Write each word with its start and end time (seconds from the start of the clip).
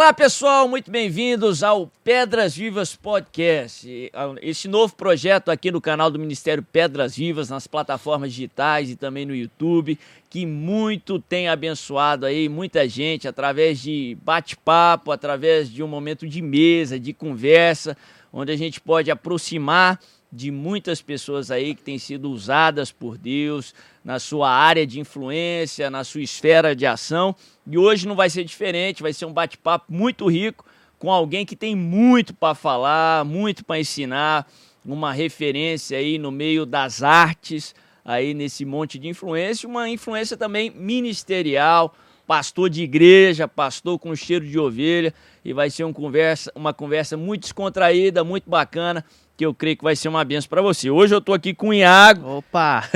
Olá, 0.00 0.14
pessoal, 0.14 0.66
muito 0.66 0.90
bem-vindos 0.90 1.62
ao 1.62 1.86
Pedras 2.02 2.56
Vivas 2.56 2.96
Podcast. 2.96 4.10
Esse 4.40 4.66
novo 4.66 4.96
projeto 4.96 5.50
aqui 5.50 5.70
no 5.70 5.78
canal 5.78 6.10
do 6.10 6.18
Ministério 6.18 6.62
Pedras 6.62 7.14
Vivas, 7.14 7.50
nas 7.50 7.66
plataformas 7.66 8.32
digitais 8.32 8.88
e 8.88 8.96
também 8.96 9.26
no 9.26 9.34
YouTube, 9.34 9.98
que 10.30 10.46
muito 10.46 11.20
tem 11.20 11.50
abençoado 11.50 12.24
aí 12.24 12.48
muita 12.48 12.88
gente 12.88 13.28
através 13.28 13.78
de 13.78 14.16
bate-papo, 14.22 15.12
através 15.12 15.70
de 15.70 15.82
um 15.82 15.86
momento 15.86 16.26
de 16.26 16.40
mesa, 16.40 16.98
de 16.98 17.12
conversa, 17.12 17.94
onde 18.32 18.50
a 18.50 18.56
gente 18.56 18.80
pode 18.80 19.10
aproximar 19.10 20.00
de 20.32 20.50
muitas 20.50 21.02
pessoas 21.02 21.50
aí 21.50 21.74
que 21.74 21.82
têm 21.82 21.98
sido 21.98 22.30
usadas 22.30 22.92
por 22.92 23.18
Deus 23.18 23.74
na 24.04 24.18
sua 24.18 24.50
área 24.50 24.86
de 24.86 25.00
influência, 25.00 25.90
na 25.90 26.04
sua 26.04 26.22
esfera 26.22 26.74
de 26.74 26.86
ação. 26.86 27.34
E 27.66 27.76
hoje 27.76 28.06
não 28.06 28.14
vai 28.14 28.30
ser 28.30 28.44
diferente, 28.44 29.02
vai 29.02 29.12
ser 29.12 29.24
um 29.24 29.32
bate-papo 29.32 29.92
muito 29.92 30.28
rico 30.28 30.64
com 30.98 31.10
alguém 31.10 31.46
que 31.46 31.56
tem 31.56 31.74
muito 31.74 32.34
para 32.34 32.54
falar, 32.54 33.24
muito 33.24 33.64
para 33.64 33.80
ensinar, 33.80 34.46
uma 34.84 35.12
referência 35.12 35.96
aí 35.96 36.18
no 36.18 36.30
meio 36.30 36.66
das 36.66 37.02
artes, 37.02 37.74
aí 38.04 38.34
nesse 38.34 38.64
monte 38.64 38.98
de 38.98 39.08
influência, 39.08 39.68
uma 39.68 39.88
influência 39.88 40.36
também 40.36 40.70
ministerial, 40.70 41.94
pastor 42.26 42.68
de 42.68 42.82
igreja, 42.82 43.48
pastor 43.48 43.98
com 43.98 44.14
cheiro 44.14 44.46
de 44.46 44.58
ovelha, 44.58 45.12
e 45.42 45.54
vai 45.54 45.70
ser 45.70 45.84
um 45.84 45.92
conversa, 45.92 46.52
uma 46.54 46.72
conversa 46.72 47.16
muito 47.16 47.42
descontraída, 47.42 48.22
muito 48.22 48.48
bacana 48.48 49.04
que 49.40 49.46
eu 49.46 49.54
creio 49.54 49.74
que 49.74 49.82
vai 49.82 49.96
ser 49.96 50.08
uma 50.08 50.22
benção 50.22 50.50
para 50.50 50.60
você. 50.60 50.90
Hoje 50.90 51.14
eu 51.14 51.20
tô 51.20 51.32
aqui 51.32 51.54
com 51.54 51.68
o 51.68 51.72
Iago. 51.72 52.28
Opa! 52.28 52.86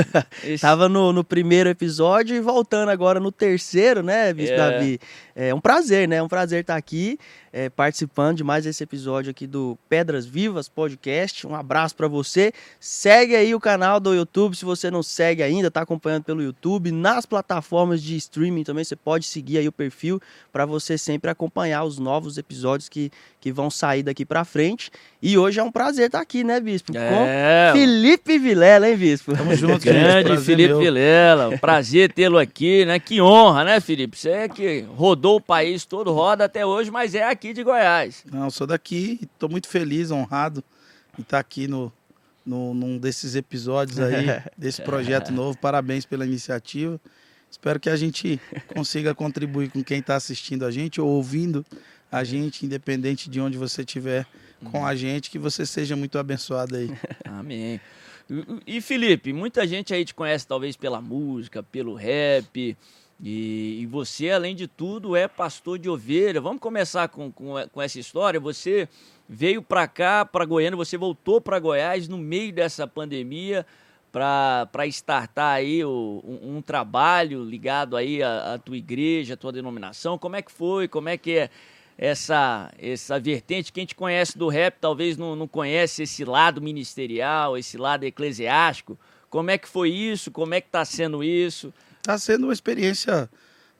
Esse... 0.42 0.60
Tava 0.60 0.90
no, 0.90 1.10
no, 1.10 1.24
primeiro 1.24 1.70
episódio 1.70 2.36
e 2.36 2.40
voltando 2.40 2.90
agora 2.90 3.18
no 3.18 3.32
terceiro, 3.32 4.02
né, 4.02 4.30
Bispo 4.34 4.52
é. 4.52 4.56
Davi? 4.58 5.00
É 5.36 5.52
um 5.52 5.60
prazer, 5.60 6.06
né? 6.06 6.16
É 6.16 6.22
um 6.22 6.28
prazer 6.28 6.60
estar 6.60 6.76
aqui 6.76 7.18
é, 7.52 7.68
participando 7.68 8.36
de 8.36 8.44
mais 8.44 8.66
esse 8.66 8.82
episódio 8.84 9.30
aqui 9.30 9.46
do 9.46 9.76
Pedras 9.88 10.24
Vivas 10.24 10.68
Podcast. 10.68 11.44
Um 11.46 11.56
abraço 11.56 11.96
para 11.96 12.06
você. 12.06 12.52
Segue 12.78 13.34
aí 13.34 13.52
o 13.54 13.60
canal 13.60 13.98
do 13.98 14.14
YouTube, 14.14 14.56
se 14.56 14.64
você 14.64 14.90
não 14.90 15.02
segue 15.02 15.42
ainda, 15.42 15.70
tá 15.70 15.82
acompanhando 15.82 16.22
pelo 16.22 16.42
YouTube. 16.42 16.92
Nas 16.92 17.26
plataformas 17.26 18.00
de 18.00 18.16
streaming 18.16 18.62
também 18.62 18.84
você 18.84 18.94
pode 18.94 19.26
seguir 19.26 19.58
aí 19.58 19.66
o 19.66 19.72
perfil 19.72 20.20
para 20.52 20.64
você 20.64 20.96
sempre 20.96 21.30
acompanhar 21.30 21.82
os 21.82 21.98
novos 21.98 22.38
episódios 22.38 22.88
que, 22.88 23.10
que 23.40 23.50
vão 23.50 23.70
sair 23.70 24.04
daqui 24.04 24.24
para 24.24 24.44
frente. 24.44 24.90
E 25.20 25.36
hoje 25.36 25.58
é 25.58 25.62
um 25.62 25.72
prazer 25.72 26.06
estar 26.06 26.20
aqui, 26.20 26.44
né, 26.44 26.60
Bispo? 26.60 26.92
É. 26.96 27.70
Com 27.72 27.78
Felipe 27.78 28.38
Vilela, 28.38 28.88
hein, 28.88 28.96
Bispo? 28.96 29.34
Tamo 29.36 29.54
junto, 29.54 29.78
Grande 29.84 30.36
Felipe 30.38 30.68
meu. 30.68 30.78
Vilela. 30.78 31.56
Prazer 31.58 32.12
tê-lo 32.12 32.38
aqui, 32.38 32.84
né? 32.84 32.98
Que 32.98 33.20
honra, 33.20 33.64
né, 33.64 33.80
Felipe? 33.80 34.18
Você 34.18 34.30
é 34.30 34.48
que 34.48 34.84
rodou 34.96 35.23
o 35.32 35.40
país 35.40 35.84
todo, 35.84 36.12
roda 36.12 36.44
até 36.44 36.64
hoje, 36.64 36.90
mas 36.90 37.14
é 37.14 37.24
aqui 37.24 37.52
de 37.52 37.62
Goiás. 37.62 38.24
Não, 38.30 38.50
sou 38.50 38.66
daqui 38.66 39.18
e 39.20 39.24
estou 39.24 39.48
muito 39.48 39.68
feliz, 39.68 40.10
honrado 40.10 40.62
em 41.18 41.22
estar 41.22 41.38
aqui 41.38 41.66
no, 41.66 41.92
no, 42.44 42.74
num 42.74 42.98
desses 42.98 43.34
episódios 43.34 43.98
aí, 43.98 44.26
desse 44.56 44.82
projeto 44.82 45.32
novo. 45.32 45.56
Parabéns 45.58 46.04
pela 46.04 46.26
iniciativa. 46.26 47.00
Espero 47.50 47.78
que 47.78 47.88
a 47.88 47.96
gente 47.96 48.40
consiga 48.74 49.14
contribuir 49.14 49.70
com 49.70 49.82
quem 49.82 50.00
está 50.00 50.16
assistindo 50.16 50.64
a 50.64 50.70
gente 50.70 51.00
ou 51.00 51.08
ouvindo 51.08 51.64
a 52.10 52.24
gente, 52.24 52.66
independente 52.66 53.30
de 53.30 53.40
onde 53.40 53.56
você 53.56 53.82
estiver 53.82 54.26
com 54.64 54.84
a 54.84 54.94
gente, 54.94 55.30
que 55.30 55.38
você 55.38 55.64
seja 55.64 55.94
muito 55.94 56.18
abençoado 56.18 56.76
aí. 56.76 56.90
Amém. 57.24 57.80
E 58.66 58.80
Felipe, 58.80 59.32
muita 59.32 59.66
gente 59.66 59.92
aí 59.92 60.04
te 60.04 60.14
conhece 60.14 60.46
talvez 60.46 60.76
pela 60.76 61.00
música, 61.00 61.62
pelo 61.62 61.94
rap, 61.94 62.76
e, 63.22 63.80
e 63.80 63.86
você, 63.86 64.30
além 64.30 64.54
de 64.54 64.66
tudo, 64.66 65.16
é 65.16 65.28
pastor 65.28 65.78
de 65.78 65.88
ovelha. 65.88 66.40
Vamos 66.40 66.60
começar 66.60 67.08
com, 67.08 67.30
com, 67.30 67.54
com 67.72 67.82
essa 67.82 67.98
história. 67.98 68.38
Você 68.40 68.88
veio 69.28 69.62
para 69.62 69.86
cá, 69.86 70.24
para 70.24 70.44
Goiânia, 70.44 70.76
você 70.76 70.96
voltou 70.96 71.40
para 71.40 71.58
Goiás 71.58 72.08
no 72.08 72.18
meio 72.18 72.52
dessa 72.52 72.86
pandemia 72.86 73.66
para 74.12 74.86
startar 74.86 75.56
aí 75.56 75.84
o, 75.84 76.22
um, 76.24 76.56
um, 76.56 76.62
trabalho 76.62 77.42
ligado 77.42 77.96
aí 77.96 78.22
à, 78.22 78.54
à 78.54 78.58
tua 78.58 78.76
igreja, 78.76 79.34
à 79.34 79.36
tua 79.36 79.50
denominação. 79.50 80.16
Como 80.18 80.36
é 80.36 80.42
que 80.42 80.52
foi? 80.52 80.86
Como 80.86 81.08
é 81.08 81.16
que 81.16 81.36
é 81.36 81.50
essa, 81.98 82.72
essa 82.78 83.18
vertente. 83.18 83.72
Quem 83.72 83.86
te 83.86 83.94
conhece 83.94 84.36
do 84.36 84.48
rap 84.48 84.76
talvez 84.80 85.16
não, 85.16 85.34
não 85.34 85.48
conhece 85.48 86.02
esse 86.02 86.24
lado 86.24 86.60
ministerial, 86.60 87.56
esse 87.56 87.78
lado 87.78 88.04
eclesiástico. 88.04 88.98
Como 89.30 89.50
é 89.50 89.58
que 89.58 89.68
foi 89.68 89.90
isso? 89.90 90.30
Como 90.30 90.54
é 90.54 90.60
que 90.60 90.68
está 90.68 90.84
sendo 90.84 91.22
isso? 91.22 91.72
Está 92.04 92.18
sendo 92.18 92.44
uma 92.44 92.52
experiência 92.52 93.30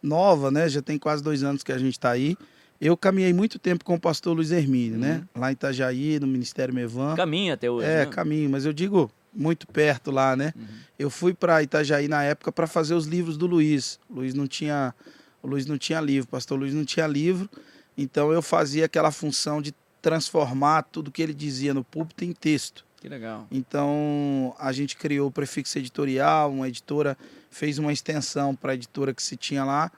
nova, 0.03 0.51
né? 0.51 0.67
Já 0.67 0.81
tem 0.81 0.99
quase 0.99 1.23
dois 1.23 1.43
anos 1.43 1.63
que 1.63 1.71
a 1.71 1.77
gente 1.77 1.93
está 1.93 2.11
aí. 2.11 2.39
Eu 2.81 2.97
caminhei 2.97 3.35
muito 3.35 3.59
tempo 3.59 3.85
com 3.85 3.97
o 3.97 4.01
pastor 4.01 4.35
Luiz 4.35 4.51
Hermínio, 4.51 4.99
né? 4.99 5.13
uhum. 5.13 5.19
né? 5.19 5.29
Lá 5.37 5.51
em 5.51 5.53
Itajaí, 5.53 6.19
no 6.19 6.27
Ministério 6.27 6.73
Mevan. 6.73 7.17
Caminho 7.17 7.53
até 7.53 7.71
hoje. 7.71 7.87
É, 7.87 8.07
né? 8.07 8.07
caminho, 8.07 8.49
mas 8.49 8.65
eu 8.65 8.73
digo 8.73 9.11
muito 9.31 9.67
perto 9.67 10.11
lá, 10.11 10.35
né? 10.35 10.55
Uhum. 10.57 10.65
Eu 10.99 11.11
fui 11.11 11.35
para 11.35 11.63
Itajaí 11.63 12.09
na 12.09 12.23
época 12.23 12.51
para 12.51 12.67
fazer 12.67 12.95
os 12.95 13.05
livros 13.05 13.37
do 13.37 13.47
Luiz. 13.47 14.01
O 14.09 14.15
Luiz 14.15 14.33
não 14.33 14.47
tinha, 14.47 14.95
o 15.43 15.47
Luiz 15.47 15.67
não 15.67 15.77
tinha 15.77 16.01
livro, 16.01 16.27
o 16.27 16.31
pastor 16.31 16.59
Luiz 16.59 16.73
não 16.73 16.87
tinha 16.87 17.07
livro. 17.07 17.47
Então 17.95 18.33
eu 18.33 18.41
fazia 18.41 18.87
aquela 18.87 19.11
função 19.11 19.61
de 19.61 19.75
transformar 20.01 20.85
tudo 20.85 21.13
que 21.13 21.21
ele 21.21 21.35
dizia 21.35 21.75
no 21.75 21.85
púlpito 21.85 22.25
em 22.25 22.33
texto. 22.33 22.87
Que 23.05 23.09
legal. 23.11 23.47
Então 23.51 24.57
a 24.59 24.73
gente 24.73 24.97
criou 24.97 25.29
o 25.29 25.31
prefixo 25.31 25.79
editorial, 25.79 26.51
uma 26.51 26.67
editora 26.67 27.19
fez 27.51 27.79
uma 27.79 27.93
extensão 27.93 28.57
para 28.57 28.73
a 28.73 28.75
editora 28.75 29.13
que 29.13 29.23
se 29.23 29.37
tinha 29.37 29.63
lá. 29.63 29.93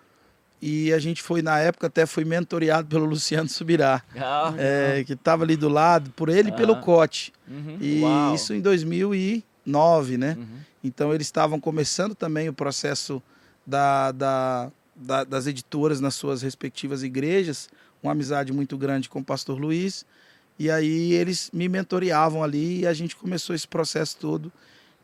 E 0.60 0.92
a 0.92 0.98
gente 0.98 1.22
foi, 1.22 1.40
na 1.40 1.56
época, 1.60 1.86
até 1.86 2.04
foi 2.04 2.24
mentoreado 2.24 2.88
pelo 2.88 3.04
Luciano 3.06 3.48
Subirá, 3.48 4.02
ah, 4.16 4.52
é, 4.58 5.04
que 5.04 5.12
estava 5.12 5.44
ali 5.44 5.56
do 5.56 5.68
lado, 5.68 6.10
por 6.16 6.28
ele 6.28 6.48
e 6.48 6.52
pelo 6.52 6.72
ah. 6.72 6.80
Cote. 6.80 7.32
Uhum. 7.46 7.78
E 7.80 8.00
Uau. 8.00 8.34
isso 8.34 8.52
em 8.52 8.60
2009, 8.60 10.18
né? 10.18 10.34
Uhum. 10.36 10.58
Então 10.82 11.14
eles 11.14 11.28
estavam 11.28 11.60
começando 11.60 12.12
também 12.12 12.48
o 12.48 12.52
processo 12.52 13.22
da, 13.64 14.10
da, 14.10 14.72
da, 14.96 15.22
das 15.22 15.46
editoras 15.46 16.00
nas 16.00 16.16
suas 16.16 16.42
respectivas 16.42 17.04
igrejas 17.04 17.68
uma 18.02 18.12
amizade 18.12 18.52
muito 18.52 18.76
grande 18.76 19.08
com 19.08 19.20
o 19.20 19.24
pastor 19.24 19.58
Luiz. 19.58 20.04
E 20.58 20.70
aí 20.70 21.12
eles 21.12 21.50
me 21.52 21.68
mentoreavam 21.68 22.42
ali 22.42 22.80
e 22.80 22.86
a 22.86 22.94
gente 22.94 23.14
começou 23.14 23.54
esse 23.54 23.68
processo 23.68 24.16
todo 24.18 24.52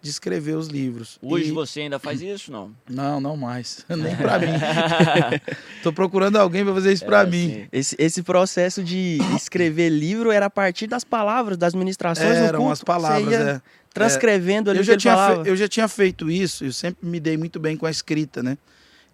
de 0.02 0.10
escrever 0.10 0.56
os 0.56 0.66
livros. 0.66 1.16
Hoje 1.22 1.50
e... 1.50 1.52
você 1.52 1.82
ainda 1.82 1.98
faz 1.98 2.20
isso, 2.20 2.50
não? 2.50 2.74
Não, 2.90 3.20
não 3.20 3.36
mais. 3.36 3.86
Nem 3.88 4.16
para 4.16 4.38
mim. 4.40 4.46
Estou 5.76 5.92
procurando 5.92 6.36
alguém 6.36 6.64
para 6.64 6.74
fazer 6.74 6.92
isso 6.92 7.04
para 7.04 7.22
é, 7.22 7.26
mim. 7.26 7.68
Esse, 7.70 7.94
esse 7.98 8.22
processo 8.22 8.82
de 8.82 9.18
escrever 9.36 9.88
livro 9.90 10.32
era 10.32 10.46
a 10.46 10.50
partir 10.50 10.88
das 10.88 11.04
palavras, 11.04 11.56
das 11.56 11.74
ministrações 11.74 12.36
Eram 12.36 12.46
no 12.46 12.58
culto. 12.58 12.72
as 12.72 12.82
palavras, 12.82 13.32
é. 13.32 13.62
Transcrevendo 13.94 14.68
é. 14.68 14.72
ali 14.72 14.80
eu 14.80 14.84
já 14.84 14.96
tinha 14.96 15.16
fe... 15.16 15.48
Eu 15.48 15.56
já 15.56 15.68
tinha 15.68 15.86
feito 15.86 16.30
isso, 16.30 16.64
eu 16.64 16.72
sempre 16.72 17.06
me 17.06 17.20
dei 17.20 17.36
muito 17.36 17.60
bem 17.60 17.76
com 17.76 17.86
a 17.86 17.90
escrita, 17.90 18.42
né? 18.42 18.58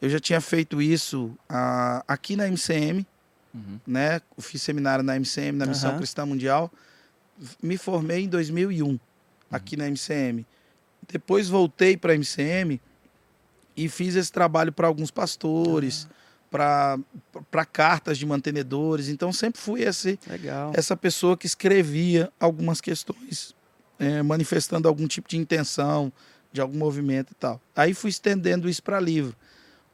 Eu 0.00 0.08
já 0.08 0.18
tinha 0.18 0.40
feito 0.40 0.80
isso 0.80 1.32
ah, 1.48 2.02
aqui 2.08 2.36
na 2.36 2.46
MCM, 2.46 3.04
uhum. 3.58 3.80
né? 3.86 4.20
Eu 4.36 4.42
fiz 4.42 4.62
seminário 4.62 5.04
na 5.04 5.16
MCM, 5.16 5.58
na 5.58 5.66
Missão 5.66 5.92
uhum. 5.92 5.98
Cristã 5.98 6.24
Mundial. 6.24 6.72
Me 7.62 7.76
formei 7.76 8.24
em 8.24 8.28
2001 8.28 8.86
uhum. 8.86 8.98
aqui 9.50 9.76
na 9.76 9.86
MCM. 9.86 10.46
Depois 11.10 11.48
voltei 11.48 11.96
para 11.96 12.12
a 12.12 12.16
MCM 12.16 12.80
e 13.76 13.88
fiz 13.88 14.16
esse 14.16 14.30
trabalho 14.30 14.72
para 14.72 14.86
alguns 14.86 15.10
pastores, 15.10 16.08
para 16.50 17.64
cartas 17.70 18.18
de 18.18 18.26
mantenedores. 18.26 19.08
Então 19.08 19.32
sempre 19.32 19.60
fui 19.60 19.82
esse, 19.82 20.18
Legal. 20.26 20.72
essa 20.74 20.96
pessoa 20.96 21.36
que 21.36 21.46
escrevia 21.46 22.30
algumas 22.40 22.80
questões, 22.80 23.54
é, 23.98 24.22
manifestando 24.22 24.88
algum 24.88 25.06
tipo 25.06 25.28
de 25.28 25.36
intenção, 25.36 26.12
de 26.52 26.60
algum 26.60 26.78
movimento 26.78 27.32
e 27.32 27.34
tal. 27.34 27.60
Aí 27.76 27.94
fui 27.94 28.10
estendendo 28.10 28.68
isso 28.68 28.82
para 28.82 28.98
livro 28.98 29.36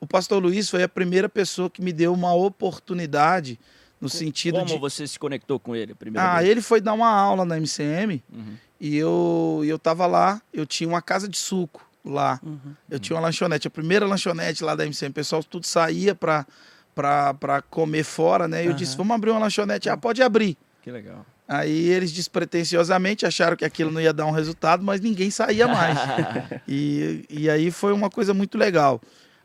o 0.05 0.07
pastor 0.07 0.43
Luiz 0.43 0.69
foi 0.69 0.83
a 0.83 0.89
primeira 0.89 1.29
pessoa 1.29 1.71
que 1.71 1.83
me 1.83 1.93
deu 1.93 2.13
uma 2.13 2.35
oportunidade 2.35 3.59
no 4.01 4.09
sentido 4.09 4.55
Como 4.55 4.67
de... 4.67 4.73
Como 4.75 4.81
você 4.81 5.07
se 5.07 5.19
conectou 5.19 5.59
com 5.59 5.75
ele? 5.75 5.97
ah, 6.17 6.39
vez? 6.39 6.51
ele 6.51 6.61
foi 6.61 6.81
dar 6.81 6.93
uma 6.93 7.09
aula 7.09 7.45
na 7.45 7.57
MCM 7.57 8.23
uhum. 8.33 8.57
e 8.79 8.97
eu, 8.97 9.63
eu 9.65 9.79
tava 9.79 10.07
lá, 10.07 10.43
eu 10.53 10.67
tinha 10.67 10.89
uma 10.89 11.01
casa 11.01 11.27
de 11.27 11.39
suco 11.39 11.89
lá. 12.05 12.39
Uhum. 12.43 12.75
Eu 12.91 12.99
tinha 12.99 13.17
uma 13.17 13.23
lanchonete, 13.23 13.67
a 13.67 13.71
primeira 13.71 14.07
lanchonete 14.07 14.63
lá 14.63 14.75
da 14.75 14.85
MCM. 14.85 15.11
O 15.11 15.15
pessoal 15.15 15.43
tudo 15.43 15.67
saía 15.67 16.15
para 16.15 16.47
para 16.95 17.61
comer 17.63 18.05
fora, 18.05 18.47
né? 18.47 18.63
E 18.63 18.67
eu 18.67 18.71
uhum. 18.71 18.77
disse, 18.77 18.97
vamos 18.97 19.17
abrir 19.17 19.31
uma 19.31 19.41
lanchonete. 19.41 19.89
Ah, 19.89 19.97
pode 19.97 20.23
abrir. 20.23 20.57
Que 20.81 20.93
legal. 20.93 21.27
Aí 21.47 21.89
eles 21.89 22.13
despretensiosamente 22.13 23.27
acharam 23.27 23.57
que 23.57 23.65
aquilo 23.65 23.91
não 23.91 24.01
ia 24.01 24.13
dar 24.13 24.27
um 24.27 24.31
resultado, 24.31 24.85
mas 24.85 25.01
ninguém 25.01 25.29
saía 25.31 25.67
mais. 25.67 25.99
e, 26.69 27.25
e 27.29 27.51
aí 27.51 27.71
foi 27.73 27.93
uma 27.93 28.09
coisa 28.09 28.33
muito 28.33 28.57
legal. 28.57 29.01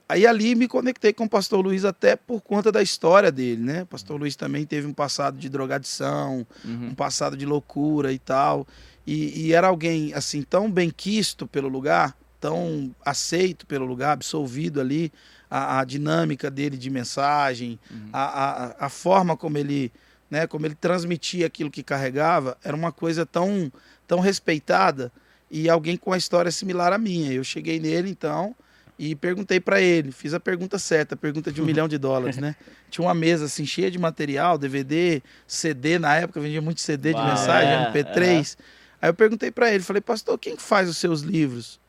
Aí 0.09 0.25
ali 0.25 0.55
me 0.55 0.67
conectei 0.67 1.13
com 1.13 1.25
o 1.25 1.29
pastor 1.29 1.63
Luiz 1.63 1.85
até 1.85 2.15
por 2.15 2.41
conta 2.41 2.71
da 2.71 2.81
história 2.81 3.31
dele, 3.31 3.61
né? 3.61 3.83
O 3.83 3.85
pastor 3.85 4.19
Luiz 4.19 4.35
também 4.35 4.65
teve 4.65 4.87
um 4.87 4.93
passado 4.93 5.37
de 5.37 5.47
drogadição, 5.47 6.47
uhum. 6.65 6.87
um 6.87 6.95
passado 6.95 7.37
de 7.37 7.45
loucura 7.45 8.11
e 8.11 8.17
tal. 8.17 8.67
E, 9.05 9.45
e, 9.45 9.53
era 9.53 9.67
alguém, 9.67 10.11
assim, 10.15 10.41
tão 10.41 10.69
bem 10.69 10.89
quisto 10.89 11.45
pelo 11.45 11.67
lugar, 11.67 12.17
tão 12.41 12.89
aceito 13.05 13.67
pelo 13.67 13.85
lugar, 13.85 14.13
absolvido 14.13 14.81
ali, 14.81 15.13
a, 15.47 15.79
a 15.79 15.83
dinâmica 15.83 16.49
dele 16.49 16.75
de 16.75 16.89
mensagem, 16.89 17.79
uhum. 17.91 18.09
a, 18.11 18.23
a, 18.23 18.85
a 18.87 18.89
forma 18.89 19.37
como 19.37 19.59
ele, 19.59 19.91
né, 20.27 20.47
como 20.47 20.65
ele 20.65 20.75
transmitia 20.75 21.45
aquilo 21.45 21.69
que 21.69 21.83
carregava, 21.83 22.57
era 22.63 22.75
uma 22.75 22.91
coisa 22.91 23.27
tão, 23.27 23.71
tão 24.07 24.19
respeitada 24.19 25.11
e 25.51 25.69
alguém 25.69 25.97
com 25.97 26.09
uma 26.09 26.17
história 26.17 26.49
similar 26.49 26.93
à 26.93 26.97
minha. 26.97 27.31
Eu 27.31 27.43
cheguei 27.43 27.79
nele, 27.79 28.09
então, 28.09 28.55
e 28.99 29.15
perguntei 29.15 29.61
para 29.61 29.79
ele, 29.79 30.11
fiz 30.11 30.33
a 30.33 30.41
pergunta 30.41 30.77
certa, 30.77 31.15
a 31.15 31.17
pergunta 31.17 31.53
de 31.53 31.61
um 31.61 31.65
milhão 31.65 31.87
de 31.87 31.97
dólares, 31.97 32.35
né? 32.35 32.53
Tinha 32.89 33.07
uma 33.07 33.13
mesa 33.13 33.45
assim 33.45 33.65
cheia 33.65 33.89
de 33.89 33.97
material, 33.97 34.57
DVD, 34.57 35.23
CD, 35.47 35.97
na 35.97 36.17
época 36.17 36.41
vendia 36.41 36.61
muito 36.61 36.81
CD 36.81 37.13
de 37.13 37.21
mensagem, 37.21 37.71
é, 37.71 37.93
MP3. 37.93 38.57
É. 38.59 38.63
Aí 39.01 39.09
eu 39.09 39.13
perguntei 39.13 39.51
para 39.51 39.73
ele, 39.73 39.81
falei, 39.81 40.01
pastor, 40.01 40.37
quem 40.37 40.57
faz 40.57 40.89
os 40.89 40.97
seus 40.97 41.21
livros? 41.21 41.79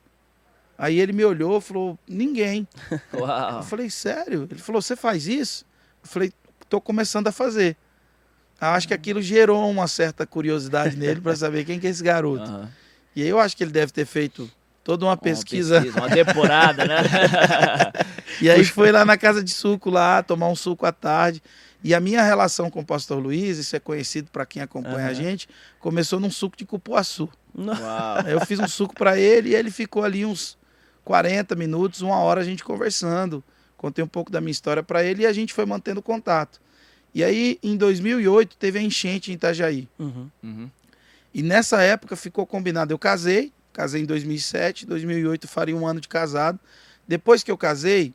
Aí 0.79 1.01
ele 1.01 1.13
me 1.13 1.25
olhou 1.25 1.61
falou, 1.61 1.99
ninguém. 2.07 2.67
Uau. 3.13 3.57
Eu 3.57 3.63
falei, 3.65 3.91
sério? 3.91 4.47
Ele 4.49 4.61
falou, 4.61 4.81
você 4.81 4.95
faz 4.95 5.27
isso? 5.27 5.67
Eu 6.05 6.09
falei, 6.09 6.33
tô 6.69 6.81
começando 6.81 7.27
a 7.27 7.33
fazer. 7.33 7.77
Acho 8.61 8.87
que 8.87 8.95
aquilo 8.95 9.21
gerou 9.21 9.69
uma 9.69 9.89
certa 9.89 10.25
curiosidade 10.25 10.97
nele 10.97 11.21
para 11.21 11.35
saber 11.35 11.65
quem 11.65 11.81
que 11.81 11.89
é 11.89 11.91
esse 11.91 12.05
garoto. 12.05 12.49
Uhum. 12.49 12.69
E 13.17 13.23
aí 13.23 13.29
eu 13.29 13.41
acho 13.41 13.57
que 13.57 13.65
ele 13.65 13.73
deve 13.73 13.91
ter 13.91 14.07
feito 14.07 14.49
toda 14.83 15.05
uma, 15.05 15.13
uma 15.13 15.17
pesquisa. 15.17 15.81
pesquisa. 15.81 15.99
Uma 15.99 16.09
depurada, 16.09 16.85
né? 16.85 16.97
e 18.41 18.51
aí 18.51 18.65
foi 18.65 18.91
lá 18.93 19.05
na 19.05 19.17
casa 19.17 19.43
de 19.43 19.51
suco 19.51 19.91
lá, 19.91 20.23
tomar 20.23 20.49
um 20.49 20.57
suco 20.57 20.87
à 20.87 20.93
tarde. 20.93 21.43
E 21.83 21.95
a 21.95 22.01
minha 22.01 22.23
relação 22.23 22.71
com 22.71 22.81
o 22.81 22.85
pastor 22.85 23.19
Luiz, 23.19 23.57
isso 23.57 23.75
é 23.75 23.81
conhecido 23.81 24.31
para 24.31 24.45
quem 24.45 24.61
acompanha 24.61 25.07
uhum. 25.07 25.11
a 25.11 25.15
gente, 25.15 25.49
começou 25.79 26.21
num 26.21 26.31
suco 26.31 26.57
de 26.57 26.67
cupuaçu. 26.67 27.29
Uau. 27.57 28.29
Eu 28.29 28.45
fiz 28.45 28.59
um 28.59 28.69
suco 28.69 28.95
para 28.95 29.19
ele 29.19 29.51
e 29.51 29.55
ele 29.55 29.71
ficou 29.71 30.05
ali 30.05 30.27
uns 30.27 30.59
40 31.05 31.55
minutos, 31.57 32.03
uma 32.03 32.19
hora 32.19 32.43
a 32.43 32.45
gente 32.45 32.63
conversando. 32.63 33.43
Contei 33.77 34.05
um 34.05 34.09
pouco 34.09 34.31
da 34.31 34.41
minha 34.41 34.51
história 34.51 34.83
para 34.83 35.03
ele 35.03 35.23
e 35.23 35.27
a 35.27 35.33
gente 35.33 35.55
foi 35.55 35.65
mantendo 35.65 36.03
contato. 36.03 36.61
E 37.15 37.25
aí, 37.25 37.59
em 37.63 37.77
2008, 37.77 38.57
teve 38.57 38.79
a 38.79 38.83
enchente 38.83 39.31
em 39.31 39.35
Itajaí. 39.35 39.89
Uhum. 39.99 40.31
Uhum. 40.43 40.71
E 41.33 41.43
nessa 41.43 41.83
época 41.83 42.15
ficou 42.15 42.47
combinado. 42.47 42.93
Eu 42.93 42.99
casei, 42.99 43.53
Casei 43.81 44.03
em 44.03 44.05
2007, 44.05 44.85
2008 44.85 45.49
faria 45.49 45.75
um 45.75 45.87
ano 45.87 46.03
de 46.03 46.07
casado. 46.07 46.61
Depois 47.09 47.43
que 47.43 47.51
eu 47.51 47.57
casei, 47.57 48.13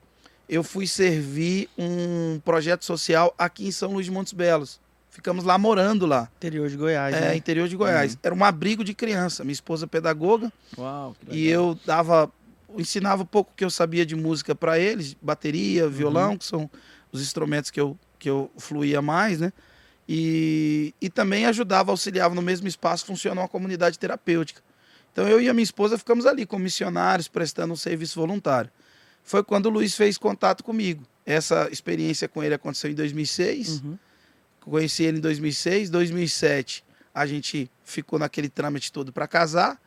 eu 0.48 0.64
fui 0.64 0.86
servir 0.86 1.68
um 1.76 2.40
projeto 2.46 2.86
social 2.86 3.34
aqui 3.36 3.66
em 3.66 3.72
São 3.72 3.94
Luís 3.94 4.06
de 4.06 4.12
Montes 4.12 4.32
Belos. 4.32 4.80
Ficamos 5.10 5.44
lá 5.44 5.58
morando 5.58 6.06
lá. 6.06 6.30
Interior 6.38 6.70
de 6.70 6.78
Goiás, 6.78 7.16
É, 7.16 7.20
né? 7.22 7.36
interior 7.36 7.68
de 7.68 7.76
Goiás. 7.76 8.14
Uhum. 8.14 8.20
Era 8.22 8.36
um 8.36 8.46
abrigo 8.46 8.84
de 8.84 8.94
criança. 8.94 9.44
Minha 9.44 9.54
esposa 9.54 9.86
é 9.86 9.88
pedagoga. 9.88 10.54
Uau. 10.78 11.16
E 11.32 11.48
eu 11.48 11.76
dava, 11.84 12.32
ensinava 12.78 13.24
um 13.24 13.26
pouco 13.26 13.52
que 13.56 13.66
eu 13.66 13.72
sabia 13.72 14.06
de 14.06 14.16
música 14.16 14.54
para 14.54 14.78
eles, 14.78 15.18
bateria, 15.20 15.90
violão, 15.90 16.34
uhum. 16.34 16.38
que 16.38 16.46
são 16.46 16.70
os 17.12 17.24
instrumentos 17.24 17.72
que 17.72 17.82
eu, 17.82 17.98
que 18.20 18.30
eu 18.30 18.52
fluía 18.56 19.02
mais, 19.02 19.40
né? 19.40 19.52
E, 20.08 20.94
e 21.02 21.10
também 21.10 21.48
ajudava, 21.48 21.92
auxiliava 21.92 22.36
no 22.36 22.42
mesmo 22.44 22.68
espaço, 22.68 23.04
funciona 23.04 23.42
uma 23.42 23.48
comunidade 23.48 23.98
terapêutica. 23.98 24.62
Então 25.16 25.30
eu 25.30 25.40
e 25.40 25.48
a 25.48 25.54
minha 25.54 25.64
esposa 25.64 25.98
ficamos 25.98 26.26
ali 26.26 26.46
como 26.46 26.66
missionários, 26.66 27.30
prestando 27.30 27.72
um 27.72 27.78
serviço 27.78 28.20
voluntário. 28.20 28.70
Foi 29.24 29.42
quando 29.42 29.68
o 29.68 29.70
Luiz 29.70 29.96
fez 29.96 30.18
contato 30.18 30.62
comigo. 30.62 31.08
Essa 31.26 31.70
experiência 31.72 32.28
com 32.28 32.44
ele 32.44 32.54
aconteceu 32.54 32.92
em 32.92 32.94
2006. 32.94 33.82
Uhum. 33.82 33.98
Conheci 34.60 35.04
ele 35.04 35.20
em 35.20 35.22
2006. 35.22 35.90
2007 35.90 36.84
a 37.14 37.26
gente 37.26 37.72
ficou 37.86 38.20
naquele 38.20 38.50
trâmite 38.50 38.92
todo 38.92 39.14
para 39.14 39.26
casar. 39.26 39.82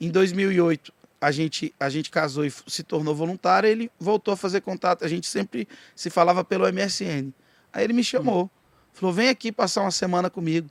Em 0.00 0.08
2008 0.08 0.94
a 1.20 1.32
gente, 1.32 1.74
a 1.80 1.88
gente 1.88 2.08
casou 2.08 2.44
e 2.44 2.52
se 2.68 2.84
tornou 2.84 3.12
voluntário. 3.12 3.68
Ele 3.68 3.90
voltou 3.98 4.32
a 4.34 4.36
fazer 4.36 4.60
contato. 4.60 5.04
A 5.04 5.08
gente 5.08 5.26
sempre 5.26 5.66
se 5.96 6.10
falava 6.10 6.44
pelo 6.44 6.64
MSN. 6.72 7.32
Aí 7.72 7.82
ele 7.82 7.92
me 7.92 8.04
chamou. 8.04 8.42
Uhum. 8.42 8.50
Falou: 8.92 9.12
vem 9.12 9.30
aqui 9.30 9.50
passar 9.50 9.80
uma 9.80 9.90
semana 9.90 10.30
comigo. 10.30 10.70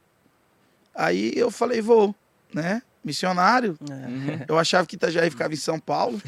Aí 0.95 1.33
eu 1.35 1.51
falei: 1.51 1.81
vou, 1.81 2.15
né? 2.53 2.81
Missionário. 3.03 3.77
É. 3.89 4.45
Eu 4.47 4.57
achava 4.57 4.85
que 4.85 4.95
Itajaí 4.95 5.29
ficava 5.29 5.53
em 5.53 5.57
São 5.57 5.79
Paulo. 5.79 6.21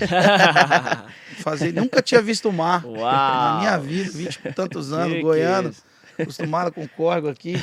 Fazer, 1.40 1.74
nunca 1.74 2.02
tinha 2.02 2.22
visto 2.22 2.50
o 2.50 2.54
mar 2.54 2.86
Uau. 2.86 2.96
na 3.02 3.58
minha 3.60 3.78
vida, 3.78 4.12
vinte 4.12 4.40
e 4.44 4.54
tantos 4.54 4.94
anos, 4.94 5.16
que 5.16 5.22
goiano, 5.22 5.74
que 6.16 6.24
acostumado 6.24 6.72
com 6.72 6.88
córrego 6.88 7.30
aqui, 7.30 7.56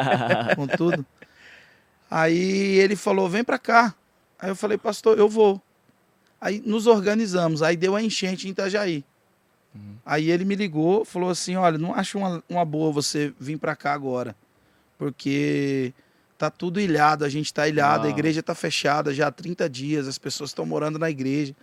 com 0.56 0.66
tudo. 0.66 1.04
Aí 2.10 2.78
ele 2.78 2.96
falou: 2.96 3.28
vem 3.28 3.44
para 3.44 3.58
cá. 3.58 3.94
Aí 4.38 4.50
eu 4.50 4.56
falei, 4.56 4.78
pastor, 4.78 5.18
eu 5.18 5.28
vou. 5.28 5.60
Aí 6.40 6.62
nos 6.64 6.86
organizamos, 6.86 7.62
aí 7.62 7.76
deu 7.76 7.96
a 7.96 8.02
enchente 8.02 8.46
em 8.46 8.50
Itajaí. 8.50 9.04
Uhum. 9.74 9.96
Aí 10.04 10.30
ele 10.30 10.44
me 10.44 10.54
ligou, 10.54 11.04
falou 11.04 11.30
assim: 11.30 11.56
olha, 11.56 11.78
não 11.78 11.94
acho 11.94 12.18
uma, 12.18 12.42
uma 12.48 12.64
boa 12.64 12.92
você 12.92 13.32
vir 13.40 13.58
para 13.58 13.74
cá 13.74 13.92
agora, 13.92 14.36
porque 14.98 15.92
tá 16.50 16.56
tudo 16.56 16.80
ilhado, 16.80 17.24
a 17.24 17.28
gente 17.28 17.52
tá 17.52 17.68
ilhado, 17.68 18.04
ah. 18.04 18.06
a 18.06 18.10
igreja 18.10 18.42
tá 18.42 18.54
fechada 18.54 19.12
já 19.12 19.28
há 19.28 19.30
30 19.30 19.68
dias, 19.68 20.08
as 20.08 20.18
pessoas 20.18 20.50
estão 20.50 20.64
morando 20.64 20.98
na 20.98 21.10
igreja. 21.10 21.54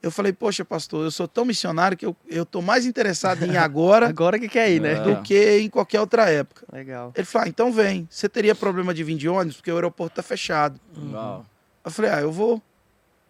Eu 0.00 0.12
falei, 0.12 0.32
poxa, 0.32 0.64
pastor, 0.64 1.04
eu 1.04 1.10
sou 1.10 1.26
tão 1.26 1.44
missionário 1.44 1.96
que 1.96 2.06
eu, 2.06 2.16
eu 2.28 2.46
tô 2.46 2.62
mais 2.62 2.86
interessado 2.86 3.44
em 3.44 3.56
agora. 3.56 4.06
agora 4.08 4.38
que 4.38 4.48
quer 4.48 4.70
ir, 4.70 4.80
né? 4.80 4.94
Do 5.00 5.22
que 5.22 5.58
em 5.58 5.68
qualquer 5.68 6.00
outra 6.00 6.30
época. 6.30 6.64
Legal. 6.72 7.12
Ele 7.16 7.24
falou, 7.24 7.46
ah, 7.46 7.48
então 7.48 7.72
vem. 7.72 8.06
Você 8.08 8.28
teria 8.28 8.54
problema 8.54 8.94
de 8.94 9.02
vir 9.02 9.16
de 9.16 9.28
ônibus? 9.28 9.56
Porque 9.56 9.72
o 9.72 9.74
aeroporto 9.74 10.14
tá 10.14 10.22
fechado. 10.22 10.80
Uhum. 10.96 11.44
Eu 11.84 11.90
falei, 11.90 12.12
ah, 12.12 12.20
eu 12.20 12.30
vou. 12.30 12.62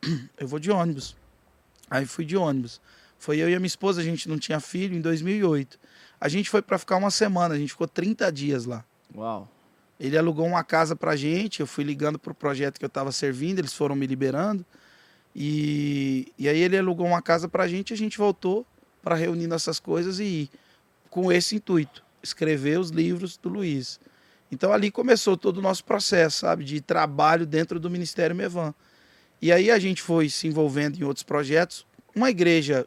Eu 0.39 0.47
vou 0.47 0.61
de 0.61 0.71
ônibus. 0.71 1.17
Aí 1.91 2.07
fui 2.07 2.25
de 2.25 2.37
ônibus. 2.37 2.81
Foi 3.19 3.39
eu 3.39 3.49
e 3.49 3.55
a 3.55 3.59
minha 3.59 3.67
esposa, 3.67 4.01
a 4.01 4.05
gente 4.05 4.29
não 4.29 4.39
tinha 4.39 4.61
filho, 4.61 4.97
em 4.97 5.01
2008. 5.01 5.79
A 6.21 6.29
gente 6.29 6.49
foi 6.49 6.63
para 6.63 6.79
ficar 6.79 6.97
uma 6.97 7.11
semana, 7.11 7.55
a 7.55 7.59
gente 7.59 7.71
ficou 7.71 7.89
30 7.89 8.31
dias 8.31 8.65
lá. 8.65 8.85
Uau. 9.15 9.49
Ele 9.99 10.17
alugou 10.17 10.47
uma 10.47 10.63
casa 10.63 10.95
pra 10.95 11.17
gente, 11.17 11.61
eu 11.61 11.67
fui 11.67 11.83
ligando 11.83 12.19
pro 12.19 12.33
projeto 12.33 12.79
que 12.79 12.85
eu 12.85 12.89
estava 12.89 13.11
servindo, 13.11 13.59
eles 13.59 13.75
foram 13.75 13.97
me 13.97 14.07
liberando. 14.07 14.65
E, 15.35 16.33
e 16.39 16.49
aí 16.49 16.61
ele 16.61 16.79
alugou 16.79 17.07
uma 17.07 17.21
casa 17.21 17.49
pra 17.49 17.67
gente, 17.67 17.93
a 17.93 17.97
gente 17.97 18.17
voltou 18.17 18.65
para 19.03 19.17
reunir 19.17 19.47
nossas 19.47 19.81
coisas 19.81 20.21
e 20.21 20.25
ir 20.25 20.51
com 21.11 21.33
esse 21.33 21.57
intuito, 21.57 22.05
escrever 22.23 22.79
os 22.79 22.91
livros 22.91 23.37
do 23.37 23.49
Luiz. 23.49 23.99
Então 24.53 24.73
ali 24.73 24.91
começou 24.91 25.37
todo 25.37 25.59
o 25.59 25.63
nosso 25.63 25.85
processo, 25.85 26.39
sabe, 26.39 26.65
de 26.65 26.81
trabalho 26.81 27.45
dentro 27.45 27.81
do 27.81 27.91
Ministério 27.91 28.37
Mevan. 28.37 28.73
E 29.43 29.51
aí 29.53 29.71
a 29.71 29.79
gente 29.79 30.01
foi 30.01 30.29
se 30.29 30.47
envolvendo 30.47 30.99
em 30.99 31.05
outros 31.05 31.25
projetos. 31.25 31.85
Uma 32.15 32.31
igreja 32.31 32.87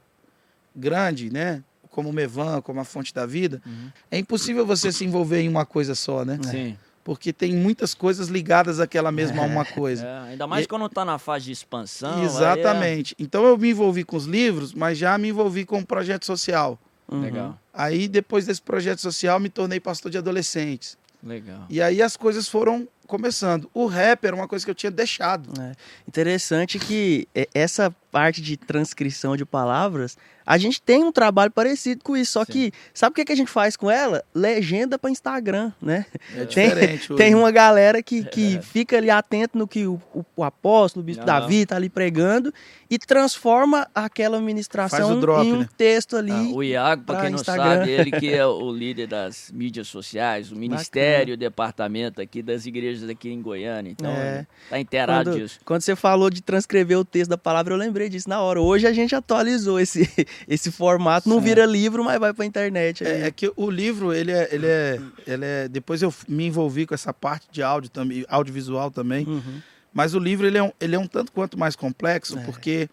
grande, 0.76 1.30
né, 1.30 1.64
como 1.90 2.10
o 2.10 2.14
Mevan, 2.14 2.62
como 2.62 2.80
a 2.80 2.86
Fonte 2.86 3.14
da 3.14 3.26
Vida, 3.26 3.62
uhum. 3.66 3.92
é 4.10 4.18
impossível 4.18 4.66
você 4.66 4.92
se 4.92 5.04
envolver 5.04 5.42
em 5.42 5.50
uma 5.50 5.66
coisa 5.66 5.94
só, 5.94 6.24
né? 6.24 6.40
Sim 6.44 6.78
porque 7.04 7.34
tem 7.34 7.56
muitas 7.56 7.94
coisas 7.94 8.28
ligadas 8.28 8.80
àquela 8.80 9.12
mesma 9.12 9.44
uma 9.44 9.66
coisa. 9.66 10.06
É, 10.06 10.32
ainda 10.32 10.48
mais 10.48 10.66
e... 10.66 10.68
quando 10.68 10.86
está 10.86 11.04
na 11.04 11.18
fase 11.18 11.46
de 11.46 11.52
expansão. 11.52 12.24
Exatamente. 12.24 13.16
É... 13.20 13.24
Então 13.24 13.46
eu 13.46 13.58
me 13.58 13.70
envolvi 13.70 14.04
com 14.04 14.16
os 14.16 14.26
livros, 14.26 14.74
mas 14.74 14.98
já 14.98 15.18
me 15.18 15.30
envolvi 15.30 15.66
com 15.66 15.78
o 15.78 15.80
um 15.80 15.84
projeto 15.84 16.26
social. 16.26 16.80
Uhum. 17.12 17.22
Legal. 17.22 17.60
Aí 17.74 18.08
depois 18.08 18.46
desse 18.46 18.62
projeto 18.62 19.00
social 19.00 19.40
me 19.40 19.50
tornei 19.50 19.80
pastor 19.80 20.12
de 20.12 20.18
adolescentes. 20.18 20.98
Legal. 21.24 21.66
E 21.70 21.82
aí 21.82 22.02
as 22.02 22.18
coisas 22.18 22.48
foram 22.48 22.88
começando. 23.06 23.70
O 23.74 23.86
rap 23.86 24.26
era 24.26 24.36
uma 24.36 24.48
coisa 24.48 24.64
que 24.64 24.72
eu 24.72 24.76
tinha 24.76 24.92
deixado. 24.92 25.52
É. 25.62 25.74
Interessante 26.08 26.80
que 26.80 27.28
essa 27.54 27.94
parte 28.12 28.42
de 28.42 28.58
transcrição 28.58 29.36
de 29.36 29.46
palavras 29.46 30.18
a 30.46 30.58
gente 30.58 30.82
tem 30.82 31.04
um 31.04 31.12
trabalho 31.12 31.52
parecido 31.52 32.04
com 32.04 32.18
isso, 32.18 32.34
só 32.34 32.46
Sim. 32.46 32.52
que 32.52 32.74
sabe 32.94 33.12
o 33.12 33.16
que, 33.16 33.26
que 33.26 33.32
a 33.32 33.36
gente 33.36 33.50
faz 33.50 33.76
com 33.78 33.90
ela? 33.90 34.24
Legenda 34.34 34.98
para 34.98 35.10
Instagram, 35.10 35.72
né? 35.82 36.06
É 36.36 36.46
diferente. 36.46 37.08
Tem, 37.10 37.18
tem 37.18 37.36
uma 37.36 37.52
galera 37.52 38.02
que, 38.02 38.24
que 38.24 38.58
é. 38.58 38.62
fica 38.62 38.98
ali 38.98 39.10
atento 39.10 39.58
no 39.58 39.68
que 39.68 39.86
o, 39.86 40.02
o, 40.14 40.26
o 40.36 40.44
apóstolo, 40.44 41.04
o 41.04 41.06
bispo 41.06 41.26
Davi 41.26 41.66
tá 41.66 41.76
ali 41.76 41.90
pregando 41.90 42.54
e 42.90 42.98
transforma 43.00 43.88
aquela 43.96 44.42
ministração 44.42 45.20
drop, 45.20 45.46
em 45.46 45.54
um 45.54 45.60
né? 45.60 45.70
texto 45.78 46.18
ali. 46.18 46.32
Ah, 46.32 46.56
o 46.56 46.64
Iago, 46.64 47.04
para 47.04 47.22
quem 47.22 47.30
não 47.30 47.38
sabe, 47.38 47.90
ele 47.90 48.12
que 48.12 48.34
é 48.34 48.44
o 48.46 48.72
líder 48.72 49.08
das 49.08 49.52
mídias 49.54 49.88
sociais, 49.88 50.52
o 50.52 50.56
ministério, 50.56 51.36
o 51.36 51.38
departamento 51.38 52.20
aqui 52.22 52.42
das 52.42 52.66
igrejas 52.66 53.08
aqui 53.08 53.30
em 53.30 53.42
Goiânia. 53.42 53.92
Então, 53.92 54.12
é. 54.12 54.46
tá 54.70 54.80
inteirado 54.80 55.30
quando, 55.30 55.40
disso. 55.40 55.60
Quando 55.64 55.82
você 55.82 55.96
falou 55.96 56.30
de 56.30 56.42
transcrever 56.42 56.98
o 56.98 57.06
texto 57.06 57.30
da 57.30 57.38
palavra, 57.38 57.74
eu 57.74 57.78
lembrei 57.78 58.01
disso 58.10 58.30
na 58.30 58.42
hora. 58.42 58.60
Hoje 58.62 58.88
a 58.88 58.94
gente 58.94 59.16
atualizou 59.16 59.80
esse, 59.80 60.10
esse 60.48 60.72
formato 60.72 61.28
não 61.28 61.40
vira 61.40 61.66
livro, 61.66 62.04
mas 62.04 62.20
vai 62.20 62.34
para 62.34 62.44
a 62.44 62.48
internet. 62.48 63.04
É, 63.04 63.28
é, 63.28 63.32
que 63.32 63.52
o 63.56 63.70
livro, 63.70 64.14
ele 64.14 64.32
é, 64.32 64.50
ele, 64.52 64.68
é, 64.68 65.00
ele 65.28 65.46
é. 65.46 65.68
Depois 65.68 66.02
eu 66.02 66.14
me 66.28 66.46
envolvi 66.46 66.86
com 66.86 66.94
essa 66.94 67.14
parte 67.14 67.48
de 67.52 67.62
áudio 67.62 67.90
também, 67.90 68.26
audiovisual 68.30 68.92
também. 68.92 69.26
Uhum. 69.26 69.62
Mas 69.94 70.14
o 70.14 70.20
livro 70.20 70.48
ele 70.48 70.58
é, 70.58 70.64
um, 70.64 70.72
ele 70.80 70.96
é 70.96 71.00
um 71.00 71.08
tanto 71.08 71.32
quanto 71.32 71.60
mais 71.60 71.76
complexo, 71.76 72.38
é. 72.38 72.44
porque 72.44 72.90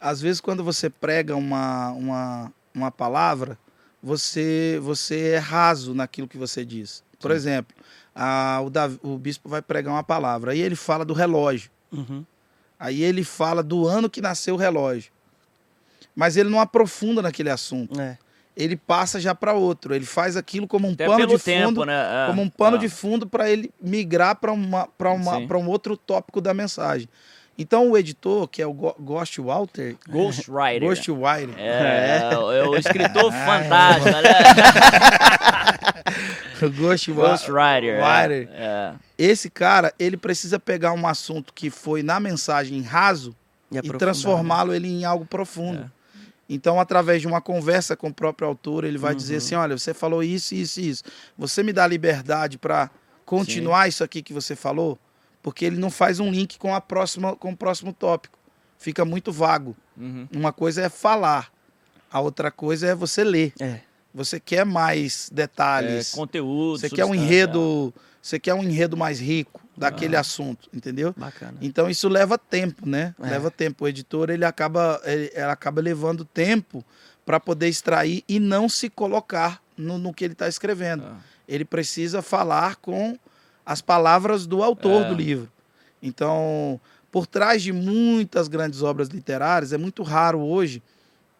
às 0.00 0.20
vezes 0.20 0.40
quando 0.40 0.62
você 0.62 0.90
prega 0.90 1.34
uma, 1.34 1.90
uma, 1.92 2.52
uma 2.74 2.90
palavra, 2.90 3.58
você, 4.02 4.78
você 4.82 5.30
é 5.30 5.38
raso 5.38 5.94
naquilo 5.94 6.28
que 6.28 6.36
você 6.36 6.64
diz. 6.64 7.02
Por 7.18 7.30
Sim. 7.30 7.36
exemplo, 7.36 7.76
a, 8.14 8.60
o, 8.64 8.70
Davi, 8.70 8.98
o 9.02 9.18
bispo 9.18 9.48
vai 9.48 9.60
pregar 9.60 9.92
uma 9.92 10.04
palavra, 10.04 10.52
aí 10.52 10.60
ele 10.60 10.76
fala 10.76 11.04
do 11.04 11.14
relógio. 11.14 11.70
Uhum. 11.92 12.24
Aí 12.78 13.02
ele 13.02 13.24
fala 13.24 13.62
do 13.62 13.86
ano 13.86 14.08
que 14.10 14.20
nasceu 14.20 14.54
o 14.54 14.58
relógio. 14.58 15.10
mas 16.14 16.36
ele 16.36 16.48
não 16.48 16.60
aprofunda 16.60 17.20
naquele 17.22 17.50
assunto. 17.50 18.00
É. 18.00 18.16
Ele 18.56 18.74
passa 18.74 19.20
já 19.20 19.34
para 19.34 19.52
outro. 19.52 19.94
Ele 19.94 20.06
faz 20.06 20.34
aquilo 20.34 20.66
como 20.66 20.88
um 20.88 20.92
Até 20.92 21.04
pano 21.06 21.26
de 21.26 21.38
tempo, 21.38 21.66
fundo, 21.68 21.84
né? 21.84 22.24
É. 22.24 22.26
como 22.28 22.40
um 22.40 22.48
pano 22.48 22.76
Ah. 22.76 22.80
de 22.80 22.88
fundo 22.88 23.26
para 23.26 23.50
ele 23.50 23.70
migrar 23.80 24.34
para 24.36 24.50
uma, 24.52 24.86
pra 24.96 25.12
uma, 25.12 25.46
pra 25.46 25.58
um 25.58 25.68
outro 25.68 25.94
tópico 25.96 26.40
da 26.40 26.54
mensagem. 26.54 27.06
Então 27.58 27.90
o 27.90 27.96
editor, 27.98 28.48
que 28.48 28.60
é 28.62 28.66
o 28.66 28.72
Ghost 28.72 29.38
Walter, 29.40 29.96
Ghostwriter. 30.08 30.80
Ghost 30.88 31.10
Writer, 31.10 31.54
É, 31.58 32.30
é 32.32 32.62
o 32.66 32.76
escritor 32.76 33.32
fantasma, 33.44 34.22
né? 34.22 34.32
o 36.62 36.70
Ghost 36.70 37.12
Ghostwriter. 37.12 37.98
Writer, 38.02 38.48
É, 38.52 38.64
é. 38.64 38.92
Esse 39.18 39.48
cara, 39.50 39.92
ele 39.98 40.16
precisa 40.16 40.58
pegar 40.58 40.92
um 40.92 41.06
assunto 41.06 41.52
que 41.54 41.70
foi 41.70 42.02
na 42.02 42.20
mensagem 42.20 42.80
raso 42.82 43.34
e 43.70 43.78
aprofundar, 43.78 43.98
transformá-lo 43.98 44.74
ele 44.74 44.88
em 44.88 45.04
algo 45.04 45.24
profundo. 45.24 45.80
É. 45.82 45.96
Então, 46.48 46.78
através 46.78 47.20
de 47.20 47.26
uma 47.26 47.40
conversa 47.40 47.96
com 47.96 48.08
o 48.08 48.14
próprio 48.14 48.46
autor, 48.46 48.84
ele 48.84 48.98
vai 48.98 49.12
Uhum. 49.12 49.16
dizer 49.16 49.36
assim: 49.36 49.54
olha, 49.56 49.76
você 49.76 49.92
falou 49.92 50.22
isso, 50.22 50.54
isso 50.54 50.80
e 50.80 50.88
isso. 50.90 51.02
Você 51.36 51.62
me 51.62 51.72
dá 51.72 51.86
liberdade 51.86 52.56
para 52.58 52.88
continuar 53.24 53.88
isso 53.88 54.04
aqui 54.04 54.22
que 54.22 54.32
você 54.32 54.54
falou? 54.54 54.96
Porque 55.42 55.64
ele 55.64 55.76
não 55.76 55.90
faz 55.90 56.20
um 56.20 56.30
link 56.30 56.58
com, 56.58 56.74
a 56.74 56.80
próxima, 56.80 57.34
com 57.34 57.50
o 57.50 57.56
próximo 57.56 57.92
tópico. 57.92 58.38
Fica 58.78 59.04
muito 59.04 59.32
vago. 59.32 59.76
Uhum. 59.96 60.28
Uma 60.34 60.52
coisa 60.52 60.82
é 60.82 60.88
falar, 60.88 61.50
a 62.12 62.20
outra 62.20 62.50
coisa 62.50 62.86
é 62.88 62.94
você 62.94 63.24
ler. 63.24 63.52
É. 63.60 63.80
Você 64.14 64.38
quer 64.38 64.64
mais 64.64 65.28
É, 65.30 65.34
detalhes. 65.34 66.12
conteúdo. 66.12 66.78
você 66.78 66.88
quer 66.90 67.04
um 67.04 67.14
enredo. 67.14 67.92
Você 68.26 68.40
quer 68.40 68.54
um 68.54 68.62
enredo 68.64 68.96
mais 68.96 69.20
rico 69.20 69.60
daquele 69.76 70.16
Ah. 70.16 70.20
assunto, 70.20 70.68
entendeu? 70.74 71.14
Bacana. 71.16 71.56
Então 71.62 71.88
isso 71.88 72.08
leva 72.08 72.36
tempo, 72.36 72.84
né? 72.88 73.14
É. 73.22 73.30
Leva 73.30 73.52
tempo. 73.52 73.84
O 73.84 73.88
editor 73.88 74.30
ele 74.30 74.44
acaba, 74.44 75.00
ele, 75.04 75.30
ela 75.32 75.52
acaba 75.52 75.80
levando 75.80 76.24
tempo 76.24 76.84
para 77.24 77.38
poder 77.38 77.68
extrair 77.68 78.24
e 78.28 78.40
não 78.40 78.68
se 78.68 78.90
colocar 78.90 79.62
no, 79.76 79.96
no 79.96 80.12
que 80.12 80.24
ele 80.24 80.32
está 80.32 80.48
escrevendo. 80.48 81.04
Ah. 81.06 81.18
Ele 81.46 81.64
precisa 81.64 82.20
falar 82.20 82.74
com 82.76 83.16
as 83.64 83.80
palavras 83.80 84.44
do 84.44 84.60
autor 84.60 85.02
É. 85.02 85.08
do 85.08 85.14
livro. 85.14 85.48
Então, 86.02 86.80
por 87.12 87.28
trás 87.28 87.62
de 87.62 87.72
muitas 87.72 88.48
grandes 88.48 88.82
obras 88.82 89.06
literárias, 89.06 89.72
é 89.72 89.78
muito 89.78 90.02
raro 90.02 90.40
hoje 90.40 90.82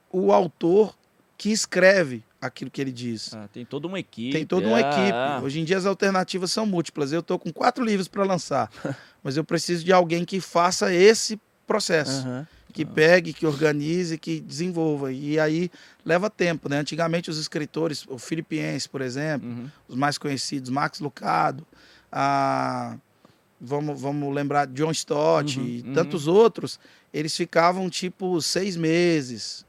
o 0.09 0.33
autor 0.33 0.97
que 1.37 1.50
escreve 1.50 2.23
aquilo 2.40 2.71
que 2.71 2.81
ele 2.81 2.93
diz. 2.93 3.33
Ah, 3.35 3.49
tem 3.52 3.64
toda 3.64 3.87
uma 3.87 3.99
equipe. 3.99 4.33
Tem 4.33 4.47
toda 4.47 4.66
uma 4.66 4.76
ah, 4.76 4.81
equipe. 4.81 5.12
ah. 5.12 5.40
Hoje 5.43 5.61
em 5.61 5.64
dia 5.64 5.76
as 5.78 5.87
alternativas 5.87 6.52
são 6.52 6.66
múltiplas. 6.66 7.12
Eu 7.12 7.21
estou 7.21 7.38
com 7.38 7.52
quatro 7.52 7.85
livros 7.85 8.09
para 8.09 8.25
lançar, 8.25 8.71
mas 9.23 9.37
eu 9.37 9.45
preciso 9.45 9.85
de 9.85 9.93
alguém 9.93 10.25
que 10.25 10.40
faça 10.40 10.93
esse 10.93 11.40
processo, 11.66 12.21
Aham. 12.26 12.47
que 12.73 12.85
pegue, 12.85 13.33
que 13.33 13.45
organize, 13.47 14.16
que 14.19 14.40
desenvolva. 14.40 15.12
E 15.12 15.38
aí 15.40 15.71
leva 16.05 16.31
tempo, 16.31 16.69
né? 16.69 16.78
Antigamente 16.78 17.28
os 17.28 17.38
escritores, 17.38 18.05
o 18.09 18.19
Filipiense, 18.19 18.88
por 18.88 19.00
exemplo, 19.00 19.49
Uhum. 19.49 19.69
os 19.88 19.97
mais 19.97 20.16
conhecidos, 20.19 20.71
Max 20.71 21.00
Lucado, 21.00 21.66
a 22.12 22.97
vamos, 23.61 24.00
vamos 24.00 24.33
lembrar 24.35 24.66
John 24.69 24.90
Stott 24.93 25.59
Uhum, 25.59 25.66
e 25.66 25.83
uhum. 25.83 25.93
tantos 25.95 26.28
outros, 26.28 26.78
eles 27.12 27.35
ficavam 27.37 27.88
tipo 27.90 28.40
seis 28.40 28.76
meses, 28.76 29.65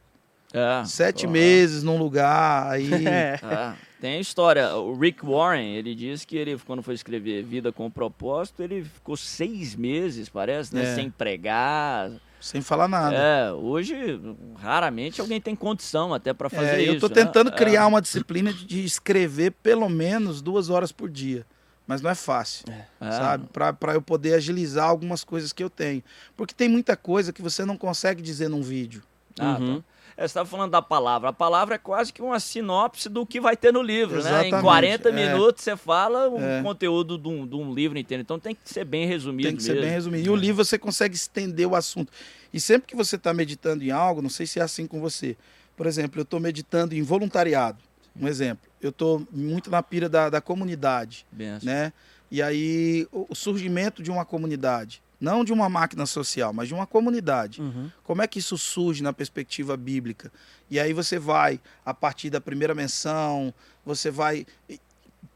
É. 0.57 0.85
sete 0.85 1.25
Ah. 1.25 1.29
meses 1.29 1.83
num 1.83 1.97
lugar, 1.97 2.71
aí 2.71 2.89
É. 3.05 3.39
Ah, 3.43 3.75
tem 4.01 4.17
a 4.17 4.19
história. 4.19 4.75
O 4.75 4.97
Rick 4.97 5.25
Warren, 5.25 5.75
ele 5.75 5.93
diz 5.95 6.23
que 6.25 6.35
ele, 6.37 6.57
quando 6.65 6.81
foi 6.83 6.93
escrever 6.93 7.43
Vida 7.43 7.71
com 7.71 7.89
Propósito, 7.89 8.61
ele 8.63 8.83
ficou 8.83 9.15
seis 9.17 9.75
meses, 9.75 10.29
parece, 10.29 10.73
né? 10.75 10.83
É. 10.91 10.95
Sem 10.95 11.09
pregar. 11.09 12.11
sem 12.39 12.61
falar 12.61 12.87
nada. 12.87 13.15
É, 13.15 13.51
hoje, 13.51 14.19
raramente 14.57 15.19
alguém 15.19 15.41
tem 15.41 15.55
condição 15.55 16.13
até 16.13 16.33
para 16.33 16.49
fazer 16.49 16.75
É, 16.77 16.81
isso. 16.81 16.89
eu 16.91 16.93
estou 16.95 17.09
né? 17.09 17.15
tentando 17.15 17.49
É. 17.49 17.53
criar 17.55 17.87
uma 17.87 18.01
disciplina 18.01 18.53
de, 18.53 18.65
de 18.65 18.85
escrever 18.85 19.51
pelo 19.63 19.89
menos 19.89 20.41
duas 20.41 20.69
horas 20.69 20.91
por 20.91 21.09
dia. 21.09 21.45
Mas 21.87 22.01
não 22.01 22.09
é 22.11 22.15
fácil, 22.15 22.65
É. 22.99 23.11
sabe? 23.11 23.45
Para 23.53 23.93
eu 23.93 24.01
poder 24.01 24.33
agilizar 24.33 24.87
algumas 24.89 25.23
coisas 25.23 25.53
que 25.53 25.63
eu 25.63 25.69
tenho. 25.69 26.03
Porque 26.35 26.53
tem 26.53 26.67
muita 26.67 26.95
coisa 26.97 27.31
que 27.31 27.41
você 27.41 27.63
não 27.65 27.77
consegue 27.77 28.21
dizer 28.21 28.49
num 28.49 28.61
vídeo. 28.61 29.01
Ah, 29.39 29.57
Uhum. 29.59 29.77
tá. 29.79 29.83
É, 30.17 30.21
você 30.21 30.25
estava 30.25 30.49
falando 30.49 30.71
da 30.71 30.81
palavra. 30.81 31.29
A 31.29 31.33
palavra 31.33 31.75
é 31.75 31.77
quase 31.77 32.11
que 32.11 32.23
uma 32.23 32.39
sinopse 32.39 33.07
do 33.07 33.23
que 33.23 33.39
vai 33.39 33.55
ter 33.55 33.71
no 33.71 33.83
livro, 33.83 34.15
né? 34.15 34.21
Em 34.21 34.47
Exatamente, 34.47 34.61
40 34.63 35.09
é. 35.09 35.11
minutos 35.11 35.63
você 35.63 35.77
fala 35.77 36.27
o 36.27 36.41
É. 36.41 36.63
conteúdo 36.63 37.19
de 37.19 37.27
um, 37.27 37.45
de 37.45 37.55
um 37.55 37.71
livro 37.71 37.99
inteiro. 37.99 38.21
Então 38.21 38.39
tem 38.39 38.55
que 38.55 38.61
ser 38.65 38.83
bem 38.83 39.05
resumido 39.07 39.47
Tem 39.49 39.55
que 39.55 39.61
ser 39.61 39.73
mesmo. 39.73 39.83
bem 39.85 39.91
resumido. 39.93 40.25
E 40.25 40.29
o 40.31 40.35
livro 40.35 40.65
você 40.65 40.77
consegue 40.79 41.15
estender 41.15 41.67
o 41.67 41.75
assunto. 41.75 42.11
E 42.51 42.59
sempre 42.59 42.87
que 42.87 42.95
você 42.95 43.15
está 43.15 43.31
meditando 43.33 43.83
em 43.83 43.91
algo, 43.91 44.21
não 44.21 44.29
sei 44.29 44.47
se 44.47 44.59
é 44.59 44.63
assim 44.63 44.87
com 44.87 44.99
você. 44.99 45.37
Por 45.75 45.85
exemplo, 45.85 46.19
eu 46.19 46.23
estou 46.23 46.39
meditando 46.39 46.95
em 46.95 47.03
voluntariado. 47.03 47.77
Um 48.19 48.27
exemplo. 48.27 48.67
Eu 48.81 48.89
estou 48.89 49.21
muito 49.31 49.69
na 49.69 49.83
pira 49.83 50.09
da, 50.09 50.29
da 50.31 50.41
comunidade. 50.41 51.27
Benção. 51.31 51.71
né? 51.71 51.93
E 52.31 52.41
aí 52.41 53.07
o 53.11 53.35
surgimento 53.35 54.01
de 54.01 54.09
uma 54.09 54.25
comunidade, 54.25 55.01
não 55.19 55.43
de 55.43 55.51
uma 55.51 55.67
máquina 55.67 56.05
social, 56.05 56.53
mas 56.53 56.67
de 56.67 56.73
uma 56.73 56.85
comunidade. 56.85 57.61
Uhum. 57.61 57.89
Como 58.03 58.21
é 58.21 58.27
que 58.27 58.39
isso 58.39 58.57
surge 58.57 59.01
na 59.01 59.11
perspectiva 59.11 59.75
bíblica? 59.75 60.31
E 60.69 60.79
aí 60.79 60.93
você 60.93 61.17
vai 61.17 61.59
a 61.85 61.93
partir 61.93 62.29
da 62.29 62.39
primeira 62.39 62.75
menção, 62.75 63.53
você 63.85 64.11
vai 64.11 64.45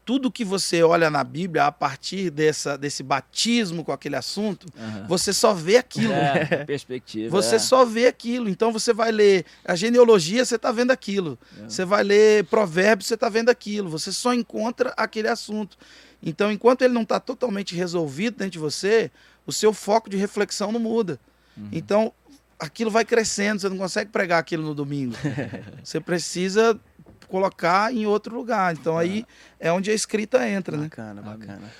tudo 0.04 0.32
que 0.32 0.44
você 0.44 0.82
olha 0.82 1.08
na 1.10 1.22
Bíblia 1.22 1.66
a 1.66 1.72
partir 1.72 2.30
dessa 2.30 2.76
desse 2.76 3.02
batismo 3.02 3.84
com 3.84 3.92
aquele 3.92 4.16
assunto, 4.16 4.66
Aham. 4.76 5.06
você 5.08 5.32
só 5.32 5.54
vê 5.54 5.76
aquilo. 5.76 6.12
É, 6.12 6.64
perspectiva. 6.66 7.30
Você 7.30 7.56
é. 7.56 7.58
só 7.58 7.84
vê 7.84 8.06
aquilo. 8.06 8.48
Então 8.48 8.72
você 8.72 8.92
vai 8.92 9.12
ler 9.12 9.44
a 9.64 9.76
genealogia, 9.76 10.44
você 10.44 10.56
está 10.56 10.72
vendo 10.72 10.90
aquilo. 10.90 11.38
É. 11.58 11.64
Você 11.64 11.84
vai 11.84 12.02
ler 12.02 12.44
provérbios, 12.44 13.06
você 13.06 13.14
está 13.14 13.28
vendo 13.28 13.48
aquilo. 13.48 13.88
Você 13.90 14.12
só 14.12 14.34
encontra 14.34 14.92
aquele 14.96 15.28
assunto. 15.28 15.76
Então, 16.22 16.52
enquanto 16.52 16.82
ele 16.82 16.94
não 16.94 17.02
está 17.02 17.18
totalmente 17.18 17.74
resolvido 17.74 18.36
dentro 18.36 18.52
de 18.52 18.58
você, 18.58 19.10
o 19.46 19.52
seu 19.52 19.72
foco 19.72 20.08
de 20.08 20.16
reflexão 20.16 20.72
não 20.72 20.80
muda. 20.80 21.18
Uhum. 21.56 21.68
Então, 21.72 22.12
aquilo 22.58 22.90
vai 22.90 23.04
crescendo. 23.04 23.60
Você 23.60 23.68
não 23.68 23.78
consegue 23.78 24.10
pregar 24.10 24.38
aquilo 24.38 24.64
no 24.64 24.74
domingo. 24.74 25.14
você 25.82 26.00
precisa 26.00 26.78
colocar 27.28 27.92
em 27.92 28.06
outro 28.06 28.34
lugar. 28.36 28.74
Então, 28.74 28.96
aí 28.98 29.24
é 29.58 29.72
onde 29.72 29.90
a 29.90 29.94
escrita 29.94 30.48
entra, 30.48 30.76
né? 30.76 30.84
Bacana, 30.84 31.22
bacana. 31.22 31.72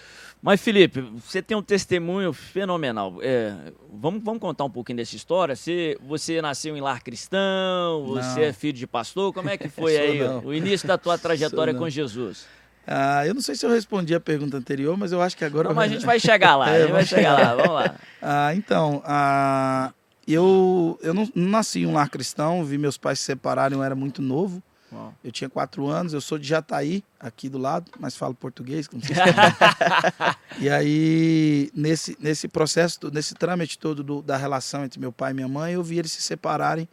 Mas, 0.42 0.61
Felipe, 0.61 1.00
você 1.00 1.40
tem 1.40 1.57
um 1.57 1.62
testemunho 1.62 2.33
fenomenal. 2.33 3.19
É, 3.23 3.54
vamos, 3.92 4.25
vamos 4.25 4.40
contar 4.40 4.64
um 4.64 4.71
pouquinho 4.71 4.97
dessa 4.97 5.14
história? 5.14 5.54
Você, 5.54 5.97
você 6.02 6.42
nasceu 6.42 6.76
em 6.76 6.81
lar 6.81 7.00
cristão, 7.00 8.04
você 8.04 8.40
Não. 8.40 8.47
é 8.47 8.52
filho 8.52 8.76
de 8.76 8.87
pastor, 8.87 9.33
como 9.33 9.49
é 9.49 9.57
que 9.57 9.69
foi 9.71 9.97
aí 9.97 10.19
não. 10.19 10.40
o 10.40 10.52
início 10.52 10.88
da 10.88 10.99
tua 10.99 11.16
trajetória 11.16 11.73
com 11.73 11.88
Jesus? 11.88 12.45
Ah, 12.86 13.26
eu 13.26 13.32
não 13.34 13.40
sei 13.40 13.54
se 13.54 13.64
eu 13.64 13.70
respondi 13.70 14.14
a 14.14 14.20
pergunta 14.20 14.56
anterior, 14.56 14.96
mas 14.96 15.12
eu 15.12 15.22
acho 15.22 15.36
que 15.36 15.44
agora. 15.44 15.68
Não, 15.68 15.74
mas 15.76 15.90
a 15.90 15.94
gente 15.94 16.04
vai 16.06 16.18
chegar 16.18 16.56
lá, 16.56 16.66
a 16.66 16.76
É, 16.76 16.82
gente 16.82 16.92
vai 16.92 17.04
chegar 17.06 17.34
lá, 17.34 17.54
vamos 17.56 17.74
lá. 17.74 17.94
Ah, 18.20 18.54
então, 18.54 19.02
ah, 19.04 19.92
eu, 20.26 20.98
eu 21.02 21.14
não, 21.14 21.28
não 21.34 21.48
nasci 21.48 21.80
em 21.80 21.86
um 21.86 21.92
lar 21.94 22.08
cristão, 22.08 22.64
vi 22.64 22.78
meus 22.78 22.96
pais 22.98 23.18
se 23.20 23.26
separarem, 23.26 23.76
eu 23.78 23.84
era 23.84 23.94
muito 23.94 24.20
novo. 24.20 24.62
Bom, 24.90 25.14
Eu 25.24 25.32
tinha 25.32 25.48
quatro 25.48 25.86
anos, 25.86 26.12
eu 26.12 26.20
sou 26.20 26.38
de 26.38 26.46
Jataí, 26.46 27.02
aqui 27.18 27.48
do 27.48 27.56
lado, 27.56 27.90
mas 27.98 28.14
falo 28.16 28.34
português, 28.34 28.86
sei 29.02 29.14
se 29.14 29.22
E 30.60 30.68
aí, 30.68 31.70
nesse, 31.74 32.16
nesse 32.20 32.46
processo, 32.48 32.98
nesse 33.12 33.34
trâmite 33.34 33.78
todo 33.78 34.02
do- 34.02 34.20
da 34.22 34.36
relação 34.36 34.84
entre 34.84 35.00
meu 35.00 35.10
pai 35.12 35.30
e 35.30 35.34
minha 35.34 35.48
mãe, 35.48 35.72
eu 35.74 35.82
vi 35.82 35.98
eles 35.98 36.12
se 36.12 36.20
separarem. 36.20 36.86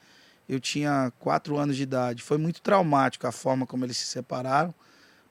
Eu 0.48 0.60
tinha 0.60 1.12
quatro 1.20 1.58
anos 1.58 1.76
de 1.76 1.84
idade. 1.84 2.24
Foi 2.24 2.38
muito 2.38 2.62
traumático 2.62 3.28
a 3.28 3.32
forma 3.32 3.68
como 3.68 3.86
eles 3.86 3.98
se 3.98 4.06
separaram 4.06 4.74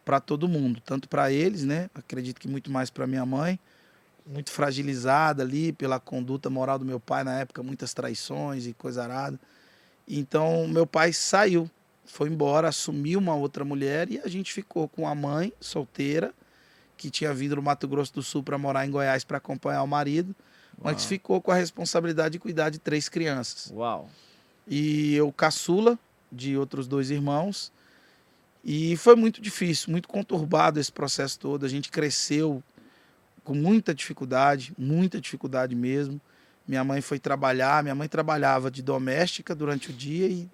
para 0.08 0.20
todo 0.20 0.48
mundo, 0.48 0.80
tanto 0.80 1.06
para 1.06 1.30
eles, 1.30 1.64
né? 1.64 1.90
Acredito 1.94 2.40
que 2.40 2.48
muito 2.48 2.70
mais 2.70 2.88
para 2.88 3.06
minha 3.06 3.26
mãe, 3.26 3.60
muito 4.26 4.50
fragilizada 4.50 5.42
ali 5.42 5.70
pela 5.70 6.00
conduta 6.00 6.48
moral 6.48 6.78
do 6.78 6.84
meu 6.86 6.98
pai 6.98 7.22
na 7.22 7.40
época, 7.40 7.62
muitas 7.62 7.92
traições 7.92 8.66
e 8.66 8.72
coisa 8.72 9.02
arada. 9.02 9.38
Então, 10.08 10.66
meu 10.66 10.86
pai 10.86 11.12
saiu, 11.12 11.70
foi 12.06 12.30
embora, 12.30 12.68
assumiu 12.68 13.18
uma 13.18 13.34
outra 13.34 13.66
mulher 13.66 14.10
e 14.10 14.18
a 14.18 14.26
gente 14.28 14.50
ficou 14.50 14.88
com 14.88 15.06
a 15.06 15.14
mãe 15.14 15.52
solteira, 15.60 16.32
que 16.96 17.10
tinha 17.10 17.34
vindo 17.34 17.56
do 17.56 17.62
Mato 17.62 17.86
Grosso 17.86 18.14
do 18.14 18.22
Sul 18.22 18.42
para 18.42 18.56
morar 18.56 18.86
em 18.86 18.90
Goiás 18.90 19.24
para 19.24 19.36
acompanhar 19.36 19.82
o 19.82 19.86
marido, 19.86 20.34
mas 20.82 21.02
Uau. 21.02 21.06
ficou 21.06 21.42
com 21.42 21.50
a 21.50 21.54
responsabilidade 21.54 22.32
de 22.32 22.38
cuidar 22.38 22.70
de 22.70 22.78
três 22.78 23.10
crianças. 23.10 23.70
Uau. 23.76 24.08
E 24.66 25.14
eu 25.14 25.30
caçula 25.30 25.98
de 26.32 26.56
outros 26.56 26.88
dois 26.88 27.10
irmãos. 27.10 27.70
E 28.64 28.96
foi 28.96 29.16
muito 29.16 29.40
difícil, 29.40 29.90
muito 29.90 30.08
conturbado 30.08 30.78
esse 30.78 30.92
processo 30.92 31.38
todo. 31.38 31.64
A 31.64 31.68
gente 31.68 31.90
cresceu 31.90 32.62
com 33.44 33.54
muita 33.54 33.94
dificuldade, 33.94 34.72
muita 34.76 35.20
dificuldade 35.20 35.74
mesmo. 35.74 36.20
Minha 36.66 36.84
mãe 36.84 37.00
foi 37.00 37.18
trabalhar, 37.18 37.82
minha 37.82 37.94
mãe 37.94 38.08
trabalhava 38.08 38.70
de 38.70 38.82
doméstica 38.82 39.54
durante 39.54 39.90
o 39.90 39.92
dia 39.92 40.26
e 40.26 40.48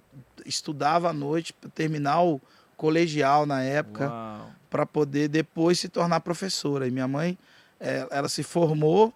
estudava 0.47 1.11
à 1.11 1.13
noite 1.13 1.53
para 1.53 1.69
terminar 1.71 2.23
o 2.23 2.41
colegial 2.77 3.47
na 3.47 3.63
época 3.63 4.13
para 4.71 4.85
poder 4.85 5.29
depois 5.29 5.79
se 5.79 5.89
tornar 5.89 6.21
professora. 6.21 6.87
E 6.87 6.91
minha 6.91 7.09
mãe, 7.09 7.39
eh, 7.81 8.07
ela 8.11 8.29
se 8.29 8.43
formou, 8.43 9.13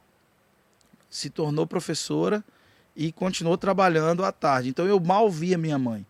se 1.10 1.30
tornou 1.30 1.66
professora 1.66 2.44
e 2.96 3.12
continuou 3.12 3.56
trabalhando 3.56 4.24
à 4.24 4.32
tarde. 4.32 4.68
Então 4.68 4.86
eu 4.86 4.98
mal 5.00 5.30
via 5.30 5.58
minha 5.58 5.78
mãe. 5.78 6.06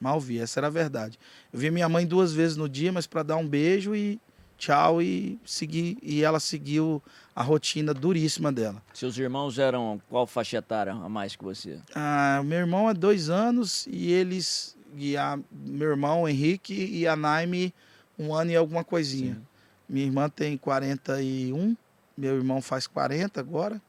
Mal 0.00 0.20
via, 0.20 0.42
essa 0.42 0.60
era 0.60 0.66
a 0.66 0.70
verdade. 0.70 1.18
Eu 1.52 1.58
via 1.58 1.70
minha 1.70 1.88
mãe 1.88 2.06
duas 2.06 2.32
vezes 2.32 2.56
no 2.56 2.68
dia, 2.68 2.92
mas 2.92 3.06
para 3.06 3.22
dar 3.22 3.36
um 3.36 3.46
beijo 3.46 3.94
e 3.94 4.20
tchau 4.58 5.00
e 5.00 5.38
seguir. 5.44 5.98
E 6.02 6.22
ela 6.22 6.38
seguiu 6.38 7.02
a 7.34 7.42
rotina 7.42 7.94
duríssima 7.94 8.52
dela. 8.52 8.82
Seus 8.92 9.16
irmãos 9.16 9.58
eram 9.58 10.00
qual 10.08 10.26
faixa 10.26 10.58
etária 10.58 10.92
a 10.92 11.08
mais 11.08 11.34
que 11.34 11.44
você? 11.44 11.78
Ah, 11.94 12.42
meu 12.44 12.58
irmão 12.58 12.88
é 12.90 12.94
dois 12.94 13.30
anos 13.30 13.86
e 13.90 14.12
eles. 14.12 14.76
E 14.96 15.16
a, 15.16 15.38
meu 15.50 15.90
irmão 15.90 16.28
Henrique 16.28 16.74
e 16.74 17.06
a 17.06 17.16
Naime 17.16 17.74
um 18.18 18.34
ano 18.34 18.50
e 18.50 18.56
alguma 18.56 18.82
coisinha. 18.82 19.34
Sim. 19.34 19.42
Minha 19.88 20.06
irmã 20.06 20.28
tem 20.28 20.56
41, 20.56 21.76
meu 22.16 22.36
irmão 22.36 22.60
faz 22.60 22.86
40 22.86 23.38
agora. 23.38 23.80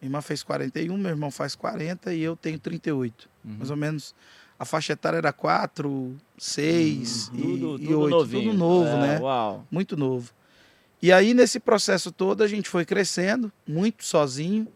Minha 0.00 0.08
irmã 0.08 0.22
fez 0.22 0.42
41, 0.42 0.96
meu 0.96 1.10
irmão 1.10 1.30
faz 1.30 1.54
40 1.54 2.14
e 2.14 2.22
eu 2.22 2.34
tenho 2.34 2.58
38. 2.58 3.28
Uhum. 3.44 3.56
Mais 3.58 3.70
ou 3.70 3.76
menos. 3.76 4.14
A 4.60 4.66
faixa 4.66 4.92
etária 4.92 5.16
era 5.16 5.32
4, 5.32 6.14
6 6.36 7.28
uhum. 7.28 7.78
e, 7.78 7.84
e 7.84 7.94
8. 7.94 8.10
Novinho. 8.10 8.50
Tudo 8.50 8.58
novo, 8.58 8.90
é, 8.90 9.00
né? 9.00 9.18
Uau. 9.18 9.66
Muito 9.70 9.96
novo. 9.96 10.30
E 11.00 11.10
aí, 11.10 11.32
nesse 11.32 11.58
processo 11.58 12.12
todo, 12.12 12.42
a 12.42 12.46
gente 12.46 12.68
foi 12.68 12.84
crescendo, 12.84 13.50
muito 13.66 14.04
sozinho. 14.04 14.68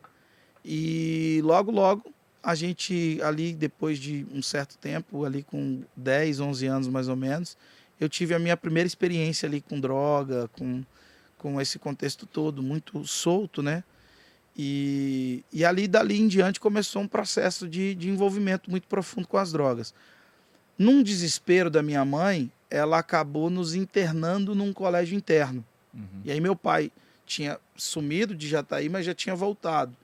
E 0.65 1.43
logo, 1.45 1.71
logo, 1.71 2.11
a 2.43 2.55
gente, 2.55 3.21
ali, 3.23 3.53
depois 3.53 3.99
de 3.99 4.27
um 4.33 4.41
certo 4.41 4.79
tempo, 4.79 5.23
ali 5.23 5.43
com 5.43 5.83
10, 5.95 6.41
11 6.41 6.67
anos 6.67 6.89
mais 6.89 7.07
ou 7.11 7.17
menos, 7.17 7.55
eu 8.01 8.09
tive 8.09 8.33
a 8.33 8.39
minha 8.39 8.57
primeira 8.57 8.87
experiência 8.87 9.47
ali 9.47 9.61
com 9.61 9.79
droga, 9.79 10.49
com, 10.59 10.83
com 11.37 11.61
esse 11.61 11.79
contexto 11.79 12.25
todo, 12.25 12.63
muito 12.63 13.07
solto, 13.07 13.63
né? 13.63 13.85
E, 14.57 15.45
e 15.53 15.65
ali, 15.65 15.89
dali 15.89 16.21
em 16.21 16.29
diante, 16.29 16.61
começou 16.61 17.03
um 17.03 17.09
processo 17.09 17.69
de, 17.69 17.95
de 17.95 18.09
envolvimento 18.09 18.71
muito 18.71 18.87
profundo 18.87 19.27
com 19.27 19.37
as 19.37 19.53
drogas. 19.53 19.93
Num 20.79 21.03
desespero 21.03 21.71
da 21.71 21.83
minha 21.83 22.05
mãe, 22.05 22.51
ela 22.71 22.99
acabou 22.99 23.51
nos 23.51 23.75
internando 23.75 24.55
num 24.55 24.73
colégio 24.73 25.17
interno. 25.17 25.65
Uhum. 25.93 26.21
E 26.25 26.31
aí 26.31 26.41
meu 26.41 26.55
pai 26.55 26.91
tinha 27.27 27.59
sumido 27.77 28.35
de 28.35 28.49
Jataí, 28.49 28.89
mas 28.89 29.07
já 29.07 29.15
tinha 29.15 29.35
voltado. 29.35 29.97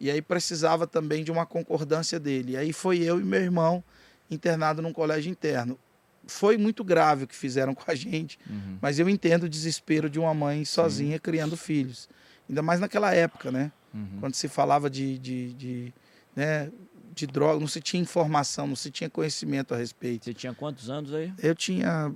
E 0.00 0.10
aí 0.10 0.20
precisava 0.20 0.86
também 0.86 1.22
de 1.22 1.30
uma 1.30 1.46
concordância 1.46 2.18
dele. 2.18 2.52
E 2.52 2.56
aí 2.56 2.72
foi 2.72 2.98
eu 2.98 3.20
e 3.20 3.24
meu 3.24 3.40
irmão 3.40 3.82
internado 4.30 4.82
num 4.82 4.92
colégio 4.92 5.30
interno 5.30 5.78
foi 6.26 6.56
muito 6.56 6.82
grave 6.82 7.24
o 7.24 7.26
que 7.26 7.34
fizeram 7.34 7.74
com 7.76 7.90
a 7.90 7.94
gente, 7.94 8.38
uhum. 8.48 8.78
mas 8.80 8.98
eu 8.98 9.08
entendo 9.08 9.44
o 9.44 9.48
desespero 9.48 10.08
de 10.08 10.18
uma 10.18 10.34
mãe 10.34 10.64
sozinha 10.64 11.16
Sim. 11.16 11.20
criando 11.20 11.56
filhos. 11.56 12.08
Ainda 12.48 12.62
mais 12.62 12.80
naquela 12.80 13.14
época, 13.14 13.50
né? 13.50 13.72
Uhum. 13.94 14.18
Quando 14.20 14.34
se 14.34 14.48
falava 14.48 14.90
de, 14.90 15.18
de, 15.18 15.52
de, 15.54 15.94
né, 16.34 16.70
de 17.14 17.26
droga, 17.26 17.60
não 17.60 17.68
se 17.68 17.80
tinha 17.80 18.02
informação, 18.02 18.66
não 18.66 18.76
se 18.76 18.90
tinha 18.90 19.08
conhecimento 19.08 19.72
a 19.72 19.76
respeito. 19.76 20.24
Você 20.24 20.34
tinha 20.34 20.52
quantos 20.52 20.90
anos 20.90 21.14
aí? 21.14 21.32
Eu 21.38 21.54
tinha 21.54 22.12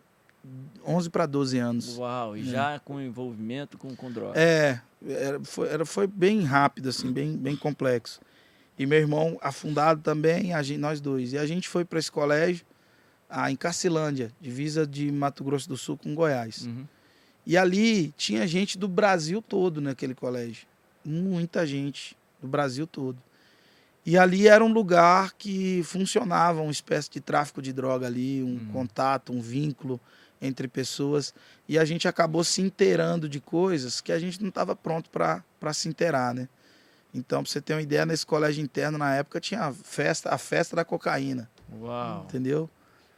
11 0.85 1.11
para 1.11 1.27
12 1.27 1.59
anos. 1.59 1.97
Uau, 1.97 2.37
e 2.37 2.41
é. 2.41 2.45
já 2.45 2.79
com 2.81 3.01
envolvimento 3.01 3.79
com, 3.79 3.95
com 3.95 4.11
droga? 4.11 4.39
É, 4.39 4.81
era, 5.07 5.41
foi, 5.45 5.69
era, 5.69 5.87
foi 5.87 6.07
bem 6.07 6.43
rápido, 6.43 6.89
assim, 6.89 7.13
bem, 7.13 7.37
bem 7.37 7.57
complexo. 7.57 8.21
E 8.79 8.87
meu 8.87 8.99
irmão 8.99 9.39
afundado 9.41 10.01
também, 10.03 10.53
a 10.53 10.63
gente, 10.63 10.79
nós 10.79 11.01
dois. 11.01 11.33
E 11.33 11.39
a 11.39 11.47
gente 11.47 11.69
foi 11.69 11.85
para 11.85 11.99
esse 11.99 12.11
colégio 12.11 12.65
ah, 13.29 13.51
em 13.51 13.57
Cacilândia, 13.57 14.33
divisa 14.41 14.87
de 14.87 15.11
Mato 15.13 15.45
Grosso 15.45 15.69
do 15.69 15.77
Sul 15.77 15.97
com 15.99 16.15
Goiás. 16.15 16.67
Uhum. 16.67 16.87
E 17.45 17.57
ali 17.57 18.13
tinha 18.17 18.47
gente 18.47 18.79
do 18.79 18.89
Brasil 18.89 19.43
todo 19.43 19.81
naquele 19.81 20.15
colégio. 20.15 20.67
Muita 21.05 21.67
gente 21.67 22.17
do 22.41 22.49
Brasil 22.49 22.87
todo. 22.87 23.19
E 24.05 24.17
ali 24.17 24.49
era 24.49 24.65
um 24.65 24.73
lugar 24.73 25.35
que 25.37 25.83
funcionava 25.85 26.63
uma 26.63 26.73
espécie 26.73 27.11
de 27.11 27.21
tráfico 27.21 27.61
de 27.61 27.73
droga 27.73 28.07
ali, 28.07 28.43
um 28.43 28.47
uhum. 28.47 28.73
contato, 28.73 29.33
um 29.33 29.41
vínculo 29.41 30.01
entre 30.41 30.67
pessoas. 30.67 31.35
E 31.69 31.79
a 31.79 31.85
gente 31.85 32.09
acabou 32.09 32.43
se 32.43 32.63
inteirando 32.63 33.29
de 33.29 33.41
coisas 33.41 34.01
que 34.01 34.11
a 34.11 34.19
gente 34.19 34.41
não 34.41 34.49
estava 34.49 34.75
pronto 34.75 35.11
para 35.11 35.73
se 35.75 35.89
inteirar, 35.89 36.33
né? 36.33 36.49
Então, 37.13 37.43
para 37.43 37.51
você 37.51 37.61
ter 37.61 37.75
uma 37.75 37.83
ideia, 37.83 38.07
nesse 38.07 38.25
colégio 38.25 38.63
interno, 38.63 38.99
na 38.99 39.15
época, 39.15 39.41
tinha 39.41 39.65
a 39.65 39.73
festa, 39.73 40.31
a 40.31 40.39
festa 40.39 40.77
da 40.77 40.85
cocaína. 40.85 41.51
Uau! 41.81 42.25
Entendeu? 42.25 42.71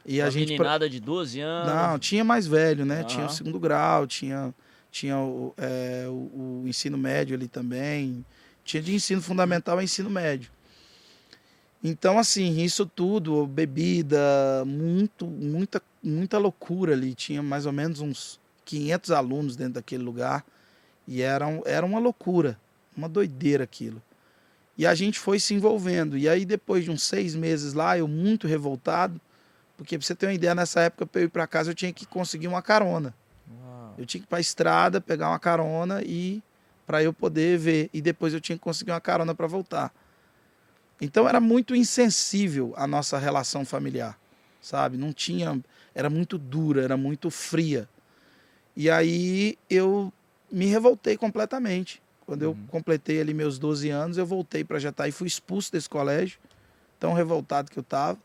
E 0.05 0.19
Uma 0.19 0.27
a 0.27 0.29
gente 0.29 0.49
meninada 0.49 0.89
de 0.89 0.99
12 0.99 1.39
anos? 1.39 1.73
Não, 1.73 1.99
tinha 1.99 2.23
mais 2.23 2.47
velho, 2.47 2.85
né? 2.85 3.03
Tinha 3.03 3.25
o 3.25 3.29
segundo 3.29 3.59
grau, 3.59 4.07
tinha, 4.07 4.53
tinha 4.91 5.17
o, 5.17 5.53
é, 5.57 6.05
o, 6.07 6.61
o, 6.61 6.67
ensino 6.67 6.97
médio 6.97 7.35
ali 7.35 7.47
também. 7.47 8.25
Tinha 8.63 8.83
de 8.83 8.93
ensino 8.93 9.21
fundamental 9.21 9.77
a 9.77 9.83
ensino 9.83 10.09
médio. 10.09 10.51
Então, 11.83 12.19
assim, 12.19 12.61
isso 12.61 12.85
tudo, 12.85 13.47
bebida, 13.47 14.63
muito, 14.67 15.25
muita, 15.25 15.81
muita 16.03 16.37
loucura 16.37 16.93
ali. 16.93 17.15
Tinha 17.15 17.41
mais 17.41 17.65
ou 17.65 17.71
menos 17.71 18.01
uns 18.01 18.39
500 18.65 19.11
alunos 19.11 19.55
dentro 19.55 19.75
daquele 19.75 20.03
lugar. 20.03 20.45
E 21.07 21.21
era, 21.21 21.45
era 21.65 21.85
uma 21.85 21.97
loucura, 21.97 22.59
uma 22.95 23.09
doideira 23.09 23.63
aquilo. 23.63 24.01
E 24.77 24.85
a 24.85 24.93
gente 24.93 25.19
foi 25.19 25.39
se 25.39 25.53
envolvendo. 25.53 26.17
E 26.17 26.27
aí, 26.27 26.45
depois 26.45 26.83
de 26.83 26.91
uns 26.91 27.03
seis 27.03 27.33
meses 27.33 27.73
lá, 27.73 27.97
eu 27.97 28.07
muito 28.07 28.45
revoltado, 28.45 29.19
porque 29.77 29.97
pra 29.97 30.05
você 30.05 30.13
ter 30.13 30.27
uma 30.27 30.33
ideia, 30.33 30.53
nessa 30.53 30.81
época, 30.81 31.05
para 31.07 31.21
eu 31.21 31.25
ir 31.25 31.29
para 31.29 31.47
casa, 31.47 31.71
eu 31.71 31.75
tinha 31.75 31.91
que 31.91 32.05
conseguir 32.05 32.47
uma 32.47 32.61
carona. 32.61 33.13
Eu 33.97 34.05
tinha 34.05 34.21
que 34.21 34.25
ir 34.25 34.29
para 34.29 34.37
a 34.37 34.41
estrada, 34.41 35.01
pegar 35.01 35.29
uma 35.29 35.39
carona 35.39 36.01
e 36.03 36.41
para 36.85 37.01
eu 37.03 37.13
poder 37.13 37.57
ver. 37.57 37.89
E 37.93 38.01
depois 38.01 38.33
eu 38.33 38.41
tinha 38.41 38.57
que 38.57 38.63
conseguir 38.63 38.91
uma 38.91 39.01
carona 39.01 39.33
para 39.33 39.47
voltar. 39.47 39.93
Então 40.99 41.27
era 41.27 41.39
muito 41.39 41.75
insensível 41.75 42.73
a 42.77 42.85
nossa 42.85 43.17
relação 43.17 43.65
familiar, 43.65 44.17
sabe? 44.61 44.97
Não 44.97 45.11
tinha. 45.11 45.59
Era 45.95 46.09
muito 46.09 46.37
dura, 46.37 46.83
era 46.83 46.95
muito 46.95 47.31
fria. 47.31 47.89
E 48.75 48.89
aí 48.89 49.57
eu 49.69 50.13
me 50.51 50.65
revoltei 50.65 51.17
completamente. 51.17 52.01
Quando 52.25 52.43
eu 52.43 52.51
uhum. 52.51 52.67
completei 52.67 53.19
ali 53.19 53.33
meus 53.33 53.57
12 53.57 53.89
anos, 53.89 54.17
eu 54.17 54.25
voltei 54.25 54.63
para 54.63 54.79
Jataí, 54.79 55.11
fui 55.11 55.27
expulso 55.27 55.71
desse 55.71 55.89
colégio, 55.89 56.39
tão 56.99 57.13
revoltado 57.13 57.71
que 57.71 57.77
eu 57.77 57.81
estava. 57.81 58.17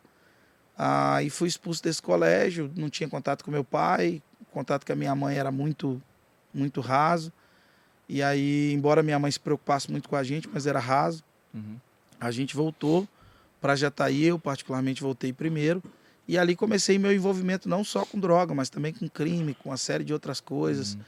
Ah, 0.78 1.22
e 1.22 1.30
fui 1.30 1.48
expulso 1.48 1.82
desse 1.82 2.02
colégio, 2.02 2.70
não 2.76 2.90
tinha 2.90 3.08
contato 3.08 3.42
com 3.42 3.50
meu 3.50 3.64
pai, 3.64 4.22
contato 4.56 4.86
com 4.86 4.92
a 4.94 4.96
minha 4.96 5.14
mãe 5.14 5.36
era 5.36 5.52
muito, 5.52 6.00
muito 6.54 6.80
raso. 6.80 7.30
E 8.08 8.22
aí, 8.22 8.72
embora 8.72 9.02
minha 9.02 9.18
mãe 9.18 9.30
se 9.30 9.38
preocupasse 9.38 9.90
muito 9.90 10.08
com 10.08 10.16
a 10.16 10.24
gente, 10.24 10.48
mas 10.48 10.66
era 10.66 10.78
raso, 10.78 11.22
uhum. 11.52 11.76
a 12.18 12.30
gente 12.30 12.56
voltou 12.56 13.06
para 13.60 13.76
Jataí, 13.76 14.24
eu 14.24 14.38
particularmente 14.38 15.02
voltei 15.02 15.30
primeiro. 15.30 15.82
E 16.26 16.38
ali 16.38 16.56
comecei 16.56 16.98
meu 16.98 17.12
envolvimento 17.12 17.68
não 17.68 17.84
só 17.84 18.06
com 18.06 18.18
droga, 18.18 18.54
mas 18.54 18.70
também 18.70 18.94
com 18.94 19.06
crime, 19.10 19.54
com 19.54 19.68
uma 19.68 19.76
série 19.76 20.04
de 20.04 20.14
outras 20.14 20.40
coisas. 20.40 20.94
Uhum. 20.94 21.00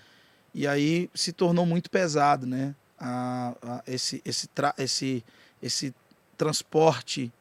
E 0.52 0.66
aí 0.66 1.08
se 1.14 1.32
tornou 1.32 1.64
muito 1.64 1.90
pesado, 1.90 2.46
né? 2.46 2.74
A, 3.00 3.54
a, 3.62 3.82
esse, 3.87 4.20
esse, 4.26 4.46
esse, 4.76 5.24
esse 5.62 5.94
transporte 6.37 7.32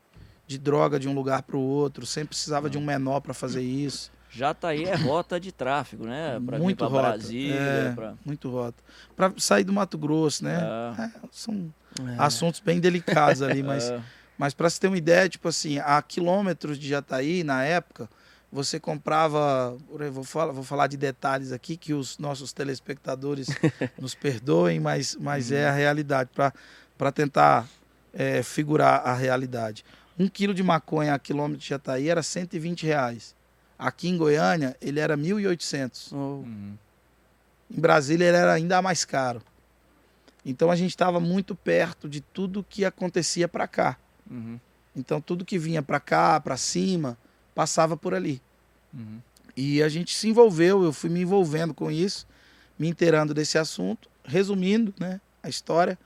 de 0.46 0.58
droga 0.58 0.98
de 0.98 1.10
um 1.10 1.13
lugar 1.13 1.43
para 1.43 1.58
o 1.58 1.62
outro, 1.62 2.06
sempre 2.06 2.30
precisava 2.30 2.70
de 2.70 2.78
um 2.78 2.86
menor 2.86 3.20
para 3.20 3.34
fazer 3.34 3.62
isso. 3.62 4.10
Já 4.38 4.54
tá 4.54 4.76
é 4.76 4.93
rota 4.93 5.39
de 5.39 5.52
tráfego, 5.52 6.06
né? 6.06 6.39
Pra 6.45 6.60
muito 6.60 6.86
vir 6.86 6.91
rota. 6.91 7.08
Brasília. 7.08 7.60
É, 7.60 7.91
pra... 7.91 8.13
Muito 8.23 8.50
rota. 8.52 8.84
Para 9.15 9.34
sair 9.38 9.63
do 9.63 9.73
Mato 9.73 9.97
Grosso, 9.97 10.43
né? 10.43 10.60
É. 10.95 11.02
É, 11.02 11.12
são 11.32 11.73
é. 12.00 12.15
assuntos 12.19 12.60
bem 12.60 12.80
delicados 12.80 13.41
ali, 13.41 13.63
mas, 13.63 13.89
é. 13.89 14.00
mas 14.38 14.54
para 14.54 14.69
você 14.69 14.80
ter 14.80 14.89
uma 14.89 14.97
ideia, 14.97 15.28
tipo 15.28 15.47
assim, 15.47 15.80
a 15.80 16.00
quilômetros 16.04 16.78
de 16.78 16.88
Jataí, 16.88 17.43
na 17.43 17.63
época, 17.63 18.08
você 18.52 18.80
comprava. 18.80 19.76
Vou 20.12 20.23
falar, 20.23 20.52
vou 20.52 20.63
falar 20.63 20.86
de 20.86 20.97
detalhes 20.97 21.52
aqui 21.52 21.76
que 21.76 21.95
os 21.95 22.19
nossos 22.19 22.54
telespectadores 22.54 23.47
nos 24.00 24.13
perdoem, 24.13 24.80
mas, 24.80 25.17
mas 25.19 25.52
é 25.52 25.67
a 25.67 25.71
uhum. 25.71 25.78
realidade, 25.78 26.30
para 26.95 27.12
tentar 27.12 27.67
é, 28.13 28.43
figurar 28.43 29.02
a 29.04 29.15
realidade. 29.15 29.84
Um 30.19 30.28
quilo 30.28 30.54
de 30.54 30.62
maconha 30.62 31.15
a 31.15 31.19
quilômetro 31.19 31.60
de 31.60 31.67
Jataí 31.69 32.08
era 32.08 32.21
120 32.21 32.86
reais. 32.86 33.36
Aqui 33.78 34.08
em 34.08 34.18
Goiânia, 34.18 34.76
ele 34.82 35.00
era 35.00 35.18
1.800. 35.18 36.10
Oh. 36.12 36.16
Uhum. 36.16 36.78
Em 37.70 37.80
Brasília, 37.80 38.26
ele 38.26 38.38
era 38.38 38.54
ainda 38.54 38.82
mais 38.82 39.06
caro. 39.06 39.42
Então, 40.46 40.72
a 40.72 40.76
gente 40.76 40.92
estava 40.92 41.20
muito 41.20 41.54
perto 41.54 42.08
de 42.08 42.22
tudo 42.22 42.66
que 42.68 42.86
acontecia 42.86 43.48
para 43.48 43.68
cá. 43.68 43.98
Uhum. 44.30 44.60
Então, 44.96 45.22
tudo 45.22 45.46
que 45.46 45.60
vinha 45.60 45.84
para 45.84 46.00
cá, 46.00 46.40
para 46.40 46.58
cima, 46.58 47.18
passava 47.54 47.96
por 47.98 48.13
ali. 48.13 48.42
Uhum. 48.94 49.20
E 49.56 49.84
a 49.84 49.90
gente 49.90 50.16
se 50.16 50.30
envolveu, 50.30 50.84
eu 50.84 50.94
fui 50.94 51.10
me 51.10 51.22
envolvendo 51.22 51.74
com 51.74 51.92
isso, 51.92 52.28
me 52.80 52.88
inteirando 52.88 53.34
desse 53.34 53.58
assunto. 53.58 54.10
Resumindo 54.24 54.94
né, 55.00 55.22
a 55.42 55.50
história, 55.50 55.98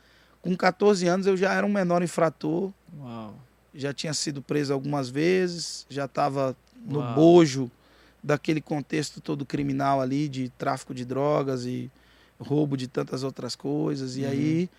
com 0.41 0.55
14 0.55 1.07
anos 1.07 1.27
eu 1.27 1.37
já 1.37 1.53
era 1.53 1.65
um 1.65 1.71
menor 1.71 2.03
infrator. 2.03 2.71
Uau 2.99 3.35
já 3.73 3.93
tinha 3.93 4.13
sido 4.13 4.41
preso 4.41 4.73
algumas 4.73 5.09
vezes, 5.09 5.85
já 5.89 6.05
estava 6.05 6.55
no 6.85 6.99
Uau. 6.99 7.15
bojo 7.15 7.71
daquele 8.23 8.61
contexto 8.61 9.19
todo 9.19 9.45
criminal 9.45 10.01
ali 10.01 10.27
de 10.27 10.49
tráfico 10.49 10.93
de 10.93 11.05
drogas 11.05 11.65
e 11.65 11.89
roubo 12.39 12.77
de 12.77 12.87
tantas 12.87 13.23
outras 13.23 13.55
coisas. 13.55 14.17
E 14.17 14.21
uhum. 14.21 14.29
aí 14.29 14.69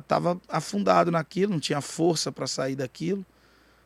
Estava 0.00 0.40
afundado 0.48 1.12
naquilo, 1.12 1.52
não 1.52 1.60
tinha 1.60 1.80
força 1.80 2.32
para 2.32 2.46
sair 2.46 2.74
daquilo. 2.74 3.24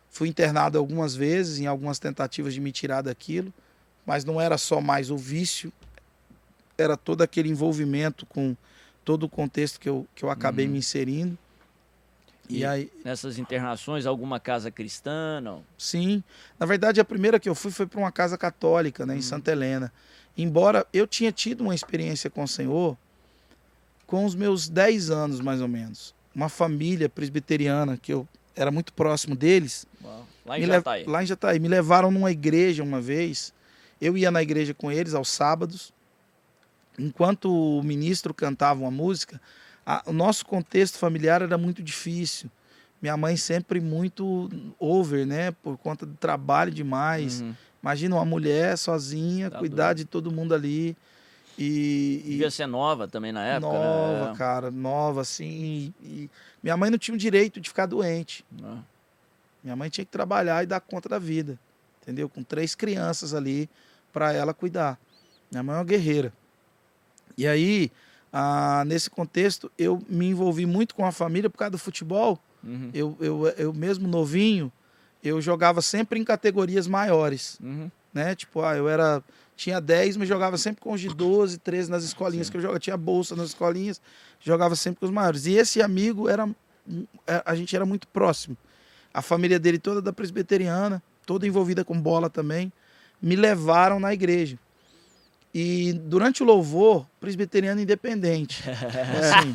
Fui 0.09 0.27
internado 0.27 0.79
algumas 0.79 1.14
vezes, 1.14 1.59
em 1.59 1.66
algumas 1.66 1.98
tentativas 1.98 2.55
de 2.55 2.61
me 2.61 2.72
tirar 2.72 3.03
daquilo, 3.03 3.53
mas 4.07 4.24
não 4.24 4.40
era 4.40 4.57
só 4.57 4.81
mais 4.81 5.11
o 5.11 5.16
vício, 5.18 5.70
era 6.79 6.96
todo 6.96 7.20
aquele 7.20 7.51
envolvimento 7.51 8.24
com 8.24 8.57
todo 9.05 9.24
o 9.24 9.29
contexto 9.29 9.79
que 9.79 9.88
eu, 9.88 10.07
que 10.14 10.24
eu 10.24 10.31
acabei 10.31 10.64
uhum. 10.64 10.72
me 10.72 10.79
inserindo. 10.79 11.37
E, 12.49 12.59
e, 12.59 12.65
aí 12.65 12.91
nessas 13.05 13.39
internações 13.39 14.07
alguma 14.07 14.41
casa 14.41 14.71
cristã, 14.71 15.41
não? 15.41 15.63
Sim. 15.77 16.23
Na 16.59 16.67
verdade, 16.67 17.01
a 17.01 17.05
primeira 17.05 17.39
que 17.39 17.49
eu 17.49 17.55
fui 17.55 17.71
foi 17.71 17.87
para 17.87 17.99
uma 17.99 18.13
casa 18.13 18.39
católica, 18.39 19.05
né, 19.05 19.15
uhum. 19.15 19.19
em 19.19 19.23
Santa 19.23 19.53
Helena. 19.53 19.93
Embora 20.37 20.87
eu 20.93 21.07
tinha 21.07 21.33
tido 21.33 21.63
uma 21.63 21.75
experiência 21.75 22.31
com 22.31 22.43
o 22.45 22.49
Senhor 22.49 22.97
com 24.07 24.25
os 24.25 24.35
meus 24.35 24.69
10 24.69 25.11
anos 25.11 25.41
mais 25.41 25.61
ou 25.61 25.69
menos. 25.69 26.15
Uma 26.35 26.49
família 26.49 27.09
presbiteriana 27.09 27.97
que 27.97 28.13
eu 28.13 28.27
era 28.57 28.71
muito 28.71 28.93
próximo 28.93 29.37
deles. 29.37 29.87
Uau. 30.03 30.27
Lá 30.47 30.59
em 30.59 30.67
Jataí. 30.67 31.05
Lá 31.05 31.23
em 31.23 31.27
Jataí. 31.27 31.61
Me 31.61 31.69
levaram 31.69 32.11
numa 32.11 32.33
igreja 32.33 32.83
uma 32.83 33.01
vez. 33.01 33.53
Eu 34.01 34.17
ia 34.17 34.31
na 34.31 34.43
igreja 34.43 34.73
com 34.73 34.91
eles 34.91 35.15
aos 35.15 35.29
sábados. 35.29 35.93
Enquanto 36.99 37.53
o 37.53 37.83
ministro 37.83 38.33
cantava 38.33 38.81
uma 38.81 38.91
música, 38.91 39.41
a, 39.88 40.03
o 40.05 40.12
nosso 40.12 40.44
contexto 40.44 40.98
familiar 40.98 41.40
era 41.40 41.57
muito 41.57 41.83
difícil. 41.83 42.51
Minha 43.01 43.16
mãe 43.16 43.38
sempre 43.38 43.81
muito 43.81 44.51
over, 44.79 45.27
né? 45.27 45.51
Por 45.51 45.79
conta 45.79 46.05
do 46.05 46.12
trabalho 46.12 46.70
demais. 46.70 47.40
Uhum. 47.40 47.55
Imagina 47.83 48.16
uma 48.16 48.24
mulher 48.27 48.77
sozinha, 48.77 49.51
tá 49.51 49.59
cuidar 49.59 49.94
de 49.94 50.05
todo 50.05 50.31
mundo 50.31 50.55
ali. 50.55 50.94
E, 51.57 52.20
e 52.22 52.31
Devia 52.33 52.51
ser 52.51 52.66
nova 52.66 53.09
também 53.09 53.33
na 53.33 53.42
época, 53.42 53.72
né? 53.72 53.79
Nova, 53.79 54.31
né? 54.31 54.37
cara, 54.37 54.70
nova, 54.70 55.22
assim. 55.22 55.94
E, 56.03 56.05
e, 56.05 56.31
minha 56.62 56.77
mãe 56.77 56.90
não 56.90 56.98
tinha 56.98 57.14
o 57.14 57.18
direito 57.18 57.59
de 57.59 57.70
ficar 57.70 57.87
doente. 57.87 58.44
Ah. 58.62 58.81
Minha 59.64 59.74
mãe 59.74 59.88
tinha 59.88 60.05
que 60.05 60.12
trabalhar 60.12 60.62
e 60.62 60.66
dar 60.66 60.81
conta 60.81 61.09
da 61.09 61.18
vida. 61.18 61.59
Entendeu? 62.03 62.29
Com 62.29 62.42
três 62.42 62.74
crianças 62.74 63.33
ali 63.33 63.70
para 64.12 64.35
ela 64.35 64.53
cuidar. 64.53 64.98
Minha 65.51 65.62
mãe 65.62 65.77
é 65.77 65.79
uma 65.79 65.85
guerreira. 65.85 66.31
E 67.38 67.46
aí, 67.46 67.90
ah, 68.33 68.85
nesse 68.87 69.09
contexto, 69.09 69.71
eu 69.79 70.03
me 70.09 70.27
envolvi 70.27 70.67
muito 70.67 70.95
com 70.95 71.05
a 71.05 71.12
família 71.12 71.49
por 71.49 71.59
causa 71.59 71.73
do 71.73 71.79
futebol. 71.79 72.38
Uhum. 72.62 72.91
Eu, 72.93 73.17
eu, 73.21 73.47
eu 73.57 73.73
mesmo 73.73 74.07
novinho, 74.07 74.71
eu 75.23 75.41
jogava 75.41 75.81
sempre 75.81 76.19
em 76.21 76.25
categorias 76.25 76.87
maiores. 76.87 77.59
Uhum. 77.62 77.91
Né? 78.12 78.35
Tipo, 78.35 78.62
ah, 78.62 78.77
eu 78.77 78.88
era. 78.88 79.23
Tinha 79.57 79.81
10, 79.81 80.17
mas 80.19 80.29
jogava 80.29 80.57
sempre 80.57 80.81
com 80.81 80.93
os 80.93 81.01
de 81.01 81.09
12, 81.09 81.59
13 81.59 81.91
nas 81.91 82.05
escolinhas 82.05 82.47
Sim. 82.47 82.53
que 82.53 82.59
eu 82.59 82.62
jogava. 82.62 82.79
Tinha 82.79 82.97
bolsa 82.97 83.35
nas 83.35 83.49
escolinhas, 83.49 84.01
jogava 84.41 84.77
sempre 84.77 85.01
com 85.01 85.07
os 85.07 85.12
maiores. 85.12 85.47
E 85.47 85.55
esse 85.55 85.83
amigo 85.83 86.29
era. 86.29 86.49
É, 87.27 87.43
a 87.45 87.55
gente 87.55 87.75
era 87.75 87.85
muito 87.85 88.07
próximo. 88.09 88.57
A 89.12 89.21
família 89.21 89.59
dele 89.59 89.79
toda 89.79 90.01
da 90.01 90.12
presbiteriana, 90.12 91.03
toda 91.27 91.47
envolvida 91.47 91.85
com 91.85 92.01
bola 92.01 92.31
também, 92.31 92.73
me 93.21 93.35
levaram 93.35 93.99
na 93.99 94.14
igreja. 94.14 94.59
E 95.55 95.93
durante 95.93 96.43
o 96.43 96.47
louvor, 96.47 97.07
presbiteriano 97.19 97.81
independente. 97.81 98.63
Assim, 98.69 99.55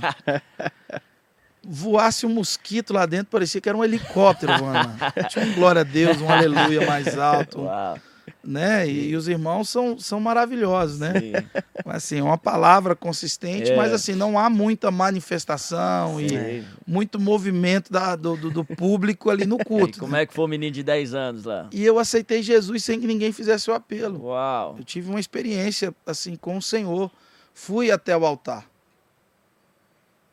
voasse 1.64 2.26
um 2.26 2.30
mosquito 2.30 2.94
lá 2.94 3.06
dentro, 3.06 3.28
parecia 3.28 3.62
que 3.62 3.70
era 3.70 3.78
um 3.78 3.84
helicóptero 3.84 4.58
voando 4.58 4.90
Tinha 5.30 5.46
um 5.46 5.54
glória 5.54 5.82
a 5.82 5.84
Deus, 5.84 6.20
um 6.20 6.30
aleluia 6.30 6.86
mais 6.86 7.18
alto. 7.18 7.62
Uau 7.62 7.98
né? 8.44 8.88
E, 8.88 9.10
e, 9.10 9.16
os 9.16 9.28
irmãos 9.28 9.70
são, 9.70 9.98
são 9.98 10.20
maravilhosos, 10.20 11.00
né? 11.00 11.14
Sim. 11.20 11.62
Assim, 11.86 12.22
uma 12.22 12.38
palavra 12.38 12.96
consistente, 12.96 13.72
é. 13.72 13.76
mas 13.76 13.92
assim, 13.92 14.14
não 14.14 14.40
há 14.40 14.50
muita 14.50 14.90
manifestação 14.90 16.18
Sim. 16.18 16.26
e 16.26 16.64
muito 16.88 17.20
movimento 17.20 17.92
da, 17.92 18.16
do, 18.16 18.38
do, 18.38 18.50
do 18.50 18.66
público 18.66 19.30
ali 19.30 19.46
no 19.46 19.58
culto. 19.66 19.98
E 19.98 20.00
como 20.00 20.16
é 20.16 20.26
que 20.26 20.34
foi 20.34 20.46
o 20.46 20.48
menino 20.48 20.72
de 20.72 20.82
10 20.82 21.14
anos 21.14 21.44
lá? 21.44 21.68
E 21.72 21.84
eu 21.84 22.00
aceitei 22.00 22.42
Jesus 22.42 22.84
sem 22.84 23.00
que 23.00 23.06
ninguém 23.06 23.32
fizesse 23.32 23.70
o 23.70 23.74
apelo. 23.74 24.26
Uau! 24.26 24.76
Eu 24.78 24.84
tive 24.84 25.10
uma 25.10 25.20
experiência 25.20 25.94
assim 26.06 26.36
com 26.36 26.58
o 26.58 26.62
Senhor. 26.62 27.12
Fui 27.54 27.92
até 27.92 28.16
o 28.16 28.26
altar. 28.26 28.66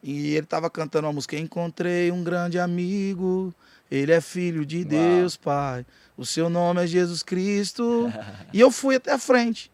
E 0.03 0.35
ele 0.35 0.45
estava 0.45 0.71
cantando 0.71 1.07
uma 1.07 1.13
música. 1.13 1.37
Encontrei 1.37 2.11
um 2.11 2.23
grande 2.23 2.59
amigo, 2.59 3.53
ele 3.91 4.13
é 4.13 4.21
filho 4.21 4.65
de 4.65 4.85
Deus, 4.85 5.35
Uau. 5.35 5.57
Pai. 5.57 5.87
O 6.17 6.25
seu 6.25 6.49
nome 6.49 6.85
é 6.85 6.87
Jesus 6.87 7.23
Cristo. 7.23 8.13
e 8.53 8.61
eu 8.61 8.71
fui 8.71 8.97
até 8.97 9.13
a 9.13 9.19
frente, 9.19 9.71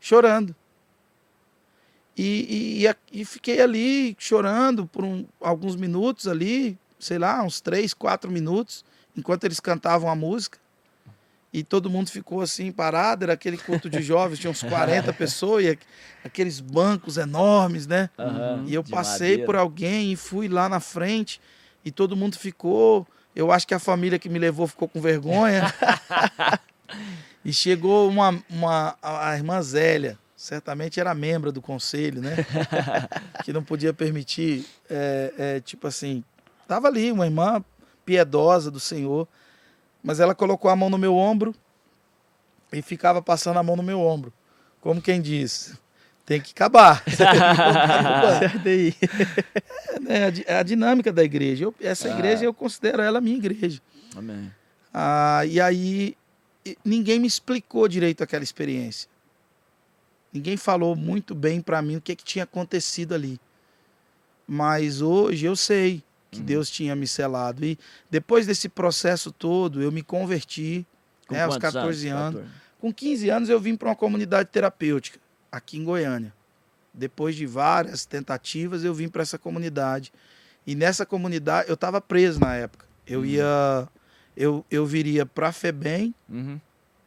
chorando. 0.00 0.54
E, 2.16 2.84
e, 2.84 3.20
e 3.20 3.24
fiquei 3.24 3.60
ali 3.60 4.16
chorando 4.18 4.86
por 4.86 5.04
um, 5.04 5.24
alguns 5.40 5.76
minutos 5.76 6.26
ali, 6.26 6.76
sei 6.98 7.18
lá, 7.18 7.42
uns 7.42 7.60
três, 7.60 7.94
quatro 7.94 8.30
minutos, 8.30 8.84
enquanto 9.16 9.44
eles 9.44 9.60
cantavam 9.60 10.10
a 10.10 10.16
música. 10.16 10.58
E 11.52 11.62
todo 11.62 11.88
mundo 11.88 12.10
ficou 12.10 12.42
assim 12.42 12.70
parado, 12.70 13.24
era 13.24 13.32
aquele 13.32 13.56
culto 13.56 13.88
de 13.88 14.02
jovens, 14.02 14.38
tinha 14.38 14.50
uns 14.50 14.62
40 14.62 15.12
pessoas, 15.12 15.64
e 15.64 15.78
aqueles 16.24 16.60
bancos 16.60 17.16
enormes, 17.16 17.86
né? 17.86 18.10
Uhum, 18.18 18.64
e 18.66 18.74
eu 18.74 18.84
passei 18.84 19.30
madeira. 19.30 19.46
por 19.46 19.56
alguém 19.56 20.12
e 20.12 20.16
fui 20.16 20.48
lá 20.48 20.68
na 20.68 20.80
frente, 20.80 21.40
e 21.84 21.90
todo 21.90 22.16
mundo 22.16 22.36
ficou 22.36 23.06
eu 23.34 23.52
acho 23.52 23.66
que 23.66 23.74
a 23.74 23.78
família 23.78 24.18
que 24.18 24.28
me 24.28 24.38
levou 24.38 24.66
ficou 24.66 24.88
com 24.88 25.00
vergonha. 25.00 25.62
e 27.44 27.52
chegou 27.52 28.08
uma, 28.08 28.42
uma 28.50 28.96
a 29.02 29.36
irmã 29.36 29.60
Zélia, 29.62 30.18
certamente 30.36 31.00
era 31.00 31.14
membro 31.14 31.50
do 31.50 31.62
conselho, 31.62 32.20
né? 32.20 32.36
que 33.44 33.52
não 33.52 33.62
podia 33.62 33.92
permitir, 33.92 34.66
é, 34.88 35.34
é, 35.38 35.60
tipo 35.60 35.86
assim, 35.86 36.22
tava 36.66 36.88
ali 36.88 37.10
uma 37.10 37.26
irmã 37.26 37.64
piedosa 38.04 38.70
do 38.70 38.80
Senhor, 38.80 39.26
mas 40.02 40.20
ela 40.20 40.34
colocou 40.34 40.70
a 40.70 40.76
mão 40.76 40.88
no 40.88 40.98
meu 40.98 41.16
ombro 41.16 41.54
e 42.72 42.82
ficava 42.82 43.20
passando 43.20 43.58
a 43.58 43.62
mão 43.62 43.76
no 43.76 43.82
meu 43.82 44.00
ombro, 44.00 44.32
como 44.80 45.02
quem 45.02 45.20
diz, 45.20 45.76
tem 46.28 46.40
que 46.42 46.52
acabar. 46.52 47.02
é, 48.66 49.98
né, 49.98 50.32
é 50.46 50.56
a 50.58 50.62
dinâmica 50.62 51.10
da 51.10 51.24
igreja. 51.24 51.64
Eu, 51.64 51.74
essa 51.80 52.06
ah. 52.06 52.10
igreja 52.10 52.44
eu 52.44 52.52
considero 52.52 53.00
ela 53.00 53.18
minha 53.18 53.38
igreja. 53.38 53.80
Amém. 54.14 54.52
Ah, 54.92 55.40
e 55.46 55.58
aí 55.58 56.14
ninguém 56.84 57.18
me 57.18 57.26
explicou 57.26 57.88
direito 57.88 58.22
aquela 58.22 58.44
experiência. 58.44 59.08
Ninguém 60.30 60.58
falou 60.58 60.94
muito 60.94 61.34
bem 61.34 61.62
para 61.62 61.80
mim 61.80 61.96
o 61.96 62.00
que, 62.00 62.14
que 62.14 62.24
tinha 62.24 62.44
acontecido 62.44 63.14
ali. 63.14 63.40
Mas 64.46 65.00
hoje 65.00 65.46
eu 65.46 65.56
sei 65.56 66.04
que 66.30 66.40
uhum. 66.40 66.44
Deus 66.44 66.68
tinha 66.70 66.94
me 66.94 67.06
selado. 67.06 67.64
E 67.64 67.78
depois 68.10 68.46
desse 68.46 68.68
processo 68.68 69.32
todo, 69.32 69.80
eu 69.80 69.90
me 69.90 70.02
converti 70.02 70.86
Com 71.26 71.34
né, 71.34 71.44
aos 71.44 71.56
14 71.56 72.08
anos. 72.08 72.40
14. 72.42 72.68
Com 72.78 72.92
15 72.92 73.30
anos 73.30 73.48
eu 73.48 73.58
vim 73.58 73.74
para 73.76 73.88
uma 73.88 73.96
comunidade 73.96 74.50
terapêutica 74.52 75.18
aqui 75.50 75.78
em 75.78 75.84
Goiânia. 75.84 76.32
Depois 76.92 77.36
de 77.36 77.46
várias 77.46 78.04
tentativas, 78.04 78.84
eu 78.84 78.92
vim 78.92 79.08
para 79.08 79.22
essa 79.22 79.38
comunidade. 79.38 80.12
E 80.66 80.74
nessa 80.74 81.06
comunidade, 81.06 81.68
eu 81.68 81.74
estava 81.74 82.00
preso 82.00 82.40
na 82.40 82.54
época. 82.54 82.86
Eu 83.06 83.20
uhum. 83.20 83.26
ia. 83.26 83.88
Eu, 84.36 84.64
eu 84.70 84.86
viria 84.86 85.26
para 85.26 85.48
a 85.48 85.52
FEBEM, 85.52 86.14
uhum. 86.28 86.60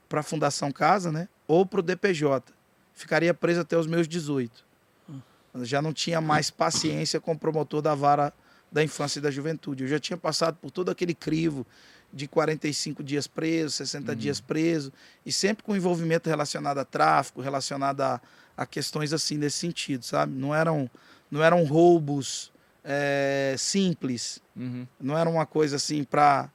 para 0.09 0.19
a 0.19 0.23
Fundação 0.23 0.71
Casa, 0.71 1.11
né? 1.11 1.29
Ou 1.47 1.65
para 1.65 1.79
o 1.79 1.83
DPJ. 1.83 2.53
Ficaria 2.93 3.33
preso 3.33 3.61
até 3.61 3.77
os 3.77 3.87
meus 3.87 4.07
18. 4.07 4.65
Uhum. 5.07 5.21
Já 5.63 5.81
não 5.81 5.93
tinha 5.93 6.19
mais 6.19 6.49
paciência 6.49 7.19
com 7.19 7.33
o 7.33 7.39
promotor 7.39 7.81
da 7.81 7.95
vara 7.95 8.33
da 8.71 8.83
infância 8.83 9.19
e 9.19 9.21
da 9.21 9.29
juventude. 9.29 9.83
Eu 9.83 9.89
já 9.89 9.99
tinha 9.99 10.17
passado 10.17 10.57
por 10.61 10.71
todo 10.71 10.89
aquele 10.89 11.13
crivo 11.13 11.65
de 12.13 12.27
45 12.27 13.03
dias 13.03 13.27
preso, 13.27 13.75
60 13.75 14.11
uhum. 14.11 14.17
dias 14.17 14.39
preso, 14.39 14.91
e 15.25 15.31
sempre 15.31 15.63
com 15.63 15.75
envolvimento 15.75 16.29
relacionado 16.29 16.79
a 16.79 16.85
tráfico, 16.85 17.41
relacionado 17.41 18.01
a, 18.01 18.21
a 18.55 18.65
questões 18.65 19.13
assim 19.13 19.37
nesse 19.37 19.57
sentido, 19.57 20.03
sabe? 20.03 20.33
Não 20.33 20.53
eram, 20.53 20.89
não 21.29 21.43
eram 21.43 21.63
roubos 21.63 22.51
é, 22.83 23.55
simples, 23.57 24.41
uhum. 24.55 24.85
não 24.99 25.17
era 25.17 25.29
uma 25.29 25.45
coisa 25.45 25.75
assim 25.75 26.03
para 26.03 26.49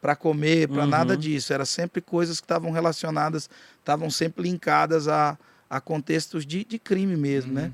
para 0.00 0.16
comer, 0.16 0.66
para 0.66 0.84
uhum. 0.84 0.88
nada 0.88 1.14
disso. 1.14 1.52
Era 1.52 1.66
sempre 1.66 2.00
coisas 2.00 2.40
que 2.40 2.44
estavam 2.46 2.70
relacionadas, 2.70 3.50
estavam 3.78 4.08
sempre 4.08 4.44
linkadas 4.44 5.08
a, 5.08 5.38
a 5.68 5.78
contextos 5.78 6.46
de, 6.46 6.64
de 6.64 6.78
crime 6.78 7.16
mesmo, 7.16 7.52
né? 7.52 7.70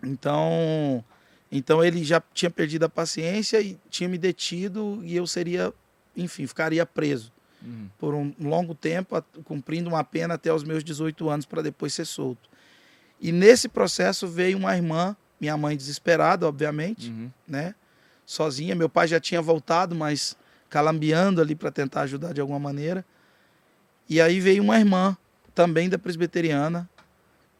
Uhum. 0.00 0.10
Então, 0.10 1.04
então 1.50 1.82
ele 1.82 2.04
já 2.04 2.22
tinha 2.32 2.50
perdido 2.50 2.84
a 2.84 2.88
paciência 2.88 3.60
e 3.60 3.76
tinha 3.90 4.08
me 4.08 4.18
detido 4.18 5.00
e 5.02 5.16
eu 5.16 5.26
seria 5.26 5.72
enfim, 6.16 6.46
ficaria 6.46 6.84
preso 6.84 7.32
uhum. 7.62 7.88
por 7.98 8.14
um 8.14 8.32
longo 8.40 8.74
tempo, 8.74 9.20
cumprindo 9.44 9.88
uma 9.88 10.04
pena 10.04 10.34
até 10.34 10.52
os 10.52 10.62
meus 10.62 10.84
18 10.84 11.28
anos 11.28 11.46
para 11.46 11.62
depois 11.62 11.92
ser 11.92 12.04
solto. 12.04 12.48
E 13.20 13.32
nesse 13.32 13.68
processo 13.68 14.26
veio 14.26 14.58
uma 14.58 14.76
irmã, 14.76 15.16
minha 15.40 15.56
mãe 15.56 15.76
desesperada, 15.76 16.46
obviamente, 16.46 17.10
uhum. 17.10 17.30
né? 17.46 17.74
Sozinha, 18.26 18.74
meu 18.74 18.88
pai 18.88 19.06
já 19.06 19.20
tinha 19.20 19.40
voltado, 19.40 19.94
mas 19.94 20.36
calambeando 20.70 21.40
ali 21.40 21.54
para 21.54 21.70
tentar 21.70 22.02
ajudar 22.02 22.32
de 22.32 22.40
alguma 22.40 22.58
maneira. 22.58 23.04
E 24.08 24.20
aí 24.20 24.40
veio 24.40 24.62
uma 24.62 24.78
irmã, 24.78 25.16
também 25.54 25.88
da 25.88 25.98
presbiteriana, 25.98 26.88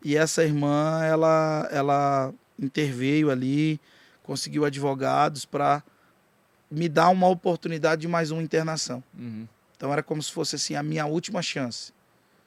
e 0.03 0.17
essa 0.17 0.45
irmã, 0.45 1.03
ela 1.03 1.69
ela 1.71 2.35
interveio 2.59 3.31
ali, 3.31 3.81
conseguiu 4.23 4.65
advogados 4.65 5.45
para 5.45 5.83
me 6.71 6.89
dar 6.89 7.09
uma 7.09 7.29
oportunidade 7.29 8.03
de 8.03 8.09
mais 8.09 8.31
uma 8.31 8.43
internação. 8.43 9.03
Uhum. 9.19 9.47
Então 9.77 9.93
era 9.93 10.03
como 10.03 10.23
se 10.23 10.31
fosse 10.33 10.57
assim 10.57 10.75
a 10.75 10.83
minha 10.83 11.07
última 11.07 11.43
chance. 11.43 11.93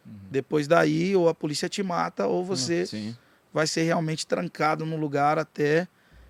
Uhum. 0.05 0.13
Depois 0.31 0.67
daí, 0.67 1.15
ou 1.15 1.29
a 1.29 1.35
polícia 1.35 1.69
te 1.69 1.83
mata, 1.83 2.25
ou 2.25 2.43
você 2.43 2.87
uhum, 2.93 3.15
vai 3.53 3.67
ser 3.67 3.83
realmente 3.83 4.25
trancado 4.25 4.85
num 4.85 4.97
lugar 4.97 5.37
até 5.37 5.87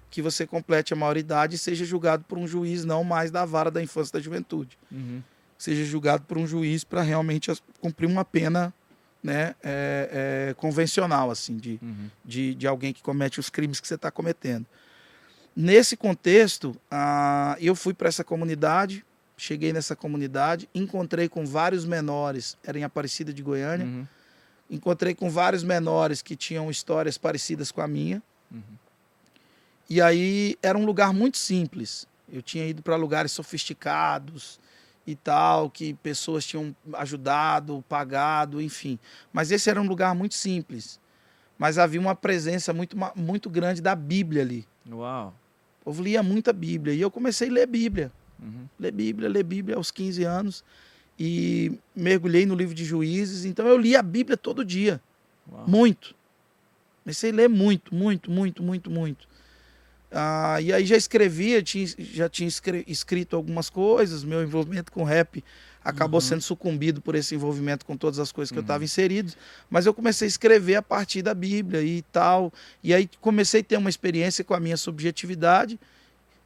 que 0.09 0.21
você 0.21 0.47
complete 0.47 0.93
a 0.93 0.95
maioridade 0.95 1.55
e 1.55 1.57
seja 1.57 1.85
julgado 1.85 2.23
por 2.23 2.37
um 2.37 2.47
juiz, 2.47 2.85
não 2.85 3.03
mais 3.03 3.29
da 3.29 3.45
vara 3.45 3.69
da 3.69 3.81
infância 3.83 4.11
e 4.11 4.13
da 4.13 4.23
juventude. 4.23 4.77
Uhum. 4.91 5.21
Seja 5.57 5.83
julgado 5.83 6.23
por 6.23 6.37
um 6.37 6.47
juiz 6.47 6.83
para 6.83 7.01
realmente 7.01 7.51
cumprir 7.81 8.07
uma 8.07 8.23
pena 8.23 8.73
né, 9.21 9.55
é, 9.63 10.49
é, 10.49 10.53
convencional, 10.53 11.29
assim, 11.29 11.57
de, 11.57 11.79
uhum. 11.81 12.09
de, 12.23 12.55
de 12.55 12.67
alguém 12.67 12.93
que 12.93 13.01
comete 13.01 13.39
os 13.39 13.49
crimes 13.49 13.79
que 13.79 13.87
você 13.87 13.95
está 13.95 14.09
cometendo. 14.09 14.65
Nesse 15.59 15.97
contexto, 15.97 16.79
ah, 16.91 17.57
eu 17.59 17.73
fui 17.73 17.91
para 17.91 18.07
essa 18.07 18.23
comunidade, 18.23 19.03
cheguei 19.35 19.73
nessa 19.73 19.95
comunidade, 19.95 20.69
encontrei 20.71 21.27
com 21.27 21.47
vários 21.47 21.83
menores, 21.83 22.55
era 22.63 22.77
em 22.77 22.83
Aparecida 22.83 23.33
de 23.33 23.41
Goiânia, 23.41 23.87
uhum. 23.87 24.05
encontrei 24.69 25.15
com 25.15 25.31
vários 25.31 25.63
menores 25.63 26.21
que 26.21 26.35
tinham 26.35 26.69
histórias 26.69 27.17
parecidas 27.17 27.71
com 27.71 27.81
a 27.81 27.87
minha. 27.87 28.21
Uhum. 28.51 28.61
E 29.89 29.99
aí 29.99 30.55
era 30.61 30.77
um 30.77 30.85
lugar 30.85 31.11
muito 31.11 31.39
simples. 31.39 32.07
Eu 32.31 32.43
tinha 32.43 32.67
ido 32.67 32.83
para 32.83 32.95
lugares 32.95 33.31
sofisticados 33.31 34.59
e 35.07 35.15
tal, 35.15 35.71
que 35.71 35.95
pessoas 35.95 36.45
tinham 36.45 36.75
ajudado, 36.93 37.83
pagado, 37.89 38.61
enfim. 38.61 38.99
Mas 39.33 39.49
esse 39.49 39.71
era 39.71 39.81
um 39.81 39.87
lugar 39.87 40.13
muito 40.13 40.35
simples. 40.35 40.99
Mas 41.57 41.79
havia 41.79 41.99
uma 41.99 42.13
presença 42.13 42.71
muito, 42.73 42.95
muito 43.15 43.49
grande 43.49 43.81
da 43.81 43.95
Bíblia 43.95 44.43
ali. 44.43 44.67
Uau! 44.87 45.33
Eu 45.87 46.03
lia 46.03 46.21
muita 46.21 46.51
Bíblia. 46.51 46.93
E 46.93 46.99
eu 46.99 47.09
comecei 47.09 47.47
a 47.49 47.51
ler 47.51 47.67
Bíblia. 47.67 48.11
Uhum. 48.41 48.67
Ler 48.77 48.91
Bíblia, 48.91 49.29
ler 49.29 49.43
Bíblia 49.43 49.77
aos 49.77 49.89
15 49.89 50.23
anos. 50.25 50.63
E 51.17 51.71
mergulhei 51.95 52.45
no 52.45 52.55
livro 52.55 52.75
de 52.75 52.83
Juízes. 52.83 53.45
Então 53.45 53.65
eu 53.65 53.77
li 53.77 53.95
a 53.95 54.01
Bíblia 54.03 54.35
todo 54.35 54.65
dia. 54.65 55.01
Uau. 55.49 55.67
Muito. 55.67 56.13
Comecei 57.03 57.31
a 57.31 57.33
ler 57.33 57.49
muito, 57.49 57.95
muito, 57.95 58.29
muito, 58.29 58.61
muito, 58.61 58.91
muito. 58.91 59.27
Ah, 60.11 60.59
e 60.61 60.73
aí 60.73 60.85
já 60.85 60.97
escrevia, 60.97 61.63
tinha, 61.63 61.85
já 61.97 62.29
tinha 62.29 62.49
escrito 62.85 63.35
algumas 63.35 63.69
coisas, 63.69 64.23
meu 64.23 64.41
envolvimento 64.41 64.91
com 64.91 65.03
rap 65.03 65.43
acabou 65.87 66.17
uhum. 66.17 66.21
sendo 66.21 66.41
sucumbido 66.41 66.99
por 67.01 67.15
esse 67.15 67.33
envolvimento 67.33 67.85
com 67.85 67.95
todas 67.95 68.19
as 68.19 68.29
coisas 68.31 68.51
que 68.51 68.57
uhum. 68.57 68.61
eu 68.61 68.65
estava 68.65 68.83
inserido, 68.83 69.31
mas 69.69 69.85
eu 69.85 69.93
comecei 69.93 70.25
a 70.25 70.29
escrever 70.29 70.75
a 70.75 70.81
partir 70.81 71.21
da 71.21 71.33
Bíblia 71.33 71.81
e 71.81 72.01
tal, 72.11 72.51
e 72.83 72.93
aí 72.93 73.09
comecei 73.21 73.61
a 73.61 73.63
ter 73.63 73.77
uma 73.77 73.89
experiência 73.89 74.43
com 74.43 74.53
a 74.53 74.59
minha 74.59 74.75
subjetividade, 74.75 75.79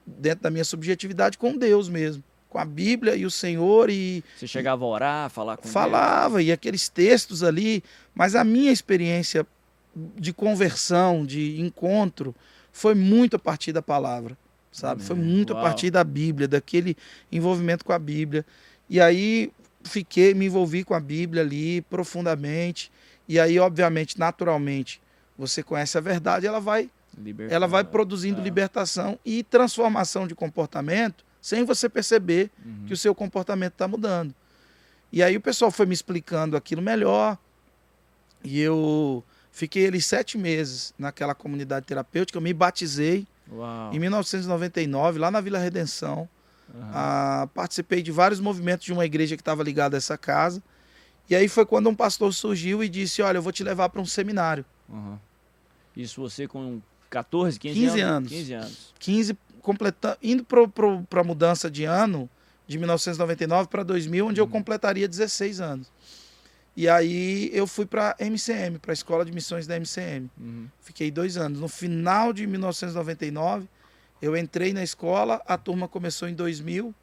dentro 0.05 0.43
da 0.43 0.51
minha 0.51 0.63
subjetividade 0.63 1.39
com 1.39 1.57
Deus 1.57 1.89
mesmo, 1.89 2.23
com 2.49 2.59
a 2.59 2.65
Bíblia 2.65 3.15
e 3.15 3.25
o 3.25 3.31
Senhor 3.31 3.89
e... 3.89 4.23
Você 4.37 4.45
chegava 4.45 4.85
a 4.85 4.87
orar, 4.87 5.29
falar 5.31 5.57
com 5.57 5.67
Falava, 5.67 6.37
Deus. 6.37 6.49
e 6.49 6.51
aqueles 6.51 6.87
textos 6.87 7.41
ali, 7.41 7.83
mas 8.13 8.35
a 8.35 8.43
minha 8.43 8.71
experiência 8.71 9.45
de 9.95 10.31
conversão, 10.31 11.25
de 11.25 11.59
encontro, 11.59 12.35
foi 12.71 12.93
muito 12.93 13.35
a 13.37 13.39
partir 13.39 13.73
da 13.73 13.81
palavra, 13.81 14.37
sabe? 14.71 15.01
Foi 15.01 15.15
muito 15.15 15.51
Uau. 15.51 15.59
a 15.59 15.65
partir 15.65 15.89
da 15.89 16.03
Bíblia, 16.03 16.47
daquele 16.47 16.95
envolvimento 17.31 17.83
com 17.83 17.91
a 17.91 17.99
Bíblia. 17.99 18.45
E 18.91 18.99
aí 18.99 19.51
fiquei, 19.83 20.33
me 20.33 20.45
envolvi 20.47 20.83
com 20.83 20.93
a 20.93 20.99
Bíblia 20.99 21.41
ali 21.41 21.81
profundamente. 21.83 22.91
E 23.27 23.39
aí, 23.39 23.57
obviamente, 23.57 24.19
naturalmente, 24.19 25.01
você 25.37 25.63
conhece 25.63 25.97
a 25.97 26.01
verdade, 26.01 26.45
ela 26.45 26.59
vai, 26.59 26.89
ela 27.49 27.65
vai 27.65 27.83
produzindo 27.83 28.41
é. 28.41 28.43
libertação 28.43 29.17
e 29.25 29.43
transformação 29.43 30.27
de 30.27 30.35
comportamento 30.35 31.23
sem 31.41 31.63
você 31.63 31.87
perceber 31.87 32.51
uhum. 32.63 32.85
que 32.85 32.93
o 32.93 32.97
seu 32.97 33.15
comportamento 33.15 33.73
está 33.73 33.87
mudando. 33.87 34.35
E 35.11 35.23
aí 35.23 35.35
o 35.37 35.41
pessoal 35.41 35.71
foi 35.71 35.85
me 35.85 35.93
explicando 35.93 36.57
aquilo 36.57 36.81
melhor. 36.81 37.37
E 38.43 38.59
eu 38.59 39.23
Fiquei 39.51 39.85
ali 39.85 40.01
sete 40.01 40.37
meses 40.37 40.93
naquela 40.97 41.35
comunidade 41.35 41.85
terapêutica. 41.85 42.37
Eu 42.37 42.41
me 42.41 42.53
batizei 42.53 43.27
Uau. 43.51 43.93
em 43.93 43.99
1999, 43.99 45.19
lá 45.19 45.29
na 45.29 45.41
Vila 45.41 45.59
Redenção. 45.59 46.27
Uhum. 46.73 46.81
Ah, 46.93 47.49
participei 47.53 48.01
de 48.01 48.11
vários 48.11 48.39
movimentos 48.39 48.85
de 48.85 48.93
uma 48.93 49.05
igreja 49.05 49.35
que 49.35 49.41
estava 49.41 49.63
ligada 49.63 49.97
a 49.97 49.99
essa 49.99 50.17
casa. 50.17 50.61
E 51.29 51.35
aí 51.35 51.47
foi 51.47 51.65
quando 51.65 51.89
um 51.89 51.95
pastor 51.95 52.33
surgiu 52.33 52.83
e 52.83 52.89
disse: 52.89 53.21
Olha, 53.21 53.37
eu 53.37 53.41
vou 53.41 53.51
te 53.51 53.63
levar 53.63 53.89
para 53.89 54.01
um 54.01 54.05
seminário. 54.05 54.65
Uhum. 54.89 55.17
Isso 55.95 56.21
você 56.21 56.47
com 56.47 56.81
14, 57.09 57.59
15, 57.59 57.79
15 57.79 57.99
anos? 57.99 58.03
anos. 58.03 58.29
15 58.31 58.53
anos. 58.53 58.93
15, 58.99 59.37
completando, 59.61 60.17
indo 60.21 60.43
para 60.43 61.21
a 61.21 61.23
mudança 61.23 61.69
de 61.69 61.83
ano, 61.83 62.29
de 62.67 62.77
1999 62.77 63.67
para 63.69 63.83
2000, 63.83 64.27
onde 64.27 64.41
uhum. 64.41 64.47
eu 64.47 64.51
completaria 64.51 65.07
16 65.07 65.61
anos. 65.61 65.91
E 66.75 66.87
aí 66.87 67.49
eu 67.53 67.67
fui 67.67 67.85
para 67.85 68.15
MCM, 68.19 68.79
para 68.79 68.91
a 68.91 68.93
Escola 68.93 69.25
de 69.25 69.31
Missões 69.31 69.67
da 69.67 69.75
MCM. 69.75 70.29
Uhum. 70.39 70.67
Fiquei 70.79 71.11
dois 71.11 71.35
anos. 71.35 71.59
No 71.59 71.67
final 71.67 72.31
de 72.31 72.47
1999, 72.47 73.67
eu 74.21 74.37
entrei 74.37 74.73
na 74.73 74.83
escola, 74.83 75.41
a 75.47 75.57
turma 75.57 75.87
começou 75.87 76.27
em 76.27 76.33
2000 76.33 76.93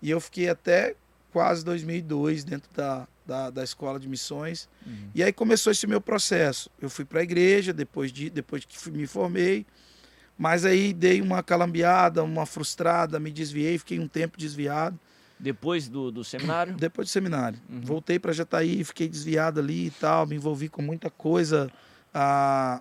e 0.00 0.10
eu 0.10 0.20
fiquei 0.20 0.48
até 0.48 0.96
quase 1.32 1.64
2002 1.64 2.44
dentro 2.44 2.70
da, 2.74 3.06
da, 3.26 3.50
da 3.50 3.64
Escola 3.64 3.98
de 3.98 4.08
Missões. 4.08 4.68
Uhum. 4.86 5.10
E 5.14 5.22
aí 5.22 5.32
começou 5.32 5.70
esse 5.70 5.86
meu 5.86 6.00
processo. 6.00 6.70
Eu 6.80 6.90
fui 6.90 7.04
para 7.04 7.20
a 7.20 7.22
igreja 7.22 7.72
depois, 7.72 8.12
de, 8.12 8.28
depois 8.30 8.64
que 8.64 8.90
me 8.90 9.06
formei, 9.06 9.66
mas 10.36 10.64
aí 10.64 10.92
dei 10.92 11.20
uma 11.20 11.42
calambiada, 11.42 12.22
uma 12.22 12.46
frustrada, 12.46 13.20
me 13.20 13.30
desviei, 13.30 13.78
fiquei 13.78 13.98
um 13.98 14.08
tempo 14.08 14.38
desviado. 14.38 14.98
Depois 15.38 15.88
do, 15.88 16.10
do 16.10 16.22
seminário? 16.22 16.74
Depois 16.74 17.08
do 17.08 17.10
seminário. 17.10 17.58
Uhum. 17.68 17.80
Voltei 17.80 18.18
para 18.18 18.32
Jataí, 18.32 18.84
fiquei 18.84 19.08
desviado 19.08 19.60
ali 19.60 19.86
e 19.86 19.90
tal, 19.90 20.26
me 20.26 20.36
envolvi 20.36 20.68
com 20.68 20.82
muita 20.82 21.10
coisa. 21.10 21.70
Ah, 22.14 22.80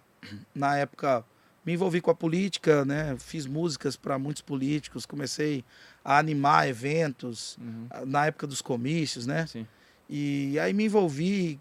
na 0.54 0.78
época, 0.78 1.26
me 1.66 1.74
envolvi 1.74 2.02
com 2.02 2.12
a 2.12 2.16
política, 2.16 2.84
né? 2.86 3.16
Fiz 3.20 3.46
músicas 3.46 3.96
para 3.96 4.18
muitos 4.18 4.42
políticos, 4.42 5.06
comecei 5.06 5.64
a 6.04 6.18
animar 6.18 6.68
eventos 6.68 7.58
uhum. 7.58 7.88
na 8.06 8.26
época 8.26 8.48
dos 8.48 8.62
comícios, 8.62 9.28
né? 9.28 9.46
Sim. 9.48 9.68
E 10.10 10.60
aí 10.60 10.74
me 10.74 10.86
envolvi 10.86 11.60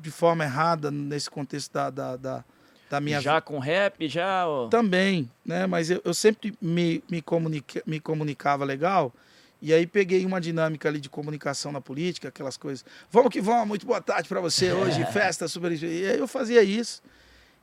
de 0.00 0.10
forma 0.10 0.44
errada 0.44 0.90
nesse 0.90 1.28
contexto 1.28 1.72
da, 1.72 1.90
da, 1.90 2.16
da, 2.16 2.44
da 2.88 3.00
minha 3.00 3.20
Já 3.20 3.40
com 3.40 3.58
rap, 3.58 4.08
já? 4.08 4.44
Também, 4.70 5.30
né? 5.44 5.66
Mas 5.66 5.90
eu, 5.90 6.00
eu 6.04 6.14
sempre 6.14 6.54
me, 6.60 7.02
me, 7.10 7.20
comunica, 7.20 7.82
me 7.86 8.00
comunicava 8.00 8.64
legal 8.64 9.12
e 9.60 9.74
aí 9.74 9.86
peguei 9.86 10.24
uma 10.24 10.40
dinâmica 10.40 10.88
ali 10.88 11.00
de 11.00 11.10
comunicação 11.10 11.70
na 11.70 11.80
política, 11.80 12.28
aquelas 12.28 12.56
coisas. 12.56 12.84
Vamos 13.10 13.30
que 13.30 13.40
vamos, 13.40 13.68
muito 13.68 13.84
boa 13.84 14.00
tarde 14.00 14.28
para 14.28 14.40
você 14.40 14.72
hoje, 14.72 15.04
festa 15.12 15.46
super. 15.46 15.70
E 15.72 16.06
aí 16.06 16.18
eu 16.18 16.26
fazia 16.26 16.62
isso. 16.62 17.02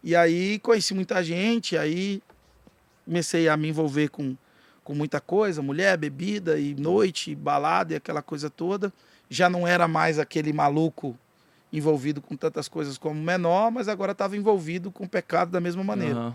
E 0.04 0.16
aí 0.16 0.60
conheci 0.60 0.94
muita 0.94 1.24
gente, 1.24 1.78
aí 1.78 2.22
comecei 3.06 3.48
a 3.48 3.58
me 3.58 3.70
envolver 3.70 4.10
com, 4.10 4.36
com 4.84 4.94
muita 4.94 5.20
coisa, 5.20 5.62
mulher, 5.62 5.98
bebida 5.98 6.60
e 6.60 6.76
noite, 6.76 7.34
balada 7.34 7.94
e 7.94 7.96
aquela 7.96 8.22
coisa 8.22 8.50
toda. 8.50 8.94
Já 9.30 9.50
não 9.50 9.68
era 9.68 9.88
mais 9.88 10.20
aquele 10.20 10.54
maluco 10.54 11.18
envolvido 11.72 12.22
com 12.22 12.36
tantas 12.36 12.68
coisas 12.68 12.98
como 12.98 13.22
menor, 13.22 13.72
mas 13.72 13.88
agora 13.88 14.14
estava 14.14 14.38
envolvido 14.38 14.92
com 14.92 15.04
o 15.04 15.10
pecado 15.10 15.52
da 15.52 15.60
mesma 15.60 15.84
maneira. 15.84 16.20
Uhum. 16.20 16.34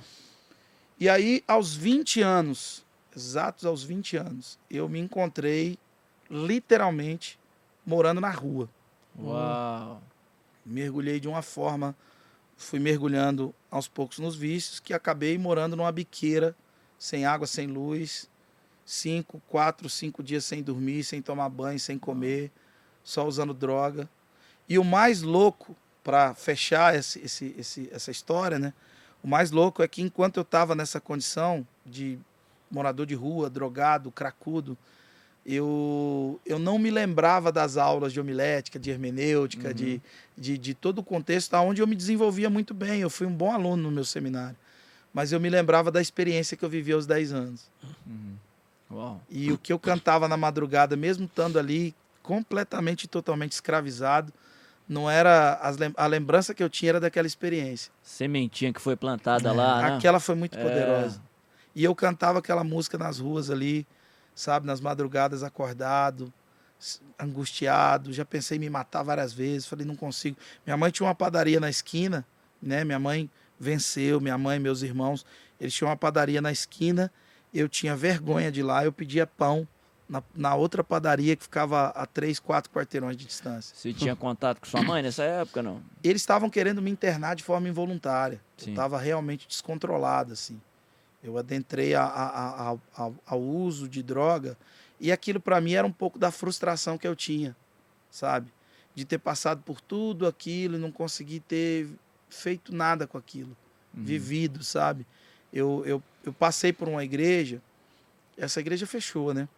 E 1.01 1.09
aí, 1.09 1.43
aos 1.49 1.75
20 1.75 2.21
anos, 2.21 2.85
exatos 3.17 3.65
aos 3.65 3.83
20 3.83 4.17
anos, 4.17 4.59
eu 4.71 4.89
me 4.89 5.01
encontrei 5.01 5.79
literalmente 6.31 7.39
morando 7.85 8.21
na 8.21 8.31
rua. 8.31 8.69
Uau! 9.19 10.03
Mergulhei 10.65 11.19
de 11.19 11.29
uma 11.29 11.43
forma, 11.43 11.95
fui 12.63 12.79
mergulhando 12.79 13.55
aos 13.71 13.89
poucos 13.89 14.19
nos 14.19 14.35
vícios, 14.37 14.81
que 14.81 14.95
acabei 14.95 15.37
morando 15.37 15.77
numa 15.77 15.93
biqueira, 15.93 16.55
sem 16.99 17.25
água, 17.25 17.47
sem 17.47 17.67
luz, 17.67 18.31
cinco, 18.85 19.43
quatro, 19.49 19.89
cinco 19.89 20.23
dias 20.23 20.45
sem 20.45 20.63
dormir, 20.63 21.05
sem 21.05 21.21
tomar 21.21 21.49
banho, 21.49 21.79
sem 21.79 21.99
comer, 21.99 22.51
só 23.03 23.27
usando 23.27 23.53
droga. 23.53 24.09
E 24.69 24.79
o 24.79 24.85
mais 24.85 25.23
louco, 25.23 25.77
para 26.03 26.35
fechar 26.35 26.95
esse, 26.95 27.21
esse, 27.21 27.55
esse, 27.59 27.89
essa 27.93 28.11
história, 28.11 28.59
né? 28.59 28.73
O 29.23 29.29
mais 29.29 29.51
louco 29.51 29.83
é 29.83 29.89
que 29.89 30.03
enquanto 30.03 30.37
eu 30.39 30.43
estava 30.43 30.75
nessa 30.75 31.01
condição 31.01 31.67
de 31.87 32.19
morador 32.71 33.07
de 33.07 33.15
rua, 33.15 33.49
drogado, 33.49 34.11
cracudo, 34.11 34.77
eu, 35.45 36.41
eu 36.47 36.59
não 36.59 36.79
me 36.79 36.91
lembrava 36.91 37.51
das 37.51 37.77
aulas 37.77 38.13
de 38.13 38.21
homilética, 38.21 38.79
de 38.79 38.91
hermenêutica, 38.91 39.69
uhum. 39.69 39.75
de, 39.75 40.03
de, 40.39 40.59
de, 40.59 40.75
todo 40.75 41.01
o 41.01 41.03
contexto 41.03 41.55
onde 41.57 41.83
eu 41.83 41.87
me 41.87 41.97
desenvolvia 41.97 42.49
muito 42.49 42.73
bem. 42.73 43.01
Eu 43.01 43.11
fui 43.11 43.27
um 43.27 43.35
bom 43.35 43.53
aluno 43.53 43.83
no 43.83 43.91
meu 43.91 44.05
seminário. 44.05 44.57
Mas 45.13 45.33
eu 45.33 45.41
me 45.41 45.51
lembrava 45.51 45.91
da 45.91 46.01
experiência 46.01 46.57
que 46.57 46.65
eu 46.65 46.69
vivi 46.69 46.93
aos 46.93 47.07
10 47.07 47.33
anos. 47.33 47.71
Uhum. 48.07 48.37
E 49.31 49.51
o 49.51 49.59
que 49.59 49.73
eu 49.73 49.79
cantava 49.79 50.29
na 50.29 50.37
madrugada, 50.37 50.97
mesmo 50.97 51.25
estando 51.25 51.59
ali 51.59 51.95
completamente 52.23 53.05
e 53.05 53.09
totalmente 53.09 53.53
escravizado, 53.53 54.33
não 54.89 55.11
era 55.11 55.59
a 55.97 56.07
lembrança 56.07 56.55
que 56.55 56.63
eu 56.63 56.69
tinha 56.69 56.91
era 56.91 57.01
daquela 57.01 57.27
experiência. 57.27 57.91
Sementinha 58.03 58.73
que 58.73 58.81
foi 58.81 58.95
plantada 58.95 59.49
é, 59.49 59.53
lá, 59.53 59.83
né? 59.83 59.97
Aquela 59.97 60.21
foi 60.21 60.35
muito 60.35 60.59
é. 60.59 60.63
poderosa. 60.63 61.21
E 61.75 61.83
eu 61.83 61.95
cantava 61.95 62.39
aquela 62.39 62.63
música 62.63 62.99
nas 62.99 63.19
ruas 63.19 63.51
ali, 63.51 63.87
sabe, 64.35 64.67
nas 64.67 64.81
madrugadas 64.81 65.43
acordado, 65.43 66.33
angustiado, 67.19 68.13
já 68.13 68.25
pensei 68.25 68.57
em 68.57 68.61
me 68.61 68.71
matar 68.71 69.03
várias 69.03 69.33
vezes, 69.33 69.67
falei, 69.67 69.87
não 69.87 69.97
consigo. 69.97 70.37
Minha 70.67 70.77
mãe 70.77 70.91
tinha 70.91 71.07
uma 71.07 71.15
padaria 71.15 71.61
na 71.61 71.71
esquina, 71.71 72.27
né? 72.61 72.85
Minha 72.85 72.99
mãe 72.99 73.31
venceu, 73.59 74.21
minha 74.21 74.37
mãe, 74.37 74.59
meus 74.59 74.83
irmãos, 74.83 75.25
eles 75.61 75.73
tinham 75.73 75.89
uma 75.89 75.97
padaria 75.97 76.41
na 76.41 76.51
esquina, 76.51 77.13
eu 77.55 77.69
tinha 77.69 77.95
vergonha 77.95 78.51
de 78.51 78.61
ir 78.61 78.65
lá, 78.65 78.85
eu 78.85 78.93
pedia 78.93 79.27
pão 79.27 79.67
na, 80.09 80.23
na 80.35 80.55
outra 80.55 80.83
padaria 80.83 81.37
que 81.37 81.43
ficava 81.45 81.89
a 81.89 82.05
três, 82.05 82.39
quatro 82.39 82.71
quarteirões 82.71 83.17
de 83.17 83.25
distância. 83.25 83.75
Você 83.75 83.93
tinha 83.93 84.17
contato 84.17 84.61
com 84.61 84.67
sua 84.67 84.83
mãe 84.83 85.03
nessa 85.03 85.23
época, 85.23 85.63
não? 85.63 85.81
Eles 86.03 86.21
estavam 86.21 86.51
querendo 86.51 86.83
me 86.83 86.91
internar 86.91 87.35
de 87.37 87.43
forma 87.43 87.69
involuntária. 87.69 88.41
Sim. 88.57 88.67
Eu 88.67 88.73
estava 88.73 88.99
realmente 88.99 89.47
descontrolado, 89.47 90.33
assim. 90.33 90.61
Eu 91.23 91.39
adentrei 91.39 91.95
a, 91.95 92.05
a, 92.05 92.73
a, 92.73 93.11
ao 93.27 93.41
uso 93.41 93.89
de 93.89 94.03
droga 94.03 94.57
e 94.99 95.13
aquilo 95.13 95.41
para 95.41 95.61
mim 95.61 95.75
era 95.75 95.87
um 95.87 95.93
pouco 95.93 96.19
da 96.19 96.31
frustração 96.31 96.99
que 96.99 97.07
eu 97.07 97.15
tinha, 97.15 97.57
sabe? 98.11 98.53
De 98.95 99.05
ter 99.05 99.19
passado 99.19 99.63
por 99.63 99.81
tudo 99.81 100.27
aquilo 100.27 100.77
e 100.77 100.79
não 100.79 100.91
conseguir 100.91 101.41
ter 101.41 101.89
feito 102.29 102.75
nada 102.75 103.07
com 103.07 103.17
aquilo, 103.17 103.57
uhum. 103.97 104.05
vivido, 104.05 104.65
sabe? 104.65 105.07
Eu, 105.53 105.83
eu, 105.87 106.03
eu 106.25 106.33
passei 106.33 106.73
por 106.73 106.89
uma 106.89 107.05
igreja, 107.05 107.63
essa 108.37 108.61
igreja 108.61 108.87
fechou, 108.87 109.33
né? 109.35 109.49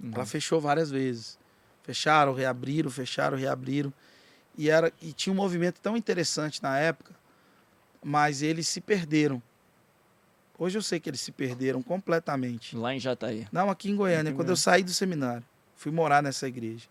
Uhum. 0.00 0.12
Ela 0.14 0.26
fechou 0.26 0.60
várias 0.60 0.90
vezes. 0.90 1.38
Fecharam, 1.82 2.32
reabriram, 2.32 2.90
fecharam, 2.90 3.36
reabriram. 3.36 3.92
E, 4.56 4.70
era, 4.70 4.92
e 5.00 5.12
tinha 5.12 5.32
um 5.32 5.36
movimento 5.36 5.80
tão 5.80 5.96
interessante 5.96 6.62
na 6.62 6.78
época, 6.78 7.12
mas 8.02 8.42
eles 8.42 8.68
se 8.68 8.80
perderam. 8.80 9.42
Hoje 10.58 10.78
eu 10.78 10.82
sei 10.82 11.00
que 11.00 11.10
eles 11.10 11.20
se 11.20 11.32
perderam 11.32 11.82
completamente. 11.82 12.76
Lá 12.76 12.94
em 12.94 13.00
Jataí? 13.00 13.46
Não, 13.50 13.70
aqui 13.70 13.90
em 13.90 13.96
Goiânia, 13.96 14.30
aqui 14.30 14.36
quando 14.36 14.50
eu 14.50 14.56
saí 14.56 14.82
do 14.82 14.92
seminário. 14.92 15.44
Fui 15.74 15.90
morar 15.90 16.22
nessa 16.22 16.46
igreja. 16.46 16.86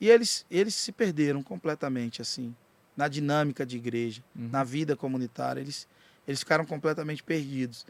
E 0.00 0.08
eles, 0.08 0.46
eles 0.50 0.74
se 0.74 0.92
perderam 0.92 1.42
completamente, 1.42 2.22
assim, 2.22 2.54
na 2.96 3.08
dinâmica 3.08 3.66
de 3.66 3.76
igreja, 3.76 4.22
uhum. 4.36 4.48
na 4.48 4.62
vida 4.62 4.94
comunitária. 4.94 5.60
Eles, 5.60 5.88
eles 6.26 6.40
ficaram 6.40 6.64
completamente 6.64 7.22
perdidos. 7.22 7.84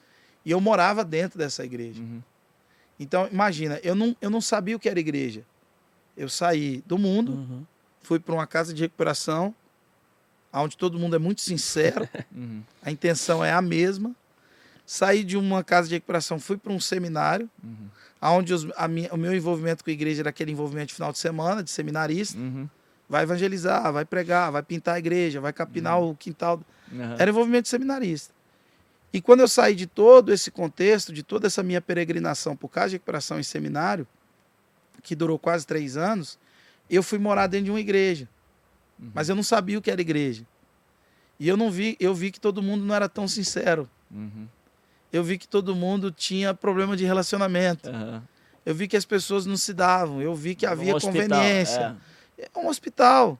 E 0.44 0.50
eu 0.50 0.60
morava 0.60 1.04
dentro 1.04 1.38
dessa 1.38 1.64
igreja. 1.64 2.00
Uhum. 2.00 2.22
Então, 2.98 3.28
imagina, 3.30 3.80
eu 3.82 3.94
não, 3.94 4.16
eu 4.20 4.30
não 4.30 4.40
sabia 4.40 4.76
o 4.76 4.78
que 4.78 4.88
era 4.88 4.98
igreja. 4.98 5.44
Eu 6.16 6.28
saí 6.28 6.82
do 6.86 6.96
mundo, 6.96 7.32
uhum. 7.32 7.66
fui 8.02 8.20
para 8.20 8.34
uma 8.34 8.46
casa 8.46 8.72
de 8.72 8.82
recuperação, 8.82 9.54
onde 10.52 10.76
todo 10.76 10.98
mundo 10.98 11.16
é 11.16 11.18
muito 11.18 11.40
sincero, 11.40 12.08
uhum. 12.32 12.62
a 12.82 12.90
intenção 12.90 13.44
é 13.44 13.52
a 13.52 13.60
mesma. 13.60 14.14
Saí 14.86 15.24
de 15.24 15.36
uma 15.36 15.64
casa 15.64 15.88
de 15.88 15.94
recuperação, 15.94 16.38
fui 16.38 16.56
para 16.56 16.72
um 16.72 16.80
seminário, 16.80 17.48
uhum. 17.62 17.88
onde 18.20 18.52
os, 18.52 18.66
a 18.76 18.86
minha, 18.86 19.12
o 19.12 19.16
meu 19.16 19.34
envolvimento 19.34 19.82
com 19.82 19.90
a 19.90 19.92
igreja 19.92 20.22
era 20.22 20.30
aquele 20.30 20.52
envolvimento 20.52 20.88
de 20.88 20.94
final 20.94 21.10
de 21.10 21.18
semana, 21.18 21.62
de 21.62 21.70
seminarista. 21.70 22.38
Uhum. 22.38 22.68
Vai 23.08 23.22
evangelizar, 23.22 23.92
vai 23.92 24.04
pregar, 24.04 24.50
vai 24.50 24.62
pintar 24.62 24.96
a 24.96 24.98
igreja, 24.98 25.40
vai 25.40 25.52
capinar 25.52 26.00
uhum. 26.00 26.10
o 26.10 26.16
quintal. 26.16 26.60
Era 27.18 27.30
envolvimento 27.30 27.62
de 27.62 27.68
seminarista. 27.68 28.32
E 29.12 29.20
quando 29.20 29.40
eu 29.40 29.48
saí 29.48 29.74
de 29.74 29.86
todo 29.86 30.32
esse 30.32 30.50
contexto, 30.50 31.12
de 31.12 31.22
toda 31.22 31.46
essa 31.46 31.62
minha 31.62 31.80
peregrinação 31.80 32.56
por 32.56 32.68
casa 32.68 32.90
de 32.90 32.94
recuperação 32.96 33.38
em 33.38 33.44
seminário, 33.44 34.06
que 35.02 35.14
durou 35.14 35.38
quase 35.38 35.66
três 35.66 35.96
anos, 35.96 36.38
eu 36.90 37.02
fui 37.02 37.18
morar 37.18 37.46
dentro 37.46 37.66
de 37.66 37.70
uma 37.70 37.80
igreja. 37.80 38.28
Uhum. 38.98 39.10
Mas 39.14 39.28
eu 39.28 39.36
não 39.36 39.42
sabia 39.42 39.78
o 39.78 39.82
que 39.82 39.90
era 39.90 40.00
igreja. 40.00 40.44
E 41.38 41.48
eu 41.48 41.56
não 41.56 41.70
vi, 41.70 41.96
eu 42.00 42.14
vi 42.14 42.30
que 42.30 42.40
todo 42.40 42.62
mundo 42.62 42.84
não 42.84 42.94
era 42.94 43.08
tão 43.08 43.28
sincero. 43.28 43.88
Uhum. 44.10 44.46
Eu 45.14 45.22
vi 45.22 45.38
que 45.38 45.46
todo 45.46 45.76
mundo 45.76 46.10
tinha 46.10 46.52
problema 46.52 46.96
de 46.96 47.04
relacionamento. 47.04 47.88
Uhum. 47.88 48.20
Eu 48.66 48.74
vi 48.74 48.88
que 48.88 48.96
as 48.96 49.04
pessoas 49.04 49.46
não 49.46 49.56
se 49.56 49.72
davam. 49.72 50.20
Eu 50.20 50.34
vi 50.34 50.56
que 50.56 50.66
havia 50.66 50.96
um 50.96 50.98
conveniência. 50.98 51.96
É. 52.36 52.50
é 52.52 52.58
um 52.58 52.66
hospital. 52.66 53.38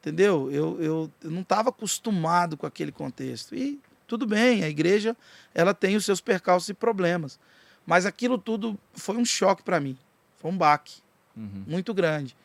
Entendeu? 0.00 0.52
Eu, 0.52 0.78
eu, 0.82 1.10
eu 1.22 1.30
não 1.30 1.40
estava 1.40 1.70
acostumado 1.70 2.54
com 2.54 2.66
aquele 2.66 2.92
contexto. 2.92 3.54
E 3.54 3.80
tudo 4.06 4.26
bem, 4.26 4.62
a 4.62 4.68
igreja 4.68 5.16
ela 5.54 5.72
tem 5.72 5.96
os 5.96 6.04
seus 6.04 6.20
percalços 6.20 6.68
e 6.68 6.74
problemas. 6.74 7.40
Mas 7.86 8.04
aquilo 8.04 8.36
tudo 8.36 8.78
foi 8.92 9.16
um 9.16 9.24
choque 9.24 9.62
para 9.62 9.80
mim. 9.80 9.96
Foi 10.36 10.50
um 10.50 10.58
baque 10.58 11.00
uhum. 11.34 11.64
muito 11.66 11.94
grande. 11.94 12.36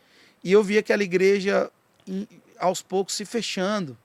E 0.42 0.50
eu 0.50 0.64
vi 0.64 0.78
aquela 0.78 1.04
igreja 1.04 1.70
aos 2.58 2.82
poucos 2.82 3.16
se 3.16 3.26
fechando. 3.26 3.98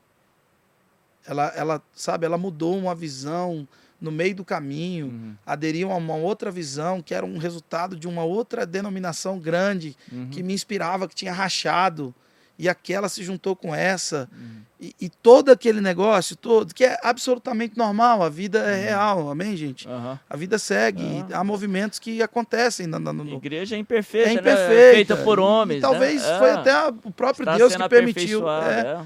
Ela, 1.24 1.52
ela, 1.54 1.82
sabe, 1.94 2.26
ela 2.26 2.36
mudou 2.36 2.76
uma 2.76 2.96
visão 2.96 3.68
no 4.00 4.10
meio 4.10 4.34
do 4.34 4.44
caminho, 4.44 5.06
uhum. 5.06 5.34
aderiu 5.46 5.90
a 5.90 5.96
uma 5.96 6.14
outra 6.14 6.50
visão 6.50 7.00
que 7.00 7.14
era 7.14 7.24
um 7.24 7.38
resultado 7.38 7.96
de 7.96 8.06
uma 8.06 8.24
outra 8.24 8.66
denominação 8.66 9.38
grande 9.38 9.96
uhum. 10.12 10.28
que 10.30 10.42
me 10.42 10.52
inspirava, 10.52 11.08
que 11.08 11.14
tinha 11.14 11.32
rachado 11.32 12.14
e 12.58 12.68
aquela 12.68 13.08
se 13.08 13.22
juntou 13.22 13.56
com 13.56 13.74
essa. 13.74 14.28
Uhum. 14.32 14.62
E, 14.80 14.94
e, 15.00 15.08
todo 15.08 15.50
aquele 15.50 15.80
negócio, 15.80 16.36
todo, 16.36 16.74
que 16.74 16.84
é 16.84 16.98
absolutamente 17.02 17.78
normal, 17.78 18.22
a 18.22 18.28
vida 18.28 18.58
é 18.58 18.76
uhum. 18.76 18.82
real, 18.82 19.30
amém, 19.30 19.56
gente? 19.56 19.88
A 20.28 20.36
vida 20.36 20.58
segue, 20.58 21.24
há 21.32 21.42
movimentos 21.42 21.98
que 21.98 22.22
acontecem. 22.22 22.86
No, 22.86 22.98
no, 22.98 23.12
no... 23.12 23.32
A 23.32 23.36
igreja 23.36 23.76
é 23.76 23.78
imperfeita, 23.78 24.28
é 24.28 24.32
imperfeita. 24.34 24.68
Né? 24.68 24.92
feita 24.92 25.16
por 25.16 25.40
homens. 25.40 25.78
E, 25.78 25.80
talvez 25.80 26.22
né? 26.22 26.38
foi 26.38 26.48
é. 26.48 26.52
até 26.52 26.88
o 26.88 27.10
próprio 27.10 27.44
Está 27.44 27.56
Deus 27.56 27.74
que 27.74 27.88
permitiu. 27.88 28.48
É. 28.48 28.80
é. 28.80 29.00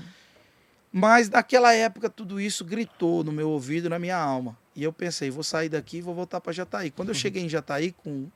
Mas 0.93 1.29
naquela 1.29 1.75
época 1.75 2.09
tudo 2.09 2.41
isso 2.41 2.65
gritou 2.65 3.23
no 3.23 3.31
meu 3.31 3.51
ouvido, 3.51 3.89
na 3.89 3.99
minha 3.99 4.17
alma. 4.17 4.57
E 4.79 4.85
eu 4.85 4.93
pensei, 4.93 5.29
vou 5.29 5.43
sair 5.43 5.69
daqui 5.69 5.97
e 5.97 6.01
vou 6.01 6.15
voltar 6.15 6.41
para 6.41 6.53
Jataí. 6.53 6.93
Quando 6.93 7.09
eu 7.09 7.13
uhum. 7.13 7.19
cheguei 7.19 7.43
em 7.43 7.49
Jataí 7.49 7.91
com 7.91 8.29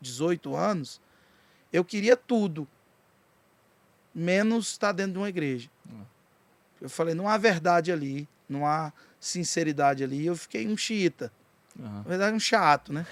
18 0.00 0.54
anos, 0.54 1.00
eu 1.72 1.84
queria 1.84 2.16
tudo 2.16 2.68
menos 4.14 4.68
estar 4.70 4.92
dentro 4.92 5.14
de 5.14 5.18
uma 5.18 5.28
igreja. 5.28 5.68
Hum. 5.90 6.02
Eu 6.80 6.88
falei, 6.88 7.14
não 7.14 7.28
há 7.28 7.36
verdade 7.36 7.90
ali, 7.90 8.28
não 8.48 8.64
há 8.64 8.92
sinceridade 9.18 10.04
ali. 10.04 10.24
Eu 10.24 10.36
fiquei 10.36 10.68
um 10.68 10.76
xiita. 10.76 11.32
Uhum. 11.76 11.88
Na 11.88 12.02
verdade, 12.02 12.36
um 12.36 12.38
chato, 12.38 12.92
né? 12.92 13.04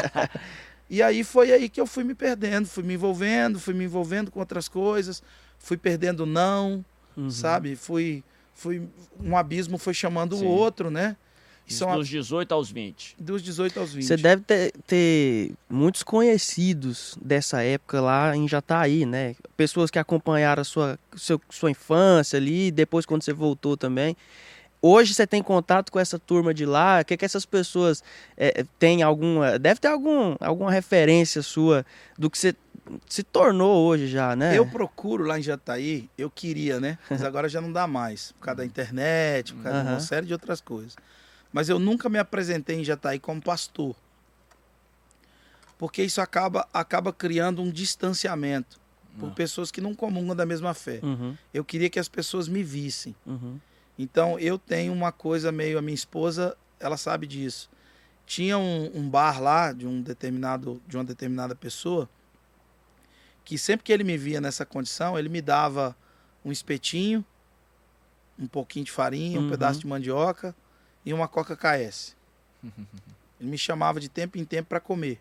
e 0.88 1.02
aí 1.02 1.22
foi 1.22 1.52
aí 1.52 1.68
que 1.68 1.78
eu 1.78 1.86
fui 1.86 2.04
me 2.04 2.14
perdendo, 2.14 2.66
fui 2.66 2.82
me 2.82 2.94
envolvendo, 2.94 3.60
fui 3.60 3.74
me 3.74 3.84
envolvendo 3.84 4.30
com 4.30 4.40
outras 4.40 4.66
coisas, 4.66 5.22
fui 5.58 5.76
perdendo 5.76 6.24
não, 6.24 6.82
uhum. 7.14 7.30
sabe? 7.30 7.76
Fui, 7.76 8.24
fui 8.54 8.88
um 9.20 9.36
abismo 9.36 9.76
foi 9.76 9.92
chamando 9.92 10.38
Sim. 10.38 10.46
o 10.46 10.48
outro, 10.48 10.90
né? 10.90 11.14
São 11.74 11.94
dos 11.96 12.08
18 12.08 12.52
aos 12.52 12.70
20. 12.70 13.16
Dos 13.18 13.42
18 13.42 13.80
aos 13.80 13.92
20. 13.92 14.04
Você 14.04 14.16
deve 14.16 14.42
ter, 14.42 14.72
ter, 14.86 15.52
muitos 15.68 16.02
conhecidos 16.02 17.16
dessa 17.20 17.62
época 17.62 18.00
lá 18.00 18.36
em 18.36 18.48
Jataí, 18.48 19.04
né? 19.04 19.36
Pessoas 19.56 19.90
que 19.90 19.98
acompanharam 19.98 20.62
a 20.62 20.64
sua, 20.64 20.98
seu, 21.16 21.40
sua 21.50 21.70
infância 21.70 22.36
ali, 22.36 22.70
depois 22.70 23.04
quando 23.04 23.22
você 23.22 23.32
voltou 23.32 23.76
também. 23.76 24.16
Hoje 24.80 25.12
você 25.12 25.26
tem 25.26 25.42
contato 25.42 25.90
com 25.90 25.98
essa 25.98 26.18
turma 26.18 26.54
de 26.54 26.64
lá? 26.64 27.00
O 27.00 27.04
que, 27.04 27.16
que 27.16 27.24
essas 27.24 27.44
pessoas 27.44 28.02
é, 28.36 28.64
têm 28.78 29.02
alguma. 29.02 29.58
Deve 29.58 29.80
ter 29.80 29.88
algum, 29.88 30.36
alguma 30.40 30.70
referência 30.70 31.42
sua 31.42 31.84
do 32.16 32.30
que 32.30 32.38
você 32.38 32.54
se 33.06 33.22
tornou 33.22 33.86
hoje 33.86 34.06
já, 34.06 34.34
né? 34.34 34.56
Eu 34.56 34.66
procuro 34.66 35.24
lá 35.24 35.38
em 35.38 35.42
Jataí, 35.42 36.08
eu 36.16 36.30
queria, 36.30 36.80
né? 36.80 36.98
Mas 37.10 37.22
agora 37.22 37.48
já 37.48 37.60
não 37.60 37.72
dá 37.72 37.86
mais, 37.86 38.32
por 38.32 38.46
causa 38.46 38.58
da 38.58 38.64
internet, 38.64 39.52
por 39.52 39.62
causa 39.62 39.78
uhum. 39.78 39.84
de 39.84 39.90
uma 39.90 40.00
série 40.00 40.26
de 40.26 40.32
outras 40.32 40.60
coisas. 40.60 40.96
Mas 41.52 41.68
eu 41.68 41.78
nunca 41.78 42.08
me 42.08 42.18
apresentei 42.18 42.76
em 42.76 42.84
Jataí 42.84 43.18
como 43.18 43.42
pastor. 43.42 43.96
Porque 45.78 46.02
isso 46.02 46.20
acaba, 46.20 46.68
acaba 46.72 47.12
criando 47.12 47.62
um 47.62 47.70
distanciamento 47.70 48.80
por 49.18 49.30
ah. 49.30 49.34
pessoas 49.34 49.70
que 49.70 49.80
não 49.80 49.94
comungam 49.94 50.34
da 50.34 50.44
mesma 50.44 50.74
fé. 50.74 51.00
Uhum. 51.02 51.36
Eu 51.54 51.64
queria 51.64 51.88
que 51.88 51.98
as 51.98 52.08
pessoas 52.08 52.48
me 52.48 52.62
vissem. 52.62 53.14
Uhum. 53.24 53.58
Então 53.98 54.38
eu 54.38 54.58
tenho 54.58 54.92
uma 54.92 55.12
coisa 55.12 55.50
meio. 55.50 55.78
A 55.78 55.82
minha 55.82 55.94
esposa, 55.94 56.56
ela 56.78 56.96
sabe 56.96 57.26
disso. 57.26 57.70
Tinha 58.26 58.58
um, 58.58 58.90
um, 58.94 59.08
bar 59.08 59.40
lá 59.40 59.72
de 59.72 59.86
um 59.86 60.02
determinado 60.02 60.82
de 60.86 60.96
uma 60.96 61.04
determinada 61.04 61.54
pessoa 61.54 62.08
que 63.44 63.56
sempre 63.56 63.84
que 63.84 63.92
ele 63.92 64.04
me 64.04 64.18
via 64.18 64.42
nessa 64.42 64.66
condição, 64.66 65.18
ele 65.18 65.30
me 65.30 65.40
dava 65.40 65.96
um 66.44 66.52
espetinho, 66.52 67.24
um 68.38 68.46
pouquinho 68.46 68.84
de 68.84 68.92
farinha, 68.92 69.40
um 69.40 69.44
uhum. 69.44 69.50
pedaço 69.50 69.80
de 69.80 69.86
mandioca 69.86 70.54
e 71.08 71.14
uma 71.14 71.26
Coca 71.26 71.56
KS. 71.56 72.14
Ele 73.40 73.48
me 73.48 73.56
chamava 73.56 73.98
de 73.98 74.10
tempo 74.10 74.36
em 74.36 74.44
tempo 74.44 74.68
para 74.68 74.78
comer. 74.78 75.18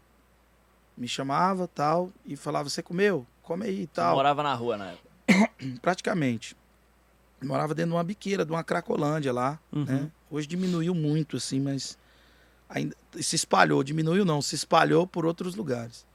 Me 0.98 1.08
chamava 1.08 1.66
tal 1.66 2.12
e 2.26 2.36
falava: 2.36 2.70
Você 2.70 2.84
comeu? 2.84 3.26
Come 3.42 3.66
aí 3.66 3.84
e 3.84 3.88
tal. 3.88 4.12
Você 4.12 4.16
morava 4.16 4.44
na 4.44 4.54
rua 4.54 4.76
na 4.76 4.92
época? 4.92 5.10
Praticamente. 5.82 6.58
Eu 7.40 7.48
morava 7.48 7.74
dentro 7.74 7.92
de 7.92 7.96
uma 7.96 8.04
biqueira, 8.04 8.44
de 8.44 8.52
uma 8.52 8.66
cracolândia 8.66 9.32
lá. 9.32 9.58
Uhum. 9.72 9.86
Né? 9.86 10.12
Hoje 10.30 10.46
diminuiu 10.46 10.94
muito, 10.94 11.38
assim, 11.38 11.62
mas 11.62 11.98
ainda 12.68 12.94
se 13.22 13.38
espalhou. 13.38 13.82
Diminuiu 13.82 14.26
não, 14.26 14.42
se 14.42 14.56
espalhou 14.56 15.08
por 15.08 15.26
outros 15.26 15.56
lugares. 15.56 16.06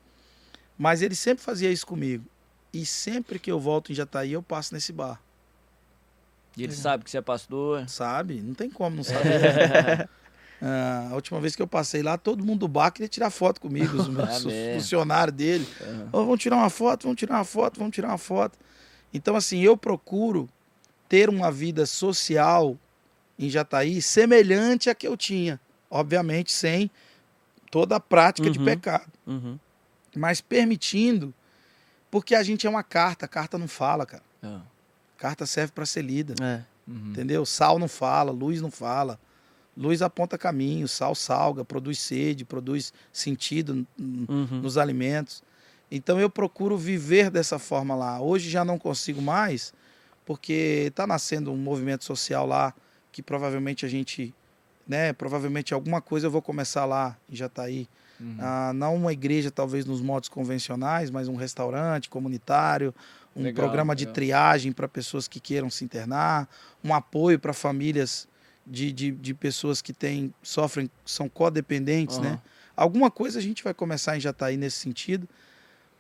Mas 0.77 1.01
ele 1.01 1.15
sempre 1.15 1.43
fazia 1.43 1.71
isso 1.71 1.87
comigo. 1.87 2.27
E 2.75 2.85
sempre 2.85 3.39
que 3.39 3.51
eu 3.51 3.59
volto 3.59 3.91
em 3.91 3.95
Jataí, 3.95 4.33
eu 4.33 4.43
passo 4.43 4.75
nesse 4.75 4.93
bar. 4.93 5.19
E 6.57 6.63
ele 6.63 6.73
é. 6.73 6.77
sabe 6.77 7.05
que 7.05 7.11
você 7.11 7.19
é 7.19 7.23
pastor? 7.23 7.89
Sabe, 7.89 8.41
não 8.41 8.55
tem 8.55 8.71
como 8.71 8.97
não 8.97 9.05
saber. 9.05 10.09
Ah, 10.65 11.09
a 11.11 11.15
última 11.17 11.41
vez 11.41 11.57
que 11.57 11.61
eu 11.61 11.67
passei 11.67 12.05
lá, 12.05 12.17
todo 12.17 12.45
mundo 12.45 12.61
do 12.61 12.69
bar 12.69 12.93
queria 12.93 13.09
tirar 13.09 13.31
foto 13.31 13.61
comigo, 13.61 13.97
os 13.97 14.07
meus 14.07 14.45
funcionários 14.75 15.37
dele. 15.37 15.67
Uhum. 15.81 16.09
Oh, 16.13 16.25
vamos 16.25 16.41
tirar 16.41 16.55
uma 16.55 16.71
foto, 16.71 17.03
vamos 17.03 17.19
tirar 17.19 17.35
uma 17.35 17.45
foto, 17.45 17.79
vamos 17.81 17.93
tirar 17.93 18.11
uma 18.11 18.19
foto. 18.19 18.57
Então, 19.13 19.35
assim, 19.35 19.61
eu 19.61 19.77
procuro 19.77 20.49
ter 21.09 21.29
uma 21.29 21.51
vida 21.51 21.85
social 21.85 22.79
em 23.37 23.51
Jataí 23.51 24.01
semelhante 24.01 24.89
à 24.89 24.95
que 24.95 25.07
eu 25.07 25.17
tinha. 25.17 25.59
Obviamente, 25.91 26.53
sem 26.53 26.89
toda 27.69 27.97
a 27.97 28.01
prática 28.01 28.47
uhum. 28.47 28.53
de 28.53 28.61
pecado. 28.61 29.11
Uhum. 29.27 29.59
Mas 30.15 30.41
permitindo, 30.41 31.35
porque 32.09 32.37
a 32.37 32.43
gente 32.45 32.69
é 32.69 32.71
uma 32.71 32.85
carta, 32.85 33.25
a 33.25 33.29
carta 33.29 33.59
não 33.59 33.67
fala, 33.67 34.07
cara. 34.07 34.23
É. 34.41 34.72
Carta 35.23 35.47
serve 35.47 35.71
para 35.71 35.87
ser 35.87 36.03
lida. 36.03 36.35
É. 36.43 36.63
Uhum. 36.85 37.11
Entendeu? 37.11 37.47
Sal 37.47 37.79
não 37.79 37.87
fala, 37.87 38.33
luz 38.33 38.61
não 38.61 38.73
fala. 38.73 39.21
Luz 39.77 40.03
aponta 40.03 40.37
caminho, 40.37 40.89
sal 40.89 41.15
salga, 41.15 41.65
produz 41.65 42.01
sede, 42.01 42.45
produz 42.45 42.93
sentido 43.13 43.87
uhum. 43.97 44.49
nos 44.61 44.77
alimentos. 44.77 45.41
Então 45.89 46.19
eu 46.19 46.29
procuro 46.29 46.77
viver 46.77 47.31
dessa 47.31 47.57
forma 47.57 47.95
lá. 47.95 48.21
Hoje 48.21 48.51
já 48.51 48.65
não 48.65 48.81
consigo 48.81 49.23
mais, 49.23 49.73
porque 50.27 50.87
está 50.89 51.07
nascendo 51.07 51.53
um 51.53 51.57
movimento 51.57 52.03
social 52.03 52.45
lá 52.45 52.75
que 53.13 53.23
provavelmente 53.23 53.87
a 53.87 53.89
gente, 53.89 54.35
né, 54.89 55.13
provavelmente 55.13 55.73
alguma 55.73 56.01
coisa 56.01 56.27
eu 56.27 56.33
vou 56.33 56.43
começar 56.43 56.85
lá 56.85 57.17
em 57.31 57.37
Jataí. 57.37 57.89
Uhum. 58.19 58.37
Ah, 58.41 58.73
não 58.75 58.97
uma 58.97 59.13
igreja 59.13 59.53
talvez 59.53 59.85
nos 59.87 60.01
modos 60.01 60.29
convencionais, 60.29 61.11
mas 61.11 61.29
um 61.29 61.37
restaurante 61.37 62.11
comunitário, 62.11 62.93
um 63.35 63.43
legal, 63.43 63.65
programa 63.65 63.93
legal. 63.93 64.07
de 64.07 64.13
triagem 64.13 64.73
para 64.73 64.89
pessoas 64.89 65.27
que 65.27 65.41
queiram 65.41 65.71
se 65.71 65.85
internar, 65.85 66.49
um 66.85 66.95
apoio 66.95 67.39
para 67.39 67.53
famílias 67.53 68.29
de, 68.67 68.93
de, 68.93 69.11
de, 69.11 69.35
pessoas 69.35 69.83
que 69.83 69.93
têm, 69.93 70.33
sofrem, 70.43 70.91
são 71.05 71.29
codependentes, 71.29 72.17
uhum. 72.17 72.25
né? 72.25 72.41
Alguma 72.77 73.11
coisa 73.11 73.39
a 73.39 73.43
gente 73.43 73.63
vai 73.63 73.75
começar 73.75 74.17
em 74.17 74.21
Jataí 74.21 74.57
nesse 74.57 74.79
sentido, 74.79 75.29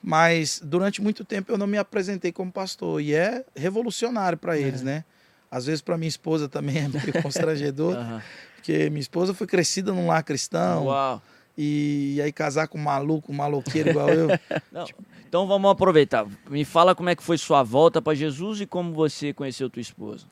mas 0.03 0.61
durante 0.65 1.03
muito 1.03 1.25
tempo 1.25 1.53
eu 1.53 1.59
não 1.59 1.67
me 1.67 1.79
apresentei 1.79 2.33
como 2.33 2.51
pastor 2.51 3.01
e 3.01 3.15
é 3.15 3.45
revolucionário 3.55 4.39
para 4.39 4.59
eles, 4.59 4.81
é. 4.83 4.85
né? 4.85 5.05
Às 5.51 5.67
vezes 5.67 5.83
para 5.83 5.99
minha 5.99 6.09
esposa 6.09 6.49
também 6.49 6.79
é 6.79 6.89
meio 6.89 7.13
constrangedor, 7.23 7.97
uhum. 7.97 8.21
porque 8.57 8.89
minha 8.91 9.03
esposa 9.03 9.35
foi 9.35 9.47
crescida 9.47 9.93
num 9.93 10.07
lar 10.07 10.23
cristão. 10.23 10.87
Uau. 10.87 11.23
E 11.57 12.21
aí 12.23 12.33
casar 12.33 12.67
com 12.69 12.79
um 12.79 12.83
maluco, 12.83 13.31
um 13.31 13.35
maloqueiro 13.35 13.91
igual 13.91 14.09
eu. 14.09 14.29
Não, 14.73 14.87
então 15.29 15.47
vamos 15.47 15.71
aproveitar. 15.71 16.27
Me 16.49 16.65
fala 16.65 16.95
como 16.95 17.11
é 17.11 17.17
que 17.17 17.23
foi 17.23 17.37
sua 17.39 17.63
volta 17.63 18.01
para 18.01 18.15
Jesus 18.15 18.61
e 18.61 18.67
como 18.67 18.93
você 18.93 19.33
conheceu 19.33 19.69
tua 19.69 19.83
esposa. 19.83 20.27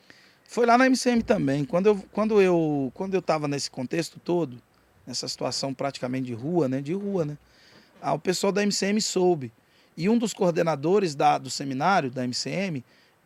Foi 0.45 0.67
lá 0.67 0.77
na 0.77 0.87
MCM 0.87 1.23
também. 1.23 1.65
Quando 1.65 1.87
eu, 1.87 2.05
quando 2.13 2.41
eu, 2.41 2.91
quando 2.95 3.15
eu 3.15 3.21
estava 3.21 3.47
nesse 3.47 3.71
contexto 3.71 4.19
todo, 4.19 4.61
nessa 5.07 5.29
situação 5.29 5.73
praticamente 5.73 6.27
de 6.27 6.35
rua, 6.35 6.69
né, 6.69 6.81
de 6.81 6.93
rua, 6.93 7.25
né, 7.25 7.39
ah, 8.01 8.15
o 8.15 8.19
pessoal 8.19 8.53
da 8.53 8.63
MCM 8.63 9.01
soube. 9.01 9.53
E 9.97 10.09
um 10.09 10.19
dos 10.19 10.33
coordenadores 10.33 11.15
da, 11.15 11.37
do 11.39 11.51
seminário 11.51 12.11
da 12.11 12.25
MCM 12.25 12.83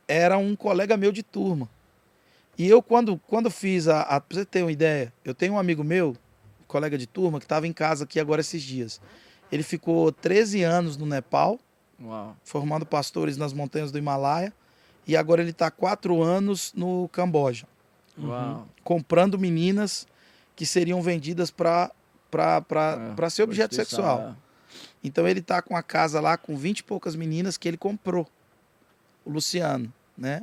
era 0.09 0.37
um 0.37 0.57
colega 0.57 0.97
meu 0.97 1.13
de 1.13 1.23
turma. 1.23 1.69
E 2.57 2.69
eu, 2.69 2.83
quando, 2.83 3.19
quando 3.27 3.51
fiz 3.51 3.89
a. 3.89 4.03
a 4.03 4.21
pra 4.21 4.39
você 4.39 4.45
ter 4.45 4.63
uma 4.63 4.73
ideia, 4.73 5.13
eu 5.25 5.35
tenho 5.35 5.55
um 5.55 5.59
amigo 5.59 5.83
meu, 5.83 6.17
colega 6.75 6.99
de 6.99 7.07
turma, 7.07 7.39
que 7.39 7.45
estava 7.45 7.69
em 7.69 7.73
casa 7.73 8.03
aqui 8.03 8.19
agora 8.19 8.41
esses 8.41 8.61
dias. 8.61 9.01
Ele 9.53 9.63
ficou 9.63 10.11
13 10.11 10.65
anos 10.65 10.97
no 10.97 11.07
Nepal, 11.07 11.61
Uau. 12.03 12.37
formando 12.43 12.85
pastores 12.85 13.37
nas 13.37 13.53
montanhas 13.53 13.93
do 13.93 13.99
Himalaia. 13.99 14.53
E 15.07 15.17
agora 15.17 15.41
ele 15.41 15.53
está 15.53 15.71
quatro 15.71 16.21
anos 16.21 16.73
no 16.75 17.09
Camboja. 17.11 17.69
Uhum. 18.19 18.65
Comprando 18.83 19.39
meninas 19.39 20.05
que 20.57 20.67
seriam 20.67 21.01
vendidas 21.01 21.49
para 21.49 21.93
é, 22.33 23.31
ser 23.31 23.45
objeto 23.45 23.77
sexual. 23.77 24.21
É. 24.21 24.35
Então 25.05 25.29
ele 25.29 25.39
está 25.39 25.63
com 25.63 25.77
a 25.77 25.83
casa 25.83 26.21
lá 26.21 26.37
com 26.37 26.57
vinte 26.57 26.81
e 26.81 26.83
poucas 26.83 27.15
meninas 27.15 27.57
que 27.57 27.69
ele 27.69 27.77
comprou. 27.77 28.27
O 29.25 29.31
Luciano, 29.31 29.93
né? 30.19 30.43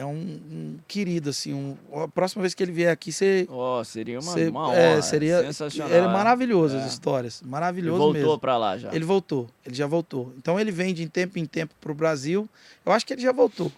É 0.00 0.04
um, 0.06 0.12
um 0.12 0.78
querido, 0.88 1.28
assim. 1.28 1.52
Um, 1.52 1.76
a 2.02 2.08
próxima 2.08 2.40
vez 2.40 2.54
que 2.54 2.62
ele 2.62 2.72
vier 2.72 2.90
aqui, 2.90 3.12
você. 3.12 3.46
Oh, 3.50 3.84
seria 3.84 4.18
uma, 4.18 4.32
cê, 4.32 4.48
uma 4.48 4.68
honra. 4.68 4.76
É, 4.76 5.02
seria, 5.02 5.42
sensacional. 5.42 5.92
É 5.92 6.00
maravilhoso 6.00 6.74
é. 6.74 6.80
as 6.80 6.90
histórias. 6.90 7.42
Maravilhoso 7.42 7.96
ele 7.96 8.02
voltou 8.02 8.22
mesmo. 8.22 8.38
para 8.38 8.56
lá 8.56 8.78
já. 8.78 8.94
Ele 8.94 9.04
voltou. 9.04 9.46
Ele 9.64 9.74
já 9.74 9.86
voltou. 9.86 10.32
Então 10.38 10.58
ele 10.58 10.72
vem 10.72 10.94
de 10.94 11.06
tempo 11.06 11.38
em 11.38 11.44
tempo 11.44 11.74
para 11.78 11.92
o 11.92 11.94
Brasil. 11.94 12.48
Eu 12.86 12.92
acho 12.92 13.06
que 13.06 13.12
ele 13.12 13.20
já 13.20 13.30
voltou. 13.30 13.70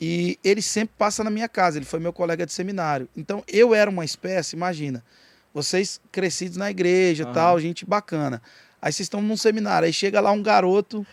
E 0.00 0.38
ele 0.42 0.62
sempre 0.62 0.94
passa 0.96 1.22
na 1.22 1.28
minha 1.28 1.46
casa, 1.46 1.76
ele 1.76 1.84
foi 1.84 2.00
meu 2.00 2.12
colega 2.12 2.46
de 2.46 2.52
seminário. 2.54 3.06
Então 3.14 3.44
eu 3.46 3.74
era 3.74 3.90
uma 3.90 4.02
espécie, 4.02 4.56
imagina, 4.56 5.04
vocês 5.52 6.00
crescidos 6.10 6.56
na 6.56 6.70
igreja, 6.70 7.26
uhum. 7.26 7.34
tal, 7.34 7.60
gente 7.60 7.84
bacana. 7.84 8.40
Aí 8.82 8.92
vocês 8.92 9.04
estão 9.04 9.20
num 9.20 9.36
seminário, 9.36 9.86
aí 9.86 9.92
chega 9.92 10.20
lá 10.20 10.32
um 10.32 10.42
garoto 10.42 11.06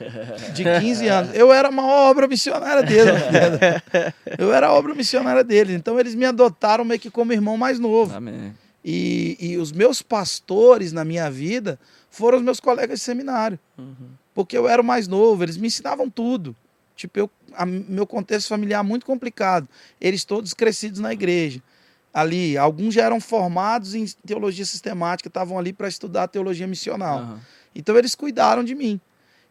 de 0.54 0.64
15 0.80 1.08
anos. 1.08 1.36
Eu 1.36 1.52
era 1.52 1.70
uma 1.70 1.86
obra 1.86 2.28
missionária 2.28 2.82
dele. 2.82 3.12
eu 4.38 4.54
era 4.54 4.68
a 4.68 4.74
obra 4.74 4.96
missionária 4.96 5.44
deles. 5.44 5.76
Então 5.76 6.00
eles 6.00 6.16
me 6.16 6.26
adotaram 6.26 6.86
meio 6.86 7.00
que 7.00 7.10
como 7.10 7.34
irmão 7.34 7.58
mais 7.58 7.78
novo. 7.78 8.16
Amém. 8.16 8.56
E, 8.86 9.36
e 9.38 9.58
os 9.58 9.74
meus 9.74 10.02
pastores 10.02 10.94
na 10.94 11.04
minha 11.04 11.30
vida 11.30 11.78
foram 12.10 12.38
os 12.38 12.44
meus 12.44 12.60
colegas 12.60 13.00
de 13.00 13.06
seminário. 13.06 13.60
Uhum. 13.78 14.12
Porque 14.34 14.58
eu 14.58 14.66
era 14.66 14.82
o 14.82 14.86
mais 14.86 15.08
novo, 15.08 15.44
eles 15.44 15.58
me 15.58 15.68
ensinavam 15.68 16.10
tudo. 16.10 16.56
Tipo, 16.96 17.20
eu, 17.20 17.32
a, 17.54 17.66
meu 17.66 18.08
contexto 18.08 18.48
familiar 18.48 18.84
muito 18.84 19.06
complicado. 19.06 19.68
Eles 20.00 20.24
todos 20.24 20.54
crescidos 20.54 21.02
na 21.02 21.12
igreja. 21.12 21.62
Ali, 22.14 22.58
alguns 22.58 22.94
já 22.94 23.04
eram 23.04 23.20
formados 23.20 23.94
em 23.94 24.06
teologia 24.26 24.66
sistemática, 24.66 25.28
estavam 25.28 25.60
ali 25.60 25.74
para 25.74 25.88
estudar 25.88 26.28
teologia 26.28 26.66
missional. 26.66 27.20
Uhum. 27.20 27.40
Então, 27.78 27.98
eles 27.98 28.16
cuidaram 28.16 28.64
de 28.64 28.74
mim. 28.74 29.00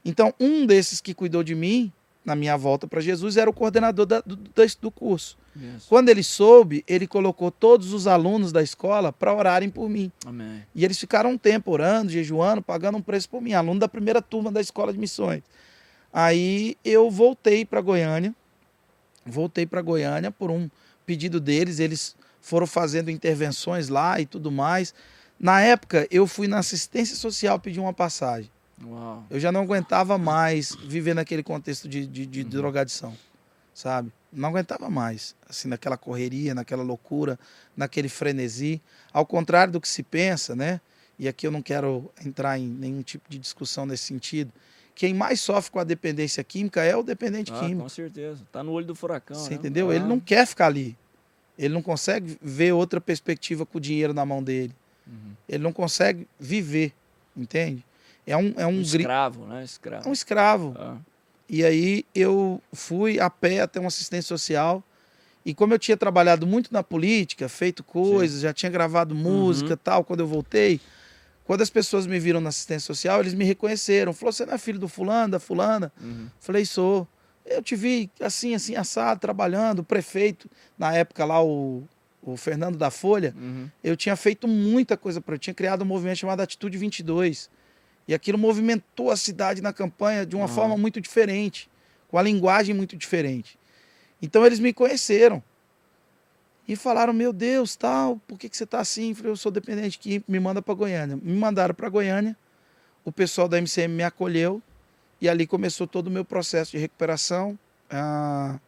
Então, 0.05 0.35
um 0.39 0.67
desses 0.67 1.01
que 1.01 1.15
cuidou 1.15 1.43
de 1.43 1.55
mim, 1.55 1.93
na 2.25 2.35
minha 2.35 2.57
volta 2.57 2.87
para 2.89 3.01
Jesus, 3.01 3.37
era 3.37 3.49
o 3.49 3.53
coordenador 3.53 4.05
da, 4.05 4.21
do, 4.21 4.37
do 4.37 4.91
curso. 4.91 5.39
Yes. 5.57 5.85
Quando 5.89 6.09
ele 6.09 6.23
soube, 6.23 6.85
ele 6.87 7.07
colocou 7.07 7.51
todos 7.51 7.93
os 7.93 8.07
alunos 8.07 8.53
da 8.53 8.63
escola 8.63 9.13
para 9.13 9.33
orarem 9.33 9.71
por 9.71 9.89
mim. 9.89 10.11
Amém. 10.27 10.63
E 10.75 10.85
eles 10.85 10.99
ficaram 10.99 11.31
um 11.31 11.39
tempo 11.39 11.71
orando, 11.71 12.11
jejuando, 12.11 12.61
pagando 12.61 12.99
um 12.99 13.03
preço 13.03 13.29
por 13.29 13.41
mim, 13.41 13.53
aluno 13.53 13.79
da 13.79 13.89
primeira 13.89 14.21
turma 14.21 14.51
da 14.51 14.61
escola 14.61 14.93
de 14.93 14.99
missões. 14.99 15.43
Aí 16.13 16.77
eu 16.85 17.11
voltei 17.11 17.65
para 17.65 17.81
Goiânia, 17.81 18.35
voltei 19.25 19.67
para 19.67 19.81
Goiânia 19.81 20.31
por 20.31 20.51
um 20.51 20.69
pedido 21.05 21.39
deles, 21.41 21.79
eles 21.79 22.17
foram 22.41 22.67
fazendo 22.67 23.11
intervenções 23.11 23.89
lá 23.89 24.21
e 24.21 24.27
tudo 24.27 24.51
mais. 24.51 24.95
Na 25.39 25.61
época, 25.61 26.07
eu 26.11 26.27
fui 26.27 26.49
na 26.49 26.59
assistência 26.59 27.17
social 27.17 27.59
pedir 27.59 27.81
uma 27.81 27.93
passagem. 27.93 28.51
Uau. 28.85 29.25
Eu 29.31 29.41
já 29.41 29.51
não 29.51 29.63
aguentava 29.63 30.19
mais 30.19 30.75
viver 30.75 31.15
naquele 31.15 31.43
contexto 31.43 31.89
de, 31.89 32.07
de, 32.07 32.27
de 32.27 32.43
uhum. 32.43 32.49
drogadição, 32.49 33.17
sabe? 33.75 34.13
Não 34.33 34.49
aguentava 34.49 34.91
mais, 34.91 35.35
assim, 35.49 35.69
naquela 35.69 35.97
correria, 35.97 36.55
naquela 36.55 36.83
loucura, 36.83 37.39
naquele 37.77 38.09
frenesi. 38.09 38.81
Ao 39.13 39.25
contrário 39.25 39.73
do 39.73 39.81
que 39.81 39.89
se 39.89 40.03
pensa, 40.03 40.55
né? 40.55 40.81
E 41.19 41.27
aqui 41.27 41.47
eu 41.47 41.51
não 41.51 41.63
quero 41.63 42.11
entrar 42.25 42.59
em 42.59 42.67
nenhum 42.67 43.03
tipo 43.03 43.29
de 43.31 43.39
discussão 43.39 43.87
nesse 43.87 44.05
sentido 44.05 44.53
quem 44.97 45.13
mais 45.13 45.41
sofre 45.43 45.71
com 45.71 45.79
a 45.79 45.85
dependência 45.85 46.43
química 46.43 46.83
é 46.83 46.97
o 46.97 47.03
dependente 47.03 47.53
ah, 47.53 47.61
químico. 47.61 47.83
Com 47.83 47.89
certeza. 47.91 48.43
Está 48.43 48.65
no 48.65 48.73
olho 48.73 48.87
do 48.87 48.95
furacão. 48.95 49.37
Você 49.37 49.51
né? 49.51 49.57
entendeu? 49.57 49.91
Ah. 49.91 49.95
Ele 49.95 50.05
não 50.05 50.19
quer 50.19 50.47
ficar 50.47 50.67
ali. 50.67 50.97
Ele 51.59 51.75
não 51.75 51.83
consegue 51.83 52.39
ver 52.41 52.73
outra 52.73 52.99
perspectiva 52.99 53.67
com 53.67 53.77
o 53.77 53.81
dinheiro 53.81 54.15
na 54.15 54.25
mão 54.25 54.43
dele. 54.43 54.75
Uhum. 55.07 55.33
Ele 55.49 55.63
não 55.63 55.73
consegue 55.73 56.27
viver, 56.39 56.93
entende? 57.37 57.85
É 58.27 58.37
um, 58.37 58.53
é 58.57 58.67
um, 58.67 58.79
um 58.79 58.81
escravo, 58.81 59.47
né? 59.47 59.63
Escravo. 59.63 60.07
É 60.07 60.09
um 60.09 60.13
escravo. 60.13 60.75
Ah. 60.79 60.97
E 61.49 61.65
aí 61.65 62.05
eu 62.15 62.61
fui 62.73 63.21
a 63.21 63.31
pé 63.31 63.61
até 63.61 63.79
uma 63.79 63.89
assistência 63.89 64.29
social. 64.29 64.83
E 65.45 65.55
como 65.55 65.73
eu 65.73 65.79
tinha 65.79 65.97
trabalhado 65.97 66.45
muito 66.45 66.73
na 66.73 66.83
política, 66.83 67.49
feito 67.49 67.85
coisas, 67.85 68.39
Sim. 68.39 68.43
já 68.43 68.53
tinha 68.53 68.71
gravado 68.71 69.15
música 69.15 69.71
uhum. 69.71 69.81
tal, 69.83 70.05
quando 70.05 70.21
eu 70.21 70.27
voltei, 70.27 70.81
quando 71.45 71.63
as 71.63 71.71
pessoas 71.71 72.05
me 72.05 72.19
viram 72.19 72.41
na 72.41 72.49
assistência 72.49 72.85
social, 72.85 73.21
eles 73.21 73.33
me 73.33 73.45
reconheceram. 73.45 74.13
Falou, 74.13 74.33
você 74.33 74.45
não 74.45 74.55
é 74.55 74.59
filho 74.59 74.81
do 74.81 74.89
fulano, 74.89 75.33
da 75.33 75.39
fulana? 75.39 75.93
Uhum. 76.03 76.27
Falei, 76.41 76.65
sou. 76.65 77.07
Eu 77.45 77.63
te 77.63 77.77
vi 77.77 78.11
assim, 78.21 78.57
assim, 78.57 78.75
assado, 78.75 79.21
trabalhando, 79.21 79.79
o 79.79 79.85
prefeito, 79.85 80.51
na 80.77 80.93
época 80.93 81.25
lá, 81.25 81.41
o, 81.41 81.85
o 82.33 82.37
Fernando 82.37 82.77
da 82.77 82.91
Folha, 82.91 83.35
uhum. 83.37 83.69
eu 83.83 83.97
tinha 83.97 84.17
feito 84.17 84.49
muita 84.49 84.97
coisa 84.97 85.21
para 85.21 85.35
Eu 85.35 85.39
tinha 85.39 85.55
criado 85.55 85.83
um 85.83 85.85
movimento 85.85 86.19
chamado 86.19 86.41
Atitude 86.41 86.77
22. 86.77 87.51
E 88.09 88.15
aquilo 88.15 88.39
movimentou 88.39 89.11
a 89.11 89.17
cidade 89.17 89.61
na 89.61 89.73
campanha 89.73 90.25
de 90.25 90.37
uma 90.37 90.47
uhum. 90.47 90.49
forma 90.49 90.77
muito 90.77 91.01
diferente, 91.01 91.69
com 92.09 92.19
a 92.19 92.23
linguagem 92.23 92.75
muito 92.75 92.97
diferente. 92.97 93.59
Então 94.21 94.45
eles 94.47 94.59
me 94.59 94.73
conheceram. 94.73 95.43
E 96.69 96.75
falaram, 96.75 97.13
meu 97.13 97.33
Deus, 97.33 97.77
tal, 97.77 98.17
por 98.27 98.39
que, 98.39 98.49
que 98.49 98.57
você 98.57 98.65
está 98.65 98.81
assim? 98.81 99.11
Eu 99.11 99.17
falei, 99.17 99.33
eu 99.33 99.37
sou 99.37 99.53
dependente 99.53 99.99
químico, 99.99 100.31
me 100.31 100.41
manda 100.41 100.61
para 100.61 100.75
Goiânia. 100.75 101.17
Me 101.17 101.33
mandaram 101.33 101.75
para 101.75 101.89
Goiânia, 101.89 102.37
o 103.05 103.13
pessoal 103.13 103.49
da 103.49 103.57
MCM 103.61 103.95
me 103.95 104.03
acolheu 104.03 104.61
e 105.21 105.29
ali 105.29 105.47
começou 105.47 105.87
todo 105.87 106.09
o 106.09 106.11
meu 106.11 106.25
processo 106.25 106.73
de 106.73 106.79
recuperação. 106.79 107.57
Ah, 107.89 108.59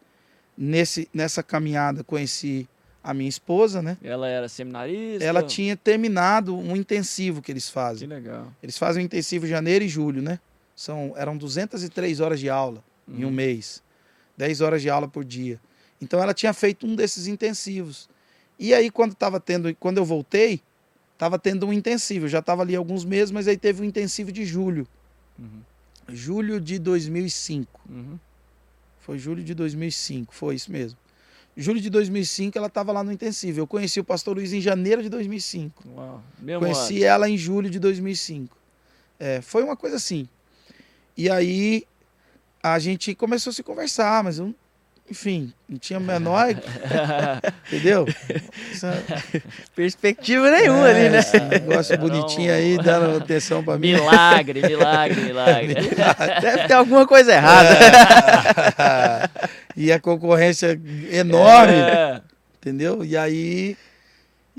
nesse, 0.56 1.08
nessa 1.12 1.42
caminhada 1.42 2.04
conheci 2.04 2.68
a 3.02 3.14
minha 3.14 3.28
esposa, 3.28 3.80
né? 3.80 3.96
Ela 4.02 4.28
era 4.28 4.48
seminarista? 4.48 5.24
Ela 5.24 5.42
tinha 5.42 5.76
terminado 5.76 6.56
um 6.56 6.76
intensivo 6.76 7.40
que 7.40 7.50
eles 7.50 7.68
fazem. 7.68 8.08
Que 8.08 8.14
legal. 8.14 8.52
Eles 8.62 8.76
fazem 8.76 9.02
um 9.02 9.06
intensivo 9.06 9.46
janeiro 9.46 9.84
e 9.84 9.88
julho, 9.88 10.20
né? 10.20 10.38
São, 10.74 11.12
eram 11.16 11.36
203 11.36 12.20
horas 12.20 12.38
de 12.38 12.48
aula 12.48 12.82
uhum. 13.06 13.20
em 13.20 13.24
um 13.24 13.30
mês. 13.30 13.82
10 14.36 14.60
horas 14.60 14.82
de 14.82 14.90
aula 14.90 15.08
por 15.08 15.24
dia. 15.24 15.60
Então 16.00 16.22
ela 16.22 16.32
tinha 16.32 16.52
feito 16.52 16.86
um 16.86 16.94
desses 16.94 17.26
intensivos. 17.26 18.08
E 18.58 18.72
aí 18.72 18.90
quando 18.90 19.14
tava 19.14 19.40
tendo, 19.40 19.74
quando 19.76 19.98
eu 19.98 20.04
voltei, 20.04 20.60
estava 21.12 21.38
tendo 21.38 21.66
um 21.66 21.72
intensivo. 21.72 22.26
Eu 22.26 22.30
já 22.30 22.38
estava 22.38 22.62
ali 22.62 22.76
alguns 22.76 23.04
meses, 23.04 23.30
mas 23.30 23.48
aí 23.48 23.56
teve 23.56 23.82
um 23.82 23.84
intensivo 23.84 24.30
de 24.30 24.44
julho. 24.44 24.86
Uhum. 25.38 25.62
Julho 26.08 26.60
de 26.60 26.78
2005. 26.78 27.80
Uhum. 27.88 28.18
Foi 29.00 29.18
julho 29.18 29.42
de 29.42 29.54
2005, 29.54 30.34
foi 30.34 30.54
isso 30.54 30.70
mesmo. 30.70 30.98
Julho 31.60 31.80
de 31.80 31.90
2005 31.90 32.56
ela 32.56 32.68
estava 32.68 32.92
lá 32.92 33.02
no 33.02 33.10
intensivo. 33.10 33.58
Eu 33.58 33.66
conheci 33.66 33.98
o 33.98 34.04
pastor 34.04 34.36
Luiz 34.36 34.52
em 34.52 34.60
janeiro 34.60 35.02
de 35.02 35.08
2005. 35.08 35.88
Uau, 35.88 36.22
conheci 36.60 37.02
ela 37.02 37.28
em 37.28 37.36
julho 37.36 37.68
de 37.68 37.80
2005. 37.80 38.56
É, 39.18 39.40
foi 39.40 39.64
uma 39.64 39.76
coisa 39.76 39.96
assim. 39.96 40.28
E 41.16 41.28
aí 41.28 41.84
a 42.62 42.78
gente 42.78 43.12
começou 43.12 43.50
a 43.50 43.54
se 43.54 43.64
conversar, 43.64 44.22
mas 44.22 44.38
eu 44.38 44.54
enfim, 45.10 45.52
não 45.68 45.78
tinha 45.78 45.98
menor. 45.98 46.48
entendeu? 47.66 48.06
Essa... 48.70 49.02
Perspectiva 49.74 50.50
nenhuma 50.50 50.88
é, 50.88 50.90
ali, 50.90 51.10
né? 51.10 51.20
Negócio 51.50 51.96
bonitinho 51.98 52.52
aí, 52.52 52.76
dando 52.76 53.16
atenção 53.16 53.64
pra 53.64 53.78
mim. 53.78 53.92
Milagre, 53.94 54.62
milagre, 54.62 55.20
milagre. 55.20 55.74
Deve 56.40 56.68
ter 56.68 56.74
alguma 56.74 57.06
coisa 57.06 57.32
errada. 57.32 57.70
É. 58.78 59.48
e 59.76 59.90
a 59.90 59.98
concorrência 59.98 60.78
enorme. 61.10 61.74
É. 61.74 62.20
Entendeu? 62.60 63.04
E 63.04 63.16
aí 63.16 63.76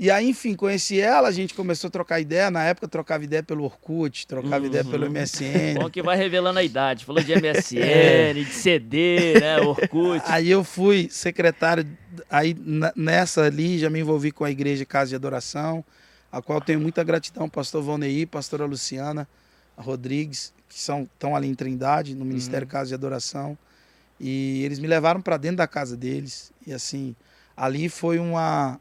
e 0.02 0.10
aí, 0.10 0.30
enfim, 0.30 0.54
conheci 0.54 0.98
ela, 0.98 1.28
a 1.28 1.30
gente 1.30 1.52
começou 1.52 1.88
a 1.88 1.90
trocar 1.90 2.18
ideia. 2.20 2.50
Na 2.50 2.64
época, 2.64 2.88
trocava 2.88 3.22
ideia 3.22 3.42
pelo 3.42 3.64
Orkut, 3.64 4.26
trocava 4.26 4.60
uhum. 4.60 4.64
ideia 4.64 4.82
pelo 4.82 5.10
MSN. 5.10 5.74
Bom 5.78 5.90
que 5.90 6.00
vai 6.00 6.16
revelando 6.16 6.58
a 6.58 6.62
idade. 6.62 7.04
Falou 7.04 7.22
de 7.22 7.30
MSN, 7.36 7.82
é. 7.82 8.32
de 8.32 8.46
CD, 8.46 9.38
né? 9.38 9.60
Orkut. 9.60 10.22
Aí 10.24 10.50
eu 10.50 10.64
fui 10.64 11.10
secretário, 11.10 11.86
aí 12.30 12.56
nessa 12.96 13.42
ali 13.42 13.78
já 13.78 13.90
me 13.90 14.00
envolvi 14.00 14.32
com 14.32 14.42
a 14.42 14.50
Igreja 14.50 14.86
Casa 14.86 15.10
de 15.10 15.16
Adoração, 15.16 15.84
a 16.32 16.40
qual 16.40 16.62
tenho 16.62 16.80
muita 16.80 17.04
gratidão, 17.04 17.46
pastor 17.46 17.82
Valneir, 17.82 18.26
pastora 18.26 18.64
Luciana 18.64 19.28
Rodrigues, 19.76 20.54
que 20.66 20.80
são, 20.80 21.02
estão 21.02 21.36
ali 21.36 21.46
em 21.46 21.54
Trindade, 21.54 22.14
no 22.14 22.24
Ministério 22.24 22.64
uhum. 22.64 22.72
Casa 22.72 22.88
de 22.88 22.94
Adoração. 22.94 23.58
E 24.18 24.64
eles 24.64 24.78
me 24.78 24.86
levaram 24.86 25.20
para 25.20 25.36
dentro 25.36 25.58
da 25.58 25.66
casa 25.66 25.94
deles. 25.94 26.50
E 26.66 26.72
assim, 26.72 27.14
ali 27.54 27.90
foi 27.90 28.18
uma 28.18 28.80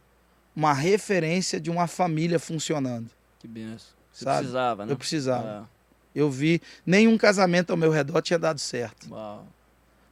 uma 0.59 0.73
referência 0.73 1.57
de 1.57 1.69
uma 1.69 1.87
família 1.87 2.37
funcionando. 2.37 3.09
Que 3.39 3.47
benção. 3.47 3.93
Você 4.11 4.25
sabe? 4.25 4.39
precisava, 4.39 4.85
né? 4.85 4.91
Eu 4.91 4.97
precisava. 4.97 5.69
É. 6.13 6.19
Eu 6.19 6.29
vi, 6.29 6.61
nenhum 6.85 7.17
casamento 7.17 7.71
ao 7.71 7.77
meu 7.77 7.91
redor 7.91 8.21
tinha 8.21 8.37
dado 8.37 8.59
certo. 8.59 9.09
Uau. 9.09 9.47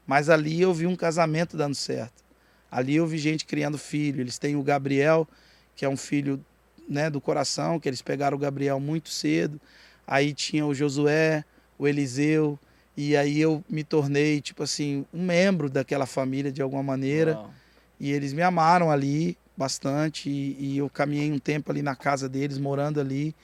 Mas 0.06 0.30
ali 0.30 0.62
eu 0.62 0.74
vi 0.74 0.88
um 0.88 0.95
casamento 0.95 1.58
dando 1.58 1.76
certo. 1.76 2.24
Ali 2.72 2.95
eu 2.95 3.06
vi 3.06 3.18
gente 3.18 3.45
criando 3.45 3.78
filho. 3.78 4.22
Eles 4.22 4.38
têm 4.38 4.56
o 4.56 4.64
Gabriel, 4.64 5.28
que 5.76 5.84
é 5.84 5.89
um 5.89 5.98
filho 5.98 6.41
né, 6.88 7.10
do 7.10 7.20
coração, 7.20 7.78
que 7.78 7.89
eles 7.89 8.02
pegaram 8.02 8.38
o 8.38 8.39
Gabriel 8.39 8.80
muito 8.80 9.10
cedo. 9.10 9.60
Aí 10.08 10.34
tinha 10.34 10.66
o 10.66 10.74
Josué, 10.74 11.43
o 11.78 11.86
Eliseu. 11.86 12.58
E 12.95 13.18
aí 13.18 13.41
eu 13.41 13.62
me 13.70 13.84
tornei, 13.84 14.39
tipo 14.39 14.64
assim, 14.64 15.06
um 15.14 15.26
membro 15.26 15.70
daquela 15.70 16.06
família 16.06 16.54
de 16.54 16.62
alguma 16.62 16.84
maneira. 16.84 17.34
Uau. 17.34 17.54
E 18.00 18.14
eles 18.14 18.32
me 18.32 18.43
amaram 18.43 18.89
ali 18.89 19.38
bastante 19.58 20.30
e, 20.30 20.55
e, 20.60 20.78
eu 20.78 20.89
caminhei 20.89 21.32
um 21.32 21.39
tempo 21.39 21.72
ali 21.72 21.82
na 21.82 21.95
casa 21.95 22.30
deles, 22.30 22.60
morando 22.60 23.01
ali. 23.01 23.36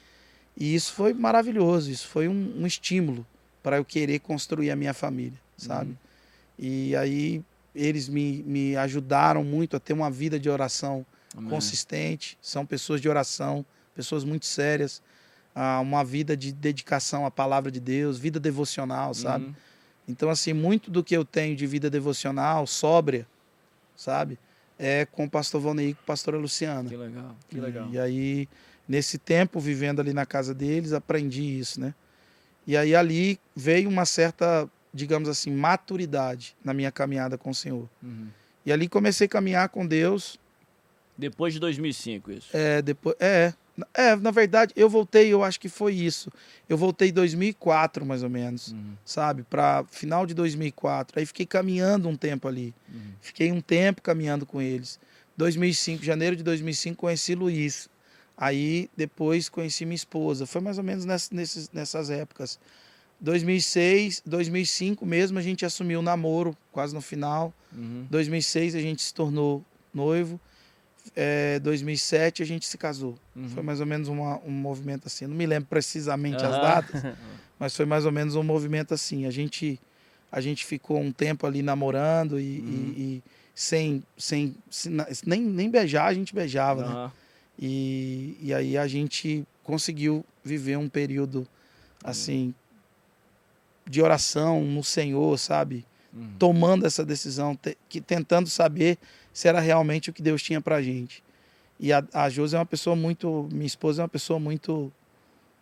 E 0.55 0.76
isso 0.76 0.93
foi 0.93 1.14
maravilhoso, 1.14 1.89
isso 1.89 2.07
foi 2.07 2.28
um, 2.28 2.53
um 2.59 2.68
estímulo 2.68 3.26
para 3.64 3.78
eu 3.78 3.86
querer 3.86 4.20
construir 4.20 4.70
a 4.70 4.76
minha 4.76 4.93
família, 4.93 5.39
sabe? 5.57 5.89
Uhum. 5.89 5.97
E 6.59 6.95
aí 6.95 7.43
eles 7.74 8.07
me, 8.07 8.43
me 8.43 8.76
ajudaram 8.76 9.43
muito 9.43 9.76
a 9.76 9.80
ter 9.80 9.93
uma 9.93 10.11
vida 10.11 10.39
de 10.39 10.49
oração 10.49 11.03
Amém. 11.36 11.49
consistente. 11.49 12.38
São 12.39 12.66
pessoas 12.66 13.01
de 13.01 13.09
oração, 13.09 13.66
pessoas 13.95 14.24
muito 14.24 14.45
sérias. 14.45 15.01
Ah, 15.55 15.80
uma 15.80 16.03
vida 16.03 16.38
de 16.38 16.51
dedicação 16.51 17.26
à 17.26 17.32
palavra 17.32 17.72
de 17.72 17.80
Deus, 17.80 18.18
vida 18.18 18.39
devocional, 18.39 19.14
sabe? 19.14 19.45
Uhum. 19.45 19.55
Então, 20.07 20.30
assim, 20.30 20.51
muito 20.51 20.91
do 20.91 21.03
que 21.03 21.16
eu 21.16 21.24
tenho 21.24 21.55
de 21.55 21.66
vida 21.66 21.89
devocional, 21.89 22.68
sóbria, 22.68 23.26
sabe? 23.95 24.38
É 24.78 25.05
com 25.05 25.26
o 25.26 25.30
pastor 25.30 25.61
Valnei 25.61 25.89
e 25.89 25.93
com 25.93 26.01
a 26.01 26.05
pastora 26.05 26.38
Luciana. 26.38 26.89
Que 26.89 26.97
legal, 26.97 27.36
que 27.49 27.59
legal. 27.59 27.89
E, 27.89 27.93
e 27.93 27.99
aí, 27.99 28.49
nesse 28.88 29.17
tempo, 29.17 29.59
vivendo 29.59 29.99
ali 29.99 30.13
na 30.13 30.26
casa 30.26 30.53
deles, 30.53 30.93
aprendi 30.93 31.59
isso, 31.59 31.80
né? 31.80 31.93
E 32.65 32.78
aí 32.78 32.95
ali 32.95 33.39
veio 33.55 33.89
uma 33.89 34.05
certa, 34.05 34.69
digamos 34.93 35.28
assim, 35.28 35.51
maturidade 35.51 36.55
na 36.63 36.74
minha 36.74 36.91
caminhada 36.91 37.38
com 37.38 37.49
o 37.49 37.55
Senhor. 37.55 37.89
Uhum. 38.01 38.28
E 38.65 38.71
ali 38.71 38.88
comecei 38.88 39.26
a 39.26 39.30
caminhar 39.30 39.67
com 39.69 39.86
Deus. 39.86 40.39
Depois 41.17 41.53
de 41.53 41.59
2005, 41.59 42.32
isso? 42.32 42.49
É, 42.55 42.82
depois, 42.82 43.15
é, 43.19 43.53
é, 43.93 44.15
na 44.15 44.30
verdade, 44.30 44.74
eu 44.76 44.88
voltei, 44.88 45.34
eu 45.34 45.43
acho 45.43 45.59
que 45.59 45.67
foi 45.67 45.93
isso. 45.93 46.32
Eu 46.69 46.78
voltei 46.78 47.09
em 47.09 47.13
2004, 47.13 48.05
mais 48.05 48.21
ou 48.21 48.30
menos, 48.30 48.71
uhum. 48.71 48.93
sabe? 49.03 49.43
Para 49.43 49.84
final 49.89 50.26
de 50.26 50.34
2004. 50.34 51.19
Aí 51.19 51.26
fiquei 51.26 51.45
caminhando 51.45 52.07
um 52.07 52.15
tempo 52.15 52.47
ali. 52.47 52.74
Uhum. 52.88 53.13
Fiquei 53.19 53.51
um 53.51 53.61
tempo 53.61 54.01
caminhando 54.01 54.45
com 54.45 54.61
eles. 54.61 54.99
2005, 55.36 56.03
janeiro 56.03 56.36
de 56.36 56.43
2005, 56.43 56.97
conheci 56.97 57.34
Luiz. 57.34 57.89
Aí 58.38 58.89
depois 58.95 59.49
conheci 59.49 59.86
minha 59.86 59.95
esposa. 59.95 60.45
Foi 60.45 60.61
mais 60.61 60.78
ou 60.78 60.84
menos 60.84 61.05
nessas, 61.05 61.69
nessas 61.71 62.09
épocas. 62.11 62.59
2006, 63.19 64.21
2005 64.26 65.05
mesmo 65.05 65.39
a 65.39 65.41
gente 65.41 65.65
assumiu 65.65 65.99
o 65.99 66.03
namoro, 66.03 66.55
quase 66.71 66.93
no 66.93 67.01
final. 67.01 67.53
Uhum. 67.71 68.05
2006 68.09 68.76
a 68.76 68.80
gente 68.80 69.01
se 69.01 69.13
tornou 69.13 69.65
noivo 69.93 70.39
é, 71.16 71.60
2007 71.60 72.41
a 72.41 72.45
gente 72.45 72.66
se 72.66 72.78
casou. 72.78 73.18
Uhum. 73.36 73.49
Foi 73.49 73.64
mais 73.64 73.80
ou 73.80 73.86
menos 73.86 74.08
uma, 74.08 74.39
um 74.45 74.51
movimento 74.51 75.08
assim. 75.08 75.28
Não 75.28 75.36
me 75.36 75.45
lembro 75.45 75.68
precisamente 75.70 76.43
uhum. 76.43 76.49
as 76.49 76.62
datas, 76.62 77.01
mas 77.60 77.76
foi 77.76 77.86
mais 77.86 78.06
ou 78.06 78.12
menos 78.12 78.36
um 78.36 78.43
movimento 78.43 78.93
assim. 78.93 79.26
A 79.26 79.32
gente, 79.32 79.80
a 80.32 80.39
gente 80.39 80.66
ficou 80.66 80.99
um 80.99 81.12
tempo 81.12 81.45
ali 81.45 81.62
namorando 81.62 82.39
e, 82.39 82.60
uhum. 82.60 82.93
e, 82.95 83.01
e 83.01 83.24
sem, 83.54 84.04
sem, 84.18 84.56
sem, 84.70 84.93
nem, 85.26 85.41
nem 85.41 85.70
beijar, 85.70 86.06
a 86.06 86.14
gente 86.14 86.34
beijava, 86.34 86.86
né? 86.86 87.12
E, 87.60 88.38
e 88.41 88.54
aí 88.54 88.78
a 88.78 88.88
gente 88.88 89.45
conseguiu 89.64 90.26
viver 90.43 90.78
um 90.78 90.89
período 90.89 91.47
assim 92.04 92.54
de 93.88 94.01
oração 94.01 94.64
no 94.64 94.84
Senhor, 94.84 95.38
sabe? 95.38 95.86
Uhum. 96.14 96.36
Tomando 96.39 96.86
essa 96.86 97.06
decisão, 97.06 97.56
te, 97.56 97.78
que, 97.89 98.01
tentando 98.01 98.49
saber 98.49 98.97
se 99.34 99.47
era 99.47 99.59
realmente 99.59 100.09
o 100.09 100.13
que 100.13 100.21
Deus 100.21 100.41
tinha 100.41 100.61
pra 100.61 100.81
gente. 100.81 101.23
E 101.79 101.91
a, 101.91 102.03
a 102.13 102.29
Josi 102.29 102.55
é 102.55 102.59
uma 102.59 102.65
pessoa 102.65 102.95
muito. 102.95 103.49
Minha 103.51 103.65
esposa 103.65 104.01
é 104.01 104.03
uma 104.03 104.09
pessoa 104.09 104.39
muito. 104.39 104.91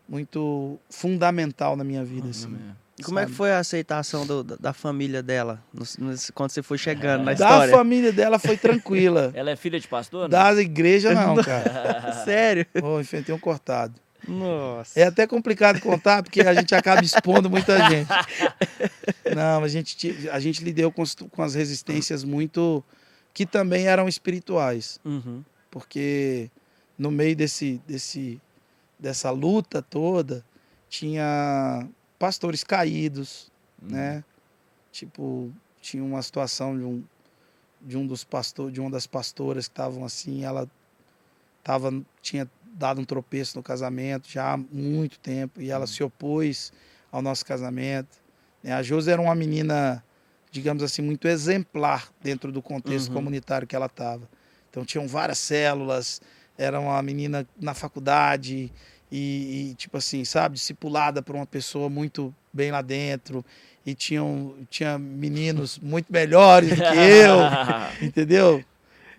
Muito 0.09 0.77
fundamental 0.89 1.77
na 1.77 1.85
minha 1.85 2.03
vida. 2.03 2.27
assim, 2.29 2.53
e 2.99 3.03
como 3.03 3.17
sabe? 3.17 3.29
é 3.29 3.31
que 3.31 3.35
foi 3.35 3.51
a 3.51 3.59
aceitação 3.59 4.25
do, 4.25 4.43
da 4.43 4.73
família 4.73 5.23
dela 5.23 5.63
no, 5.73 5.85
no, 5.99 6.15
quando 6.33 6.51
você 6.51 6.61
foi 6.61 6.77
chegando 6.77 7.21
é. 7.21 7.25
na 7.25 7.33
história? 7.33 7.71
Da 7.71 7.77
família 7.77 8.11
dela 8.11 8.37
foi 8.37 8.57
tranquila. 8.57 9.31
Ela 9.35 9.51
é 9.51 9.55
filha 9.55 9.79
de 9.79 9.87
pastor? 9.87 10.23
Né? 10.23 10.29
Da 10.29 10.53
igreja, 10.61 11.13
não, 11.13 11.35
cara. 11.37 12.21
Sério? 12.25 12.65
Oh, 12.83 12.99
enfrentei 12.99 13.33
um 13.33 13.39
cortado. 13.39 13.95
Nossa. 14.27 14.99
É 14.99 15.03
até 15.03 15.25
complicado 15.25 15.79
contar, 15.81 16.21
porque 16.21 16.41
a 16.41 16.53
gente 16.53 16.75
acaba 16.75 17.01
expondo 17.03 17.49
muita 17.49 17.89
gente. 17.89 18.07
Não, 19.35 19.63
a 19.63 19.67
gente, 19.67 20.29
a 20.31 20.39
gente 20.39 20.63
lidou 20.63 20.91
com, 20.91 21.03
com 21.31 21.41
as 21.41 21.55
resistências 21.55 22.23
muito 22.23 22.83
que 23.33 23.45
também 23.45 23.87
eram 23.87 24.07
espirituais. 24.07 24.99
Uhum. 25.05 25.43
Porque 25.69 26.49
no 26.97 27.09
meio 27.09 27.35
desse, 27.35 27.81
desse, 27.87 28.41
dessa 28.99 29.31
luta 29.31 29.81
toda, 29.81 30.45
tinha 30.89 31.87
pastores 32.19 32.63
caídos, 32.63 33.51
uhum. 33.81 33.89
né? 33.89 34.23
Tipo, 34.91 35.51
tinha 35.81 36.03
uma 36.03 36.21
situação 36.21 36.77
de 36.77 36.83
um, 36.83 37.03
de 37.81 37.97
um 37.97 38.05
dos 38.05 38.23
pastores, 38.23 38.73
de 38.73 38.81
uma 38.81 38.91
das 38.91 39.07
pastoras 39.07 39.67
que 39.67 39.71
estavam 39.71 40.03
assim, 40.03 40.43
ela 40.43 40.69
tava, 41.63 41.91
tinha 42.21 42.49
dado 42.73 43.01
um 43.01 43.05
tropeço 43.05 43.57
no 43.57 43.63
casamento 43.63 44.29
já 44.29 44.53
há 44.53 44.57
muito 44.57 45.19
tempo 45.19 45.61
e 45.61 45.71
ela 45.71 45.81
uhum. 45.81 45.87
se 45.87 46.03
opôs 46.03 46.71
ao 47.11 47.21
nosso 47.21 47.45
casamento. 47.45 48.21
Né? 48.63 48.73
A 48.73 48.83
Josi 48.83 49.11
era 49.11 49.21
uma 49.21 49.35
menina 49.35 50.03
digamos 50.51 50.83
assim, 50.83 51.01
muito 51.01 51.27
exemplar 51.27 52.09
dentro 52.21 52.51
do 52.51 52.61
contexto 52.61 53.07
uhum. 53.07 53.15
comunitário 53.15 53.65
que 53.65 53.75
ela 53.75 53.85
estava. 53.85 54.29
Então 54.69 54.85
tinham 54.85 55.07
várias 55.07 55.39
células, 55.39 56.21
era 56.57 56.79
uma 56.79 57.01
menina 57.01 57.47
na 57.59 57.73
faculdade 57.73 58.71
e, 59.11 59.71
e, 59.71 59.75
tipo 59.75 59.97
assim, 59.97 60.23
sabe, 60.23 60.55
discipulada 60.55 61.21
por 61.21 61.35
uma 61.35 61.45
pessoa 61.45 61.89
muito 61.89 62.33
bem 62.53 62.71
lá 62.71 62.81
dentro 62.81 63.43
e 63.85 63.95
tinham 63.95 64.55
tinha 64.69 64.97
meninos 64.97 65.79
muito 65.79 66.11
melhores 66.11 66.69
do 66.69 66.75
que 66.75 66.81
eu, 66.81 67.39
entendeu? 68.05 68.63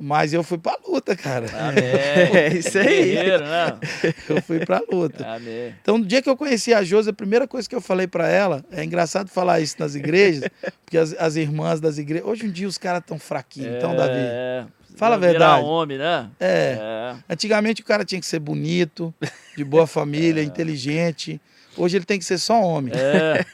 Mas 0.04 0.32
eu 0.32 0.42
fui 0.42 0.58
pra 0.58 0.76
luta, 0.84 1.14
cara. 1.14 1.46
Amém. 1.56 1.84
É 2.34 2.48
isso 2.54 2.76
aí. 2.76 3.12
Guerreiro, 3.12 3.44
né? 3.44 3.78
Eu 4.28 4.42
fui 4.42 4.58
pra 4.58 4.82
luta. 4.90 5.24
Amém. 5.24 5.72
Então, 5.80 5.96
no 5.96 6.04
dia 6.04 6.20
que 6.20 6.28
eu 6.28 6.36
conheci 6.36 6.74
a 6.74 6.82
Josi, 6.82 7.10
a 7.10 7.12
primeira 7.12 7.46
coisa 7.46 7.68
que 7.68 7.74
eu 7.74 7.80
falei 7.80 8.08
pra 8.08 8.28
ela, 8.28 8.64
é 8.72 8.82
engraçado 8.82 9.28
falar 9.28 9.60
isso 9.60 9.76
nas 9.78 9.94
igrejas, 9.94 10.50
porque 10.84 10.98
as, 10.98 11.14
as 11.18 11.36
irmãs 11.36 11.80
das 11.80 11.98
igrejas. 11.98 12.26
Hoje 12.26 12.46
em 12.46 12.50
dia 12.50 12.66
os 12.66 12.78
caras 12.78 13.02
tão 13.06 13.16
fraquinhos, 13.16 13.76
então, 13.76 13.94
Davi. 13.94 14.14
É, 14.16 14.64
Fala 14.96 15.14
a 15.14 15.18
verdade. 15.18 15.64
homem, 15.64 15.98
né? 15.98 16.28
É. 16.40 16.78
É. 16.80 17.16
Antigamente 17.30 17.80
o 17.82 17.84
cara 17.84 18.04
tinha 18.04 18.20
que 18.20 18.26
ser 18.26 18.40
bonito, 18.40 19.14
de 19.56 19.64
boa 19.64 19.86
família, 19.86 20.42
inteligente. 20.42 21.40
Hoje 21.76 21.96
ele 21.96 22.04
tem 22.04 22.18
que 22.18 22.24
ser 22.24 22.38
só 22.38 22.60
homem. 22.60 22.92
É. 22.94 23.44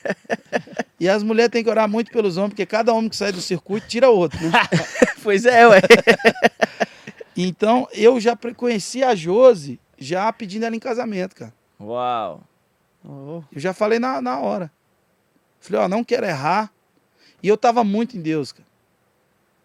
E 0.98 1.08
as 1.08 1.22
mulheres 1.22 1.52
têm 1.52 1.62
que 1.62 1.70
orar 1.70 1.88
muito 1.88 2.10
pelos 2.10 2.36
homens, 2.36 2.50
porque 2.50 2.66
cada 2.66 2.92
homem 2.92 3.08
que 3.08 3.16
sai 3.16 3.30
do 3.30 3.40
circuito 3.40 3.86
tira 3.86 4.08
outro, 4.08 4.38
né? 4.40 4.50
Pois 5.28 5.44
é, 5.44 5.68
ué. 5.68 5.82
Então, 7.36 7.86
eu 7.92 8.18
já 8.18 8.36
conheci 8.56 9.04
a 9.04 9.14
Josi 9.14 9.78
já 9.96 10.32
pedindo 10.32 10.64
ela 10.64 10.74
em 10.74 10.80
casamento, 10.80 11.36
cara. 11.36 11.54
Uau. 11.78 12.42
Oh, 13.04 13.42
Eu 13.52 13.60
já 13.60 13.72
falei 13.72 14.00
na, 14.00 14.20
na 14.20 14.40
hora. 14.40 14.72
Falei, 15.60 15.82
ó, 15.82 15.86
não 15.88 16.02
quero 16.02 16.26
errar. 16.26 16.72
E 17.40 17.46
eu 17.46 17.56
tava 17.56 17.84
muito 17.84 18.16
em 18.16 18.20
Deus, 18.20 18.50
cara. 18.50 18.66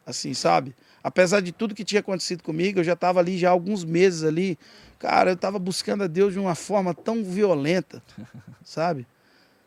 Assim, 0.05 0.36
sabe? 0.36 0.76
Apesar 1.01 1.39
de 1.39 1.51
tudo 1.51 1.74
que 1.74 1.86
tinha 1.86 2.01
acontecido 2.01 2.43
comigo, 2.43 2.82
eu 2.82 2.84
já 2.84 2.95
tava 2.95 3.22
ali 3.22 3.38
já 3.38 3.47
há 3.47 3.51
alguns 3.51 3.84
meses 3.86 4.24
ali. 4.24 4.59
Cara, 4.99 5.32
eu 5.32 5.38
tava 5.38 5.57
buscando 5.57 6.03
a 6.03 6.07
Deus 6.07 6.34
de 6.34 6.39
uma 6.39 6.53
forma 6.55 6.93
tão 6.93 7.24
violenta, 7.24 8.03
sabe? 8.64 9.07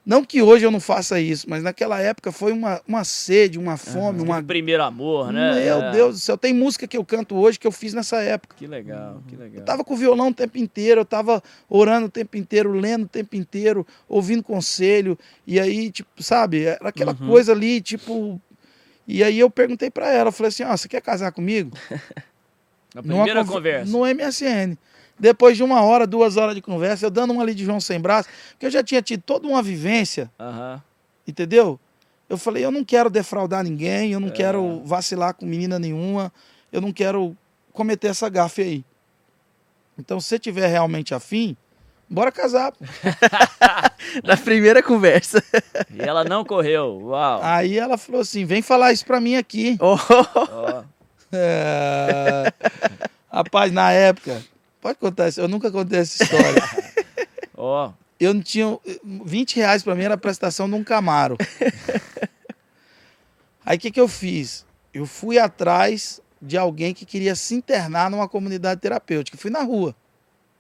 Não 0.07 0.25
que 0.25 0.41
hoje 0.41 0.65
eu 0.65 0.71
não 0.71 0.79
faça 0.79 1.21
isso, 1.21 1.51
mas 1.51 1.65
naquela 1.65 2.01
época 2.01 2.31
foi 2.31 2.53
uma, 2.53 2.81
uma 2.87 3.03
sede, 3.03 3.59
uma 3.59 3.77
fome, 3.77 4.23
uma. 4.23 4.41
Primeiro 4.41 4.85
amor, 4.85 5.33
né? 5.33 5.65
Meu 5.65 5.83
É. 5.83 5.91
Deus 5.91 6.15
do 6.15 6.21
céu, 6.21 6.39
tem 6.39 6.55
música 6.55 6.87
que 6.87 6.97
eu 6.97 7.05
canto 7.05 7.35
hoje 7.35 7.59
que 7.59 7.67
eu 7.67 7.73
fiz 7.73 7.93
nessa 7.93 8.19
época. 8.23 8.55
Que 8.57 8.69
legal, 8.69 9.21
que 9.27 9.35
legal. 9.35 9.59
Eu 9.59 9.65
tava 9.65 9.83
com 9.83 9.95
o 9.95 9.97
violão 9.97 10.29
o 10.29 10.33
tempo 10.35 10.59
inteiro, 10.59 11.01
eu 11.01 11.05
tava 11.05 11.43
orando 11.69 12.07
o 12.07 12.09
tempo 12.09 12.37
inteiro, 12.37 12.71
lendo 12.71 13.07
o 13.07 13.09
tempo 13.09 13.35
inteiro, 13.35 13.85
ouvindo 14.09 14.45
conselho. 14.45 15.19
E 15.45 15.59
aí, 15.59 15.91
tipo, 15.91 16.23
sabe, 16.23 16.63
era 16.63 16.89
aquela 16.89 17.11
Uhum. 17.21 17.27
coisa 17.27 17.51
ali, 17.51 17.81
tipo. 17.81 18.41
E 19.09 19.25
aí 19.25 19.39
eu 19.41 19.51
perguntei 19.51 19.91
pra 19.91 20.13
ela, 20.13 20.29
eu 20.29 20.33
falei 20.33 20.49
assim: 20.51 20.63
ó, 20.63 20.77
você 20.77 20.87
quer 20.87 21.01
casar 21.03 21.33
comigo? 21.33 21.77
Na 22.95 23.03
primeira 23.03 23.45
conver- 23.45 23.83
conversa. 23.85 23.91
No 23.93 24.07
MSN. 24.07 24.79
Depois 25.19 25.57
de 25.57 25.63
uma 25.63 25.81
hora, 25.83 26.07
duas 26.07 26.37
horas 26.37 26.55
de 26.55 26.61
conversa, 26.61 27.07
eu 27.07 27.11
dando 27.11 27.33
uma 27.33 27.43
ali 27.43 27.55
de 27.55 27.65
João 27.65 27.81
Sem 27.81 27.99
Braço, 28.01 28.29
porque 28.51 28.67
eu 28.67 28.71
já 28.71 28.83
tinha 28.83 29.01
tido 29.01 29.23
toda 29.23 29.49
uma 29.49 29.63
vivência, 29.63 30.31
Aham. 30.39 30.83
entendeu? 31.27 31.81
Eu 32.29 32.37
falei, 32.37 32.65
eu 32.65 32.71
não 32.71 32.85
quero 32.85 33.09
defraudar 33.09 33.63
ninguém, 33.65 34.13
eu 34.13 34.21
não 34.21 34.29
É. 34.29 34.33
quero 34.33 34.83
vacilar 34.85 35.33
com 35.35 35.47
menina 35.47 35.79
nenhuma, 35.79 36.33
eu 36.73 36.81
não 36.81 36.93
quero 36.93 37.37
cometer 37.73 38.09
essa 38.09 38.29
gafe 38.29 38.63
aí. 38.63 38.85
Então, 39.99 40.21
se 40.21 40.29
você 40.29 40.39
tiver 40.39 40.67
realmente 40.67 41.15
afim, 41.15 41.57
bora 42.11 42.31
casar. 42.31 42.73
na 44.23 44.37
primeira 44.37 44.83
conversa. 44.83 45.43
E 45.95 46.03
ela 46.03 46.25
não 46.25 46.45
correu. 46.45 46.99
Uau. 47.05 47.41
Aí 47.43 47.79
ela 47.79 47.97
falou 47.97 48.21
assim, 48.21 48.45
vem 48.45 48.61
falar 48.61 48.93
isso 48.93 49.07
pra 49.07 49.21
mim 49.21 49.37
aqui. 49.37 49.79
Oh, 49.81 49.97
Ó. 50.51 50.83
É... 51.33 52.53
Rapaz, 53.31 53.73
na 53.73 53.91
época, 53.93 54.43
pode 54.87 54.99
contar 55.01 55.29
isso, 55.29 55.41
eu 55.41 55.49
nunca 55.49 55.71
contei 55.71 55.99
essa 55.99 56.23
história. 56.23 56.63
Ó. 57.57 57.91
eu 58.21 58.33
não 58.33 58.41
tinha. 58.43 58.79
20 59.05 59.57
reais 59.57 59.83
pra 59.83 59.95
mim 59.97 60.05
era 60.05 60.15
a 60.15 60.19
prestação 60.19 60.69
de 60.69 60.75
um 60.77 60.85
Camaro. 60.85 61.37
Aí 63.65 63.77
o 63.77 63.81
que, 63.81 63.91
que 63.91 64.01
eu 64.01 64.07
fiz? 64.07 64.65
Eu 64.95 65.07
fui 65.07 65.39
atrás 65.39 66.21
de 66.41 66.57
alguém 66.57 66.95
que 66.95 67.05
queria 67.05 67.35
se 67.35 67.55
internar 67.55 68.11
numa 68.11 68.29
comunidade 68.29 68.81
terapêutica. 68.81 69.37
Fui 69.37 69.51
na 69.51 69.63
rua. 69.63 69.95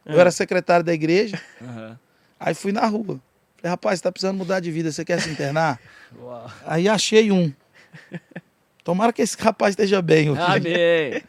Eu 0.04 0.16
É. 0.16 0.20
era 0.20 0.30
secretário 0.30 0.84
da 0.84 0.92
igreja, 0.92 1.40
Aham. 1.62 1.98
aí 2.40 2.54
fui 2.54 2.72
na 2.72 2.86
rua. 2.86 3.20
Falei, 3.56 3.70
rapaz, 3.70 3.98
você 3.98 4.02
tá 4.02 4.12
precisando 4.12 4.36
mudar 4.36 4.60
de 4.60 4.70
vida, 4.70 4.90
você 4.90 5.04
quer 5.04 5.20
se 5.20 5.28
internar? 5.30 5.80
Uau. 6.18 6.50
Aí 6.66 6.88
achei 6.88 7.30
um. 7.30 7.52
Tomara 8.84 9.12
que 9.12 9.22
esse 9.22 9.36
rapaz 9.40 9.72
esteja 9.72 10.00
bem. 10.02 10.30
ok? 10.30 10.42
Amém. 10.44 11.22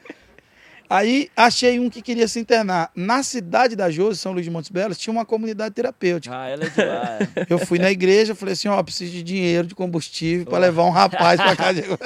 Aí 0.90 1.30
achei 1.36 1.80
um 1.80 1.90
que 1.90 2.02
queria 2.02 2.28
se 2.30 2.40
internar. 2.40 2.90
Na 2.96 3.22
cidade 3.22 3.76
da 3.76 3.90
Josi, 3.92 4.20
São 4.20 4.32
Luís 4.32 4.46
de 4.46 4.52
Montes 4.52 4.70
Belos, 4.72 4.98
tinha 4.98 5.12
uma 5.12 5.26
comunidade 5.26 5.76
terapêutica. 5.76 6.34
Ah, 6.34 6.48
ela 6.48 6.64
é 6.64 6.70
de 6.70 6.82
lá. 6.84 7.20
é. 7.36 7.46
Eu 7.50 7.60
fui 7.60 7.78
na 7.78 7.92
igreja, 7.92 8.34
falei 8.34 8.54
assim, 8.54 8.70
ó, 8.70 8.82
preciso 8.82 9.12
de 9.12 9.22
dinheiro, 9.22 9.68
de 9.68 9.76
combustível 9.76 10.46
para 10.46 10.60
levar 10.60 10.84
um 10.86 10.90
rapaz 10.90 11.42
para 11.42 11.56
casa 11.56 11.82
de 11.82 11.88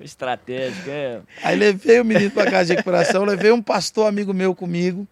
Estratégica, 0.00 0.90
é. 0.90 1.20
Aí 1.42 1.56
levei 1.56 2.00
o 2.00 2.04
menino 2.04 2.30
para 2.30 2.50
casa 2.50 2.66
de 2.66 2.72
recuperação, 2.72 3.24
levei 3.24 3.52
um 3.52 3.60
pastor 3.60 4.06
amigo 4.08 4.32
meu 4.32 4.54
comigo, 4.54 5.06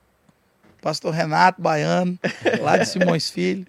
pastor 0.81 1.13
Renato 1.13 1.61
Baiano, 1.61 2.19
lá 2.63 2.79
de 2.79 2.87
Simões 2.89 3.29
Filho. 3.29 3.67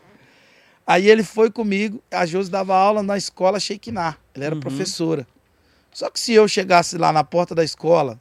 Aí 0.88 1.10
ele 1.10 1.24
foi 1.24 1.52
comigo, 1.52 2.02
a 2.10 2.26
Josi 2.26 2.50
dava 2.50 2.74
aula 2.76 3.04
na 3.04 3.18
escola 3.18 3.60
Shekinah, 3.60 4.16
ela 4.34 4.46
era 4.46 4.56
Uhum. 4.56 4.62
professora. 4.62 5.28
Só 5.92 6.10
que 6.10 6.20
se 6.20 6.34
eu 6.34 6.48
chegasse 6.48 6.98
lá 6.98 7.12
na 7.12 7.24
porta 7.24 7.54
da 7.54 7.64
escola 7.66 8.18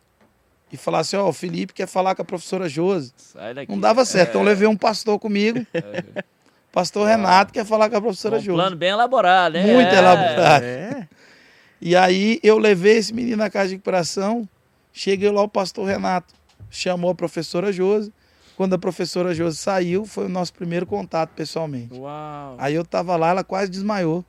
e 0.72 0.76
falasse, 0.76 1.16
ó, 1.16 1.28
o 1.28 1.32
Felipe 1.32 1.72
quer 1.72 1.86
falar 1.86 2.14
com 2.14 2.22
a 2.22 2.24
professora 2.24 2.68
Josi, 2.68 3.12
Sai 3.16 3.54
daqui. 3.54 3.70
não 3.72 3.80
dava 3.80 4.04
certo. 4.04 4.30
Então 4.30 4.40
É. 4.40 4.44
eu 4.44 4.48
levei 4.48 4.68
um 4.68 4.76
pastor 4.76 5.18
comigo, 5.18 5.66
pastor 6.72 7.06
Renato 7.06 7.52
quer 7.52 7.64
falar 7.64 7.88
com 7.90 7.96
a 7.96 8.00
professora 8.00 8.36
Um 8.36 8.40
Josi. 8.40 8.56
plano 8.56 8.76
bem 8.76 8.90
elaborado, 8.90 9.54
né? 9.54 9.62
Muito 9.72 9.88
É. 9.94 9.98
elaborado. 9.98 10.64
é. 10.64 11.08
E 11.80 11.94
aí 11.96 12.40
eu 12.42 12.58
levei 12.58 12.96
esse 12.98 13.14
menino 13.14 13.36
na 13.36 13.48
casa 13.48 13.68
de 13.68 13.74
recuperação, 13.74 14.48
cheguei 14.92 15.30
lá, 15.30 15.42
o 15.42 15.48
pastor 15.48 15.86
Renato 15.86 16.34
chamou 16.70 17.10
a 17.10 17.14
professora 17.14 17.72
Josi. 17.72 18.12
Quando 18.56 18.74
a 18.74 18.78
professora 18.78 19.32
Josi 19.32 19.56
saiu, 19.56 20.04
foi 20.04 20.26
o 20.26 20.28
nosso 20.28 20.52
primeiro 20.52 20.84
contato 20.84 21.30
pessoalmente. 21.30 21.94
Uau. 21.94 22.56
Aí 22.58 22.74
eu 22.74 22.84
tava 22.84 23.14
lá, 23.16 23.28
ela 23.30 23.44
quase 23.44 23.70
desmaiou. 23.70 24.24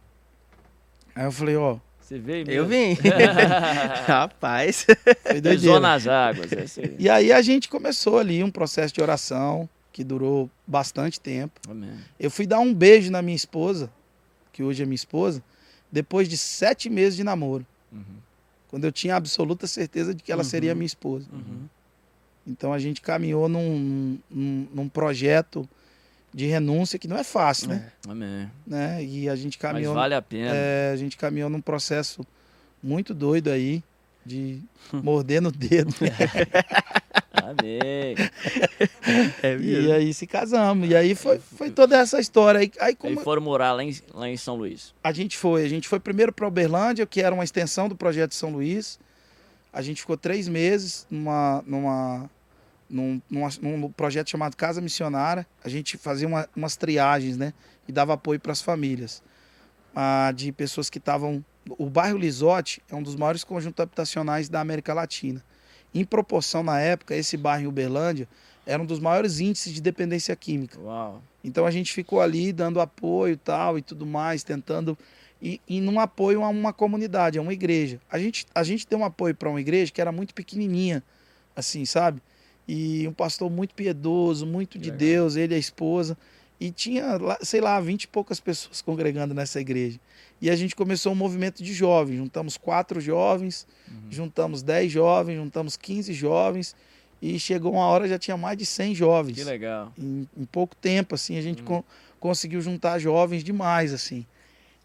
Aí 1.15 1.25
eu 1.25 1.31
falei, 1.31 1.55
ó, 1.57 1.77
Você 2.09 2.17
veio 2.17 2.43
mesmo? 2.43 2.59
Eu 2.59 2.65
vim. 2.65 2.97
Rapaz. 4.07 4.87
Pisou 5.43 5.79
nas 5.79 6.07
águas. 6.07 6.51
É 6.51 6.81
aí. 6.81 6.95
E 6.97 7.07
aí 7.09 7.31
a 7.31 7.39
gente 7.43 7.69
começou 7.69 8.17
ali 8.17 8.43
um 8.43 8.49
processo 8.49 8.91
de 8.91 8.99
oração 8.99 9.69
que 9.93 10.03
durou 10.03 10.49
bastante 10.65 11.19
tempo. 11.19 11.59
Amém. 11.69 11.91
Eu 12.19 12.31
fui 12.31 12.47
dar 12.47 12.59
um 12.59 12.73
beijo 12.73 13.11
na 13.11 13.21
minha 13.21 13.35
esposa, 13.35 13.91
que 14.51 14.63
hoje 14.63 14.81
é 14.81 14.87
minha 14.87 14.95
esposa, 14.95 15.43
depois 15.91 16.27
de 16.27 16.35
sete 16.35 16.89
meses 16.89 17.15
de 17.15 17.23
namoro. 17.23 17.63
Uhum. 17.91 18.01
Quando 18.69 18.85
eu 18.85 18.91
tinha 18.91 19.15
absoluta 19.15 19.67
certeza 19.67 20.11
de 20.15 20.23
que 20.23 20.31
ela 20.31 20.41
Uhum. 20.41 20.49
seria 20.49 20.73
minha 20.73 20.87
esposa. 20.87 21.27
Uhum. 21.31 21.67
Então 22.47 22.73
a 22.73 22.79
gente 22.79 23.01
caminhou 23.01 23.47
num, 23.47 24.17
num, 24.31 24.67
num 24.73 24.89
projeto 24.89 25.69
de 26.33 26.45
renúncia 26.45 26.99
que 26.99 27.07
não 27.07 27.17
é 27.17 27.23
fácil, 27.23 27.69
né? 27.69 27.91
Amém. 28.07 28.49
né? 28.65 29.03
E 29.03 29.27
a 29.29 29.35
gente 29.35 29.57
Mas 29.61 29.71
caminhou, 29.71 29.93
vale 29.93 30.13
a 30.13 30.21
pena. 30.21 30.51
é, 30.53 30.91
a 30.93 30.95
gente 30.95 31.17
caminhou 31.17 31.49
num 31.49 31.61
processo 31.61 32.25
muito 32.81 33.13
doido 33.13 33.49
aí 33.49 33.83
de 34.25 34.61
morder 34.93 35.41
no 35.41 35.51
dedo. 35.51 35.93
Amém. 37.33 38.15
É 39.41 39.57
e 39.57 39.91
aí 39.91 40.13
se 40.13 40.27
casamos. 40.27 40.87
E 40.89 40.95
aí 40.95 41.15
foi, 41.15 41.39
foi 41.39 41.71
toda 41.71 41.97
essa 41.97 42.19
história. 42.19 42.59
Aí, 42.59 42.71
aí 42.79 42.89
Aí 42.89 42.95
como 42.95 43.19
foram 43.21 43.41
morar 43.41 43.73
lá 43.73 43.83
em, 43.83 43.95
lá 44.13 44.29
em 44.29 44.37
São 44.37 44.55
Luís. 44.55 44.93
a 45.03 45.11
gente 45.11 45.35
foi, 45.37 45.65
a 45.65 45.69
gente 45.69 45.87
foi 45.87 45.99
primeiro 45.99 46.31
para 46.31 46.47
Uberlândia, 46.47 47.05
que 47.05 47.21
era 47.21 47.33
uma 47.33 47.43
extensão 47.43 47.89
do 47.89 47.95
projeto 47.95 48.29
de 48.31 48.35
São 48.35 48.51
Luís. 48.51 48.99
A 49.73 49.81
gente 49.81 50.01
ficou 50.01 50.15
três 50.17 50.47
meses 50.47 51.07
numa, 51.09 51.63
numa, 51.65 52.29
num, 52.89 53.21
numa- 53.29 53.49
num 53.61 53.91
projeto 53.91 54.29
chamado 54.29 54.55
Casa 54.55 54.81
Missionária. 54.81 55.45
A 55.63 55.69
gente 55.69 55.97
fazia 55.97 56.27
uma- 56.27 56.47
umas 56.55 56.75
triagens, 56.75 57.37
né? 57.37 57.53
E 57.87 57.91
dava 57.91 58.13
apoio 58.13 58.39
para 58.39 58.51
as 58.51 58.61
famílias. 58.61 59.21
Ah, 59.95 60.31
de 60.35 60.51
pessoas 60.51 60.89
que 60.89 60.97
estavam. 60.97 61.43
O 61.77 61.89
bairro 61.89 62.17
Lisote 62.17 62.81
é 62.89 62.95
um 62.95 63.03
dos 63.03 63.15
maiores 63.15 63.43
conjuntos 63.43 63.81
habitacionais 63.81 64.49
da 64.49 64.59
América 64.59 64.93
Latina. 64.93 65.43
Em 65.93 66.05
proporção, 66.05 66.63
na 66.63 66.79
época, 66.79 67.15
esse 67.15 67.35
bairro 67.35 67.63
em 67.63 67.67
Uberlândia 67.67 68.27
era 68.65 68.81
um 68.81 68.85
dos 68.85 68.99
maiores 68.99 69.39
índices 69.39 69.73
de 69.73 69.81
dependência 69.81 70.35
química. 70.35 70.79
Uau. 70.79 71.21
Então 71.43 71.65
a 71.65 71.71
gente 71.71 71.91
ficou 71.93 72.21
ali 72.21 72.53
dando 72.53 72.79
apoio 72.79 73.35
tal 73.37 73.77
e 73.77 73.81
tudo 73.81 74.05
mais, 74.05 74.43
tentando 74.43 74.97
e, 75.41 75.59
e 75.67 75.79
num 75.81 75.99
apoio 75.99 76.43
a 76.43 76.49
uma 76.49 76.73
comunidade, 76.73 77.39
a 77.39 77.41
uma 77.41 77.53
igreja. 77.53 77.99
A 78.11 78.19
gente, 78.19 78.45
a 78.53 78.63
gente 78.63 78.85
deu 78.87 78.99
um 78.99 79.05
apoio 79.05 79.33
para 79.33 79.49
uma 79.49 79.59
igreja 79.59 79.91
que 79.91 80.01
era 80.01 80.11
muito 80.11 80.33
pequenininha, 80.33 81.01
assim, 81.55 81.85
sabe? 81.85 82.21
E 82.71 83.07
um 83.07 83.13
pastor 83.13 83.49
muito 83.49 83.73
piedoso, 83.73 84.45
muito 84.45 84.77
de 84.77 84.91
Legal. 84.91 84.97
Deus, 84.99 85.35
ele 85.35 85.53
e 85.53 85.57
a 85.57 85.59
esposa. 85.59 86.15
E 86.59 86.69
tinha, 86.69 87.17
sei 87.41 87.61
lá, 87.61 87.79
vinte 87.79 88.03
e 88.03 88.07
poucas 88.07 88.39
pessoas 88.39 88.79
congregando 88.83 89.33
nessa 89.33 89.59
igreja. 89.59 89.99
E 90.39 90.49
a 90.51 90.55
gente 90.55 90.75
começou 90.75 91.11
um 91.11 91.15
movimento 91.15 91.63
de 91.63 91.73
jovens. 91.73 92.17
Juntamos 92.17 92.57
quatro 92.57 93.01
jovens, 93.01 93.65
Uhum. 93.87 93.95
juntamos 94.11 94.61
dez 94.61 94.91
jovens, 94.91 95.35
juntamos 95.37 95.75
15 95.75 96.13
jovens. 96.13 96.75
E 97.21 97.39
chegou 97.39 97.73
uma 97.73 97.85
hora 97.85 98.07
já 98.07 98.19
tinha 98.19 98.37
mais 98.37 98.55
de 98.57 98.65
100 98.65 98.93
jovens 98.93 99.33
Que 99.35 99.43
legal. 99.43 99.91
em, 99.97 100.27
em 100.37 100.45
pouco 100.45 100.75
tempo, 100.75 101.15
assim, 101.15 101.37
a 101.37 101.41
gente 101.41 101.59
Uhum. 101.61 101.65
con- 101.67 101.83
conseguiu 102.19 102.61
juntar 102.61 102.99
jovens 102.99 103.43
demais, 103.43 103.91
assim. 103.93 104.25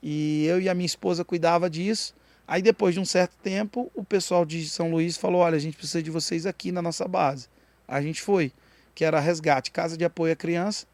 E 0.03 0.45
eu 0.47 0.61
e 0.61 0.69
a 0.69 0.75
minha 0.75 0.87
esposa 0.87 1.25
cuidava 1.25 1.69
disso. 1.69 2.15
Aí 2.47 2.61
depois 2.63 2.95
de 2.95 3.01
um 3.01 3.05
certo 3.05 3.37
tempo, 3.43 3.91
o 3.95 4.03
pessoal 4.05 4.45
de 4.45 4.67
São 4.69 4.91
Luís 4.91 5.17
falou: 5.17 5.41
olha, 5.43 5.57
a 5.57 5.61
gente 5.61 5.77
precisa 5.77 6.03
de 6.03 6.11
vocês 6.11 6.45
aqui 6.47 6.71
na 6.73 6.81
nossa 6.83 7.07
base. 7.07 7.49
A 7.87 8.01
gente 8.01 8.23
foi, 8.23 8.53
que 8.95 9.05
era 9.05 9.21
Resgate, 9.21 9.71
Casa 9.71 9.97
de 9.97 10.05
Apoio 10.05 10.33
à 10.33 10.37
Criança 10.37 10.87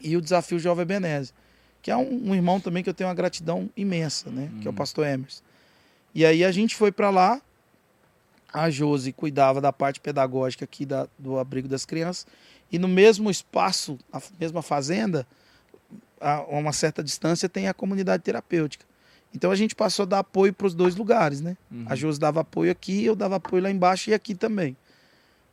e 0.00 0.16
o 0.16 0.20
Desafio 0.20 0.58
Jovem 0.58 0.84
Benese, 0.84 1.32
que 1.82 1.90
é 1.90 1.96
um, 1.96 2.30
um 2.30 2.34
irmão 2.34 2.60
também 2.60 2.82
que 2.82 2.90
eu 2.90 2.94
tenho 2.94 3.08
uma 3.08 3.14
gratidão 3.14 3.70
imensa, 3.76 4.30
né? 4.30 4.50
Que 4.60 4.66
é 4.66 4.70
o 4.70 4.72
Hum. 4.72 4.76
pastor 4.76 5.06
Emerson. 5.06 5.42
E 6.14 6.24
aí 6.24 6.44
a 6.44 6.50
gente 6.50 6.74
foi 6.74 6.90
para 6.90 7.10
lá, 7.10 7.40
a 8.52 8.70
Josi 8.70 9.12
cuidava 9.12 9.60
da 9.60 9.72
parte 9.72 10.00
pedagógica 10.00 10.64
aqui 10.64 10.86
da, 10.86 11.06
do 11.18 11.38
abrigo 11.38 11.68
das 11.68 11.84
crianças, 11.84 12.26
e 12.72 12.78
no 12.78 12.88
mesmo 12.88 13.30
espaço, 13.30 13.98
a 14.12 14.20
mesma 14.40 14.62
fazenda, 14.62 15.26
a 16.20 16.42
uma 16.42 16.72
certa 16.72 17.02
distância, 17.04 17.48
tem 17.48 17.68
a 17.68 17.74
comunidade 17.74 18.22
terapêutica. 18.22 18.84
Então 19.34 19.50
a 19.50 19.54
gente 19.54 19.74
passou 19.74 20.04
a 20.04 20.06
dar 20.06 20.18
apoio 20.20 20.52
para 20.52 20.66
os 20.66 20.74
dois 20.74 20.96
lugares, 20.96 21.40
né? 21.40 21.56
Uhum. 21.70 21.84
A 21.86 21.94
Josi 21.94 22.18
dava 22.18 22.40
apoio 22.40 22.70
aqui, 22.72 23.04
eu 23.04 23.14
dava 23.14 23.36
apoio 23.36 23.62
lá 23.62 23.70
embaixo 23.70 24.08
e 24.10 24.14
aqui 24.14 24.34
também. 24.34 24.76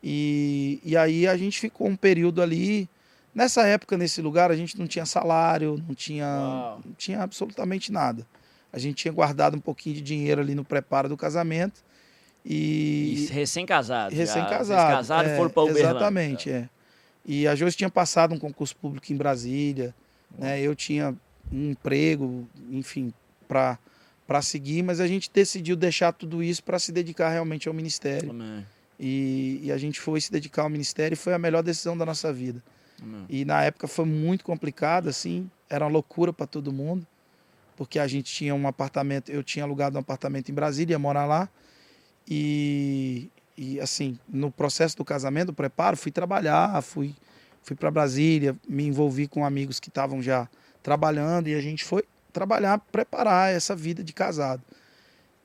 E, 0.03 0.81
e 0.83 0.97
aí 0.97 1.25
a 1.25 1.37
gente 1.37 1.59
ficou 1.59 1.87
um 1.87 1.95
período 1.95 2.41
ali. 2.41 2.89
Nessa 3.33 3.65
época, 3.65 3.97
nesse 3.97 4.21
lugar, 4.21 4.51
a 4.51 4.55
gente 4.55 4.77
não 4.77 4.85
tinha 4.85 5.05
salário, 5.05 5.81
não 5.87 5.95
tinha, 5.95 6.77
não 6.85 6.93
tinha 6.97 7.21
absolutamente 7.21 7.91
nada. 7.91 8.27
A 8.71 8.77
gente 8.77 8.95
tinha 8.95 9.13
guardado 9.13 9.55
um 9.55 9.59
pouquinho 9.59 9.95
de 9.95 10.01
dinheiro 10.01 10.41
ali 10.41 10.53
no 10.53 10.65
preparo 10.65 11.07
do 11.07 11.15
casamento. 11.15 11.81
E, 12.45 13.27
E 13.29 13.33
recém-casado. 13.33 14.13
recém-casado. 14.13 14.97
Casaram 14.97 15.29
é, 15.29 15.33
e 15.33 15.37
foram 15.37 15.49
para 15.49 15.63
Uberlândia. 15.63 15.89
Exatamente, 15.89 16.49
é. 16.51 16.69
E 17.25 17.47
a 17.47 17.55
Josi 17.55 17.77
tinha 17.77 17.89
passado 17.89 18.35
um 18.35 18.39
concurso 18.39 18.75
público 18.75 19.11
em 19.13 19.15
Brasília, 19.15 19.95
né? 20.37 20.59
Eu 20.59 20.75
tinha 20.75 21.15
um 21.51 21.71
emprego, 21.71 22.45
enfim, 22.69 23.13
para 23.47 23.79
para 24.25 24.41
seguir, 24.41 24.81
mas 24.83 25.01
a 25.01 25.07
gente 25.07 25.29
decidiu 25.31 25.75
deixar 25.75 26.13
tudo 26.13 26.41
isso 26.41 26.63
para 26.63 26.79
se 26.79 26.93
dedicar 26.93 27.29
realmente 27.29 27.67
ao 27.67 27.73
ministério. 27.73 28.29
Amém. 28.29 28.65
E, 29.05 29.59
e 29.63 29.69
a 29.69 29.77
gente 29.77 29.99
foi 29.99 30.21
se 30.21 30.31
dedicar 30.31 30.61
ao 30.61 30.69
ministério 30.69 31.13
e 31.13 31.17
foi 31.17 31.33
a 31.33 31.37
melhor 31.37 31.61
decisão 31.61 31.97
da 31.97 32.05
nossa 32.05 32.31
vida. 32.31 32.63
Amém. 33.01 33.25
E 33.27 33.43
na 33.43 33.61
época 33.61 33.85
foi 33.85 34.05
muito 34.05 34.45
complicado, 34.45 35.09
assim, 35.09 35.51
era 35.69 35.83
uma 35.83 35.91
loucura 35.91 36.31
para 36.31 36.47
todo 36.47 36.71
mundo, 36.71 37.05
porque 37.75 37.99
a 37.99 38.07
gente 38.07 38.33
tinha 38.33 38.55
um 38.55 38.65
apartamento, 38.65 39.29
eu 39.29 39.43
tinha 39.43 39.65
alugado 39.65 39.97
um 39.97 39.99
apartamento 39.99 40.49
em 40.49 40.53
Brasília, 40.53 40.93
ia 40.93 40.99
morar 40.99 41.25
lá, 41.25 41.49
e, 42.25 43.29
e 43.57 43.77
assim, 43.81 44.17
no 44.25 44.49
processo 44.49 44.95
do 44.95 45.03
casamento, 45.03 45.47
do 45.47 45.53
preparo, 45.53 45.97
fui 45.97 46.09
trabalhar, 46.09 46.81
fui, 46.81 47.13
fui 47.61 47.75
para 47.75 47.91
Brasília, 47.91 48.55
me 48.65 48.85
envolvi 48.85 49.27
com 49.27 49.45
amigos 49.45 49.81
que 49.81 49.89
estavam 49.89 50.21
já 50.21 50.47
trabalhando, 50.81 51.49
e 51.49 51.55
a 51.55 51.61
gente 51.61 51.83
foi 51.83 52.05
trabalhar, 52.31 52.79
preparar 52.79 53.51
essa 53.51 53.75
vida 53.75 54.01
de 54.01 54.13
casado. 54.13 54.63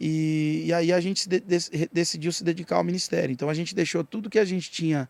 E, 0.01 0.65
e 0.67 0.73
aí 0.73 0.93
a 0.93 1.01
gente 1.01 1.29
de- 1.29 1.41
de- 1.41 1.89
decidiu 1.93 2.31
se 2.33 2.45
dedicar 2.45 2.77
ao 2.77 2.85
ministério. 2.85 3.33
Então 3.33 3.49
a 3.49 3.55
gente 3.55 3.75
deixou 3.75 4.05
tudo 4.05 4.31
que 4.31 4.39
a 4.39 4.45
gente 4.45 4.71
tinha, 4.71 5.09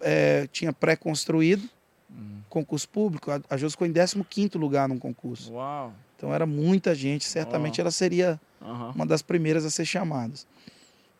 é, 0.00 0.46
tinha 0.48 0.72
pré-construído, 0.72 1.68
Hum. 2.10 2.38
concurso 2.48 2.88
público. 2.88 3.30
A, 3.30 3.40
a 3.50 3.56
Jô 3.56 3.68
ficou 3.70 3.86
em 3.86 3.92
15 3.92 4.56
lugar 4.58 4.88
num 4.88 4.98
concurso. 4.98 5.52
Uau. 5.52 5.92
Então 6.16 6.32
era 6.32 6.46
muita 6.46 6.94
gente, 6.94 7.24
certamente 7.24 7.80
ela 7.80 7.90
seria 7.90 8.40
Aham. 8.62 8.92
uma 8.94 9.04
das 9.06 9.22
primeiras 9.22 9.64
a 9.64 9.70
ser 9.70 9.84
chamadas. 9.84 10.46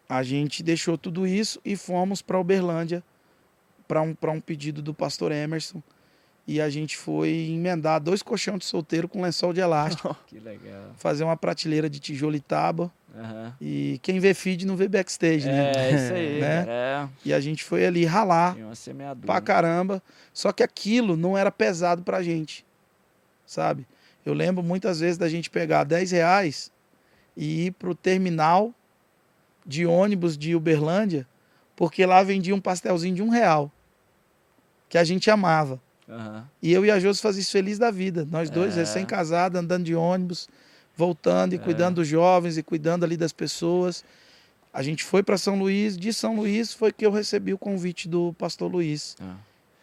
A 0.09 0.23
gente 0.23 0.63
deixou 0.63 0.97
tudo 0.97 1.27
isso 1.27 1.61
e 1.65 1.77
fomos 1.77 2.23
para 2.23 2.39
Uberlândia 2.39 3.03
para 3.89 4.01
um, 4.03 4.15
pra 4.15 4.31
um 4.31 4.41
pedido 4.41 4.81
do 4.81 4.95
pastor 4.95 5.33
Emerson. 5.33 5.83
E 6.47 6.61
a 6.61 6.71
gente 6.71 6.97
foi 6.97 7.31
emendar 7.51 8.01
dois 8.01 8.23
colchões 8.23 8.61
de 8.61 8.65
solteiro 8.67 9.09
com 9.09 9.21
lençol 9.21 9.53
de 9.53 9.61
elástico, 9.61 10.17
Que 10.29 10.39
legal. 10.39 10.93
fazer 10.97 11.25
uma 11.25 11.37
prateleira 11.37 11.91
de 11.91 11.99
tijolo 11.99 12.37
e 12.37 12.41
tábua. 12.41 12.91
Aham. 13.19 13.55
E 13.61 13.99
quem 14.03 14.21
vê 14.21 14.33
feed 14.35 14.65
não 14.67 14.77
vê 14.77 14.87
backstage, 14.87 15.47
né? 15.47 15.73
É, 15.75 15.91
isso 15.91 16.13
aí, 16.13 16.39
Né? 16.41 16.65
É. 16.69 17.09
E 17.25 17.33
a 17.35 17.41
gente 17.41 17.65
foi 17.65 17.85
ali 17.85 18.05
ralar 18.05 18.57
pra 19.25 19.41
caramba. 19.41 20.03
Só 20.33 20.53
que 20.53 20.63
aquilo 20.63 21.17
não 21.17 21.37
era 21.37 21.51
pesado 21.51 22.03
pra 22.03 22.23
gente, 22.23 22.65
sabe? 23.47 23.87
Eu 24.25 24.35
lembro 24.35 24.63
muitas 24.63 25.01
vezes 25.01 25.17
da 25.19 25.29
gente 25.29 25.49
pegar 25.51 25.83
10 25.85 26.11
reais 26.13 26.71
e 27.37 27.67
ir 27.67 27.71
pro 27.73 27.95
terminal 27.95 28.73
de 29.65 29.85
ônibus 29.87 30.37
de 30.39 30.55
Uberlândia, 30.55 31.27
porque 31.75 32.05
lá 32.07 32.23
vendia 32.23 32.55
um 32.55 32.61
pastelzinho 32.61 33.15
de 33.17 33.23
um 33.23 33.31
real, 33.31 33.73
que 34.89 34.97
a 34.99 35.05
gente 35.05 35.29
amava. 35.31 35.81
Aham. 36.09 36.49
E 36.63 36.73
eu 36.73 36.85
e 36.85 36.91
a 36.91 36.99
Josi 37.01 37.21
fazíamos 37.21 37.45
isso 37.47 37.53
feliz 37.53 37.79
da 37.79 37.91
vida. 37.91 38.27
Nós 38.31 38.49
dois, 38.51 38.77
É. 38.77 38.81
recém-casados, 38.81 39.59
andando 39.59 39.85
de 39.85 39.95
ônibus, 39.95 40.49
voltando 40.97 41.53
e 41.53 41.57
É. 41.57 41.59
cuidando 41.59 41.97
dos 41.97 42.09
jovens 42.09 42.57
e 42.57 42.63
cuidando 42.63 43.05
ali 43.05 43.17
das 43.17 43.33
pessoas. 43.33 44.05
A 44.73 44.83
gente 44.83 45.03
foi 45.05 45.23
para 45.23 45.39
São 45.39 45.59
Luís. 45.59 45.97
De 45.97 46.13
São 46.13 46.37
Luís 46.37 46.73
foi 46.73 46.93
que 46.93 47.05
eu 47.05 47.11
recebi 47.11 47.53
o 47.53 47.59
convite 47.59 48.09
do 48.09 48.35
pastor 48.39 48.71
Luiz. 48.71 49.17
Ah. 49.21 49.37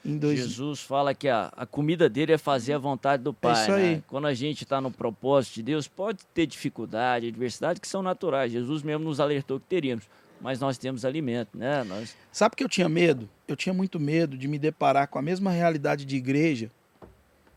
Dois... 0.05 0.37
Jesus 0.37 0.81
fala 0.81 1.13
que 1.13 1.29
a, 1.29 1.51
a 1.55 1.65
comida 1.65 2.09
dele 2.09 2.33
é 2.33 2.37
fazer 2.37 2.73
a 2.73 2.77
vontade 2.77 3.23
do 3.23 3.33
Pai. 3.33 3.53
isso 3.53 3.71
né? 3.71 3.77
aí. 3.77 4.03
Quando 4.05 4.27
a 4.27 4.33
gente 4.33 4.63
está 4.63 4.81
no 4.81 4.91
propósito 4.91 5.55
de 5.55 5.63
Deus, 5.63 5.87
pode 5.87 6.19
ter 6.33 6.45
dificuldade, 6.45 7.27
adversidade, 7.27 7.79
que 7.79 7.87
são 7.87 8.01
naturais. 8.01 8.51
Jesus 8.51 8.83
mesmo 8.83 9.05
nos 9.05 9.21
alertou 9.21 9.59
que 9.61 9.65
teríamos. 9.65 10.03
Mas 10.43 10.59
nós 10.59 10.77
temos 10.77 11.05
alimento, 11.05 11.57
né? 11.57 11.85
Nós... 11.85 12.17
Sabe 12.29 12.57
que 12.57 12.63
eu 12.63 12.67
tinha 12.67 12.89
medo? 12.89 13.29
Eu 13.47 13.55
tinha 13.55 13.73
muito 13.73 13.97
medo 13.97 14.37
de 14.37 14.45
me 14.45 14.59
deparar 14.59 15.07
com 15.07 15.17
a 15.17 15.21
mesma 15.21 15.49
realidade 15.51 16.03
de 16.03 16.17
igreja 16.17 16.69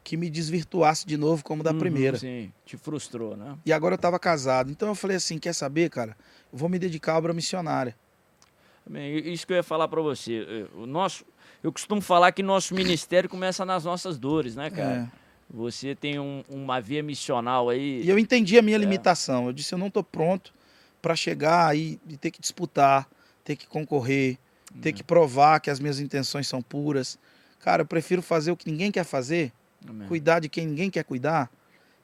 que 0.04 0.16
me 0.16 0.30
desvirtuasse 0.30 1.04
de 1.04 1.16
novo 1.16 1.42
como 1.42 1.64
da 1.64 1.72
Uhum, 1.72 1.78
primeira. 1.80 2.16
Sim, 2.16 2.52
te 2.64 2.76
frustrou, 2.76 3.36
né? 3.36 3.58
E 3.66 3.72
agora 3.72 3.94
eu 3.94 3.96
estava 3.96 4.20
casado. 4.20 4.70
Então 4.70 4.86
eu 4.86 4.94
falei 4.94 5.16
assim: 5.16 5.36
quer 5.36 5.52
saber, 5.52 5.90
cara? 5.90 6.16
Eu 6.52 6.56
vou 6.58 6.68
me 6.68 6.78
dedicar 6.78 7.14
à 7.14 7.18
obra 7.18 7.34
missionária. 7.34 7.96
Bem, 8.88 9.16
isso 9.32 9.44
que 9.44 9.52
eu 9.52 9.56
ia 9.56 9.64
falar 9.64 9.88
para 9.88 10.00
você. 10.00 10.68
O 10.76 10.86
nosso, 10.86 11.24
eu 11.64 11.72
costumo 11.72 12.00
falar 12.00 12.30
que 12.30 12.40
nosso 12.40 12.72
ministério 12.72 13.28
começa 13.28 13.64
nas 13.64 13.84
nossas 13.84 14.16
dores, 14.16 14.54
né, 14.54 14.70
cara? 14.70 15.10
É. 15.12 15.26
Você 15.50 15.96
tem 15.96 16.20
um- 16.20 16.44
uma 16.48 16.80
via 16.80 17.02
missional 17.02 17.68
aí. 17.68 18.02
E 18.04 18.08
eu 18.08 18.16
entendi 18.16 18.56
a 18.56 18.62
minha 18.62 18.76
É. 18.76 18.78
limitação. 18.78 19.46
Eu 19.46 19.52
disse: 19.52 19.74
eu 19.74 19.78
não 19.78 19.88
estou 19.88 20.04
pronto 20.04 20.54
para 21.06 21.14
chegar 21.14 21.68
aí 21.68 22.00
e 22.08 22.16
ter 22.16 22.32
que 22.32 22.40
disputar, 22.40 23.08
ter 23.44 23.54
que 23.54 23.64
concorrer, 23.64 24.36
ter 24.82 24.88
Uhum. 24.88 24.94
que 24.96 25.04
provar 25.04 25.60
que 25.60 25.70
as 25.70 25.78
minhas 25.78 26.00
intenções 26.00 26.48
são 26.48 26.60
puras. 26.60 27.16
Cara, 27.60 27.82
eu 27.82 27.86
prefiro 27.86 28.20
fazer 28.20 28.50
o 28.50 28.56
que 28.56 28.68
ninguém 28.68 28.90
quer 28.90 29.04
fazer, 29.04 29.52
Amém. 29.88 30.08
cuidar 30.08 30.40
de 30.40 30.48
quem 30.48 30.66
ninguém 30.66 30.90
quer 30.90 31.04
cuidar. 31.04 31.48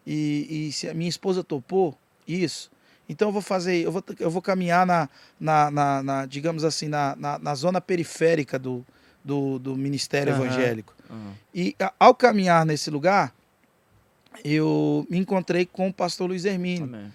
E, 0.06 0.68
e 0.68 0.72
se 0.72 0.88
a 0.88 0.94
minha 0.94 1.08
esposa 1.08 1.42
topou 1.42 1.98
isso, 2.28 2.70
então 3.08 3.26
eu 3.30 3.32
vou 3.32 3.42
fazer, 3.42 3.82
eu 3.84 3.90
vou, 3.90 4.04
eu 4.20 4.30
vou 4.30 4.40
caminhar 4.40 4.86
na, 4.86 5.08
na, 5.40 5.68
na- 5.68 6.02
na, 6.04 6.26
digamos 6.26 6.62
assim, 6.62 6.86
na, 6.86 7.16
na, 7.16 7.40
na 7.40 7.54
zona 7.56 7.80
periférica 7.80 8.56
do, 8.56 8.86
do, 9.24 9.58
do 9.58 9.76
ministério 9.76 10.32
Aham. 10.32 10.44
evangélico. 10.44 10.94
Aham. 11.10 11.32
E 11.52 11.74
a- 11.80 11.92
ao 11.98 12.14
caminhar 12.14 12.64
nesse 12.64 12.88
lugar, 12.88 13.34
eu 14.44 15.04
me 15.10 15.18
encontrei 15.18 15.66
com 15.66 15.88
o 15.88 15.92
pastor 15.92 16.28
Luiz 16.28 16.44
Hermínio. 16.44 16.84
Amém. 16.84 17.12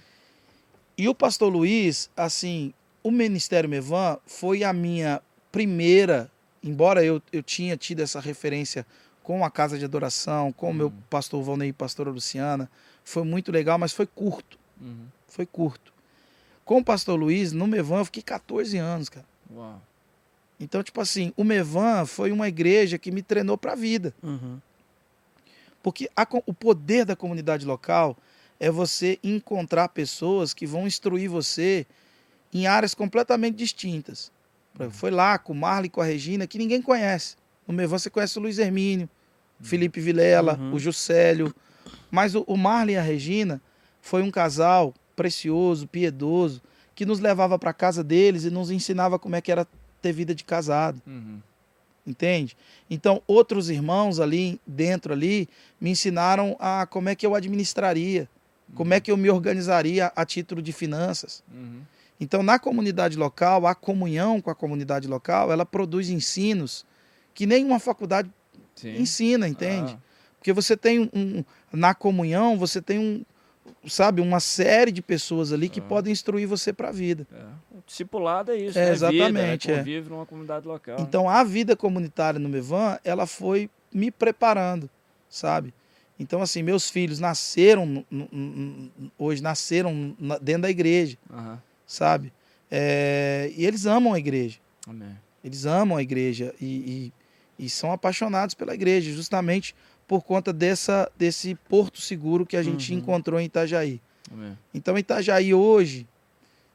E 0.98 1.08
o 1.08 1.14
pastor 1.16 1.52
Luiz, 1.52 2.10
assim, 2.18 2.74
o 3.04 3.12
Ministério 3.12 3.70
Mevan 3.70 4.18
foi 4.26 4.64
a 4.64 4.74
minha 4.74 5.22
primeira, 5.52 6.30
embora 6.64 7.04
eu, 7.04 7.22
eu 7.32 7.44
tinha 7.44 7.78
tido 7.78 8.02
essa 8.02 8.20
referência 8.20 8.86
com 9.24 9.44
a 9.46 9.52
casa 9.52 9.78
de 9.78 9.86
adoração, 9.86 10.52
com 10.52 10.72
o 10.72 10.74
meu 10.74 10.92
pastor 11.10 11.44
Valnei 11.44 11.70
e 11.70 11.74
pastora 11.74 12.10
Luciana, 12.10 12.70
foi 13.04 13.24
muito 13.24 13.52
legal, 13.52 13.78
mas 13.78 13.92
foi 13.94 14.08
curto, 14.08 14.58
Uhum. 14.80 15.06
foi 15.28 15.46
curto. 15.46 15.94
Com 16.64 16.80
o 16.80 16.84
pastor 16.84 17.20
Luiz, 17.20 17.52
no 17.52 17.68
Mevan, 17.68 18.00
eu 18.00 18.06
fiquei 18.06 18.24
14 18.24 18.78
anos, 18.78 19.10
cara. 19.10 19.26
Uau. 19.54 19.82
Então, 20.60 20.82
tipo 20.84 21.00
assim, 21.00 21.32
o 21.38 21.44
Mevan 21.44 22.06
foi 22.06 22.32
uma 22.32 22.48
igreja 22.48 22.98
que 22.98 23.12
me 23.12 23.22
treinou 23.22 23.58
para 23.58 23.74
a 23.74 23.76
vida. 23.76 24.14
Uhum. 24.24 24.60
Porque 25.82 26.10
a 26.16 26.28
o 26.46 26.54
poder 26.54 27.06
da 27.06 27.16
comunidade 27.16 27.66
local 27.66 28.18
é 28.60 28.70
você 28.72 29.20
encontrar 29.24 29.90
pessoas 29.90 30.54
que 30.54 30.66
vão 30.66 30.88
instruir 30.88 31.30
você 31.30 31.86
em 32.54 32.66
áreas 32.68 32.94
completamente 32.94 33.56
distintas. 33.56 34.32
Exemplo, 34.76 34.94
Foi 34.98 35.12
lá 35.12 35.38
com 35.38 35.54
o 35.54 35.56
Marley 35.56 35.88
e 35.88 35.90
com 35.90 36.02
a 36.02 36.06
Regina, 36.06 36.48
que 36.48 36.58
ninguém 36.58 36.82
conhece. 36.82 37.36
No 37.68 37.74
Mevan 37.74 37.98
você 38.00 38.10
conhece 38.10 38.38
o 38.38 38.42
Luiz 38.42 38.58
Hermínio, 38.58 39.10
o 39.60 39.64
Felipe 39.64 40.00
Vilela, 40.00 40.58
Uhum. 40.58 40.74
o 40.74 40.80
Juscelio. 40.80 41.54
Mas 42.12 42.36
o, 42.36 42.44
o 42.48 42.56
Marley 42.58 42.96
e 42.96 42.98
a 42.98 43.02
Regina 43.02 43.62
foi 44.02 44.22
um 44.24 44.32
casal 44.32 44.94
precioso, 45.16 45.88
piedoso, 45.88 46.62
que 46.96 47.06
nos 47.06 47.20
levava 47.20 47.58
para 47.60 47.74
casa 47.74 48.04
deles 48.04 48.44
e 48.44 48.50
nos 48.50 48.72
ensinava 48.72 49.20
como 49.20 49.36
é 49.36 49.42
que 49.42 49.52
era 49.52 49.68
ter 50.02 50.12
vida 50.12 50.34
de 50.34 50.44
casado 50.44 51.02
Uhum. 51.08 51.40
entende? 52.06 52.56
Então, 52.90 53.22
outros 53.28 53.70
irmãos 53.70 54.20
ali 54.20 54.62
dentro 54.66 55.12
ali 55.14 55.50
me 55.82 55.90
ensinaram 55.90 56.56
a 56.60 56.86
como 56.86 57.10
é 57.10 57.16
que 57.16 57.26
eu 57.26 57.36
administraria, 57.36 58.30
como 58.76 58.94
é 58.94 59.00
que 59.00 59.12
eu 59.12 59.18
me 59.18 59.30
organizaria 59.30 60.12
a 60.16 60.26
título 60.26 60.62
de 60.62 60.72
finanças. 60.72 61.44
Uhum. 61.54 61.82
Então, 62.20 62.42
na 62.42 62.58
comunidade 62.58 63.18
local, 63.18 63.68
a 63.68 63.76
comunhão 63.76 64.42
com 64.42 64.50
a 64.50 64.56
comunidade 64.56 65.08
local, 65.08 65.52
ela 65.52 65.66
produz 65.66 66.10
ensinos 66.10 66.86
que 67.34 67.46
nenhuma 67.46 67.80
faculdade 67.80 68.30
Sim. 68.76 68.96
ensina, 69.02 69.48
entende? 69.48 69.94
Ah, 69.96 70.02
Porque 70.40 70.52
você 70.54 70.76
tem 70.76 71.00
um, 71.02 71.10
um- 71.14 71.44
na 71.72 71.94
comunhão, 71.94 72.58
você 72.58 72.82
tem 72.82 72.98
um 73.00 73.24
sabe, 73.86 74.22
uma 74.22 74.40
série 74.40 74.92
de 74.92 75.02
pessoas 75.02 75.52
ali 75.52 75.68
que 75.70 75.82
podem 75.82 76.12
instruir 76.12 76.48
você 76.48 76.72
para 76.74 76.88
a 76.90 76.92
vida. 76.92 77.28
É. 77.34 77.44
Discipulado 77.86 78.52
é 78.52 78.56
isso, 78.58 78.80
É, 78.80 78.86
né? 78.86 78.92
exatamente, 78.92 79.68
Vida, 79.68 79.74
é. 79.74 79.76
né? 79.76 79.80
Convive 79.80 80.10
numa 80.10 80.26
comunidade 80.26 80.68
local. 80.68 80.98
Então 81.00 81.30
a 81.30 81.44
vida 81.44 81.76
comunitária 81.76 82.40
no 82.40 82.48
Mevan, 82.50 82.98
ela 83.04 83.26
foi 83.28 83.70
me 83.94 84.10
preparando, 84.10 84.90
sabe? 85.30 85.74
Então 86.20 86.42
assim, 86.42 86.64
meus 86.64 86.90
filhos 86.90 87.20
nasceram 87.20 88.04
hoje 89.18 89.42
nasceram 89.42 90.16
na- 90.20 90.38
dentro 90.38 90.64
da 90.64 90.70
igreja, 90.70 91.18
Aham. 91.32 91.62
sabe? 91.86 92.34
É, 92.72 93.52
e 93.56 93.66
eles 93.66 93.86
amam 93.86 94.14
a 94.14 94.20
igreja. 94.20 94.58
Amém. 94.88 95.16
Eles 95.44 95.66
amam 95.66 95.98
a 95.98 96.02
igreja 96.02 96.54
e, 96.60 97.12
e- 97.60 97.66
e 97.66 97.70
são 97.70 97.92
apaixonados 97.92 98.54
pela 98.56 98.74
igreja, 98.74 99.12
justamente 99.12 99.76
por 100.08 100.24
conta 100.24 100.52
dessa, 100.54 101.10
desse 101.18 101.56
porto 101.56 102.00
seguro 102.02 102.46
que 102.46 102.56
a 102.58 102.64
gente 102.64 102.92
Uhum. 102.94 103.00
encontrou 103.00 103.40
em 103.40 103.46
Itajaí. 103.46 104.02
Amém. 104.32 104.58
Então, 104.74 104.98
Itajaí 104.98 105.54
hoje, 105.54 106.08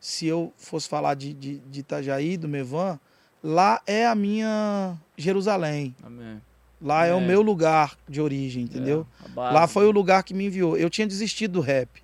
se 0.00 0.26
eu 0.26 0.52
fosse 0.56 0.88
falar 0.88 1.14
de, 1.14 1.32
de, 1.34 1.58
de 1.58 1.80
Itajaí, 1.80 2.36
do 2.36 2.48
Mevan, 2.48 2.98
lá 3.42 3.80
é 3.86 4.06
a 4.06 4.14
minha 4.14 4.96
Jerusalém. 5.16 5.94
Amém. 6.02 6.40
Lá 6.82 7.06
é, 7.06 7.14
o 7.14 7.18
É. 7.18 7.20
meu 7.20 7.42
lugar 7.42 7.96
de 8.08 8.20
origem, 8.20 8.64
entendeu? 8.64 9.06
É, 9.24 9.40
Lá 9.40 9.66
foi 9.68 9.86
o 9.86 9.90
lugar 9.92 10.22
que 10.24 10.34
me 10.34 10.46
enviou. 10.46 10.76
Eu 10.76 10.90
tinha 10.90 11.06
desistido 11.06 11.52
do 11.52 11.60
rap. 11.60 12.02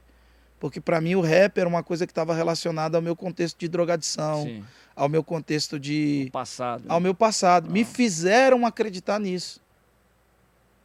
Porque 0.60 0.80
para 0.80 1.00
mim 1.00 1.14
o 1.14 1.20
rap 1.20 1.58
era 1.58 1.68
uma 1.68 1.82
coisa 1.82 2.06
que 2.06 2.10
estava 2.12 2.34
relacionada 2.34 2.96
ao 2.98 3.02
meu 3.02 3.14
contexto 3.16 3.58
de 3.58 3.68
drogadição, 3.68 4.42
Sim, 4.44 4.64
ao 4.94 5.08
meu 5.08 5.22
contexto 5.22 5.78
de 5.78 6.26
o 6.28 6.32
passado. 6.32 6.84
ao 6.88 7.00
meu 7.00 7.14
passado. 7.14 7.70
Me 7.70 7.82
Ah. 7.82 7.84
fizeram 7.86 8.64
acreditar 8.66 9.18
nisso. 9.20 9.60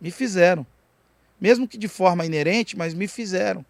Me 0.02 0.12
fizeram. 0.12 0.66
Mesmo 1.40 1.68
que 1.68 1.78
de 1.78 1.88
forma 1.88 2.26
inerente, 2.26 2.78
mas 2.78 2.94
me 2.94 3.08
fizeram. 3.08 3.66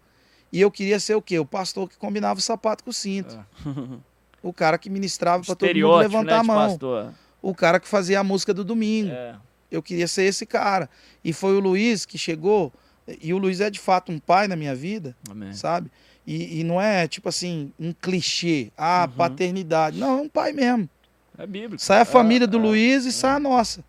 E 0.52 0.60
eu 0.60 0.70
queria 0.70 1.00
ser 1.00 1.14
o 1.16 1.22
quê? 1.22 1.38
O 1.38 1.44
pastor 1.46 1.88
que 1.88 1.96
combinava 1.96 2.38
o 2.38 2.42
sapato 2.42 2.84
com 2.84 2.90
o 2.90 2.92
cinto. 2.92 3.34
É. 3.66 3.98
O 4.42 4.52
cara 4.52 4.76
que 4.78 4.88
ministrava 4.90 5.42
para 5.44 5.54
todo 5.54 5.74
mundo 5.74 5.96
levantar 5.96 6.34
né, 6.34 6.38
a 6.40 6.42
mão. 6.44 6.68
pastor. 6.68 7.12
O 7.42 7.54
cara 7.54 7.80
que 7.80 7.88
fazia 7.88 8.20
a 8.20 8.24
música 8.24 8.52
do 8.54 8.62
domingo. 8.64 9.10
É. 9.10 9.34
Eu 9.74 9.82
queria 9.82 10.06
ser 10.08 10.22
esse 10.24 10.46
cara. 10.46 10.88
E 11.24 11.32
foi 11.32 11.56
o 11.56 11.60
Luiz 11.60 12.04
que 12.06 12.16
chegou. 12.18 12.72
E 13.20 13.34
o 13.34 13.38
Luiz 13.38 13.60
é 13.60 13.68
de 13.68 13.78
fato 13.78 14.10
um 14.10 14.18
pai 14.18 14.48
na 14.48 14.56
minha 14.56 14.74
vida, 14.74 15.14
Amém. 15.30 15.52
sabe? 15.52 15.90
E, 16.26 16.60
e 16.60 16.64
não 16.64 16.80
é 16.80 17.06
tipo 17.06 17.28
assim, 17.28 17.70
um 17.78 17.92
clichê. 17.92 18.70
Ah, 18.78 19.06
Uhum. 19.10 19.16
paternidade. 19.16 19.98
Não, 19.98 20.18
é 20.18 20.22
um 20.22 20.28
pai 20.28 20.52
mesmo. 20.52 20.88
É 21.36 21.46
bíblico. 21.46 21.82
Sai 21.82 22.00
a 22.00 22.04
família 22.04 22.46
do 22.46 22.58
é, 22.58 22.60
Luiz 22.60 23.04
e 23.04 23.12
sai 23.12 23.32
a 23.36 23.40
nossa. 23.40 23.84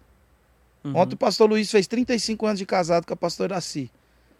Uhum. 0.84 0.98
Ontem 0.98 1.14
o 1.16 1.18
pastor 1.18 1.50
Luiz 1.50 1.72
fez 1.72 1.88
35 1.88 2.46
anos 2.46 2.60
de 2.60 2.66
casado 2.66 3.06
com 3.06 3.14
a 3.14 3.18
pastora 3.18 3.54
Iraci. 3.54 3.90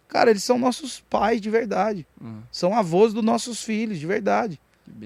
Cara, 0.08 0.30
eles 0.30 0.44
são 0.44 0.58
nossos 0.58 1.00
pais 1.08 1.40
de 1.40 1.50
verdade. 1.50 2.06
Hum, 2.20 2.40
São 2.52 2.72
avós 2.74 3.12
dos 3.12 3.24
nossos 3.24 3.62
filhos, 3.64 3.98
de 3.98 4.06
verdade. 4.06 4.60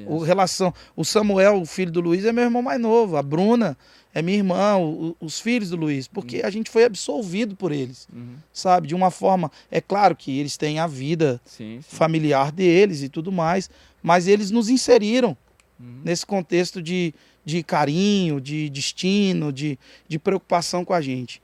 O 0.07 0.19
relação, 0.19 0.73
o 0.97 1.05
Samuel, 1.05 1.61
o 1.61 1.67
filho 1.67 1.91
do 1.91 2.01
Luiz, 2.01 2.25
é 2.25 2.33
meu 2.33 2.45
irmão 2.45 2.63
mais 2.63 2.81
novo. 2.81 3.17
A 3.17 3.23
Bruna 3.23 3.77
é 4.15 4.21
minha 4.23 4.39
irmã, 4.39 4.77
o- 4.77 5.17
os 5.21 5.39
filhos 5.41 5.71
do 5.71 5.77
Luiz, 5.77 6.07
porque 6.09 6.43
a 6.45 6.51
gente 6.51 6.71
foi 6.71 6.85
absolvido 6.85 7.55
por 7.57 7.71
eles, 7.73 8.09
Uhum. 8.13 8.35
sabe? 8.53 8.89
De 8.89 8.95
uma 8.95 9.11
forma, 9.11 9.51
é 9.71 9.81
claro 9.81 10.17
que 10.17 10.39
eles 10.39 10.57
têm 10.57 10.79
a 10.79 10.87
vida 10.87 11.41
Sim, 11.45 11.81
sim. 11.81 11.97
familiar 11.97 12.51
deles 12.53 13.03
e 13.03 13.09
tudo 13.09 13.31
mais, 13.31 13.71
mas 14.03 14.27
eles 14.27 14.51
nos 14.51 14.69
inseriram 14.69 15.37
Uhum. 15.79 16.01
nesse 16.05 16.27
contexto 16.27 16.83
de, 16.83 17.15
de 17.45 17.63
carinho, 17.63 18.41
de 18.41 18.69
destino, 18.71 19.53
de, 19.53 19.79
de 20.09 20.19
preocupação 20.19 20.85
com 20.85 20.93
a 20.93 21.01
gente. 21.01 21.41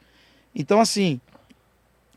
Então, 0.54 0.80
assim, 0.80 1.20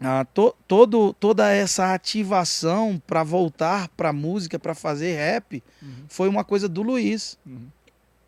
ah, 0.01 0.25
to- 0.33 0.55
todo, 0.67 1.13
toda 1.13 1.51
essa 1.51 1.93
ativação 1.93 3.01
para 3.05 3.23
voltar 3.23 3.87
para 3.89 4.13
música, 4.13 4.57
para 4.59 4.73
fazer 4.75 5.15
rap, 5.15 5.61
Uhum. 5.81 5.89
foi 6.07 6.29
uma 6.29 6.43
coisa 6.43 6.67
do 6.69 6.81
Luiz. 6.81 7.37
Uhum. 7.45 7.67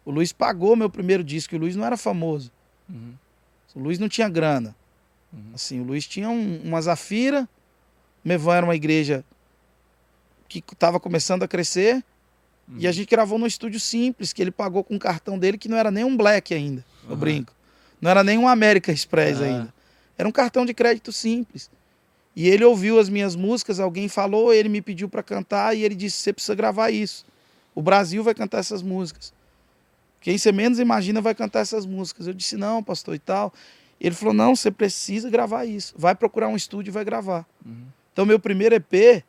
O 0.03 0.11
Luiz 0.11 0.31
pagou 0.33 0.75
meu 0.75 0.89
primeiro 0.89 1.23
disco, 1.23 1.53
e 1.55 1.57
o 1.57 1.61
Luiz 1.61 1.75
não 1.75 1.85
era 1.85 1.95
famoso. 1.97 2.51
Uhum. 2.89 3.13
O 3.75 3.79
Luiz 3.79 3.99
não 3.99 4.09
tinha 4.09 4.27
grana. 4.27 4.75
Uhum. 5.31 5.51
Assim, 5.53 5.79
o 5.79 5.83
Luiz 5.83 6.05
tinha 6.07 6.29
um, 6.29 6.61
uma 6.63 6.81
Zafira, 6.81 7.47
Mevan 8.23 8.55
era 8.55 8.65
uma 8.65 8.75
igreja 8.75 9.23
que 10.49 10.59
estava 10.73 10.99
começando 10.99 11.43
a 11.43 11.47
crescer, 11.47 12.03
e 12.77 12.87
a 12.87 12.91
gente 12.91 13.09
gravou 13.09 13.37
num 13.39 13.45
estúdio 13.47 13.79
simples, 13.79 14.31
que 14.33 14.41
ele 14.41 14.51
pagou 14.51 14.83
com 14.83 14.95
o 14.95 14.99
cartão 14.99 15.37
dele, 15.37 15.57
que 15.57 15.67
não 15.69 15.77
era 15.77 15.89
nem 15.91 16.03
um 16.03 16.15
Black 16.15 16.53
ainda, 16.53 16.85
eu 17.09 17.15
brinco. 17.15 17.53
Não 17.99 18.09
era 18.09 18.23
nem 18.23 18.37
um 18.37 18.47
American 18.47 18.93
Express 18.93 19.39
Ah. 19.41 19.45
ainda. 19.45 19.73
Era 20.21 20.29
um 20.29 20.31
cartão 20.31 20.67
de 20.67 20.71
crédito 20.71 21.11
simples. 21.11 21.67
E 22.35 22.47
ele 22.47 22.63
ouviu 22.63 22.99
as 22.99 23.09
minhas 23.09 23.35
músicas, 23.35 23.79
alguém 23.79 24.07
falou, 24.07 24.53
ele 24.53 24.69
me 24.69 24.79
pediu 24.79 25.09
para 25.09 25.23
cantar, 25.23 25.75
e 25.75 25.83
ele 25.83 25.95
disse, 25.95 26.17
você 26.17 26.31
precisa 26.31 26.53
gravar 26.53 26.91
isso. 26.91 27.25
O 27.73 27.81
Brasil 27.81 28.23
vai 28.23 28.35
cantar 28.35 28.59
essas 28.59 28.83
músicas. 28.83 29.33
Quem 30.19 30.37
você 30.37 30.51
menos 30.51 30.77
imagina 30.77 31.21
vai 31.21 31.33
cantar 31.33 31.61
essas 31.61 31.87
músicas. 31.87 32.27
Eu 32.27 32.35
disse, 32.35 32.55
não, 32.55 32.83
pastor, 32.83 33.15
e 33.15 33.19
tal. 33.19 33.51
Ele 33.99 34.13
falou, 34.13 34.31
não, 34.31 34.55
você 34.55 34.69
precisa 34.69 35.27
gravar 35.27 35.65
isso. 35.65 35.95
Vai 35.97 36.13
procurar 36.13 36.49
um 36.49 36.55
estúdio 36.55 36.91
e 36.91 36.93
vai 36.93 37.03
gravar. 37.03 37.43
Uhum. 37.65 37.85
Então, 38.13 38.23
meu 38.23 38.39
primeiro 38.39 38.75
EP 38.75 39.23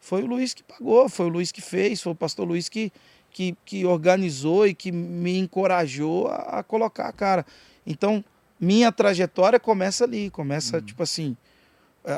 foi 0.00 0.22
o 0.22 0.26
Luiz 0.26 0.54
que 0.54 0.62
pagou, 0.62 1.08
foi 1.08 1.26
o 1.26 1.30
Luiz 1.30 1.50
que 1.50 1.60
fez, 1.60 2.00
foi 2.00 2.12
o 2.12 2.14
pastor 2.14 2.46
Luiz 2.46 2.68
que, 2.68 2.92
que, 3.32 3.56
que 3.64 3.84
organizou 3.84 4.64
e 4.64 4.76
que 4.76 4.92
me 4.92 5.36
encorajou 5.40 6.28
a, 6.28 6.60
a 6.60 6.62
colocar 6.62 7.08
a 7.08 7.12
cara. 7.12 7.44
Então, 7.84 8.24
minha 8.60 8.92
trajetória 8.92 9.58
começa 9.58 10.04
ali, 10.04 10.28
começa, 10.30 10.80
tipo 10.82 11.02
assim, 11.02 11.36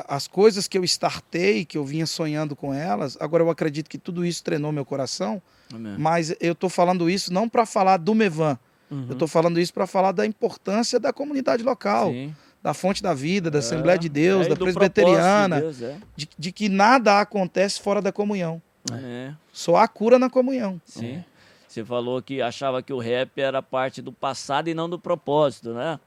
as 0.07 0.27
coisas 0.27 0.67
que 0.67 0.77
eu 0.77 0.83
startei, 0.83 1.65
que 1.65 1.77
eu 1.77 1.83
vinha 1.85 2.05
sonhando 2.05 2.55
com 2.55 2.73
elas, 2.73 3.17
agora 3.19 3.43
eu 3.43 3.49
acredito 3.49 3.89
que 3.89 3.97
tudo 3.97 4.25
isso 4.25 4.43
treinou 4.43 4.71
meu 4.71 4.85
coração, 4.85 5.41
Amém. 5.73 5.95
mas 5.97 6.33
eu 6.39 6.55
tô 6.55 6.69
falando 6.69 7.09
isso 7.09 7.33
não 7.33 7.47
para 7.49 7.65
falar 7.65 7.97
do 7.97 8.13
Mevan, 8.15 8.57
Uhum. 8.91 9.07
eu 9.09 9.15
tô 9.15 9.25
falando 9.27 9.59
isso 9.59 9.73
para 9.73 9.87
falar 9.87 10.11
da 10.11 10.23
importância 10.25 10.99
da 10.99 11.11
comunidade 11.11 11.63
local, 11.63 12.11
Sim. 12.11 12.35
da 12.61 12.73
fonte 12.75 13.01
da 13.01 13.11
vida, 13.13 13.49
da 13.49 13.57
É, 13.57 13.59
Assembleia 13.59 13.97
de 13.97 14.07
Deus, 14.07 14.45
é, 14.45 14.49
da 14.49 14.55
presbiteriana, 14.55 15.55
de 15.55 15.61
Deus, 15.63 15.81
é. 15.81 15.97
de, 16.15 16.29
de 16.37 16.51
que 16.51 16.69
nada 16.69 17.19
acontece 17.19 17.81
fora 17.81 18.01
da 18.01 18.11
comunhão. 18.11 18.61
É. 18.91 19.33
Só 19.51 19.77
há 19.77 19.87
cura 19.87 20.19
na 20.19 20.29
comunhão. 20.29 20.79
Sim. 20.85 21.23
Você 21.67 21.83
falou 21.83 22.21
que 22.21 22.39
achava 22.39 22.83
que 22.83 22.93
o 22.93 22.99
rap 22.99 23.31
era 23.41 23.63
parte 23.63 23.99
do 23.99 24.11
passado 24.11 24.67
e 24.69 24.75
não 24.75 24.87
do 24.87 24.99
propósito, 24.99 25.73
né? 25.73 25.99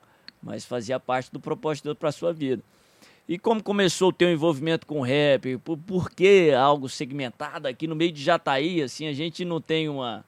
Mas 0.46 0.64
fazia 0.64 1.00
parte 1.00 1.32
do 1.32 1.40
propósito 1.40 1.92
para 1.96 2.12
sua 2.12 2.32
vida. 2.32 2.62
E 3.28 3.36
como 3.36 3.60
começou 3.60 4.10
o 4.10 4.12
teu 4.12 4.30
envolvimento 4.30 4.86
com 4.86 5.00
o 5.00 5.02
rap? 5.02 5.58
Por, 5.58 5.76
por 5.76 6.08
que 6.08 6.52
algo 6.52 6.88
segmentado 6.88 7.66
aqui 7.66 7.88
no 7.88 7.96
meio 7.96 8.12
de 8.12 8.22
Jataí? 8.22 8.80
Assim, 8.80 9.08
a 9.08 9.12
gente 9.12 9.44
não 9.44 9.60
tem 9.60 9.88
uma... 9.88 10.24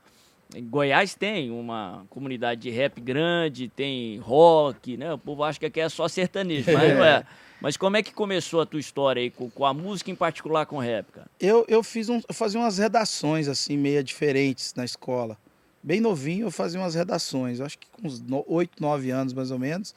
Em 0.53 0.65
Goiás 0.65 1.15
tem 1.15 1.53
uma 1.53 2.05
comunidade 2.11 2.63
de 2.63 2.71
rap 2.71 3.01
grande, 3.01 3.69
tem 3.69 4.19
rock, 4.19 4.97
né? 4.97 5.13
O 5.13 5.19
povo 5.19 5.45
acha 5.45 5.61
que 5.61 5.67
aqui 5.67 5.79
é 5.79 5.89
só 5.89 6.09
sertanejo, 6.09 6.73
mas 6.73 6.95
não 6.95 7.05
é. 7.05 7.25
Mas 7.61 7.77
como 7.77 7.97
é 7.97 8.03
que 8.05 8.15
começou 8.15 8.61
a 8.61 8.67
tua 8.67 8.79
história 8.79 9.21
aí 9.21 9.31
com, 9.31 9.51
com 9.51 9.67
a 9.67 9.75
música, 9.75 10.13
em 10.13 10.15
particular 10.15 10.65
com 10.65 10.77
o 10.77 10.81
rap, 10.81 11.07
cara? 11.11 11.27
Eu, 11.41 11.65
eu, 11.67 11.83
fiz 11.83 12.09
um, 12.09 12.21
eu 12.29 12.33
fazia 12.33 12.61
umas 12.61 12.79
redações 12.79 13.49
assim, 13.49 13.77
meio 13.77 14.03
diferentes 14.05 14.75
na 14.75 14.85
escola. 14.85 15.37
Bem 15.83 16.01
novinho, 16.01 16.47
eu 16.47 16.51
fazia 16.51 16.81
umas 16.81 16.95
redações. 16.95 17.61
Acho 17.61 17.79
que 17.79 17.87
com 17.91 18.07
uns 18.07 18.23
8, 18.47 18.81
9 18.81 19.11
anos 19.11 19.33
mais 19.33 19.51
ou 19.51 19.59
menos, 19.59 19.95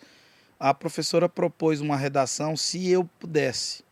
a 0.60 0.74
professora 0.74 1.28
propôs 1.28 1.82
uma 1.82 1.98
redação 1.98 2.56
se 2.56 2.88
eu 2.90 3.04
pudesse. 3.20 3.84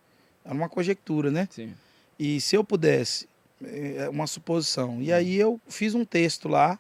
Era 0.45 0.53
uma 0.53 0.69
conjectura, 0.69 1.31
né? 1.31 1.47
Sim. 1.51 1.73
E 2.17 2.39
se 2.39 2.55
eu 2.55 2.63
pudesse, 2.63 3.27
é 3.63 4.07
uma 4.09 4.27
suposição. 4.27 5.01
E 5.01 5.11
aí 5.11 5.35
eu 5.35 5.59
fiz 5.67 5.95
um 5.95 6.05
texto 6.05 6.47
lá, 6.47 6.77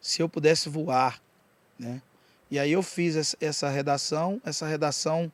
se 0.00 0.20
eu 0.20 0.28
pudesse 0.28 0.68
voar, 0.68 1.22
né? 1.78 2.02
E 2.50 2.58
aí 2.58 2.72
eu 2.72 2.82
fiz 2.82 3.16
essa- 3.16 3.36
essa 3.40 3.68
redação, 3.70 4.40
essa 4.44 4.66
redação, 4.66 5.32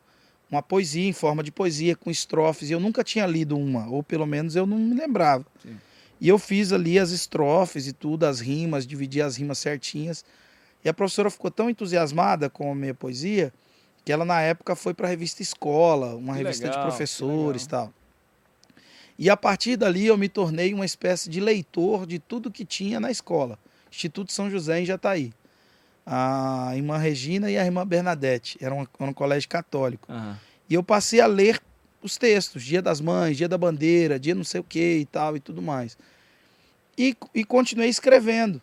uma 0.51 0.63
poesia 0.63 1.09
em 1.09 1.13
forma 1.13 1.43
de 1.43 1.51
poesia 1.51 1.97
com 1.97 2.11
estrofes. 2.11 2.71
E 2.71 2.73
eu 2.73 2.81
nunca 2.81 3.03
tinha 3.03 3.27
lido 3.27 3.57
uma, 3.59 3.89
ou 3.89 4.03
pelo 4.03 4.27
menos 4.27 4.55
eu 4.55 4.67
não 4.67 4.79
me 4.79 4.95
lembrava. 4.95 5.45
Sim. 5.63 5.77
E 6.21 6.29
eu 6.29 6.39
fiz 6.39 6.73
ali 6.73 6.99
as 6.99 7.11
estrofes 7.11 7.87
e 7.87 7.93
tudo, 7.93 8.25
as 8.25 8.41
rimas, 8.41 8.87
dividi 8.87 9.23
as 9.23 9.37
rimas 9.37 9.59
certinhas. 9.59 10.25
E 10.85 10.89
a 10.89 10.95
professora 10.95 11.31
ficou 11.31 11.51
tão 11.51 11.71
entusiasmada 11.71 12.51
com 12.51 12.73
a 12.73 12.75
minha 12.75 12.95
poesia 12.95 13.53
que 14.05 14.13
ela 14.13 14.25
na 14.25 14.41
época 14.41 14.75
foi 14.75 14.95
para 14.95 15.07
a 15.07 15.11
revista 15.11 15.43
Escola, 15.43 16.17
uma 16.17 16.33
Que 16.33 16.43
revista 16.43 16.67
legal, 16.67 16.81
de 16.81 16.89
professores 16.89 17.65
e 17.65 17.69
tal. 17.69 17.93
E 19.19 19.29
a 19.29 19.37
partir 19.37 19.77
dali 19.77 20.07
eu 20.07 20.17
me 20.17 20.29
tornei 20.29 20.73
uma 20.73 20.87
espécie 20.87 21.29
de 21.29 21.41
leitor 21.41 22.07
de 22.07 22.19
tudo 22.19 22.51
que 22.51 22.65
tinha 22.65 22.99
na 22.99 23.11
escola. 23.11 23.59
Instituto 23.91 24.33
São 24.33 24.51
José 24.51 24.81
em 24.81 24.87
Jataí. 24.87 25.33
A 26.07 26.73
irmã 26.75 26.97
Regina 26.97 27.51
e 27.51 27.59
a 27.59 27.65
irmã 27.65 27.87
Bernadette. 27.87 28.57
Era 28.61 28.75
um, 28.75 28.87
era 28.99 29.11
um 29.11 29.13
colégio 29.13 29.49
católico. 29.49 30.11
Aham. 30.11 30.39
E 30.71 30.75
eu 30.75 30.83
passei 30.83 31.21
a 31.21 31.27
ler 31.27 31.61
os 32.03 32.17
textos, 32.17 32.63
Dia 32.63 32.81
das 32.81 33.01
Mães, 33.01 33.37
Dia 33.37 33.49
da 33.49 33.59
Bandeira, 33.59 34.19
Dia 34.19 34.35
não 34.35 34.45
sei 34.45 34.61
o 34.61 34.65
que 34.65 34.99
e 34.99 35.05
tal 35.05 35.37
e 35.37 35.41
tudo 35.41 35.61
mais. 35.61 35.97
E, 36.97 37.17
e 37.35 37.45
continuei 37.45 37.89
escrevendo. 37.89 38.61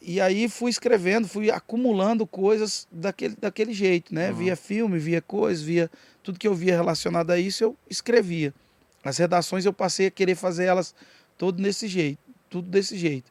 E 0.00 0.20
aí 0.20 0.48
fui 0.48 0.70
escrevendo, 0.70 1.28
fui 1.28 1.50
acumulando 1.50 2.26
coisas 2.26 2.88
daquele, 2.90 3.36
daquele 3.36 3.74
jeito, 3.74 4.14
né? 4.14 4.30
Uhum. 4.30 4.36
Via 4.36 4.56
filme, 4.56 4.98
via 4.98 5.20
coisas, 5.20 5.62
via 5.62 5.90
tudo 6.22 6.38
que 6.38 6.48
eu 6.48 6.54
via 6.54 6.74
relacionado 6.74 7.30
a 7.30 7.38
isso, 7.38 7.64
eu 7.64 7.76
escrevia. 7.88 8.54
As 9.04 9.18
redações 9.18 9.66
eu 9.66 9.72
passei 9.72 10.06
a 10.06 10.10
querer 10.10 10.34
fazer 10.34 10.64
elas 10.64 10.94
todo 11.36 11.60
nesse 11.60 11.86
jeito, 11.86 12.18
tudo 12.48 12.68
desse 12.68 12.96
jeito. 12.96 13.30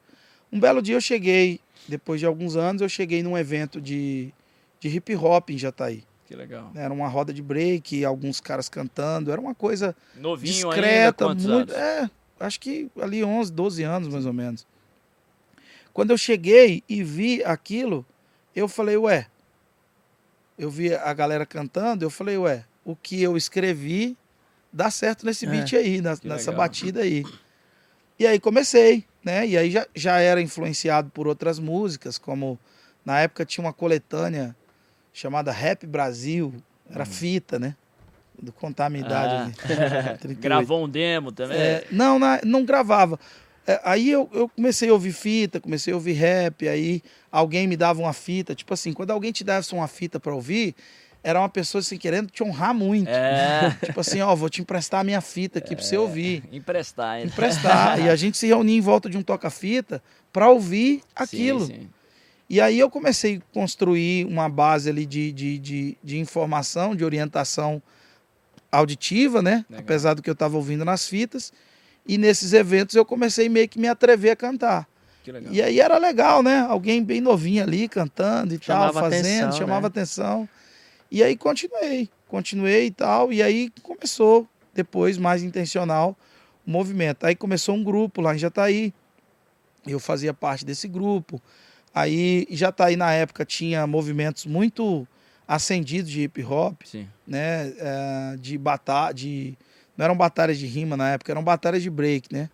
Um 0.52 0.60
belo 0.60 0.82
dia 0.82 0.96
eu 0.96 1.02
cheguei, 1.02 1.60
depois 1.88 2.20
de 2.20 2.26
alguns 2.26 2.56
anos, 2.56 2.82
eu 2.82 2.90
cheguei 2.90 3.24
num 3.24 3.38
evento 3.38 3.80
de, 3.82 4.34
de 4.80 4.90
hip 4.90 5.16
hop 5.16 5.50
em 5.50 5.58
Jataí. 5.58 6.04
Que 6.30 6.36
legal. 6.36 6.72
Era 6.76 6.94
uma 6.94 7.08
roda 7.08 7.34
de 7.34 7.42
break, 7.42 8.06
alguns 8.06 8.40
caras 8.40 8.70
cantando, 8.70 9.32
era 9.32 9.42
uma 9.42 9.56
coisa 9.56 9.96
Novinho 10.16 10.54
discreta, 10.54 11.28
ainda, 11.28 11.48
muito, 11.56 11.74
é, 11.74 12.08
acho 12.40 12.60
que 12.60 12.88
ali 13.02 13.24
11, 13.24 13.52
12 13.52 13.82
anos 13.82 14.08
mais 14.10 14.28
ou 14.28 14.32
menos. 14.34 14.64
Quando 15.92 16.12
eu 16.12 16.18
cheguei 16.20 16.84
e 16.88 17.04
vi 17.04 17.44
aquilo, 17.44 18.06
eu 18.56 18.68
falei, 18.68 18.96
ué, 18.96 19.26
eu 20.56 20.70
vi 20.70 20.94
a 20.94 21.12
galera 21.16 21.48
cantando, 21.48 22.06
eu 22.06 22.12
falei, 22.12 22.38
ué, 22.38 22.64
o 22.86 22.96
que 22.96 23.20
eu 23.24 23.36
escrevi 23.36 24.16
dá 24.72 24.92
certo 24.92 25.26
nesse 25.26 25.48
É. 25.48 25.50
beat 25.50 25.74
aí, 25.74 26.00
na- 26.00 26.12
nessa 26.24 26.52
legal. 26.52 26.56
batida 26.58 27.02
aí. 27.02 27.26
E 28.20 28.28
aí 28.28 28.40
comecei, 28.40 29.04
né? 29.24 29.48
E 29.48 29.58
aí 29.58 29.72
já, 29.72 29.88
já 29.96 30.20
era 30.20 30.40
influenciado 30.40 31.10
por 31.10 31.28
outras 31.28 31.58
músicas, 31.58 32.20
como 32.20 32.60
na 33.04 33.20
época 33.20 33.44
tinha 33.46 33.66
uma 33.66 33.74
coletânea 33.74 34.56
chamada 35.20 35.52
Rap 35.52 35.86
Brasil, 35.86 36.54
era 36.90 37.04
fita, 37.06 37.60
né? 37.60 37.76
Do 38.42 38.54
contar 38.54 38.86
a 38.86 38.90
minha 38.90 39.06
idade. 39.06 39.34
Ah. 39.34 39.46
aqui. 40.12 40.20
38. 40.20 40.40
Gravou 40.40 40.86
um 40.86 40.90
demo 40.90 41.32
também? 41.32 41.58
É, 41.58 41.86
não, 41.92 42.18
na- 42.18 42.40
não 42.46 42.64
gravava. 42.64 43.20
É, 43.68 43.82
aí 43.84 44.10
eu, 44.10 44.30
eu 44.34 44.48
comecei 44.48 44.90
a 44.90 44.94
ouvir 44.94 45.12
fita, 45.12 45.60
comecei 45.60 45.92
a 45.92 45.96
ouvir 45.96 46.14
rap, 46.14 46.68
aí 46.68 47.02
alguém 47.30 47.68
me 47.68 47.76
dava 47.76 48.00
uma 48.02 48.14
fita. 48.14 48.56
Tipo 48.56 48.74
assim, 48.74 48.94
quando 48.94 49.12
alguém 49.12 49.32
te 49.34 49.44
desse 49.44 49.74
uma 49.76 49.88
fita 49.90 50.20
pra 50.22 50.34
ouvir, 50.34 50.74
era 51.22 51.38
uma 51.38 51.50
pessoa 51.50 51.82
assim, 51.82 51.98
querendo 51.98 52.32
te 52.32 52.42
honrar 52.42 52.74
muito. 52.74 53.10
É, 53.10 53.76
Tipo 53.86 54.00
assim, 54.00 54.22
ó, 54.22 54.34
vou 54.34 54.50
te 54.50 54.62
emprestar 54.62 55.02
a 55.02 55.04
minha 55.04 55.20
fita 55.20 55.60
aqui 55.60 55.76
pra 55.76 55.84
você 55.84 55.98
ouvir. 55.98 56.42
emprestar 56.50 57.10
ainda. 57.16 57.28
Emprestar. 57.28 58.00
e 58.00 58.10
a 58.10 58.16
gente 58.18 58.38
se 58.38 58.48
reunia 58.48 58.78
em 58.78 58.82
volta 58.82 59.10
de 59.10 59.18
um 59.18 59.22
toca-fita 59.22 60.02
pra 60.32 60.48
ouvir 60.50 61.02
aquilo. 61.14 61.66
Sim, 61.66 61.74
sim. 61.74 61.90
E 62.50 62.60
aí 62.60 62.80
eu 62.80 62.90
comecei 62.90 63.38
a 63.38 63.54
construir 63.54 64.26
uma 64.26 64.50
base 64.50 64.90
ali 64.90 65.06
de, 65.06 65.32
de, 65.32 65.60
de, 65.60 65.98
de 66.04 66.18
informação, 66.18 66.96
de 66.96 67.06
orientação 67.06 67.82
auditiva, 68.72 69.42
né? 69.42 69.66
Legal. 69.70 69.84
Apesar 69.84 70.14
do 70.16 70.22
que 70.22 70.30
eu 70.30 70.34
estava 70.34 70.58
ouvindo 70.58 70.84
nas 70.84 71.08
fitas. 71.08 71.54
E 72.08 72.18
nesses 72.18 72.54
eventos 72.54 72.96
eu 72.96 73.06
comecei 73.06 73.48
meio 73.50 73.70
que 73.70 73.80
me 73.80 73.88
atrever 73.88 74.32
a 74.32 74.36
cantar. 74.36 74.88
Que 75.24 75.32
legal. 75.32 75.54
E 75.54 75.62
aí 75.62 75.80
era 75.80 76.00
legal, 76.00 76.42
né? 76.42 76.62
Alguém 76.62 77.04
bem 77.04 77.22
novinho 77.22 77.62
ali 77.62 77.88
cantando 77.88 78.56
e 78.56 78.60
Chamava 78.60 78.94
tal, 78.94 79.04
fazendo, 79.04 79.26
atenção, 79.26 79.52
chamava 79.52 79.82
né? 79.82 79.88
atenção. 79.88 80.50
E 81.12 81.24
aí 81.24 81.38
continuei, 81.38 82.10
continuei 82.28 82.88
e 82.88 82.92
tal. 82.92 83.32
E 83.32 83.44
aí 83.44 83.72
começou, 83.84 84.48
depois, 84.74 85.20
mais 85.20 85.44
intencional, 85.44 86.18
o 86.66 86.72
movimento. 86.72 87.26
Aí 87.26 87.36
começou 87.36 87.76
um 87.76 87.84
grupo 87.84 88.22
lá 88.22 88.34
em 88.34 88.40
Jataí. 88.40 88.92
Eu 89.86 90.00
fazia 90.00 90.34
parte 90.34 90.66
desse 90.66 90.88
grupo. 90.88 91.40
Aí 91.94 92.48
Jataí, 92.52 92.96
na 92.96 93.12
época, 93.14 93.46
tinha 93.46 93.86
movimentos 93.88 94.46
muito 94.46 95.08
acendidos 95.48 96.12
de 96.12 96.22
hip 96.22 96.44
hop, 96.44 96.82
Sim. 96.86 97.08
né? 97.28 97.74
É, 97.78 98.38
de 98.38 98.58
batalha, 98.58 99.14
de 99.14 99.58
não 99.98 100.06
eram 100.06 100.16
batalhas 100.16 100.58
de 100.58 100.66
rima 100.66 100.96
na 100.96 101.10
época, 101.10 101.32
eram 101.32 101.44
batalhas 101.44 101.84
de 101.84 101.90
break, 101.90 102.34
né? 102.34 102.50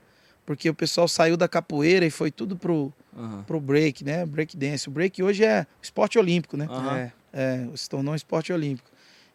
Porque 0.46 0.70
o 0.70 0.74
pessoal 0.74 1.08
saiu 1.08 1.36
da 1.36 1.48
capoeira 1.48 2.06
e 2.06 2.10
foi 2.10 2.32
tudo 2.32 2.56
pro, 2.56 2.94
Aham. 3.16 3.44
pro 3.46 3.60
break, 3.60 4.04
né? 4.04 4.26
Break 4.26 4.56
dance. 4.56 4.88
O 4.88 4.92
break 4.92 5.22
hoje 5.22 5.44
é 5.44 5.68
esporte 5.82 6.18
olímpico, 6.18 6.56
né? 6.56 6.68
Aham. 6.70 6.98
É. 6.98 7.12
É, 7.38 7.68
se 7.76 7.90
tornou 7.90 8.14
um 8.14 8.16
esporte 8.16 8.54
olímpico. 8.54 8.90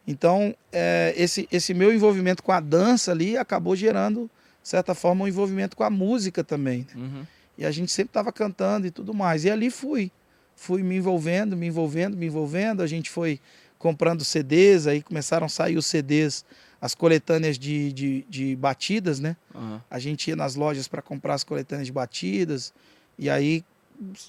Então, 0.07 0.55
é, 0.73 1.13
esse, 1.17 1.47
esse 1.53 1.75
meu 1.75 1.95
envolvimento 1.95 2.43
com 2.43 2.51
a 2.51 2.59
dança 2.61 3.13
ali 3.13 3.37
acabou 3.37 3.77
gerando, 3.77 4.31
de 4.63 4.69
certa 4.69 4.95
forma, 4.95 5.25
um 5.25 5.29
envolvimento 5.29 5.77
com 5.77 5.85
a 5.85 5.91
música 5.91 6.43
também. 6.43 6.87
né? 6.95 7.03
Uhum. 7.03 7.27
E 7.59 7.65
a 7.65 7.71
gente 7.71 7.91
sempre 7.93 8.11
estava 8.11 8.33
cantando 8.33 8.87
e 8.87 8.91
tudo 8.91 9.13
mais. 9.13 9.45
E 9.45 9.51
ali 9.51 9.71
fui. 9.71 10.11
Fui 10.57 10.83
me 10.83 10.97
envolvendo, 10.97 11.57
me 11.57 11.67
envolvendo, 11.67 12.17
me 12.17 12.27
envolvendo. 12.27 12.83
A 12.83 12.87
gente 12.87 13.09
foi 13.11 13.41
comprando 13.79 14.25
CDs, 14.25 14.87
aí 14.87 15.03
começaram 15.03 15.47
a 15.47 15.49
sair 15.49 15.77
os 15.77 15.87
CDs, 15.87 16.45
as 16.81 16.95
coletâneas 16.95 17.59
de, 17.59 17.93
de, 17.93 18.27
de 18.29 18.57
batidas, 18.57 19.21
né? 19.21 19.37
Aham. 19.55 19.83
A 19.91 19.99
gente 19.99 20.29
ia 20.29 20.37
nas 20.37 20.55
lojas 20.55 20.87
para 20.87 21.01
comprar 21.01 21.35
as 21.35 21.45
coletâneas 21.45 21.87
de 21.87 21.93
batidas. 21.93 22.75
E 23.19 23.29
aí 23.31 23.65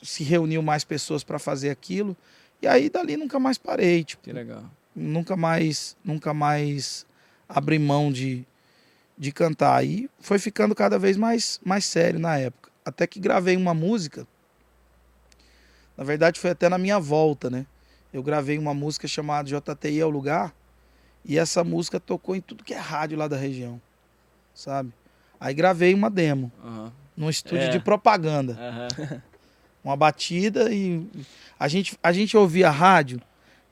se 0.03 0.23
reuniu 0.23 0.61
mais 0.61 0.83
pessoas 0.83 1.23
para 1.23 1.37
fazer 1.39 1.69
aquilo. 1.69 2.15
E 2.61 2.67
aí 2.67 2.89
dali 2.89 3.17
nunca 3.17 3.39
mais 3.39 3.57
parei, 3.57 4.03
tipo, 4.03 4.23
Que 4.23 4.31
legal. 4.31 4.63
nunca 4.95 5.35
mais, 5.35 5.95
nunca 6.03 6.33
mais 6.33 7.05
abri 7.47 7.79
mão 7.79 8.11
de, 8.11 8.45
de 9.17 9.31
cantar. 9.31 9.85
E 9.85 10.09
foi 10.19 10.39
ficando 10.39 10.73
cada 10.75 10.97
vez 10.99 11.17
mais, 11.17 11.59
mais 11.63 11.83
sério 11.85 12.19
na 12.19 12.37
época. 12.37 12.70
Até 12.85 13.05
que 13.07 13.19
gravei 13.19 13.55
uma 13.55 13.73
música. 13.73 14.27
Na 15.97 16.03
verdade, 16.03 16.39
foi 16.39 16.49
até 16.51 16.67
na 16.69 16.77
minha 16.77 16.99
volta, 16.99 17.49
né? 17.49 17.65
Eu 18.13 18.23
gravei 18.23 18.57
uma 18.57 18.73
música 18.73 19.07
chamada 19.07 19.47
JTI 19.49 19.99
é 19.99 20.05
o 20.05 20.09
Lugar. 20.09 20.53
E 21.23 21.37
essa 21.37 21.63
música 21.63 21.99
tocou 21.99 22.35
em 22.35 22.41
tudo 22.41 22.63
que 22.63 22.73
é 22.73 22.77
rádio 22.79 23.15
lá 23.17 23.27
da 23.27 23.37
região, 23.37 23.79
sabe? 24.55 24.91
Aí 25.39 25.53
gravei 25.53 25.93
uma 25.93 26.09
demo, 26.09 26.51
Aham. 26.63 26.91
num 27.15 27.29
estúdio 27.29 27.65
É. 27.67 27.69
de 27.69 27.79
propaganda 27.79 28.57
Aham. 28.59 29.21
uma 29.83 29.95
batida 29.95 30.71
e 30.73 31.05
a 31.59 31.67
gente, 31.67 31.95
a 32.01 32.11
gente 32.11 32.35
ouvia 32.35 32.71
rádio 32.71 33.21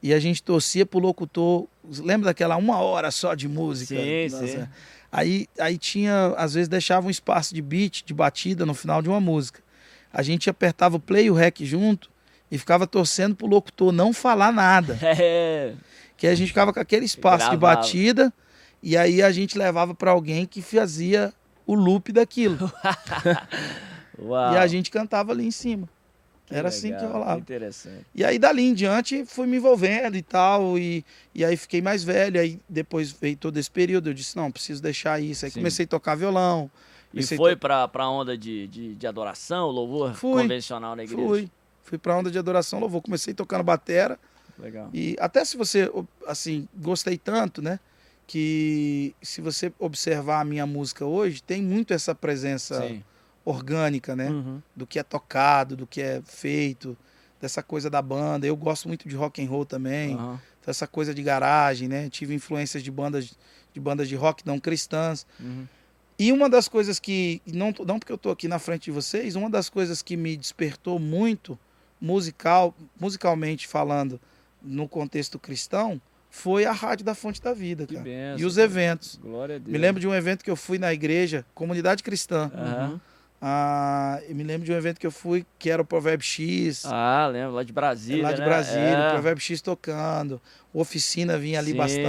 e 0.01 0.13
a 0.13 0.19
gente 0.19 0.43
torcia 0.43 0.85
pro 0.85 0.99
locutor. 0.99 1.67
Lembra 1.83 2.27
daquela 2.29 2.55
uma 2.55 2.77
hora 2.81 3.09
só 3.09 3.33
de 3.33 3.47
música? 3.47 3.95
Sim, 3.95 4.29
Nossa. 4.29 4.47
sim. 4.47 4.67
Aí, 5.11 5.47
aí 5.59 5.77
tinha, 5.77 6.33
às 6.37 6.53
vezes 6.53 6.67
deixava 6.67 7.07
um 7.07 7.09
espaço 7.09 7.53
de 7.53 7.61
beat, 7.61 8.03
de 8.05 8.13
batida 8.13 8.65
no 8.65 8.73
final 8.73 9.01
de 9.01 9.09
uma 9.09 9.19
música. 9.19 9.61
A 10.13 10.21
gente 10.21 10.49
apertava 10.49 10.97
o 10.97 10.99
play 10.99 11.25
e 11.25 11.31
o 11.31 11.33
rec 11.33 11.59
junto 11.61 12.09
e 12.51 12.57
ficava 12.57 12.85
torcendo 12.85 13.35
pro 13.35 13.47
locutor 13.47 13.91
não 13.91 14.13
falar 14.13 14.51
nada. 14.51 14.97
É. 15.03 15.73
Que 16.17 16.27
a 16.27 16.35
gente 16.35 16.49
ficava 16.49 16.73
com 16.73 16.79
aquele 16.81 17.05
espaço 17.05 17.49
de 17.49 17.55
Gravava. 17.55 17.77
batida 17.77 18.33
e 18.83 18.97
aí 18.97 19.21
a 19.21 19.31
gente 19.31 19.57
levava 19.57 19.95
para 19.95 20.11
alguém 20.11 20.45
que 20.45 20.61
fazia 20.61 21.33
o 21.65 21.73
loop 21.73 22.11
daquilo. 22.11 22.69
E 24.53 24.57
a 24.57 24.67
gente 24.67 24.91
cantava 24.91 25.31
ali 25.31 25.47
em 25.47 25.51
cima. 25.51 25.87
Que 26.49 26.55
Era 26.55 26.69
assim 26.69 26.87
que 26.89 26.95
legal, 26.95 27.11
rolava. 27.13 27.39
Interessante. 27.39 28.05
E 28.13 28.25
aí 28.25 28.39
dali 28.39 28.63
em 28.63 28.73
diante 28.73 29.23
fui 29.25 29.45
me 29.45 29.57
envolvendo 29.57 30.17
e 30.17 30.21
tal, 30.23 30.77
e, 30.79 31.05
e 31.33 31.45
aí 31.45 31.55
fiquei 31.55 31.79
mais 31.81 32.03
velho, 32.03 32.39
aí 32.41 32.59
depois 32.67 33.11
veio 33.11 33.37
todo 33.37 33.55
esse 33.57 33.69
período, 33.69 34.09
eu 34.09 34.13
disse, 34.13 34.35
não, 34.35 34.51
preciso 34.51 34.81
deixar 34.81 35.21
isso. 35.21 35.45
Aí 35.45 35.51
Sim. 35.51 35.59
comecei 35.59 35.85
a 35.85 35.87
tocar 35.87 36.15
violão. 36.15 36.69
E 37.13 37.23
foi 37.23 37.53
to- 37.55 37.59
pra, 37.59 37.87
pra 37.87 38.09
onda 38.09 38.35
de, 38.37 38.67
de, 38.67 38.95
de 38.95 39.07
adoração, 39.07 39.67
louvor 39.69 40.13
Fui. 40.15 40.41
convencional 40.41 40.95
na 40.95 41.03
igreja? 41.03 41.21
Fui, 41.27 41.49
fui 41.83 41.97
pra 41.99 42.17
onda 42.17 42.29
de 42.31 42.37
adoração, 42.39 42.79
louvor, 42.79 43.01
comecei 43.01 43.33
tocando 43.33 43.63
batera, 43.63 44.19
Legal. 44.57 44.89
e 44.93 45.15
até 45.19 45.43
se 45.45 45.55
você, 45.57 45.91
assim, 46.27 46.67
gostei 46.75 47.17
tanto, 47.17 47.61
né, 47.61 47.79
que 48.27 49.15
se 49.23 49.41
você 49.41 49.73
observar 49.79 50.41
a 50.41 50.45
minha 50.45 50.65
música 50.67 51.03
hoje, 51.05 51.41
tem 51.41 51.61
muito 51.63 51.93
essa 51.93 52.13
presença 52.13 52.79
Sim. 52.81 53.03
Orgânica, 53.49 54.15
né, 54.15 54.29
Uhum. 54.29 54.61
do 54.75 54.85
que 54.85 54.99
é 54.99 55.03
tocado, 55.03 55.75
do 55.75 55.87
que 55.87 56.01
é 56.01 56.21
feito, 56.25 56.95
dessa 57.41 57.63
coisa 57.63 57.89
da 57.89 58.01
banda. 58.01 58.45
Eu 58.45 58.55
gosto 58.55 58.87
muito 58.87 59.07
de 59.07 59.15
rock 59.15 59.43
and 59.43 59.49
roll 59.49 59.65
também. 59.65 60.11
Então, 60.13 60.39
essa 60.67 60.85
coisa 60.87 61.13
de 61.13 61.23
garagem, 61.23 61.87
né? 61.87 62.09
Tive 62.09 62.33
influências 62.35 62.83
de 62.83 62.91
bandas 62.91 63.33
de 63.73 63.79
bandas 63.79 64.09
de 64.09 64.15
rock 64.15 64.45
não 64.45 64.59
cristãs. 64.59 65.25
Uhum. 65.39 65.65
E 66.17 66.31
uma 66.33 66.49
das 66.49 66.67
coisas 66.67 66.99
que 66.99 67.41
não 67.45 67.73
não 67.85 67.97
porque 67.99 68.11
eu 68.11 68.17
tô 68.17 68.29
aqui 68.29 68.47
na 68.47 68.59
frente 68.59 68.85
de 68.85 68.91
vocês, 68.91 69.35
uma 69.35 69.49
das 69.49 69.69
coisas 69.69 70.01
que 70.01 70.17
me 70.17 70.35
despertou 70.35 70.99
muito 70.99 71.57
musical, 72.01 72.75
musicalmente 72.99 73.67
falando, 73.67 74.19
no 74.61 74.87
contexto 74.87 75.39
cristão, 75.39 76.01
foi 76.29 76.65
a 76.65 76.71
rádio 76.71 77.05
da 77.05 77.15
Fonte 77.15 77.41
da 77.41 77.53
Vida, 77.53 77.85
Que 77.87 77.93
cara. 77.93 78.03
benção, 78.03 78.39
e 78.39 78.45
os 78.45 78.55
cara. 78.55 78.65
eventos. 78.65 79.19
Glória 79.21 79.55
a 79.55 79.59
Deus. 79.59 79.71
Me 79.71 79.77
lembro 79.77 79.99
de 80.01 80.07
um 80.07 80.13
evento 80.13 80.43
que 80.43 80.51
eu 80.51 80.55
fui 80.55 80.77
na 80.77 80.93
igreja, 80.93 81.45
comunidade 81.55 82.03
cristã. 82.03 82.51
Aham. 82.53 83.01
Ah, 83.41 84.19
eu 84.27 84.35
me 84.35 84.43
lembro 84.43 84.65
de 84.65 84.71
um 84.73 84.75
evento 84.75 84.99
que 84.99 85.07
eu 85.07 85.11
fui 85.11 85.45
que 85.57 85.69
era 85.69 85.81
o 85.81 85.85
Provérbio 85.85 86.25
X. 86.25 86.83
Ah, 86.85 87.29
lembro, 87.31 87.53
lá 87.53 87.63
de 87.63 87.71
Brasília. 87.71 88.23
lá 88.23 88.33
de 88.33 88.39
né? 88.41 88.45
Brasília, 88.45 88.81
É. 88.97 89.07
o 89.07 89.11
Provérbio 89.13 89.41
X 89.41 89.61
tocando. 89.61 90.41
Oficina 90.73 91.35
vinha 91.37 91.57
ali 91.57 91.71
Sim, 91.71 91.77
bastante. 91.77 92.03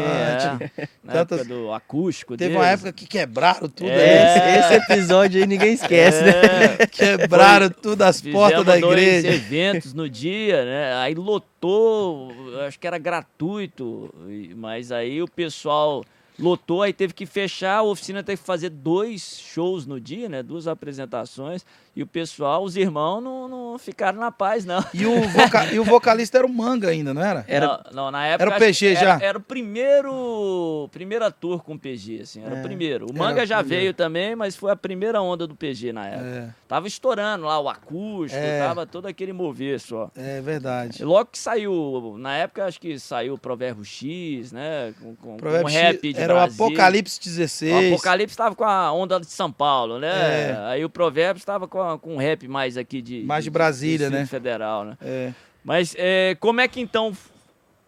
é. 0.76 0.89
Tantas- 1.11 1.41
época 1.41 1.55
do 1.55 1.72
acústico 1.72 2.37
Teve 2.37 2.51
deles. 2.51 2.61
uma 2.62 2.68
época 2.68 2.93
que 2.93 3.07
quebraram 3.07 3.68
tudo 3.68 3.89
É. 3.91 4.59
Esse, 4.59 4.74
episódio 4.74 5.41
aí 5.41 5.47
ninguém 5.47 5.72
esquece, 5.72 6.22
né? 6.24 6.33
ali. 6.81 6.87
Quebraram 6.89 7.70
tudo 7.70 8.03
as 8.03 8.20
portas 8.20 8.64
da 8.64 8.76
igreja. 8.76 9.28
eventos 9.28 9.95
no 9.95 10.11
dia, 10.11 10.64
né? 10.64 10.95
Aí 10.97 11.14
lotou, 11.14 12.33
acho 12.66 12.78
que 12.78 12.87
era 12.87 12.99
gratuito, 12.99 14.12
mas 14.57 14.91
aí 14.93 15.22
o 15.22 15.28
pessoal 15.28 16.05
lotou, 16.41 16.82
aí 16.82 16.93
teve 16.93 17.12
que 17.12 17.26
fechar, 17.26 17.76
a 17.76 17.82
oficina 17.82 18.22
teve 18.22 18.41
que 18.41 18.47
fazer 18.47 18.70
dois 18.70 19.38
shows 19.38 19.86
no 19.86 20.01
dia, 20.01 20.28
né? 20.28 20.43
Duas 20.43 20.66
apresentações. 20.66 21.64
E 21.95 22.03
o 22.03 22.07
pessoal, 22.07 22.62
os 22.62 22.76
irmãos, 22.76 23.20
não, 23.20 23.49
não 23.49 23.78
ficaram 23.78 24.18
na 24.18 24.30
paz, 24.30 24.64
não. 24.64 24.82
E 24.95 25.05
o, 25.05 25.28
voca 25.28 25.66
e 25.72 25.80
o 25.80 25.84
vocalista 25.84 26.38
era 26.38 26.47
o 26.47 26.49
Manga 26.49 26.88
ainda, 26.88 27.12
não 27.12 27.22
era? 27.22 27.45
era 27.49 27.66
não, 27.66 28.05
não 28.05 28.11
na 28.12 28.26
época. 28.26 28.45
Era 28.45 28.57
o 28.57 28.59
PG 28.59 28.95
já? 28.95 29.01
Era, 29.01 29.24
era, 29.24 29.38
o 29.38 29.41
primeiro. 29.41 30.88
Primeira 30.93 31.30
tour 31.32 31.64
com 31.64 31.74
o 31.74 31.78
PG, 31.78 32.20
assim. 32.22 32.45
Era 32.45 32.57
é, 32.57 32.61
o 32.61 32.62
primeiro. 32.62 33.07
O 33.11 33.18
Manga 33.18 33.45
já 33.45 33.59
primeiro. 33.59 33.82
veio 33.82 33.95
também, 33.95 34.36
mas 34.36 34.55
foi 34.55 34.70
a 34.70 34.76
primeira 34.76 35.20
onda 35.20 35.47
do 35.49 35.57
PG 35.57 35.93
na 35.93 36.07
época. 36.07 36.26
É. 36.26 36.55
Tava 36.68 36.86
estourando 36.86 37.47
lá 37.47 37.59
o 37.59 37.68
acústico, 37.68 38.41
é. 38.41 38.61
tava 38.61 38.86
todo 38.86 39.07
aquele 39.07 39.32
mover 39.32 39.80
só. 39.80 40.11
É 40.14 40.41
verdade. 40.41 41.03
E 41.03 41.05
logo 41.05 41.30
que 41.32 41.38
saiu, 41.38 42.16
na 42.18 42.36
época 42.36 42.64
acho 42.66 42.80
que 42.80 42.99
saiu 43.01 43.34
o 43.34 43.38
Provérbio 43.38 43.84
X, 43.84 44.53
né? 44.53 44.95
Com, 45.01 45.16
com, 45.16 45.36
Provérbio 45.36 45.66
com 45.66 45.72
rap 45.72 46.07
X, 46.07 46.14
de 46.14 46.20
Era 46.31 46.41
Brasil. 46.47 46.64
o 46.64 46.66
Apocalipse 46.66 47.20
16. 47.20 47.72
O 47.72 47.95
Apocalipse 47.95 48.37
tava 48.37 48.55
com 48.55 48.64
a 48.64 48.93
onda 48.93 49.20
de 49.20 49.26
São 49.26 49.51
Paulo, 49.51 49.99
né? 49.99 50.51
É. 50.51 50.57
Aí 50.66 50.85
o 50.85 50.91
Provérbio 50.91 51.39
estava 51.39 51.66
com, 51.68 51.99
com 51.99 52.16
rap 52.16 52.47
mais 52.49 52.76
aqui 52.76 53.03
de. 53.03 53.22
Mais 53.22 53.45
de 53.45 53.51
Brasília, 53.51 54.09
de 54.09 54.16
né? 54.16 54.26
Federal, 54.26 54.85
né? 54.85 54.97
É. 55.01 55.33
Mas 55.64 55.95
é, 55.99 56.37
como 56.41 56.61
é 56.61 56.68
que 56.68 56.81
então 56.81 57.14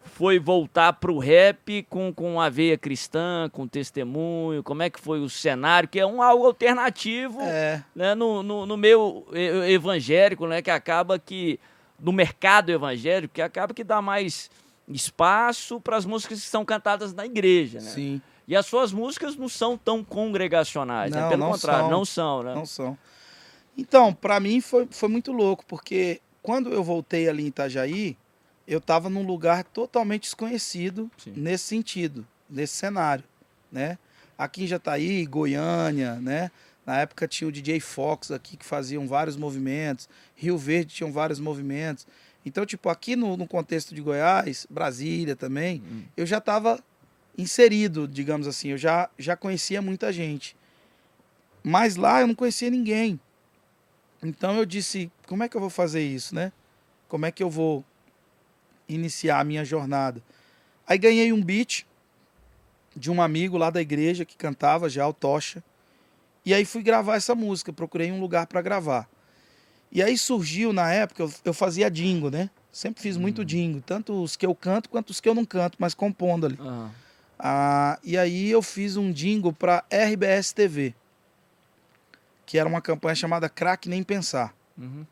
foi 0.04 0.38
voltar 0.38 0.92
para 0.94 1.10
o 1.10 1.18
rap 1.18 1.84
com, 1.88 2.12
com 2.12 2.40
a 2.40 2.48
veia 2.48 2.76
cristã, 2.76 3.48
com 3.50 3.66
testemunho? 3.66 4.62
Como 4.62 4.82
é 4.82 4.90
que 4.90 5.00
foi 5.00 5.20
o 5.20 5.28
cenário? 5.28 5.88
Que 5.88 6.00
é 6.00 6.06
um 6.06 6.20
algo 6.20 6.44
alternativo 6.44 7.40
é. 7.40 7.82
né, 7.94 8.14
no, 8.14 8.42
no, 8.42 8.66
no 8.66 8.76
meio 8.76 9.24
evangélico, 9.68 10.46
né? 10.46 10.60
Que 10.62 10.70
acaba 10.70 11.18
que. 11.18 11.58
No 11.98 12.12
mercado 12.12 12.70
evangélico, 12.70 13.34
que 13.34 13.40
acaba 13.40 13.72
que 13.72 13.84
dá 13.84 14.02
mais 14.02 14.50
espaço 14.88 15.80
para 15.80 15.96
as 15.96 16.04
músicas 16.04 16.40
que 16.40 16.48
são 16.48 16.64
cantadas 16.64 17.14
na 17.14 17.24
igreja, 17.24 17.78
né? 17.78 17.90
Sim. 17.90 18.20
E 18.46 18.56
as 18.56 18.66
suas 18.66 18.92
músicas 18.92 19.36
não 19.36 19.48
são 19.48 19.78
tão 19.78 20.02
congregacionais, 20.02 21.10
né? 21.10 21.16
não, 21.16 21.24
né? 21.24 21.30
Pelo 21.30 21.44
não 21.44 21.52
contrário, 21.52 21.82
são. 21.82 21.90
não 21.90 22.04
são, 22.04 22.42
né? 22.42 22.54
Não 22.54 22.66
são. 22.66 22.98
Então, 23.76 24.12
para 24.12 24.38
mim 24.40 24.60
foi, 24.60 24.86
foi 24.90 25.08
muito 25.08 25.32
louco, 25.32 25.64
porque 25.66 26.20
quando 26.42 26.70
eu 26.70 26.82
voltei 26.82 27.28
ali 27.28 27.44
em 27.44 27.46
Itajaí, 27.46 28.16
eu 28.66 28.78
estava 28.78 29.08
num 29.08 29.24
lugar 29.24 29.64
totalmente 29.64 30.22
desconhecido 30.22 31.10
Sim. 31.16 31.32
nesse 31.36 31.64
sentido, 31.64 32.26
nesse 32.48 32.74
cenário, 32.74 33.24
né? 33.70 33.98
Aqui 34.36 34.64
em 34.64 34.66
Jataí, 34.66 35.24
Goiânia, 35.26 36.16
né? 36.16 36.50
Na 36.84 36.98
época 36.98 37.28
tinha 37.28 37.46
o 37.46 37.52
DJ 37.52 37.78
Fox 37.80 38.30
aqui 38.30 38.56
que 38.56 38.64
faziam 38.64 39.06
vários 39.06 39.36
movimentos, 39.36 40.08
Rio 40.34 40.58
Verde 40.58 40.94
tinham 40.94 41.12
vários 41.12 41.38
movimentos. 41.38 42.06
Então, 42.44 42.66
tipo, 42.66 42.88
aqui 42.88 43.14
no, 43.14 43.36
no 43.36 43.46
contexto 43.46 43.94
de 43.94 44.00
Goiás, 44.00 44.66
Brasília 44.68 45.36
também, 45.36 45.80
hum. 45.80 46.02
eu 46.16 46.26
já 46.26 46.38
estava 46.38 46.82
inserido, 47.36 48.06
digamos 48.06 48.46
assim, 48.46 48.68
eu 48.68 48.78
já, 48.78 49.08
já 49.18 49.36
conhecia 49.36 49.80
muita 49.80 50.12
gente. 50.12 50.56
Mas 51.62 51.96
lá 51.96 52.20
eu 52.20 52.26
não 52.26 52.34
conhecia 52.34 52.70
ninguém. 52.70 53.18
Então 54.22 54.56
eu 54.56 54.64
disse, 54.64 55.10
como 55.26 55.42
é 55.42 55.48
que 55.48 55.56
eu 55.56 55.60
vou 55.60 55.70
fazer 55.70 56.02
isso, 56.02 56.34
né? 56.34 56.52
Como 57.08 57.26
é 57.26 57.30
que 57.30 57.42
eu 57.42 57.50
vou 57.50 57.84
iniciar 58.88 59.40
a 59.40 59.44
minha 59.44 59.64
jornada? 59.64 60.22
Aí 60.86 60.98
ganhei 60.98 61.32
um 61.32 61.42
beat 61.42 61.84
de 62.94 63.10
um 63.10 63.22
amigo 63.22 63.56
lá 63.56 63.70
da 63.70 63.80
igreja 63.80 64.24
que 64.24 64.36
cantava 64.36 64.88
já, 64.88 65.06
o 65.06 65.12
Tocha. 65.12 65.62
E 66.44 66.52
aí 66.52 66.64
fui 66.64 66.82
gravar 66.82 67.16
essa 67.16 67.34
música, 67.34 67.72
procurei 67.72 68.10
um 68.10 68.20
lugar 68.20 68.46
para 68.46 68.60
gravar. 68.60 69.08
E 69.90 70.02
aí 70.02 70.16
surgiu 70.16 70.72
na 70.72 70.92
época, 70.92 71.22
eu, 71.22 71.32
eu 71.44 71.54
fazia 71.54 71.90
dingo, 71.90 72.30
né? 72.30 72.50
Sempre 72.72 73.02
fiz 73.02 73.16
muito 73.16 73.40
uhum. 73.40 73.44
dingo, 73.44 73.82
tanto 73.82 74.22
os 74.22 74.36
que 74.36 74.46
eu 74.46 74.54
canto 74.54 74.88
quanto 74.88 75.10
os 75.10 75.20
que 75.20 75.28
eu 75.28 75.34
não 75.34 75.44
canto, 75.44 75.76
mas 75.78 75.94
compondo 75.94 76.46
ali. 76.46 76.58
Uhum. 76.58 76.90
Ah, 77.44 77.98
e 78.04 78.16
aí 78.16 78.50
eu 78.50 78.62
fiz 78.62 78.96
um 78.96 79.10
dingo 79.10 79.52
para 79.52 79.84
RBS 79.90 80.52
TV 80.52 80.94
que 82.52 82.58
era 82.58 82.68
uma 82.68 82.82
campanha 82.82 83.14
chamada 83.14 83.48
Crack 83.48 83.88
Nem 83.88 84.02
Pensar. 84.02 84.54
Uhum. 84.76 85.06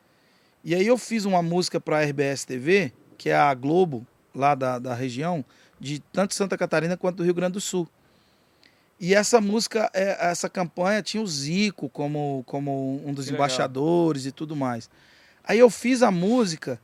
E 0.63 0.75
aí 0.75 0.87
eu 0.87 0.99
fiz 0.99 1.25
uma 1.25 1.43
música 1.43 1.81
para 1.81 2.03
RBS 2.03 2.45
TV, 2.45 2.93
que 3.17 3.31
é 3.31 3.35
a 3.35 3.55
Globo, 3.55 4.07
lá 4.35 4.55
da, 4.55 4.79
da 4.79 4.95
região, 4.95 5.43
de 5.81 6.01
tanto 6.13 6.35
Santa 6.35 6.59
Catarina 6.59 6.99
quanto 6.99 7.17
do 7.17 7.25
Rio 7.25 7.33
Grande 7.33 7.55
do 7.55 7.61
Sul. 7.61 7.89
E 9.01 9.15
essa 9.15 9.41
música, 9.41 9.91
é, 9.95 10.31
essa 10.31 10.51
campanha 10.51 11.03
tinha 11.03 11.23
o 11.23 11.27
Zico 11.27 11.89
como, 11.89 12.45
como 12.45 13.01
um 13.07 13.15
dos 13.15 13.29
que 13.29 13.33
embaixadores 13.33 14.25
legal. 14.25 14.35
e 14.35 14.37
tudo 14.37 14.55
mais. 14.55 14.91
Aí 15.43 15.59
eu 15.59 15.71
fiz 15.71 16.03
a 16.03 16.11
música, 16.11 16.79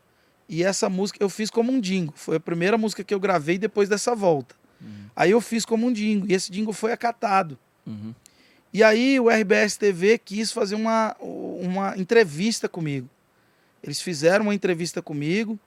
e 0.48 0.64
essa 0.64 0.88
música 0.88 1.22
eu 1.22 1.28
fiz 1.28 1.50
como 1.50 1.70
um 1.70 1.78
dingo. 1.78 2.14
Foi 2.16 2.36
a 2.36 2.40
primeira 2.40 2.78
música 2.78 3.04
que 3.04 3.12
eu 3.12 3.20
gravei 3.20 3.58
depois 3.58 3.90
dessa 3.90 4.14
volta. 4.14 4.54
Uhum. 4.80 5.06
Aí 5.14 5.30
eu 5.30 5.40
fiz 5.40 5.64
como 5.64 5.86
um 5.86 5.92
dingo, 5.92 6.26
e 6.28 6.34
esse 6.34 6.50
dingo 6.50 6.72
foi 6.72 6.92
acatado. 6.92 7.58
Uhum. 7.86 8.14
E 8.72 8.82
aí 8.82 9.18
o 9.18 9.30
RBS 9.30 9.76
TV 9.76 10.18
quis 10.18 10.52
fazer 10.52 10.74
uma, 10.74 11.16
uma 11.20 11.96
entrevista 11.96 12.68
comigo. 12.68 13.08
Eles 13.82 14.00
fizeram 14.02 14.46
uma 14.46 14.54
entrevista 14.54 15.00
comigo. 15.00 15.58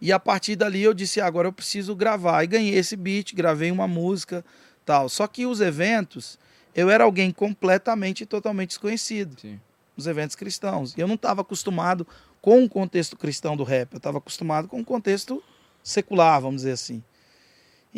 E 0.00 0.12
a 0.12 0.18
partir 0.18 0.56
dali 0.56 0.82
eu 0.82 0.92
disse, 0.92 1.20
ah, 1.20 1.26
agora 1.26 1.48
eu 1.48 1.52
preciso 1.52 1.94
gravar. 1.94 2.42
E 2.42 2.46
ganhei 2.46 2.74
esse 2.74 2.96
beat, 2.96 3.34
gravei 3.34 3.70
uma 3.70 3.86
música, 3.86 4.44
tal. 4.84 5.08
Só 5.08 5.26
que 5.26 5.46
os 5.46 5.60
eventos, 5.60 6.38
eu 6.74 6.90
era 6.90 7.04
alguém 7.04 7.30
completamente 7.30 8.22
e 8.22 8.26
totalmente 8.26 8.70
desconhecido. 8.70 9.40
Sim. 9.40 9.60
Os 9.96 10.06
eventos 10.06 10.34
cristãos. 10.36 10.94
E 10.96 11.00
eu 11.00 11.06
não 11.06 11.14
estava 11.14 11.42
acostumado 11.42 12.06
com 12.42 12.64
o 12.64 12.68
contexto 12.68 13.16
cristão 13.16 13.56
do 13.56 13.62
rap. 13.64 13.92
Eu 13.92 13.98
estava 13.98 14.18
acostumado 14.18 14.68
com 14.68 14.80
o 14.80 14.84
contexto 14.84 15.42
secular, 15.82 16.40
vamos 16.40 16.62
dizer 16.62 16.72
assim. 16.72 17.02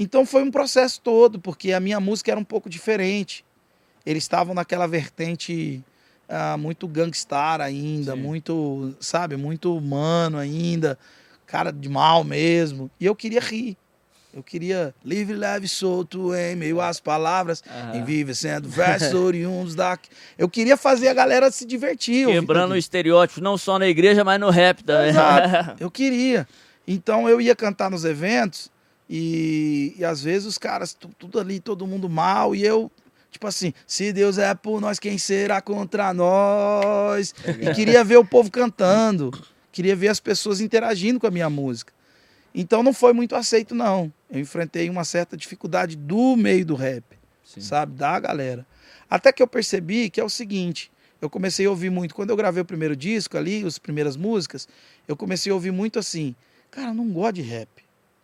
Então 0.01 0.25
foi 0.25 0.43
um 0.43 0.51
processo 0.51 1.01
todo, 1.01 1.39
porque 1.39 1.73
a 1.73 1.81
minha 1.81 2.01
música 2.01 2.31
era 2.31 2.41
um 2.41 2.45
pouco 2.45 2.71
diferente 2.71 3.45
eles 4.09 4.25
estavam 4.25 4.55
naquela 4.55 4.87
vertente 4.87 5.85
ah, 6.27 6.57
muito 6.57 6.89
gangstar 6.89 7.61
ainda, 7.61 8.15
Sim. 8.15 8.19
muito, 8.19 8.97
sabe, 8.99 9.37
muito 9.37 9.77
humano 9.77 10.39
ainda, 10.39 10.99
cara 11.47 11.71
de 11.71 11.91
mal 11.91 12.25
mesmo. 12.25 12.91
E 12.99 13.05
eu 13.05 13.15
queria 13.15 13.41
rir. 13.41 13.77
Eu 14.33 14.43
queria 14.43 14.95
livre, 15.05 15.35
leve, 15.35 15.69
solto, 15.69 16.35
em 16.35 16.57
meio 16.57 16.81
às 16.81 17.01
palavras, 17.01 17.63
uhum. 17.67 17.99
em 17.99 18.05
vive 18.05 18.35
sendo 18.35 18.67
versos 18.69 19.13
oriundos 19.13 19.75
da. 19.75 19.99
Eu 20.39 20.49
queria 20.49 20.77
fazer 20.77 21.09
a 21.09 21.15
galera 21.15 21.51
se 21.51 21.67
divertir. 21.67 22.27
Quebrando 22.27 22.73
o 22.73 22.77
estereótipo, 22.77 23.43
não 23.43 23.59
só 23.59 23.79
na 23.79 23.89
igreja, 23.89 24.25
mas 24.25 24.41
no 24.41 24.49
rap 24.49 24.83
também. 24.85 25.11
Exato. 25.11 25.77
eu 25.83 25.91
queria. 25.91 26.49
Então 26.87 27.29
eu 27.29 27.41
ia 27.43 27.55
cantar 27.55 27.91
nos 27.91 28.07
eventos 28.07 28.71
e, 29.09 29.95
e 29.97 30.05
às 30.05 30.23
vezes 30.23 30.47
os 30.47 30.59
caras, 30.59 30.97
tudo 31.19 31.39
ali, 31.39 31.61
todo 31.61 31.87
mundo 31.87 32.09
mal, 32.09 32.55
e 32.55 32.65
eu 32.65 32.91
Tipo 33.31 33.47
assim, 33.47 33.75
se 33.87 34.13
Deus 34.13 34.39
é 34.39 34.55
por 34.55 34.81
nós, 34.81 34.99
quem 34.99 35.19
será 35.19 35.61
contra 35.61 36.15
nós? 36.15 37.35
E 37.61 37.75
queria 37.75 38.03
ver 38.03 38.17
o 38.17 38.25
povo 38.25 38.51
cantando, 38.51 39.31
queria 39.71 39.95
ver 39.95 40.09
as 40.09 40.19
pessoas 40.19 40.61
interagindo 40.61 41.21
com 41.21 41.27
a 41.27 41.31
minha 41.31 41.51
música. 41.51 41.93
Então 42.55 42.83
não 42.83 42.93
foi 42.93 43.13
muito 43.13 43.37
aceito, 43.37 43.75
não. 43.75 44.13
Eu 44.31 44.41
enfrentei 44.41 44.89
uma 44.89 45.05
certa 45.05 45.37
dificuldade 45.37 45.95
do 45.95 46.37
meio 46.37 46.65
do 46.65 46.75
rap, 46.75 47.05
Sim. 47.45 47.61
sabe? 47.61 47.95
Da 47.95 48.19
galera. 48.19 48.67
Até 49.11 49.31
que 49.31 49.43
eu 49.43 49.47
percebi 49.47 50.11
que 50.11 50.21
é 50.21 50.25
o 50.25 50.31
seguinte: 50.31 50.91
eu 51.21 51.29
comecei 51.29 51.67
a 51.67 51.71
ouvir 51.71 51.91
muito. 51.91 52.15
Quando 52.15 52.31
eu 52.31 52.37
gravei 52.37 52.63
o 52.63 52.67
primeiro 52.67 52.97
disco 52.97 53.37
ali, 53.37 53.65
as 53.65 53.79
primeiras 53.79 54.17
músicas, 54.17 54.67
eu 55.07 55.17
comecei 55.17 55.53
a 55.53 55.55
ouvir 55.55 55.71
muito 55.71 55.99
assim. 55.99 56.35
Cara, 56.71 56.89
eu 56.89 56.95
não 56.95 57.09
gosto 57.11 57.37
de 57.37 57.43
rap, 57.43 57.69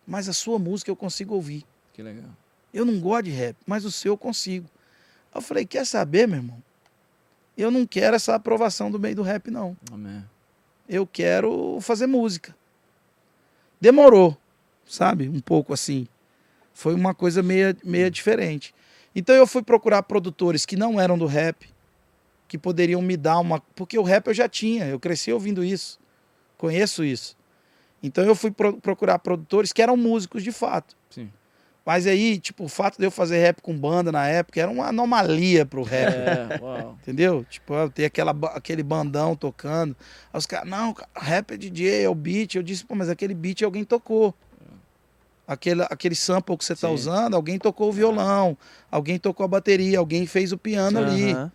mas 0.05 0.29
a 0.29 0.33
sua 0.33 0.59
música 0.59 0.91
eu 0.91 0.95
consigo 0.95 1.33
ouvir. 1.33 1.65
Que 1.93 2.01
legal. 2.01 2.29
Eu 2.73 2.85
não 2.85 2.99
gosto 2.99 3.25
de 3.25 3.31
rap, 3.31 3.55
mas 3.65 3.85
o 3.85 3.91
seu 3.91 4.13
eu 4.13 4.17
consigo. 4.17 4.69
Eu 5.33 5.41
falei, 5.41 5.65
quer 5.65 5.85
saber, 5.85 6.27
meu 6.27 6.37
irmão? 6.37 6.61
Eu 7.57 7.71
não 7.71 7.85
quero 7.85 8.15
essa 8.15 8.35
aprovação 8.35 8.91
do 8.91 8.99
meio 8.99 9.15
do 9.15 9.21
rap, 9.21 9.49
não. 9.49 9.77
Amém. 9.91 10.23
Eu 10.87 11.07
quero 11.07 11.79
fazer 11.81 12.05
música. 12.05 12.55
Demorou, 13.79 14.37
sabe? 14.85 15.29
Um 15.29 15.39
pouco 15.39 15.73
assim. 15.73 16.07
Foi 16.73 16.93
uma 16.93 17.13
coisa 17.13 17.41
meia, 17.41 17.75
meia 17.83 18.11
diferente. 18.11 18.75
Então 19.15 19.33
eu 19.33 19.47
fui 19.47 19.63
procurar 19.63 20.03
produtores 20.03 20.65
que 20.65 20.75
não 20.75 20.99
eram 20.99 21.17
do 21.17 21.25
rap, 21.25 21.69
que 22.47 22.57
poderiam 22.57 23.01
me 23.01 23.15
dar 23.15 23.39
uma. 23.39 23.61
Porque 23.75 23.97
o 23.97 24.03
rap 24.03 24.27
eu 24.27 24.33
já 24.33 24.49
tinha, 24.49 24.85
eu 24.85 24.99
cresci 24.99 25.31
ouvindo 25.31 25.63
isso. 25.63 25.97
Conheço 26.57 27.03
isso. 27.03 27.37
Então 28.05 28.23
eu 28.23 28.35
fui 28.35 28.51
pro 28.51 28.77
procurar 28.77 29.19
produtores 29.19 29.73
que 29.73 29.81
eram 29.81 29.97
músicos 29.97 30.43
de 30.43 30.51
fato. 30.51 30.95
Sim. 31.09 31.29
Mas 31.85 32.07
aí, 32.07 32.39
tipo, 32.39 32.63
o 32.63 32.67
fato 32.67 32.97
de 32.97 33.05
eu 33.05 33.11
fazer 33.11 33.39
rap 33.39 33.61
com 33.61 33.77
banda 33.77 34.11
na 34.11 34.27
época 34.27 34.59
era 34.59 34.71
uma 34.71 34.87
anomalia 34.87 35.65
pro 35.65 35.83
rap. 35.83 36.13
É, 36.13 36.57
uau. 36.61 36.97
Entendeu? 37.01 37.45
Tipo, 37.47 37.75
eu 37.75 37.89
ter 37.89 38.05
aquela, 38.05 38.31
aquele 38.55 38.81
bandão 38.81 39.35
tocando. 39.35 39.95
Aí 40.33 40.37
os 40.37 40.47
caras, 40.47 40.67
não, 40.67 40.95
rap 41.15 41.51
é 41.51 41.57
DJ, 41.57 42.03
é 42.03 42.09
o 42.09 42.15
beat. 42.15 42.55
Eu 42.55 42.63
disse, 42.63 42.83
pô, 42.83 42.95
mas 42.95 43.07
aquele 43.07 43.35
beat 43.35 43.61
alguém 43.61 43.83
tocou. 43.83 44.33
Aquele, 45.47 45.83
aquele 45.83 46.15
sample 46.15 46.57
que 46.57 46.65
você 46.65 46.75
tá 46.75 46.87
Sim. 46.87 46.93
usando, 46.95 47.35
alguém 47.35 47.59
tocou 47.59 47.89
o 47.89 47.91
violão, 47.91 48.57
alguém 48.89 49.19
tocou 49.19 49.43
a 49.43 49.47
bateria, 49.47 49.99
alguém 49.99 50.25
fez 50.25 50.51
o 50.51 50.57
piano 50.57 50.99
uhum. 50.99 51.05
ali. 51.05 51.51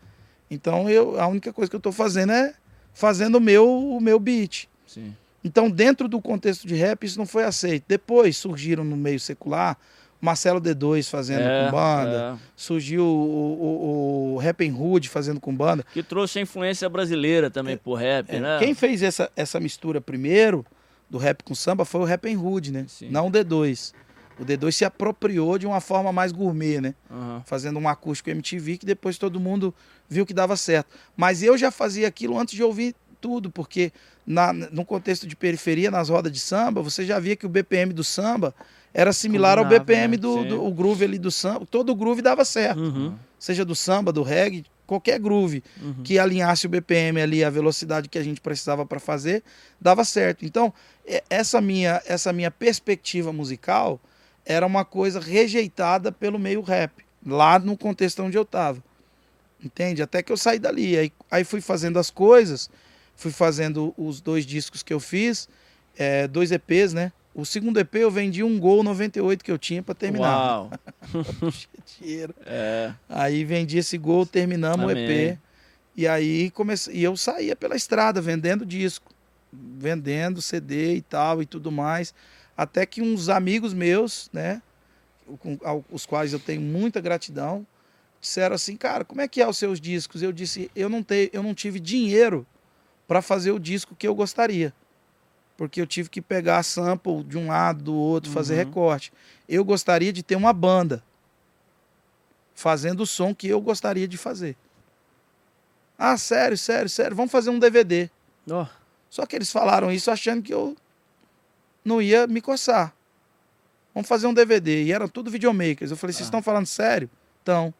Então 0.48 0.88
eu, 0.88 1.20
a 1.20 1.26
única 1.26 1.52
coisa 1.52 1.68
que 1.68 1.74
eu 1.74 1.80
tô 1.80 1.90
fazendo 1.90 2.30
é 2.30 2.54
fazendo 2.92 3.38
o 3.38 3.40
meu, 3.40 3.68
o 3.68 4.00
meu 4.00 4.20
beat. 4.20 4.68
Sim. 4.86 5.12
Então, 5.42 5.70
dentro 5.70 6.08
do 6.08 6.20
contexto 6.20 6.66
de 6.66 6.74
rap, 6.74 7.04
isso 7.04 7.18
não 7.18 7.26
foi 7.26 7.44
aceito. 7.44 7.84
Depois 7.88 8.36
surgiram 8.36 8.84
no 8.84 8.96
meio 8.96 9.18
secular 9.18 9.78
Marcelo 10.20 10.60
D2 10.60 11.08
fazendo 11.08 11.40
é, 11.40 11.64
com 11.64 11.70
banda. 11.72 12.38
É. 12.38 12.48
Surgiu 12.54 13.04
o, 13.04 14.32
o, 14.32 14.34
o, 14.34 14.38
Rap 14.38 14.68
and 14.68 14.76
Hood 14.76 15.08
fazendo 15.08 15.40
com 15.40 15.54
banda. 15.54 15.84
Que 15.92 16.02
trouxe 16.02 16.38
a 16.38 16.42
influência 16.42 16.88
brasileira 16.88 17.50
também 17.50 17.74
é, 17.74 17.76
pro 17.76 17.94
rap, 17.94 18.28
é, 18.28 18.38
né? 18.38 18.58
Quem 18.58 18.74
fez 18.74 19.02
essa, 19.02 19.30
essa 19.34 19.58
mistura 19.58 20.00
primeiro 20.00 20.64
do 21.08 21.16
rap 21.16 21.42
com 21.42 21.54
samba 21.54 21.84
foi 21.84 22.02
o 22.02 22.04
Rap 22.04 22.28
and 22.28 22.38
Hood, 22.38 22.70
né? 22.70 22.84
Sim. 22.86 23.08
Não 23.10 23.28
o 23.28 23.30
D2. 23.30 23.94
O 24.38 24.44
D2 24.44 24.72
se 24.72 24.84
apropriou 24.84 25.58
de 25.58 25.66
uma 25.66 25.80
forma 25.80 26.12
mais 26.12 26.32
gourmet, 26.32 26.80
né? 26.80 26.94
Uhum. 27.10 27.42
Fazendo 27.44 27.78
um 27.78 27.88
acústico 27.88 28.30
MTV 28.30 28.78
que 28.78 28.86
depois 28.86 29.18
todo 29.18 29.40
mundo 29.40 29.74
viu 30.08 30.24
que 30.24 30.32
dava 30.32 30.56
certo. 30.56 30.94
Mas 31.16 31.42
eu 31.42 31.58
já 31.58 31.70
fazia 31.70 32.06
aquilo 32.06 32.38
antes 32.38 32.54
de 32.54 32.62
ouvir 32.62 32.94
tudo, 33.20 33.50
porque 33.50 33.92
na, 34.26 34.52
no 34.52 34.84
contexto 34.84 35.26
de 35.26 35.36
periferia, 35.36 35.90
nas 35.90 36.08
rodas 36.08 36.32
de 36.32 36.40
samba, 36.40 36.82
você 36.82 37.04
já 37.04 37.18
via 37.18 37.36
que 37.36 37.46
o 37.46 37.48
BPM 37.48 37.92
do 37.92 38.04
samba 38.04 38.54
era 38.92 39.12
similar 39.12 39.58
Combinava, 39.58 39.74
ao 39.74 39.80
BPM 39.80 40.16
né? 40.16 40.20
do, 40.20 40.44
do 40.44 40.64
o 40.64 40.72
groove 40.72 41.04
ali 41.04 41.18
do 41.18 41.30
samba. 41.30 41.66
Todo 41.66 41.90
o 41.90 41.94
groove 41.94 42.22
dava 42.22 42.44
certo. 42.44 42.80
Uhum. 42.80 43.14
Seja 43.38 43.64
do 43.64 43.74
samba, 43.74 44.12
do 44.12 44.22
reggae, 44.22 44.64
qualquer 44.86 45.20
groove 45.20 45.62
uhum. 45.80 46.02
que 46.02 46.18
alinhasse 46.18 46.66
o 46.66 46.68
BPM 46.68 47.20
ali, 47.20 47.44
a 47.44 47.50
velocidade 47.50 48.08
que 48.08 48.18
a 48.18 48.24
gente 48.24 48.40
precisava 48.40 48.84
para 48.84 48.98
fazer, 48.98 49.44
dava 49.80 50.04
certo. 50.04 50.44
Então, 50.44 50.74
essa 51.28 51.60
minha, 51.60 52.02
essa 52.04 52.32
minha 52.32 52.50
perspectiva 52.50 53.32
musical 53.32 54.00
era 54.44 54.66
uma 54.66 54.84
coisa 54.84 55.20
rejeitada 55.20 56.10
pelo 56.10 56.38
meio 56.38 56.60
rap, 56.60 57.04
lá 57.24 57.58
no 57.58 57.76
contexto 57.76 58.22
onde 58.22 58.36
eu 58.36 58.42
estava. 58.42 58.82
Entende? 59.62 60.02
Até 60.02 60.22
que 60.22 60.32
eu 60.32 60.36
saí 60.36 60.58
dali. 60.58 60.98
Aí, 60.98 61.12
aí 61.30 61.44
fui 61.44 61.60
fazendo 61.60 61.98
as 61.98 62.10
coisas, 62.10 62.68
fui 63.20 63.30
fazendo 63.30 63.92
os 63.98 64.18
dois 64.18 64.46
discos 64.46 64.82
que 64.82 64.94
eu 64.94 64.98
fiz, 64.98 65.46
é, 65.94 66.26
dois 66.26 66.50
EPs, 66.50 66.94
né? 66.94 67.12
O 67.34 67.44
segundo 67.44 67.78
EP 67.78 67.96
eu 67.96 68.10
vendi 68.10 68.42
um 68.42 68.58
Gol 68.58 68.82
98 68.82 69.44
que 69.44 69.52
eu 69.52 69.58
tinha 69.58 69.82
para 69.82 69.94
terminar. 69.94 70.30
Uau! 70.30 70.70
dinheiro. 72.00 72.34
É. 72.46 72.94
Aí 73.06 73.44
vendi 73.44 73.76
esse 73.76 73.98
Gol, 73.98 74.24
terminamos 74.24 74.90
Amém. 74.90 75.06
o 75.06 75.10
EP. 75.10 75.38
E 75.94 76.08
aí 76.08 76.50
comecei, 76.52 76.94
e 76.94 77.04
eu 77.04 77.14
saía 77.14 77.54
pela 77.54 77.76
estrada 77.76 78.22
vendendo 78.22 78.64
disco, 78.64 79.12
vendendo 79.52 80.40
CD 80.40 80.94
e 80.94 81.02
tal 81.02 81.42
e 81.42 81.46
tudo 81.46 81.70
mais, 81.70 82.14
até 82.56 82.86
que 82.86 83.02
uns 83.02 83.28
amigos 83.28 83.74
meus, 83.74 84.30
né, 84.32 84.62
com 85.40 85.58
os 85.90 86.06
quais 86.06 86.32
eu 86.32 86.38
tenho 86.38 86.62
muita 86.62 87.02
gratidão, 87.02 87.66
disseram 88.18 88.54
assim, 88.54 88.76
cara, 88.76 89.04
como 89.04 89.20
é 89.20 89.28
que 89.28 89.42
é 89.42 89.46
os 89.46 89.58
seus 89.58 89.78
discos? 89.78 90.22
Eu 90.22 90.32
disse, 90.32 90.70
eu 90.74 90.88
não 90.88 91.02
tenho, 91.02 91.28
eu 91.34 91.42
não 91.42 91.52
tive 91.52 91.78
dinheiro 91.78 92.46
para 93.10 93.20
fazer 93.20 93.50
o 93.50 93.58
disco 93.58 93.96
que 93.96 94.06
eu 94.06 94.14
gostaria. 94.14 94.72
Porque 95.56 95.80
eu 95.80 95.86
tive 95.86 96.08
que 96.08 96.20
pegar 96.22 96.62
sample 96.62 97.24
de 97.24 97.36
um 97.36 97.48
lado, 97.48 97.82
do 97.82 97.92
outro, 97.92 98.30
uhum. 98.30 98.34
fazer 98.34 98.54
recorte. 98.54 99.12
Eu 99.48 99.64
gostaria 99.64 100.12
de 100.12 100.22
ter 100.22 100.36
uma 100.36 100.52
banda 100.52 101.02
fazendo 102.54 103.00
o 103.00 103.06
som 103.06 103.34
que 103.34 103.48
eu 103.48 103.60
gostaria 103.60 104.06
de 104.06 104.16
fazer. 104.16 104.56
Ah, 105.98 106.16
sério, 106.16 106.56
sério, 106.56 106.88
sério, 106.88 107.16
vamos 107.16 107.32
fazer 107.32 107.50
um 107.50 107.58
DVD. 107.58 108.08
Oh. 108.48 108.64
Só 109.10 109.26
que 109.26 109.34
eles 109.34 109.50
falaram 109.50 109.90
isso 109.90 110.08
achando 110.08 110.40
que 110.40 110.54
eu 110.54 110.76
não 111.84 112.00
ia 112.00 112.28
me 112.28 112.40
coçar. 112.40 112.94
Vamos 113.92 114.08
fazer 114.08 114.28
um 114.28 114.32
DVD. 114.32 114.84
E 114.84 114.92
eram 114.92 115.08
tudo 115.08 115.32
videomakers. 115.32 115.90
Eu 115.90 115.96
falei, 115.96 116.14
vocês 116.14 116.26
ah. 116.26 116.30
estão 116.30 116.42
falando 116.42 116.66
sério? 116.66 117.10
Então. 117.42 117.74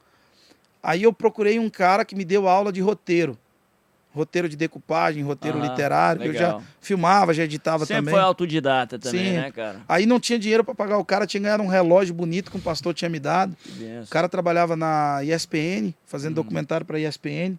Aí 0.82 1.04
eu 1.04 1.12
procurei 1.12 1.56
um 1.60 1.70
cara 1.70 2.04
que 2.04 2.16
me 2.16 2.24
deu 2.24 2.48
aula 2.48 2.72
de 2.72 2.80
roteiro. 2.80 3.38
Roteiro 4.12 4.48
de 4.48 4.56
decupagem, 4.56 5.22
roteiro 5.22 5.58
ah, 5.58 5.68
literário. 5.68 6.22
Legal. 6.22 6.34
Eu 6.34 6.40
já 6.40 6.66
filmava, 6.80 7.32
já 7.32 7.44
editava 7.44 7.86
Sempre 7.86 7.96
também. 8.00 8.14
foi 8.14 8.22
autodidata 8.22 8.98
também, 8.98 9.24
Sim. 9.24 9.32
né, 9.32 9.52
cara? 9.52 9.80
Aí 9.88 10.04
não 10.04 10.18
tinha 10.18 10.38
dinheiro 10.38 10.64
para 10.64 10.74
pagar 10.74 10.98
o 10.98 11.04
cara, 11.04 11.26
tinha 11.26 11.40
ganhado 11.40 11.62
um 11.62 11.68
relógio 11.68 12.12
bonito 12.12 12.50
que 12.50 12.56
um 12.56 12.60
pastor 12.60 12.92
tinha 12.92 13.08
me 13.08 13.20
dado. 13.20 13.56
O 14.02 14.08
cara 14.08 14.28
trabalhava 14.28 14.74
na 14.74 15.20
ESPN, 15.22 15.94
fazendo 16.04 16.32
hum. 16.32 16.42
documentário 16.42 16.84
para 16.84 16.98
ESPN. 16.98 17.56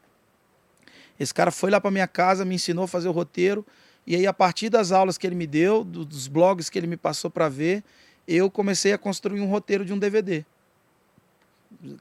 Esse 1.17 1.33
cara 1.33 1.51
foi 1.51 1.71
lá 1.71 1.79
para 1.79 1.91
minha 1.91 2.07
casa, 2.07 2.43
me 2.43 2.55
ensinou 2.55 2.83
a 2.83 2.87
fazer 2.87 3.07
o 3.07 3.11
roteiro. 3.11 3.65
E 4.05 4.15
aí, 4.15 4.27
a 4.27 4.33
partir 4.33 4.69
das 4.69 4.91
aulas 4.91 5.17
que 5.17 5.25
ele 5.25 5.35
me 5.35 5.47
deu, 5.47 5.83
dos 5.83 6.27
blogs 6.27 6.69
que 6.69 6.77
ele 6.77 6.87
me 6.87 6.97
passou 6.97 7.29
para 7.29 7.47
ver, 7.47 7.83
eu 8.27 8.49
comecei 8.49 8.91
a 8.91 8.97
construir 8.97 9.39
um 9.39 9.47
roteiro 9.47 9.85
de 9.85 9.93
um 9.93 9.97
DVD 9.99 10.43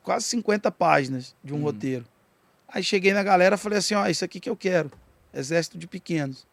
quase 0.02 0.26
50 0.26 0.70
páginas 0.70 1.34
de 1.42 1.52
um 1.52 1.58
hum. 1.58 1.62
roteiro. 1.62 2.04
Aí 2.72 2.82
cheguei 2.82 3.12
na 3.12 3.22
galera 3.22 3.56
falei 3.56 3.78
assim, 3.78 3.94
ó, 3.94 4.06
isso 4.06 4.24
aqui 4.24 4.38
que 4.38 4.48
eu 4.48 4.56
quero. 4.56 4.90
Exército 5.34 5.78
de 5.78 5.86
Pequenos. 5.86 6.46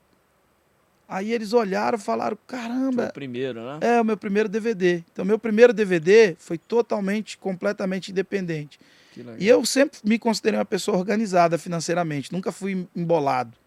Aí 1.07 1.31
eles 1.31 1.53
olharam 1.53 1.97
e 1.97 2.01
falaram, 2.01 2.37
caramba. 2.45 3.03
Foi 3.03 3.09
o 3.09 3.13
primeiro, 3.13 3.63
né? 3.63 3.79
É, 3.81 4.01
o 4.01 4.05
meu 4.05 4.17
primeiro 4.17 4.49
DVD. 4.49 5.03
Então, 5.11 5.23
meu 5.23 5.39
primeiro 5.39 5.71
DVD 5.71 6.35
foi 6.37 6.57
totalmente, 6.57 7.37
completamente 7.37 8.11
independente. 8.11 8.79
E 9.39 9.47
eu 9.47 9.65
sempre 9.65 9.99
me 10.03 10.19
considerei 10.19 10.59
uma 10.59 10.65
pessoa 10.65 10.97
organizada 10.97 11.57
financeiramente. 11.57 12.31
Nunca 12.31 12.51
fui 12.51 12.87
embolado, 12.95 13.57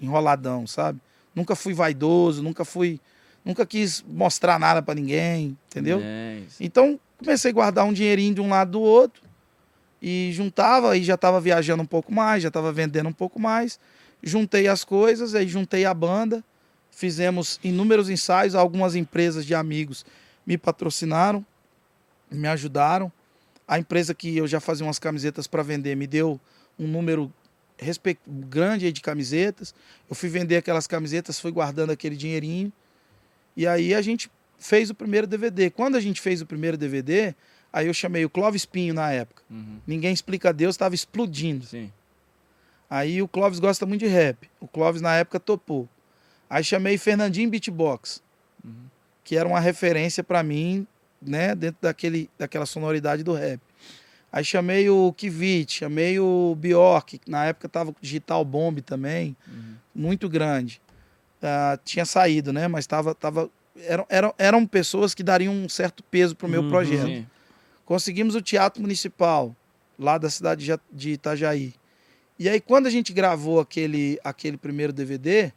enroladão, 0.00 0.66
sabe? 0.66 1.00
Nunca 1.34 1.54
fui 1.54 1.74
vaidoso, 1.74 2.42
nunca 2.42 2.64
fui. 2.64 3.00
Nunca 3.44 3.66
quis 3.66 4.02
mostrar 4.08 4.58
nada 4.58 4.80
para 4.80 4.94
ninguém, 4.94 5.58
entendeu? 5.68 6.00
É 6.02 6.40
então, 6.58 6.98
Comecei 7.18 7.50
a 7.50 7.54
guardar 7.54 7.84
um 7.86 7.92
dinheirinho 7.92 8.34
de 8.34 8.40
um 8.40 8.48
lado 8.50 8.72
do 8.72 8.80
outro 8.80 9.22
e 10.06 10.30
juntava, 10.34 10.98
e 10.98 11.02
já 11.02 11.14
estava 11.14 11.40
viajando 11.40 11.82
um 11.82 11.86
pouco 11.86 12.12
mais, 12.12 12.42
já 12.42 12.48
estava 12.48 12.70
vendendo 12.70 13.08
um 13.08 13.12
pouco 13.12 13.40
mais. 13.40 13.80
Juntei 14.22 14.68
as 14.68 14.84
coisas, 14.84 15.34
aí 15.34 15.48
juntei 15.48 15.86
a 15.86 15.94
banda, 15.94 16.44
fizemos 16.90 17.58
inúmeros 17.64 18.10
ensaios, 18.10 18.54
algumas 18.54 18.94
empresas 18.94 19.46
de 19.46 19.54
amigos 19.54 20.04
me 20.44 20.58
patrocinaram, 20.58 21.44
me 22.30 22.46
ajudaram. 22.46 23.10
A 23.66 23.78
empresa 23.78 24.14
que 24.14 24.36
eu 24.36 24.46
já 24.46 24.60
fazia 24.60 24.84
umas 24.84 24.98
camisetas 24.98 25.46
para 25.46 25.62
vender 25.62 25.96
me 25.96 26.06
deu 26.06 26.38
um 26.78 26.86
número 26.86 27.32
grande 28.28 28.92
de 28.92 29.00
camisetas. 29.00 29.74
Eu 30.06 30.14
fui 30.14 30.28
vender 30.28 30.58
aquelas 30.58 30.86
camisetas, 30.86 31.40
fui 31.40 31.50
guardando 31.50 31.92
aquele 31.92 32.14
dinheirinho. 32.14 32.70
E 33.56 33.66
aí 33.66 33.94
a 33.94 34.02
gente 34.02 34.30
fez 34.58 34.90
o 34.90 34.94
primeiro 34.94 35.26
DVD. 35.26 35.70
Quando 35.70 35.96
a 35.96 36.00
gente 36.00 36.20
fez 36.20 36.42
o 36.42 36.46
primeiro 36.46 36.76
DVD, 36.76 37.34
aí 37.74 37.88
eu 37.88 37.92
chamei 37.92 38.24
o 38.24 38.30
Clóvis 38.30 38.64
Pinho 38.64 38.94
na 38.94 39.10
época. 39.10 39.42
Uhum. 39.50 39.80
Ninguém 39.84 40.14
explica 40.14 40.52
Deus, 40.52 40.74
estava 40.76 40.94
explodindo. 40.94 41.66
Sim. 41.66 41.92
Aí 42.88 43.20
o 43.20 43.26
Clóvis 43.26 43.58
gosta 43.58 43.84
muito 43.84 44.02
de 44.02 44.06
rap. 44.06 44.48
O 44.60 44.68
Clóvis 44.68 45.02
na 45.02 45.16
época 45.16 45.40
topou. 45.40 45.88
Aí 46.48 46.62
chamei 46.62 46.96
Fernandinho 46.96 47.50
Beatbox, 47.50 48.22
uhum. 48.64 48.86
que 49.24 49.36
era 49.36 49.48
uma 49.48 49.58
referência 49.58 50.22
para 50.22 50.40
mim, 50.44 50.86
né, 51.20 51.52
dentro 51.56 51.78
daquele, 51.82 52.30
daquela 52.38 52.64
sonoridade 52.64 53.24
do 53.24 53.32
rap. 53.32 53.60
Aí 54.30 54.44
chamei 54.44 54.88
o 54.88 55.12
Kivit, 55.12 55.78
chamei 55.78 56.20
o 56.20 56.56
Bjork, 56.56 57.18
que 57.18 57.30
na 57.30 57.46
época 57.46 57.68
tava 57.68 57.92
com 57.92 57.98
Digital 58.00 58.44
Bomb 58.44 58.80
também, 58.82 59.36
uhum. 59.48 59.74
muito 59.92 60.28
grande. 60.28 60.80
Uh, 61.42 61.78
tinha 61.84 62.04
saído, 62.04 62.52
né, 62.52 62.68
mas 62.68 62.86
tava, 62.86 63.14
tava 63.14 63.50
eram, 63.86 64.06
eram, 64.08 64.34
eram 64.38 64.66
pessoas 64.66 65.14
que 65.14 65.22
dariam 65.22 65.52
um 65.52 65.68
certo 65.68 66.02
peso 66.04 66.36
para 66.36 66.46
o 66.46 66.50
meu 66.50 66.62
uhum, 66.62 66.70
projeto. 66.70 67.06
Sim. 67.06 67.26
Conseguimos 67.84 68.34
o 68.34 68.42
Teatro 68.42 68.80
Municipal, 68.80 69.54
lá 69.98 70.18
da 70.18 70.30
cidade 70.30 70.66
de 70.90 71.10
Itajaí. 71.10 71.74
E 72.38 72.48
aí, 72.48 72.60
quando 72.60 72.86
a 72.86 72.90
gente 72.90 73.12
gravou 73.12 73.60
aquele, 73.60 74.18
aquele 74.24 74.56
primeiro 74.56 74.92
DVD, 74.92 75.52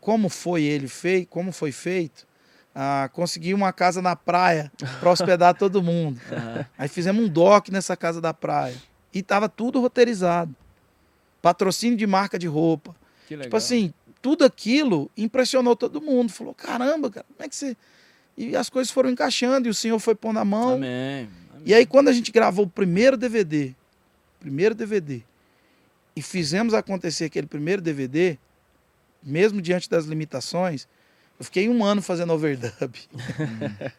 como 0.00 0.28
foi 0.28 0.62
ele 0.62 0.88
feito, 0.88 1.28
como 1.28 1.52
foi 1.52 1.70
feito, 1.70 2.26
ah, 2.74 3.08
consegui 3.12 3.54
uma 3.54 3.72
casa 3.72 4.02
na 4.02 4.14
praia 4.14 4.70
para 5.00 5.10
hospedar 5.10 5.54
todo 5.58 5.82
mundo. 5.82 6.20
Uhum. 6.30 6.64
Aí 6.76 6.88
fizemos 6.88 7.24
um 7.24 7.28
doc 7.28 7.68
nessa 7.68 7.96
casa 7.96 8.20
da 8.20 8.34
praia. 8.34 8.76
E 9.12 9.22
tava 9.22 9.48
tudo 9.48 9.80
roteirizado. 9.80 10.54
Patrocínio 11.40 11.96
de 11.96 12.06
marca 12.06 12.38
de 12.38 12.46
roupa. 12.46 12.94
Tipo 13.26 13.56
assim, 13.56 13.94
tudo 14.20 14.44
aquilo 14.44 15.10
impressionou 15.16 15.74
todo 15.74 16.02
mundo. 16.02 16.30
Falou: 16.30 16.52
caramba, 16.52 17.10
cara, 17.10 17.26
como 17.34 17.46
é 17.46 17.48
que 17.48 17.56
você. 17.56 17.76
E 18.36 18.54
as 18.54 18.68
coisas 18.68 18.90
foram 18.92 19.10
encaixando 19.10 19.66
e 19.66 19.70
o 19.70 19.74
Senhor 19.74 19.98
foi 19.98 20.14
pondo 20.14 20.38
a 20.38 20.44
mão. 20.44 20.74
Amém. 20.74 21.28
Amém. 21.50 21.62
E 21.64 21.74
aí, 21.74 21.86
quando 21.86 22.08
a 22.08 22.12
gente 22.12 22.30
gravou 22.30 22.66
o 22.66 22.68
primeiro 22.68 23.16
DVD, 23.16 23.74
primeiro 24.38 24.74
DVD, 24.74 25.22
e 26.14 26.22
fizemos 26.22 26.74
acontecer 26.74 27.24
aquele 27.24 27.46
primeiro 27.46 27.80
DVD, 27.80 28.38
mesmo 29.22 29.60
diante 29.60 29.88
das 29.88 30.04
limitações, 30.04 30.86
eu 31.38 31.44
fiquei 31.44 31.68
um 31.68 31.84
ano 31.84 32.00
fazendo 32.00 32.32
overdub. 32.32 32.98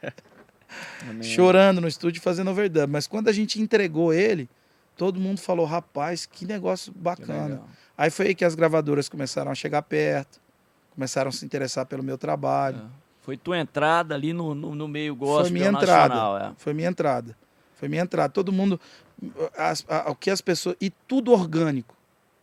Chorando 1.22 1.81
no 1.81 1.88
estúdio 1.88 2.22
fazendo 2.22 2.49
overdub. 2.49 2.91
Mas 2.91 3.07
quando 3.07 3.27
a 3.27 3.31
gente 3.31 3.61
entregou 3.61 4.14
ele, 4.14 4.49
todo 4.95 5.19
mundo 5.19 5.39
falou: 5.39 5.65
rapaz, 5.65 6.26
que 6.26 6.45
negócio 6.45 6.91
bacana. 6.93 7.57
Que 7.57 7.61
Aí 7.97 8.09
foi 8.09 8.27
aí 8.27 8.35
que 8.35 8.45
as 8.45 8.55
gravadoras 8.55 9.09
começaram 9.09 9.51
a 9.51 9.55
chegar 9.55 9.81
perto, 9.81 10.39
começaram 10.93 11.30
a 11.30 11.31
se 11.31 11.45
interessar 11.45 11.85
pelo 11.85 12.03
meu 12.03 12.18
trabalho. 12.18 12.80
É. 13.03 13.06
Foi 13.28 13.36
tua 13.36 13.60
entrada 13.60 14.16
ali 14.16 14.32
no, 14.32 14.56
no, 14.56 14.74
no 14.74 14.88
meio 14.88 15.14
gospel 15.14 15.48
foi 15.48 15.52
minha 15.52 15.70
nacional, 15.70 16.06
entrada. 16.38 16.45
É. 16.45 16.56
Foi 16.56 16.74
minha 16.74 16.88
entrada. 16.88 17.38
Foi 17.76 17.90
minha 17.90 18.02
entrada. 18.02 18.30
Todo 18.30 18.54
mundo, 18.54 18.80
as, 19.58 19.84
a, 19.90 20.10
o 20.10 20.16
que 20.16 20.30
as 20.30 20.40
pessoas 20.40 20.78
e 20.80 20.90
tudo 20.90 21.34
orgânico. 21.34 21.94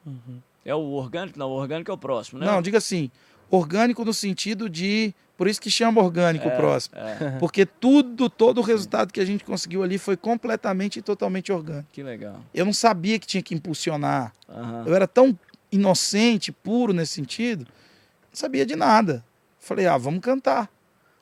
Uhum. 0.04 0.42
É 0.62 0.74
o 0.74 0.82
orgânico, 0.90 1.38
não, 1.38 1.48
o 1.48 1.54
orgânico 1.54 1.90
é 1.90 1.94
o 1.94 1.96
próximo, 1.96 2.38
né? 2.38 2.44
Não, 2.44 2.60
diga 2.60 2.76
assim, 2.76 3.10
orgânico 3.50 4.04
no 4.04 4.12
sentido 4.12 4.68
de 4.68 5.14
Por 5.38 5.48
isso 5.48 5.58
que 5.58 5.70
chama 5.70 6.02
orgânico 6.02 6.46
É, 6.46 6.52
o 6.52 6.56
próximo. 6.58 6.98
é. 6.98 7.30
Porque 7.40 7.64
tudo, 7.64 8.28
todo 8.28 8.58
o 8.58 8.62
resultado 8.62 9.10
que 9.10 9.20
a 9.20 9.24
gente 9.24 9.42
conseguiu 9.42 9.82
ali 9.82 9.96
foi 9.96 10.18
completamente 10.18 10.98
e 10.98 11.02
totalmente 11.02 11.50
orgânico. 11.50 11.88
Que 11.92 12.02
legal. 12.02 12.42
Eu 12.52 12.66
não 12.66 12.74
sabia 12.74 13.18
que 13.18 13.26
tinha 13.26 13.42
que 13.42 13.54
impulsionar. 13.54 14.34
Aham. 14.46 14.84
Eu 14.84 14.94
era 14.94 15.08
tão 15.08 15.34
inocente, 15.72 16.52
puro 16.52 16.92
nesse 16.92 17.14
sentido, 17.14 17.64
não 17.64 18.34
sabia 18.34 18.66
de 18.66 18.76
nada. 18.76 19.24
Falei, 19.58 19.86
ah, 19.86 19.96
vamos 19.96 20.20
cantar. 20.20 20.73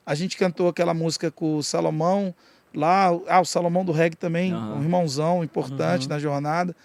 A 0.05 0.15
gente 0.15 0.35
cantou 0.37 0.67
aquela 0.67 0.93
música 0.93 1.31
com 1.31 1.55
o 1.57 1.63
Salomão, 1.63 2.33
lá, 2.73 3.07
ah, 3.27 3.39
o 3.41 3.45
Salomão 3.45 3.85
do 3.85 3.91
reggae 3.91 4.15
também, 4.17 4.51
Aham. 4.53 4.75
um 4.75 4.81
irmãozão 4.83 5.43
importante 5.43 6.09
na 6.09 6.19
jornada. 6.19 6.75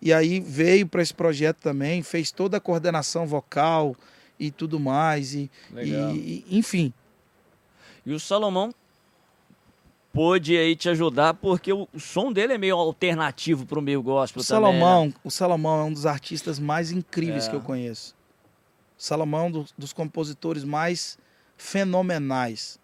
E 0.00 0.12
aí 0.12 0.38
veio 0.38 0.86
para 0.86 1.02
esse 1.02 1.12
projeto 1.12 1.56
também, 1.58 2.02
fez 2.02 2.30
toda 2.30 2.56
a 2.58 2.60
coordenação 2.60 3.26
vocal 3.26 3.96
e 4.38 4.50
tudo 4.50 4.78
mais. 4.78 5.34
E, 5.34 5.50
e- 5.76 6.44
e- 6.48 6.58
enfim, 6.58 6.92
E 8.06 8.12
o 8.12 8.20
Salomão 8.20 8.72
pôde 10.12 10.56
aí 10.56 10.74
te 10.74 10.88
ajudar 10.88 11.34
porque 11.34 11.72
o, 11.72 11.86
o 11.92 12.00
som 12.00 12.32
dele 12.32 12.54
é 12.54 12.58
meio 12.58 12.76
alternativo 12.76 13.66
pro 13.66 13.82
meio 13.82 14.02
gospel 14.02 14.40
o 14.40 14.44
também. 14.44 14.62
né? 14.72 14.78
Salomão, 14.80 15.14
o 15.24 15.30
Salomão 15.30 15.80
é 15.80 15.84
um 15.84 15.92
dos 15.92 16.06
artistas 16.06 16.58
mais 16.58 16.90
incríveis 16.90 17.46
É. 17.46 17.50
que 17.50 17.56
eu 17.56 17.60
conheço. 17.60 18.14
O 18.98 19.02
Salomão 19.02 19.40
é 19.40 19.44
um 19.44 19.50
dos, 19.50 19.74
dos 19.76 19.92
compositores 19.92 20.64
mais 20.64 21.18
fenomenais. 21.58 22.78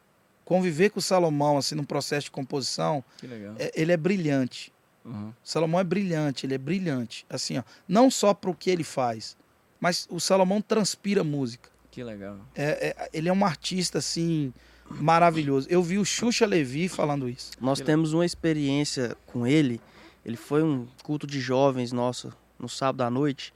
Conviver 0.44 0.90
com 0.90 0.98
o 0.98 1.02
Salomão 1.02 1.56
assim 1.56 1.74
num 1.74 1.84
processo 1.84 2.24
de 2.26 2.30
composição, 2.30 3.02
Que 3.16 3.26
legal. 3.26 3.54
é- 3.58 3.72
ele 3.74 3.92
é 3.92 3.96
brilhante. 3.96 4.70
Uhum. 5.04 5.28
O 5.30 5.34
Salomão 5.42 5.80
é 5.80 5.84
brilhante, 5.84 6.44
ele 6.44 6.54
é 6.54 6.58
brilhante. 6.58 7.24
Assim, 7.30 7.58
ó, 7.58 7.62
não 7.88 8.10
só 8.10 8.34
para 8.34 8.50
o 8.50 8.54
que 8.54 8.68
ele 8.68 8.84
faz, 8.84 9.36
mas 9.80 10.06
o 10.10 10.18
Salomão 10.20 10.60
transpira 10.60 11.24
música. 11.24 11.70
Que 11.90 12.02
legal. 12.02 12.36
É- 12.54 12.88
é- 12.98 13.08
ele 13.12 13.28
é 13.28 13.32
um 13.32 13.44
artista 13.44 13.98
assim 13.98 14.52
maravilhoso. 14.90 15.66
Eu 15.70 15.82
vi 15.82 15.98
o 15.98 16.04
Xuxa 16.04 16.44
Levi 16.44 16.88
falando 16.88 17.28
isso. 17.28 17.52
Nós 17.60 17.78
Que 17.80 17.86
temos 17.86 18.12
uma 18.12 18.26
experiência 18.26 19.16
com 19.26 19.46
ele. 19.46 19.80
Ele 20.24 20.36
foi 20.36 20.62
um 20.62 20.86
culto 21.02 21.26
de 21.26 21.40
jovens 21.40 21.92
nosso 21.92 22.32
no 22.58 22.68
sábado 22.68 23.02
à 23.02 23.10
noite. 23.10 23.52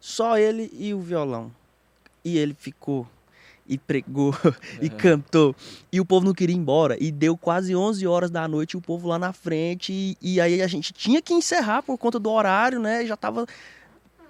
Só 0.00 0.38
ele 0.38 0.70
e 0.72 0.92
o 0.94 1.00
violão. 1.00 1.52
E 2.24 2.38
ele 2.38 2.54
ficou 2.54 3.06
e 3.66 3.78
pregou 3.78 4.34
e 4.80 4.88
cantou. 4.88 5.54
E 5.92 6.00
o 6.00 6.04
povo 6.04 6.26
não 6.26 6.34
queria 6.34 6.54
ir 6.54 6.58
embora. 6.58 6.96
E 7.00 7.10
deu 7.10 7.36
quase 7.36 7.74
11 7.74 8.06
horas 8.06 8.30
da 8.30 8.46
noite 8.46 8.76
o 8.76 8.80
povo 8.80 9.08
lá 9.08 9.18
na 9.18 9.32
frente. 9.32 9.92
E, 9.92 10.16
e 10.20 10.40
aí 10.40 10.62
a 10.62 10.66
gente 10.66 10.92
tinha 10.92 11.22
que 11.22 11.34
encerrar 11.34 11.82
por 11.82 11.96
conta 11.98 12.18
do 12.18 12.30
horário, 12.30 12.80
né? 12.80 13.06
Já 13.06 13.16
tava 13.16 13.46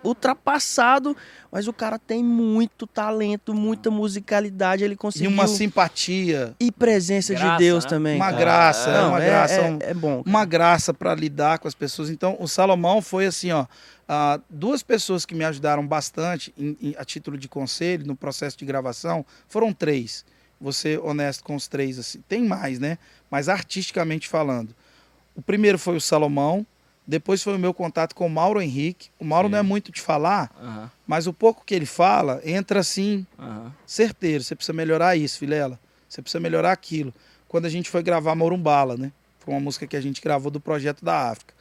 ultrapassado. 0.02 1.16
Mas 1.50 1.68
o 1.68 1.72
cara 1.72 1.98
tem 1.98 2.22
muito 2.24 2.86
talento, 2.86 3.52
muita 3.54 3.90
musicalidade. 3.90 4.84
Ele 4.84 4.94
E 4.94 4.96
conseguiu. 4.96 5.30
uma 5.30 5.46
simpatia, 5.46 6.54
E 6.58 6.72
presença 6.72 7.34
Graça, 7.34 7.52
de 7.52 7.58
Deus 7.58 7.84
né? 7.84 7.90
também. 7.90 8.16
uma 8.16 8.26
cara. 8.26 8.38
graça, 8.38 8.90
é 8.90 8.92
Não, 9.00 9.08
uma 9.10 9.22
é, 9.22 9.26
graça. 9.26 9.54
é- 9.54 9.70
um- 9.70 9.78
é 9.80 9.94
bom. 9.94 10.22
uma 10.26 10.44
graça 10.44 10.94
para 10.94 11.14
lidar 11.14 11.58
com 11.58 11.68
as 11.68 11.74
pessoas. 11.74 12.10
Então, 12.10 12.36
o 12.40 12.48
Salomão 12.48 13.02
foi 13.02 13.26
assim, 13.26 13.50
ó, 13.52 13.66
ah, 14.08 14.40
duas 14.48 14.82
pessoas 14.82 15.26
que 15.26 15.34
me 15.34 15.44
ajudaram 15.44 15.86
bastante 15.86 16.52
em- 16.56 16.76
em- 16.80 16.94
a 16.98 17.04
título 17.04 17.36
de 17.36 17.48
conselho 17.48 18.06
no 18.06 18.16
processo 18.16 18.56
de 18.58 18.64
gravação 18.64 19.24
foram 19.48 19.72
três. 19.72 20.24
Vou 20.60 20.72
ser 20.72 21.00
honesto 21.00 21.42
com 21.42 21.54
os 21.56 21.66
três 21.68 21.98
assim. 21.98 22.20
Tem 22.28 22.42
mais, 22.44 22.78
né? 22.78 22.96
Mas 23.30 23.48
artisticamente 23.48 24.28
falando, 24.28 24.74
o 25.34 25.42
primeiro 25.42 25.78
foi 25.78 25.96
o 25.96 26.00
Salomão. 26.00 26.64
Depois 27.06 27.42
foi 27.42 27.56
o 27.56 27.58
meu 27.58 27.74
contato 27.74 28.14
com 28.14 28.26
o 28.26 28.30
Mauro 28.30 28.60
Henrique. 28.62 29.10
O 29.18 29.24
Mauro 29.24 29.48
Sim. 29.48 29.52
não 29.52 29.58
é 29.58 29.62
muito 29.62 29.90
de 29.90 30.00
falar, 30.00 30.50
mas 31.06 31.26
o 31.26 31.32
pouco 31.32 31.64
que 31.66 31.74
ele 31.74 31.86
fala 31.86 32.40
entra 32.44 32.80
assim 32.80 33.26
certeiro, 33.86 34.42
você 34.44 34.54
precisa 34.54 34.72
melhorar 34.72 35.16
isso, 35.16 35.40
Vilela. 35.40 35.78
Você 36.08 36.22
precisa 36.22 36.38
melhorar 36.40 36.72
aquilo. 36.72 37.12
Quando 37.48 37.66
a 37.66 37.68
gente 37.68 37.90
foi 37.90 38.02
gravar 38.02 38.34
Morumbala, 38.34 38.96
né? 38.96 39.10
Foi 39.40 39.52
uma 39.52 39.60
música 39.60 39.86
que 39.86 39.96
a 39.96 40.00
gente 40.00 40.20
gravou 40.22 40.50
do 40.50 40.60
projeto 40.60 41.04
da 41.04 41.30
África. 41.30 41.52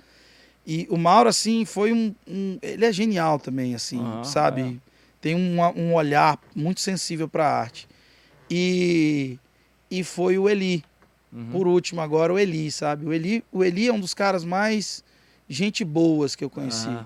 E 0.68 0.86
o 0.92 0.98
Mauro, 0.98 1.28
assim, 1.28 1.66
foi 1.66 1.92
um. 1.92 2.14
um- 2.28 2.60
ele 2.62 2.86
é 2.86 2.92
genial 2.94 3.40
também, 3.40 3.74
assim, 3.74 4.00
sabe? 4.24 4.62
é. 4.62 4.92
Tem 5.20 5.36
um, 5.36 5.60
um 5.76 5.94
olhar 5.96 6.40
muito 6.56 6.82
sensível 6.82 7.28
para 7.28 7.48
a 7.48 7.60
arte. 7.60 7.88
E, 8.50 9.38
e 9.90 10.04
foi 10.04 10.38
o 10.38 10.50
Eli. 10.50 10.84
Uhum. 11.32 11.50
Por 11.52 11.68
último, 11.68 12.02
agora, 12.02 12.34
o 12.34 12.38
Eli, 12.40 12.70
sabe? 12.72 13.06
O 13.06 13.14
Eli, 13.14 13.44
o 13.52 13.64
Eli 13.64 13.88
é 13.88 13.94
um 13.94 14.00
dos 14.00 14.14
caras 14.14 14.44
mais 14.44 15.04
gente 15.52 15.84
boas 15.84 16.36
que 16.36 16.44
eu 16.44 16.50
conheci, 16.50 16.98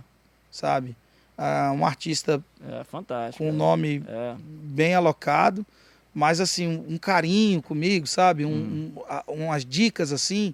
sabe? 0.51 0.95
Ah, 1.37 1.71
um 1.75 1.85
artista 1.85 2.43
É 2.69 2.83
fantástico. 2.83 3.43
com 3.43 3.49
um 3.49 3.53
nome 3.53 4.03
É. 4.07 4.35
bem 4.39 4.93
alocado, 4.95 5.65
mas 6.13 6.39
assim, 6.39 6.67
um, 6.67 6.93
um 6.93 6.97
carinho 6.97 7.61
comigo, 7.61 8.07
sabe? 8.07 8.45
Um, 8.45 8.49
Hum. 8.49 8.91
um- 9.27 9.45
umas 9.47 9.65
dicas 9.65 10.13
assim, 10.13 10.53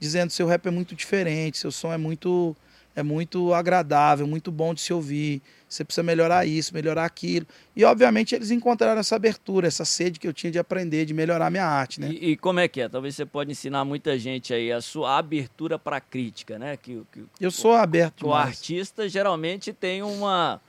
dizendo 0.00 0.30
seu 0.30 0.46
rap 0.46 0.66
é 0.66 0.70
muito 0.70 0.94
diferente, 0.94 1.58
seu 1.58 1.70
som 1.70 1.92
é 1.92 1.98
muito 1.98 2.56
é 2.94 3.02
muito 3.02 3.54
agradável, 3.54 4.26
muito 4.26 4.52
bom 4.52 4.74
de 4.74 4.82
se 4.82 4.92
ouvir. 4.92 5.40
Você 5.72 5.84
precisa 5.84 6.02
melhorar 6.02 6.44
isso, 6.46 6.74
melhorar 6.74 7.04
aquilo. 7.06 7.46
E 7.74 7.82
obviamente 7.84 8.34
eles 8.34 8.50
encontraram 8.50 9.00
essa 9.00 9.16
abertura, 9.16 9.66
essa 9.66 9.84
sede 9.86 10.20
que 10.20 10.28
eu 10.28 10.32
tinha 10.32 10.50
de 10.52 10.58
aprender, 10.58 11.06
de 11.06 11.14
melhorar 11.14 11.50
minha 11.50 11.64
arte, 11.64 11.98
né? 11.98 12.10
E, 12.10 12.32
e 12.32 12.36
como 12.36 12.60
é 12.60 12.68
que 12.68 12.80
é? 12.82 12.88
Talvez 12.90 13.16
você 13.16 13.24
pode 13.24 13.50
ensinar 13.50 13.82
muita 13.84 14.18
gente 14.18 14.52
aí 14.52 14.70
a 14.70 14.82
sua 14.82 15.16
abertura 15.16 15.78
para 15.78 15.98
crítica, 15.98 16.58
né? 16.58 16.76
Que, 16.76 16.96
o- 16.96 17.06
que, 17.10 17.20
o- 17.20 17.28
Eu 17.40 17.50
sou 17.50 17.72
aberto 17.72 18.20
o 18.22 18.24
demais. 18.26 18.48
artista 18.48 19.08
geralmente 19.08 19.72
tem 19.72 20.02
uma. 20.02 20.60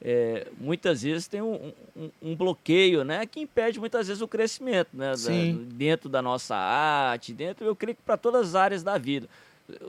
é, 0.00 0.46
muitas 0.60 1.02
vezes 1.02 1.26
tem 1.28 1.40
um, 1.42 1.72
um- 1.96 2.10
um 2.22 2.34
bloqueio, 2.36 3.04
né? 3.04 3.26
Que 3.26 3.40
impede 3.40 3.78
muitas 3.80 4.06
vezes 4.08 4.20
o 4.22 4.28
crescimento, 4.28 4.88
né? 4.92 5.12
da- 5.12 5.62
dentro 5.74 6.08
da 6.08 6.20
nossa 6.22 6.54
arte, 6.56 7.32
dentro, 7.32 7.64
eu 7.66 7.74
creio 7.76 7.96
que 7.96 8.02
para 8.02 8.16
todas 8.16 8.48
as 8.48 8.54
áreas 8.54 8.82
da 8.82 8.96
vida. 8.98 9.28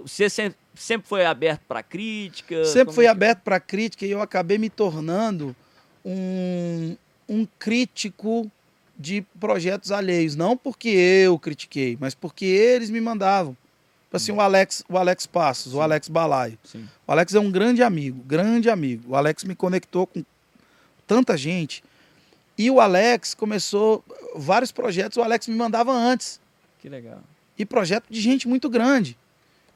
Você 0.02 0.30
sempre, 0.30 0.58
sempre 0.76 1.08
foi 1.08 1.26
aberto 1.26 1.62
para 1.68 1.82
crítica? 1.82 2.66
Sempre 2.66 2.94
fui 2.94 3.06
é 3.06 3.10
aberto 3.10 3.42
para 3.42 3.60
crítica 3.60 4.06
e 4.06 4.12
eu 4.12 4.22
acabei 4.22 4.58
me 4.58 4.70
tornando 4.70 5.56
um, 6.04 6.98
um 7.28 7.48
crítico 7.58 8.52
de 8.98 9.22
projetos 9.40 9.92
alheios. 9.92 10.36
Não 10.36 10.58
porque 10.58 10.90
eu 10.90 11.40
critiquei, 11.40 11.98
mas 12.00 12.14
porque 12.14 12.46
eles 12.46 12.90
me 12.90 13.00
mandavam. 13.00 13.56
Tipo 14.06 14.18
assim, 14.18 14.32
o 14.32 14.42
Alex, 14.42 14.84
o 14.90 14.98
Alex 14.98 15.28
Passos, 15.28 15.74
o 15.74 15.82
Alex 15.82 16.10
Balaio. 16.10 16.58
Sim. 16.64 16.90
O 17.08 17.12
Alex 17.12 17.36
é 17.36 17.40
um 17.40 17.52
grande 17.52 17.84
amigo, 17.84 18.22
grande 18.24 18.70
amigo. 18.70 19.12
O 19.12 19.16
Alex 19.16 19.44
me 19.44 19.56
conectou 19.56 20.08
com 20.08 20.26
tanta 21.08 21.38
gente. 21.38 21.84
E 22.58 22.70
o 22.70 22.82
Alex 22.82 23.34
começou 23.34 24.04
vários 24.36 24.72
projetos, 24.72 25.18
o 25.18 25.22
Alex 25.22 25.48
me 25.48 25.56
mandava 25.56 25.94
antes 25.94 26.42
Que 26.82 26.90
legal. 26.90 27.22
e 27.58 27.66
projeto 27.66 28.06
de 28.10 28.20
gente 28.20 28.48
muito 28.48 28.70
grande. 28.70 29.18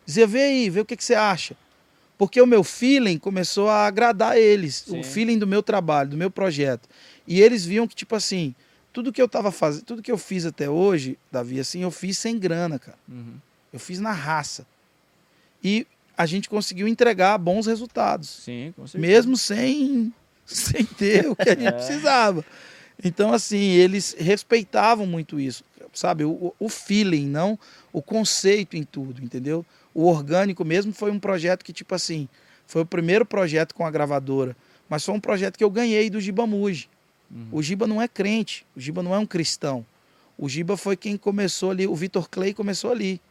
Dizia, 0.06 0.28
vê 0.28 0.42
aí, 0.44 0.70
vê 0.70 0.80
o 0.82 0.86
que, 0.86 0.96
que 0.98 1.04
você 1.04 1.16
acha. 1.16 1.56
Porque 2.18 2.42
o 2.42 2.46
meu 2.48 2.64
feeling 2.64 3.18
começou 3.18 3.70
a 3.70 3.86
agradar 3.88 4.38
eles, 4.38 4.84
Sim. 4.88 5.00
o 5.00 5.04
feeling 5.04 5.38
do 5.40 5.48
meu 5.48 5.64
trabalho, 5.64 6.10
do 6.12 6.18
meu 6.18 6.30
projeto. 6.30 6.88
E 7.28 7.42
eles 7.42 7.66
viam 7.66 7.88
que, 7.88 7.96
tipo 7.96 8.16
assim, 8.16 8.54
tudo 8.92 9.12
que 9.12 9.22
eu 9.22 9.28
tava 9.28 9.52
fazendo, 9.52 9.84
tudo 9.84 10.02
que 10.02 10.12
eu 10.12 10.18
fiz 10.18 10.46
até 10.46 10.70
hoje, 10.70 11.18
Davi, 11.32 11.60
assim, 11.60 11.82
eu 11.82 11.92
fiz 11.92 12.18
sem 12.18 12.38
grana, 12.38 12.78
cara. 12.78 12.98
Uhum. 13.10 13.36
Eu 13.72 13.80
fiz 13.80 14.00
na 14.00 14.12
raça. 14.12 14.66
E 15.64 15.88
a 16.16 16.26
gente 16.26 16.48
conseguiu 16.48 16.88
entregar 16.88 17.38
bons 17.40 17.66
resultados 17.66 18.30
Sim, 18.30 18.72
com 18.76 18.86
certeza. 18.86 19.02
mesmo 19.14 19.36
sem, 19.36 20.14
sem 20.46 20.86
ter 20.86 21.28
o 21.30 21.36
que 21.36 21.50
a 21.50 21.56
gente 21.56 21.66
É. 21.68 21.72
precisava. 21.72 22.46
Então, 23.04 23.34
assim, 23.34 23.72
eles 23.72 24.16
respeitavam 24.20 25.08
muito 25.08 25.40
isso, 25.40 25.64
sabe? 25.94 26.24
O, 26.24 26.54
o 26.60 26.70
feeling, 26.70 27.28
não 27.28 27.58
o 27.92 28.02
conceito 28.02 28.78
em 28.78 28.84
tudo, 28.84 29.24
entendeu? 29.24 29.66
O 29.94 30.06
orgânico 30.06 30.66
mesmo 30.66 30.92
foi 30.94 31.12
um 31.12 31.20
projeto 31.20 31.64
que, 31.64 31.74
tipo 31.74 31.94
assim, 31.94 32.28
foi 32.66 32.82
o 32.82 32.86
primeiro 32.86 33.26
projeto 33.26 33.76
com 33.76 33.86
a 33.86 33.92
gravadora, 33.92 34.56
mas 34.90 35.06
foi 35.06 35.14
um 35.14 35.20
projeto 35.20 35.58
que 35.58 35.64
eu 35.64 35.70
ganhei 35.70 36.10
do 36.10 36.20
Giba 36.20 36.48
Muji. 36.48 36.90
Uhum. 37.30 37.48
O 37.52 37.62
Giba 37.62 37.88
não 37.88 38.02
é 38.02 38.08
crente, 38.08 38.66
o 38.76 38.80
Giba 38.80 39.04
não 39.04 39.14
é 39.14 39.20
um 39.20 39.26
cristão. 39.26 39.86
O 40.38 40.50
Giba 40.50 40.76
foi 40.76 40.98
quem 40.98 41.16
começou 41.16 41.72
ali, 41.72 41.88
o 41.88 41.96
Vitor 41.96 42.30
Clay 42.30 42.54
começou 42.54 42.92
ali. 42.92 43.22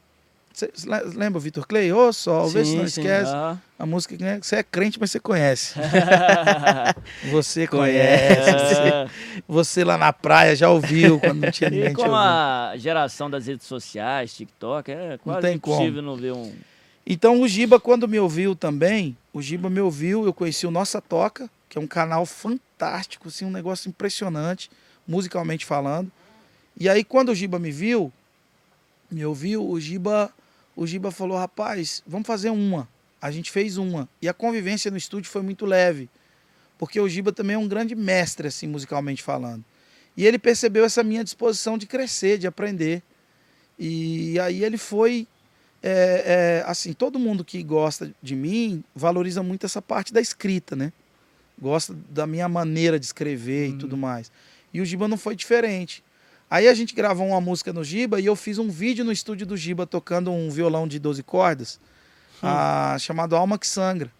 Você 0.53 0.71
lembra 1.15 1.39
o 1.39 1.41
Vitor 1.41 1.67
Clay? 1.67 1.93
Ô, 1.93 2.13
sol, 2.13 2.49
vê 2.49 2.65
se 2.65 2.73
Sim, 2.73 2.77
não 2.79 2.89
sim. 2.89 3.01
esquece. 3.01 3.33
A 3.79 3.87
música 3.87 4.17
que 4.17 4.23
né, 4.23 4.39
você 4.41 4.57
é 4.57 4.63
crente, 4.63 4.99
mas 5.01 5.11
você 5.11 5.19
conhece. 5.19 5.75
Você 7.31 7.67
conhece. 7.67 9.11
Você 9.49 9.85
lá 9.85 9.97
na 9.99 10.13
praia 10.13 10.55
já 10.55 10.71
ouviu 10.71 11.19
quando 11.19 11.41
não 11.41 11.51
tinha 11.51 11.71
ninguém 11.71 11.91
E 11.91 11.95
com 11.95 12.15
a 12.15 12.75
geração 12.77 13.29
das 13.29 13.47
redes 13.47 13.67
sociais, 13.67 14.35
TikTok, 14.35 14.91
é 14.91 15.19
quase 15.19 15.41
tem 15.41 15.59
como. 15.59 15.77
impossível 15.77 16.03
não 16.03 16.17
ver 16.17 16.33
um. 16.33 16.53
Então 17.05 17.41
o 17.41 17.49
Giba, 17.49 17.81
quando 17.81 18.07
me 18.07 18.19
ouviu 18.21 18.55
também, 18.55 19.17
o 19.33 19.43
Giba 19.43 19.69
me 19.69 19.81
ouviu, 19.81 20.25
eu 20.25 20.33
conheci 20.33 20.67
o 20.67 20.71
Nossa 20.71 21.01
Toca, 21.01 21.51
que 21.69 21.77
é 21.77 21.81
um 21.81 21.87
canal 21.87 22.25
fantástico, 22.25 23.29
assim, 23.29 23.45
um 23.45 23.51
negócio 23.51 23.89
impressionante, 23.89 24.71
musicalmente 25.07 25.67
falando. 25.67 26.11
E 26.79 26.89
aí 26.89 27.03
quando 27.03 27.31
o 27.31 27.35
Giba 27.35 27.59
me 27.59 27.73
viu, 27.73 28.13
me 29.11 29.25
ouviu, 29.27 29.69
o 29.69 29.81
Giba, 29.81 30.31
o 30.75 30.87
Giba 30.87 31.11
falou, 31.11 31.37
rapaz, 31.37 32.03
vamos 32.07 32.27
fazer 32.27 32.51
uma. 32.51 32.89
A 33.21 33.31
gente 33.31 33.51
fez 33.51 33.77
uma. 33.77 34.09
E 34.21 34.29
a 34.29 34.35
convivência 34.35 34.91
no 34.91 34.97
estúdio 34.97 35.31
foi 35.31 35.43
muito 35.43 35.67
leve. 35.67 36.09
Porque 36.79 36.99
o 36.99 37.09
Giba 37.09 37.33
também 37.33 37.55
é 37.55 37.59
um 37.59 37.69
grande 37.69 37.95
mestre, 37.95 38.49
assim, 38.49 38.67
musicalmente 38.67 39.23
falando. 39.23 39.65
E 40.17 40.27
ele 40.27 40.39
percebeu 40.39 40.85
essa 40.85 41.03
minha 41.03 41.23
disposição 41.23 41.79
de 41.79 41.87
crescer, 41.87 42.39
de 42.39 42.47
aprender. 42.47 43.03
E 43.79 44.39
aí 44.41 44.65
ele 44.65 44.77
foi. 44.77 45.27
É, 45.85 46.63
é, 46.65 46.71
assim, 46.71 46.93
todo 46.93 47.19
mundo 47.19 47.45
que 47.45 47.61
gosta 47.63 48.13
de 48.23 48.37
mim 48.37 48.85
valoriza 48.95 49.43
muito 49.43 49.67
essa 49.67 49.83
parte 49.83 50.13
da 50.13 50.21
escrita, 50.21 50.77
né? 50.77 50.93
Gosta 51.61 51.97
da 52.09 52.27
minha 52.27 52.49
maneira 52.49 52.99
de 52.99 53.07
escrever 53.07 53.71
hum. 53.71 53.75
e 53.75 53.79
tudo 53.79 53.97
mais. 53.97 54.31
E 54.73 54.81
o 54.81 54.85
Giba 54.85 55.07
não 55.07 55.17
foi 55.17 55.37
diferente. 55.37 56.03
Aí 56.53 56.69
a 56.69 56.75
gente 56.75 56.95
gravou 56.95 57.29
uma 57.29 57.41
música 57.41 57.73
no 57.73 57.83
Giba 57.83 58.21
e 58.21 58.27
eu 58.27 58.37
fiz 58.37 58.59
um 58.59 58.69
vídeo 58.69 59.07
no 59.07 59.11
estúdio 59.11 59.47
do 59.47 59.57
Giba 59.57 59.87
tocando 59.87 60.31
um 60.31 60.51
violão 60.51 60.87
de 60.87 60.99
12 60.99 61.23
cordas, 61.23 61.81
hum. 62.43 62.47
a, 62.47 62.99
chamado 63.01 63.35
Alma 63.35 63.59
que 63.59 63.67
Sangra. 63.67 64.13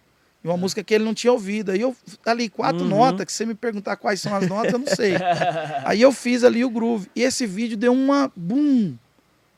E 0.43 0.47
uma 0.47 0.55
é. 0.55 0.57
música 0.57 0.83
que 0.83 0.95
ele 0.95 1.03
não 1.03 1.13
tinha 1.13 1.31
ouvido. 1.31 1.71
Aí 1.71 1.81
eu, 1.81 1.95
ali, 2.25 2.49
quatro 2.49 2.81
uhum. 2.81 2.89
notas, 2.89 3.27
que 3.27 3.31
você 3.31 3.45
me 3.45 3.53
perguntar 3.53 3.97
quais 3.97 4.19
são 4.19 4.35
as 4.35 4.47
notas, 4.47 4.73
eu 4.73 4.79
não 4.79 4.87
sei. 4.87 5.13
Aí 5.85 6.01
eu 6.01 6.11
fiz 6.11 6.43
ali 6.43 6.65
o 6.65 6.71
groove. 6.71 7.07
E 7.15 7.21
esse 7.21 7.45
vídeo 7.45 7.77
deu 7.77 7.93
uma 7.93 8.31
boom. 8.35 8.95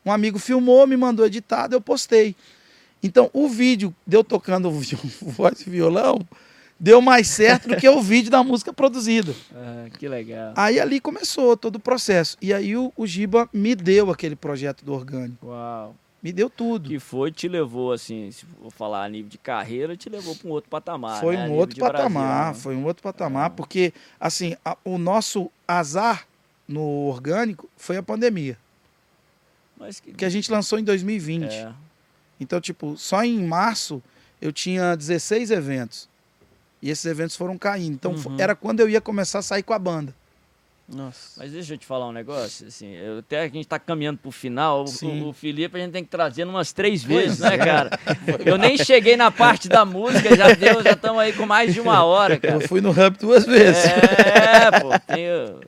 Um 0.05 0.11
amigo 0.11 0.37
filmou, 0.37 0.85
me 0.85 0.97
mandou 0.97 1.25
editado, 1.25 1.77
eu 1.77 1.79
postei. 1.79 2.35
Então, 3.01 3.29
o 3.31 3.47
vídeo 3.47 3.95
de 4.05 4.17
eu 4.17 4.23
tocando 4.23 4.69
voz 5.23 5.61
e 5.61 5.69
violão 5.69 6.19
deu 6.79 7.01
mais 7.01 7.27
certo 7.27 7.69
do 7.69 7.77
que 7.77 7.87
o 7.87 8.01
vídeo 8.01 8.31
da 8.31 8.43
música 8.43 8.73
produzida. 8.73 9.33
Ah, 9.55 9.89
que 9.97 10.07
legal. 10.07 10.53
Aí 10.55 10.79
ali 10.79 10.99
começou 10.99 11.55
todo 11.55 11.77
o 11.77 11.79
processo. 11.79 12.37
E 12.41 12.53
aí 12.53 12.75
o, 12.75 12.91
o 12.97 13.07
Giba 13.07 13.47
me 13.53 13.73
deu 13.73 14.11
aquele 14.11 14.35
projeto 14.35 14.83
do 14.83 14.93
orgânico. 14.93 15.47
Uau 15.47 15.95
me 16.25 16.31
deu 16.31 16.49
tudo. 16.49 16.89
Que 16.89 16.97
foi, 16.97 17.31
te 17.31 17.47
levou, 17.47 17.91
assim, 17.91 18.31
se 18.31 18.47
for 18.47 18.71
falar 18.71 19.03
a 19.03 19.09
nível 19.09 19.29
de 19.29 19.37
carreira, 19.37 19.95
te 19.95 20.09
levou 20.09 20.35
para 20.35 20.47
um 20.47 20.51
outro 20.51 20.71
patamar. 20.71 21.21
Foi 21.21 21.37
né? 21.37 21.47
um 21.47 21.51
outro 21.51 21.79
patamar, 21.79 22.45
Brasil, 22.45 22.53
né? 22.55 22.63
foi 22.63 22.75
um 22.75 22.83
outro 22.83 23.03
patamar, 23.03 23.45
é. 23.45 23.53
porque, 23.53 23.93
assim, 24.19 24.57
a, 24.65 24.75
o 24.83 24.97
nosso 24.97 25.51
azar 25.67 26.25
no 26.67 26.81
orgânico 26.81 27.69
foi 27.77 27.97
a 27.97 28.01
pandemia. 28.01 28.57
Mas 29.77 29.99
que... 29.99 30.13
que 30.13 30.25
a 30.25 30.29
gente 30.29 30.51
lançou 30.51 30.79
em 30.79 30.83
2020. 30.83 31.53
É. 31.53 31.71
Então, 32.39 32.59
tipo, 32.59 32.97
só 32.97 33.23
em 33.23 33.45
março 33.45 34.01
eu 34.41 34.51
tinha 34.51 34.95
16 34.95 35.51
eventos. 35.51 36.09
E 36.81 36.89
esses 36.89 37.05
eventos 37.05 37.35
foram 37.35 37.57
caindo. 37.57 37.93
Então, 37.93 38.13
uhum. 38.13 38.37
era 38.39 38.55
quando 38.55 38.79
eu 38.79 38.89
ia 38.89 39.01
começar 39.01 39.39
a 39.39 39.41
sair 39.41 39.63
com 39.63 39.73
a 39.73 39.79
banda. 39.79 40.13
Nossa. 40.87 41.31
Mas 41.37 41.51
deixa 41.51 41.73
eu 41.73 41.77
te 41.79 41.85
falar 41.85 42.07
um 42.07 42.11
negócio, 42.11 42.67
assim, 42.67 42.93
eu, 42.93 43.17
até 43.17 43.39
a 43.39 43.45
gente 43.45 43.61
está 43.61 43.79
caminhando 43.79 44.19
para 44.19 44.29
o 44.29 44.31
final, 44.31 44.85
o, 44.85 45.29
o, 45.29 45.33
Felipe 45.33 45.75
a 45.77 45.79
gente 45.79 45.91
tem 45.91 46.03
que 46.03 46.11
trazer 46.11 46.43
umas 46.43 46.71
três 46.71 47.03
vezes, 47.03 47.39
né, 47.39 47.55
é. 47.55 47.57
cara? 47.57 47.89
Eu 48.45 48.55
nem 48.55 48.77
cheguei 48.77 49.17
na 49.17 49.31
parte 49.31 49.67
da 49.67 49.83
música, 49.83 50.35
já 50.35 50.53
deu, 50.53 50.83
já 50.83 50.91
estamos 50.91 51.19
aí 51.19 51.33
com 51.33 51.47
mais 51.47 51.73
de 51.73 51.81
uma 51.81 52.03
hora, 52.03 52.37
cara. 52.37 52.55
Eu 52.55 52.67
fui 52.67 52.81
no 52.81 52.91
Hub 52.91 53.17
duas 53.19 53.47
vezes. 53.47 53.83
É, 53.83 54.79
pô, 54.79 54.89
tenho, 55.07 55.59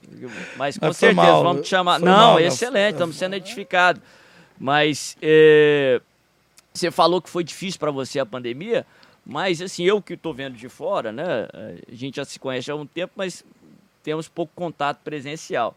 mas 0.56 0.78
com 0.78 0.86
mas 0.86 0.98
certeza, 0.98 1.28
mal, 1.28 1.44
vamos 1.44 1.64
te 1.64 1.70
chamar. 1.70 2.00
Não, 2.00 2.06
mal, 2.06 2.40
excelente, 2.40 2.94
estamos 2.94 3.16
sendo 3.16 3.36
edificados. 3.36 4.02
Mas 4.60 5.18
é, 5.20 6.00
você 6.72 6.92
falou 6.92 7.20
que 7.22 7.30
foi 7.30 7.44
difícil 7.44 7.80
para 7.80 7.90
você 7.90 8.20
a 8.20 8.26
pandemia, 8.26 8.86
mas 9.30 9.62
assim, 9.62 9.84
eu 9.84 10.02
que 10.02 10.14
estou 10.14 10.34
vendo 10.34 10.56
de 10.56 10.70
fora, 10.70 11.12
né, 11.12 11.50
a 11.54 11.94
gente 11.94 12.16
já 12.16 12.24
se 12.24 12.40
conhece 12.40 12.72
há 12.72 12.76
um 12.76 12.86
tempo, 12.86 13.12
mas 13.18 13.44
temos 14.02 14.30
pouco 14.30 14.54
contato 14.56 15.00
presencial. 15.04 15.76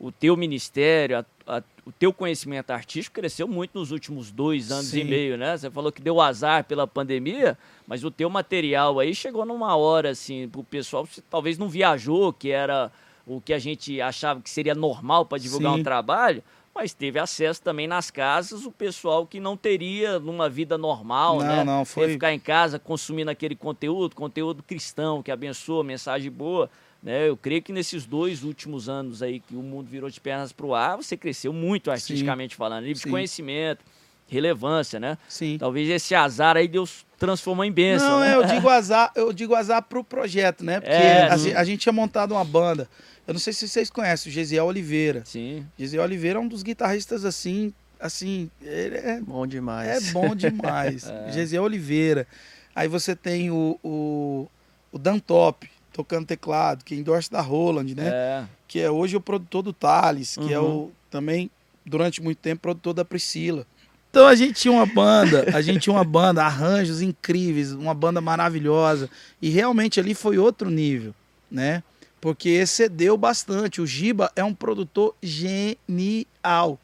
O 0.00 0.10
teu 0.10 0.36
ministério, 0.36 1.18
a, 1.18 1.58
a, 1.58 1.62
o 1.86 1.92
teu 1.92 2.12
conhecimento 2.12 2.72
artístico 2.72 3.14
cresceu 3.14 3.46
muito 3.46 3.78
nos 3.78 3.92
últimos 3.92 4.32
dois 4.32 4.72
anos 4.72 4.86
Sim. 4.86 5.00
e 5.00 5.04
meio, 5.04 5.36
né? 5.36 5.56
Você 5.56 5.70
falou 5.70 5.92
que 5.92 6.02
deu 6.02 6.20
azar 6.20 6.64
pela 6.64 6.88
pandemia, 6.88 7.56
mas 7.86 8.02
o 8.02 8.10
teu 8.10 8.28
material 8.28 8.98
aí 8.98 9.14
chegou 9.14 9.46
numa 9.46 9.76
hora, 9.76 10.10
assim, 10.10 10.50
o 10.56 10.64
pessoal 10.64 11.08
talvez 11.30 11.56
não 11.56 11.68
viajou, 11.68 12.32
que 12.32 12.50
era 12.50 12.90
o 13.24 13.40
que 13.40 13.52
a 13.52 13.58
gente 13.60 14.00
achava 14.00 14.40
que 14.40 14.50
seria 14.50 14.74
normal 14.74 15.24
para 15.24 15.38
divulgar 15.38 15.74
Sim. 15.74 15.80
um 15.80 15.84
trabalho, 15.84 16.42
mas 16.78 16.94
teve 16.94 17.18
acesso 17.18 17.60
também 17.60 17.88
nas 17.88 18.08
casas 18.08 18.64
o 18.64 18.70
pessoal 18.70 19.26
que 19.26 19.40
não 19.40 19.56
teria 19.56 20.20
numa 20.20 20.48
vida 20.48 20.78
normal, 20.78 21.40
não, 21.40 21.46
né? 21.46 21.64
Não, 21.64 21.84
foi... 21.84 22.12
ficar 22.12 22.32
em 22.32 22.38
casa 22.38 22.78
consumindo 22.78 23.32
aquele 23.32 23.56
conteúdo, 23.56 24.14
conteúdo 24.14 24.62
cristão 24.62 25.20
que 25.20 25.32
abençoa, 25.32 25.82
mensagem 25.82 26.30
boa. 26.30 26.70
Né? 27.02 27.28
Eu 27.28 27.36
creio 27.36 27.62
que 27.62 27.72
nesses 27.72 28.06
dois 28.06 28.44
últimos 28.44 28.88
anos 28.88 29.22
aí 29.22 29.40
que 29.40 29.56
o 29.56 29.62
mundo 29.62 29.88
virou 29.88 30.08
de 30.08 30.20
pernas 30.20 30.52
para 30.52 30.66
o 30.66 30.72
ar, 30.72 30.96
você 30.96 31.16
cresceu 31.16 31.52
muito 31.52 31.90
artisticamente 31.90 32.54
Sim. 32.54 32.58
falando, 32.58 32.84
nível 32.84 32.96
Sim. 32.96 33.06
de 33.06 33.10
conhecimento, 33.10 33.84
relevância, 34.28 35.00
né? 35.00 35.18
Sim. 35.28 35.56
Talvez 35.58 35.88
esse 35.88 36.14
azar 36.14 36.56
aí 36.56 36.68
Deus 36.68 37.04
transformou 37.18 37.64
em 37.64 37.72
bênção. 37.72 38.08
Não, 38.08 38.20
né? 38.20 38.32
É, 38.32 38.36
eu 38.36 38.44
digo 38.44 38.68
azar, 38.70 39.10
eu 39.16 39.32
digo 39.32 39.54
azar 39.54 39.82
pro 39.82 40.04
projeto, 40.04 40.64
né? 40.64 40.80
Porque 40.80 40.92
é, 40.92 41.28
a, 41.28 41.60
a, 41.60 41.64
gente 41.64 41.80
tinha 41.80 41.92
montado 41.92 42.32
uma 42.32 42.44
banda. 42.44 42.88
Eu 43.26 43.34
não 43.34 43.40
sei 43.40 43.52
se 43.52 43.66
vocês 43.66 43.90
conhecem 43.90 44.30
o 44.30 44.32
Gesiel 44.32 44.66
Oliveira. 44.66 45.22
Sim. 45.24 45.66
Gesiel 45.78 46.04
Oliveira 46.04 46.38
é 46.38 46.42
um 46.42 46.48
dos 46.48 46.62
guitarristas 46.62 47.24
assim, 47.24 47.72
assim, 47.98 48.50
ele 48.62 48.96
é 48.96 49.20
bom 49.20 49.46
demais. 49.46 50.08
É 50.08 50.12
bom 50.12 50.34
demais. 50.34 51.08
é. 51.10 51.32
Gesiel 51.32 51.64
Oliveira. 51.64 52.26
Aí 52.74 52.86
você 52.86 53.16
tem 53.16 53.50
o, 53.50 53.78
o, 53.82 54.48
o 54.92 54.98
Dan 54.98 55.18
Top, 55.18 55.68
tocando 55.92 56.26
teclado, 56.26 56.84
que 56.84 56.94
é 56.94 56.98
endorse 56.98 57.30
da 57.30 57.40
Roland, 57.40 57.94
né? 57.94 58.08
É. 58.08 58.44
Que 58.68 58.80
é 58.80 58.90
hoje 58.90 59.16
o 59.16 59.20
produtor 59.20 59.62
do 59.62 59.72
Thales, 59.72 60.36
que 60.36 60.44
uhum. 60.44 60.50
é 60.50 60.60
o 60.60 60.64
uhum. 60.64 60.90
também, 61.10 61.50
durante 61.84 62.22
muito 62.22 62.38
tempo, 62.38 62.62
produtor 62.62 62.94
da 62.94 63.04
Priscila. 63.04 63.66
Então 64.10 64.26
a 64.26 64.34
gente 64.34 64.54
tinha 64.54 64.72
uma 64.72 64.86
banda, 64.86 65.46
a 65.52 65.60
gente 65.60 65.80
tinha 65.80 65.94
uma 65.94 66.04
banda, 66.04 66.42
arranjos 66.42 67.02
incríveis, 67.02 67.72
uma 67.72 67.94
banda 67.94 68.20
maravilhosa. 68.20 69.08
E 69.40 69.48
realmente 69.50 70.00
ali 70.00 70.14
foi 70.14 70.38
outro 70.38 70.70
nível, 70.70 71.14
né? 71.50 71.82
Porque 72.20 72.48
excedeu 72.48 73.16
bastante. 73.16 73.80
O 73.80 73.86
Giba 73.86 74.32
é 74.34 74.42
um 74.42 74.54
produtor 74.54 75.14
genial. 75.22 76.78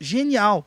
Genial. 0.00 0.66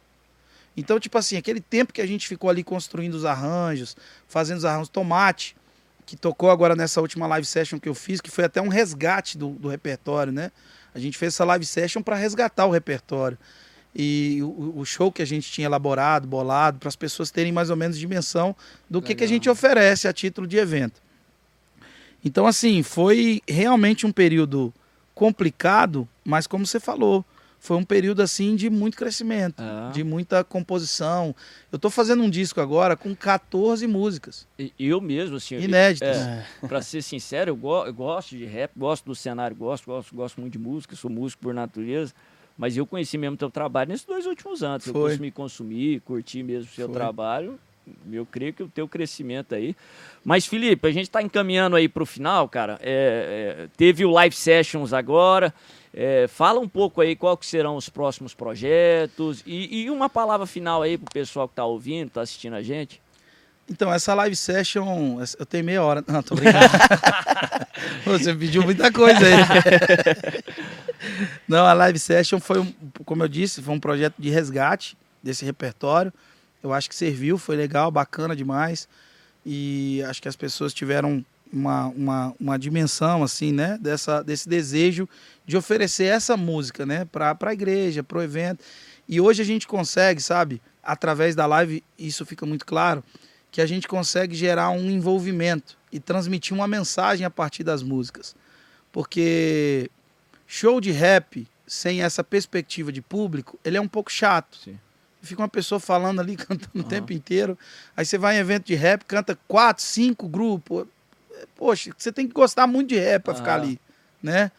Então, 0.77 0.99
tipo 0.99 1.17
assim, 1.17 1.37
aquele 1.37 1.59
tempo 1.59 1.93
que 1.93 2.01
a 2.01 2.05
gente 2.05 2.27
ficou 2.27 2.49
ali 2.49 2.63
construindo 2.63 3.15
os 3.15 3.25
arranjos, 3.25 3.95
fazendo 4.27 4.57
os 4.57 4.65
arranjos, 4.65 4.89
tomate 4.89 5.55
que 6.05 6.15
tocou 6.15 6.51
agora 6.51 6.75
nessa 6.75 7.01
última 7.01 7.25
live 7.25 7.47
session 7.47 7.79
que 7.79 7.89
eu 7.89 7.95
fiz, 7.95 8.21
que 8.21 8.29
foi 8.29 8.43
até 8.43 8.61
um 8.61 8.67
resgate 8.67 9.37
do, 9.37 9.49
do 9.49 9.67
repertório, 9.67 10.31
né? 10.31 10.51
A 10.93 10.99
gente 10.99 11.17
fez 11.17 11.33
essa 11.33 11.43
live 11.43 11.65
session 11.65 12.01
para 12.01 12.15
resgatar 12.15 12.65
o 12.65 12.71
repertório. 12.71 13.37
E 13.95 14.39
o, 14.43 14.79
o, 14.79 14.85
show 14.85 15.09
que 15.09 15.21
a 15.21 15.25
gente 15.25 15.49
tinha 15.49 15.65
elaborado, 15.65 16.27
bolado, 16.27 16.79
para 16.79 16.89
as 16.89 16.97
pessoas 16.97 17.31
terem 17.31 17.51
mais 17.51 17.69
ou 17.69 17.77
menos 17.77 17.97
dimensão 17.97 18.53
do 18.89 19.01
que, 19.01 19.15
que 19.15 19.23
a 19.23 19.27
gente 19.27 19.49
oferece 19.49 20.05
a 20.05 20.11
título 20.11 20.45
de 20.45 20.57
evento. 20.57 21.01
Então, 22.23 22.45
assim, 22.45 22.83
foi 22.83 23.41
realmente 23.47 24.05
um 24.05 24.11
período 24.11 24.73
complicado, 25.13 26.07
mas 26.25 26.45
como 26.45 26.65
você 26.65 26.79
falou, 26.79 27.23
foi 27.65 27.77
um 27.77 27.83
período 27.83 28.21
assim 28.21 28.55
de 28.55 28.69
muito 28.69 28.95
crescimento, 28.95 29.61
é. 29.61 29.91
de 29.91 30.03
muita 30.03 30.43
composição. 30.43 31.35
Eu 31.71 31.77
estou 31.77 31.89
fazendo 31.89 32.21
um 32.21 32.29
disco 32.29 32.61
agora 32.61 32.95
com 32.95 33.15
14 33.15 33.87
músicas. 33.87 34.47
Eu 34.77 35.01
mesmo, 35.01 35.37
assim. 35.37 35.55
Inéditas. 35.55 36.17
É, 36.17 36.45
Para 36.67 36.81
ser 36.81 37.01
sincero, 37.01 37.51
eu, 37.51 37.55
go 37.55 37.85
eu, 37.85 37.93
gosto 37.93 38.37
de 38.37 38.45
rap, 38.45 38.71
gosto 38.77 39.05
do 39.05 39.15
cenário, 39.15 39.55
gosto, 39.55 39.85
gosto, 39.85 40.15
gosto 40.15 40.39
muito 40.39 40.53
de 40.53 40.59
música, 40.59 40.95
sou 40.95 41.09
músico 41.09 41.41
por 41.41 41.53
natureza. 41.53 42.13
Mas 42.57 42.77
eu 42.77 42.85
conheci 42.85 43.17
mesmo 43.17 43.35
teu 43.35 43.49
trabalho 43.49 43.89
nesses 43.89 44.05
dois 44.05 44.25
últimos 44.25 44.63
anos. 44.63 44.85
Foi. 44.85 44.93
Eu 44.93 45.01
consumi 45.09 45.31
consumir, 45.31 45.99
curti 46.01 46.43
mesmo 46.43 46.69
o 46.71 46.73
seu 46.73 46.87
Foi. 46.87 46.95
trabalho. 46.95 47.59
Eu 48.11 48.25
creio 48.25 48.53
que 48.53 48.63
o 48.63 48.67
teu 48.67 48.87
crescimento 48.87 49.53
aí. 49.53 49.75
Mas, 50.23 50.45
Felipe, 50.45 50.87
a 50.87 50.91
gente 50.91 51.03
está 51.03 51.21
encaminhando 51.21 51.75
aí 51.75 51.87
para 51.87 52.01
o 52.01 52.05
final, 52.05 52.49
cara. 52.49 52.79
É, 52.81 53.65
é, 53.65 53.67
teve 53.77 54.03
o 54.03 54.09
live 54.09 54.35
sessions 54.35 54.91
agora. 54.93 55.53
É, 55.93 56.27
fala 56.27 56.59
um 56.59 56.67
pouco 56.67 56.99
aí 56.99 57.15
qual 57.15 57.37
que 57.37 57.45
serão 57.45 57.75
os 57.75 57.87
próximos 57.87 58.33
projetos 58.33 59.41
e, 59.45 59.83
e 59.83 59.89
uma 59.89 60.09
palavra 60.09 60.45
final 60.45 60.81
aí 60.81 60.97
pro 60.97 61.13
pessoal 61.13 61.47
que 61.47 61.53
está 61.53 61.63
ouvindo, 61.63 62.07
está 62.07 62.21
assistindo 62.21 62.53
a 62.55 62.61
gente. 62.61 63.01
Então, 63.69 63.91
essa 63.91 64.13
live 64.13 64.35
session, 64.35 65.19
eu 65.39 65.45
tenho 65.45 65.63
meia 65.63 65.83
hora. 65.83 66.03
Não, 66.07 66.21
tô 66.21 66.35
brincando. 66.35 66.65
Você 68.05 68.33
pediu 68.35 68.61
muita 68.63 68.91
coisa 68.91 69.19
aí. 69.19 70.43
Não, 71.47 71.65
a 71.65 71.73
live 71.73 71.99
session 71.99 72.39
foi, 72.39 72.75
como 73.05 73.23
eu 73.23 73.27
disse, 73.27 73.61
foi 73.61 73.73
um 73.73 73.79
projeto 73.79 74.15
de 74.17 74.29
resgate 74.29 74.97
desse 75.21 75.45
repertório. 75.45 76.13
Eu 76.63 76.73
acho 76.73 76.89
que 76.89 76.95
serviu, 76.95 77.37
foi 77.37 77.55
legal, 77.55 77.91
bacana 77.91 78.35
demais. 78.35 78.87
E 79.45 80.03
acho 80.07 80.21
que 80.21 80.27
as 80.27 80.35
pessoas 80.35 80.73
tiveram 80.73 81.23
uma, 81.51 81.87
uma, 81.87 82.35
uma 82.39 82.59
dimensão 82.59 83.23
assim, 83.23 83.51
né, 83.51 83.77
dessa, 83.79 84.23
desse 84.23 84.49
desejo 84.49 85.07
de 85.45 85.55
oferecer 85.55 86.05
essa 86.05 86.35
música, 86.35 86.85
né, 86.85 87.05
para 87.05 87.37
a 87.39 87.53
igreja, 87.53 88.03
para 88.03 88.17
o 88.17 88.23
evento. 88.23 88.63
E 89.07 89.21
hoje 89.21 89.41
a 89.41 89.45
gente 89.45 89.67
consegue, 89.67 90.21
sabe, 90.21 90.61
através 90.83 91.35
da 91.35 91.45
live, 91.45 91.83
isso 91.97 92.25
fica 92.25 92.45
muito 92.45 92.65
claro, 92.65 93.03
que 93.51 93.61
a 93.61 93.65
gente 93.65 93.87
consegue 93.87 94.35
gerar 94.35 94.71
um 94.71 94.89
envolvimento 94.89 95.77
e 95.91 95.99
transmitir 95.99 96.53
uma 96.53 96.67
mensagem 96.67 97.25
a 97.25 97.29
partir 97.29 97.63
das 97.63 97.81
músicas. 97.81 98.35
Porque 98.91 99.89
show 100.47 100.79
de 100.79 100.91
rap 100.91 101.47
sem 101.67 102.01
essa 102.01 102.23
perspectiva 102.23 102.91
de 102.91 103.01
público, 103.01 103.59
ele 103.63 103.77
é 103.77 103.81
um 103.81 103.87
pouco 103.87 104.11
chato. 104.11 104.57
Sim. 104.57 104.79
Fica 105.21 105.41
uma 105.41 105.49
pessoa 105.49 105.79
falando 105.79 106.19
ali, 106.21 106.35
cantando 106.37 106.69
uhum. 106.75 106.81
o 106.81 106.83
tempo 106.83 107.11
inteiro. 107.11 107.57
Aí 107.97 108.05
você 108.05 108.17
vai 108.17 108.35
em 108.37 108.39
evento 108.39 108.65
de 108.65 108.75
rap, 108.75 109.03
canta 109.05 109.37
quatro, 109.47 109.83
cinco 109.83 110.27
grupos 110.27 110.87
poxa, 111.55 111.91
você 111.97 112.11
tem 112.11 112.27
que 112.27 112.33
gostar 112.33 112.67
muito 112.67 112.89
de 112.89 112.99
rap 112.99 113.23
para 113.23 113.35
ficar 113.35 113.55
ali, 113.55 113.79
né? 114.21 114.51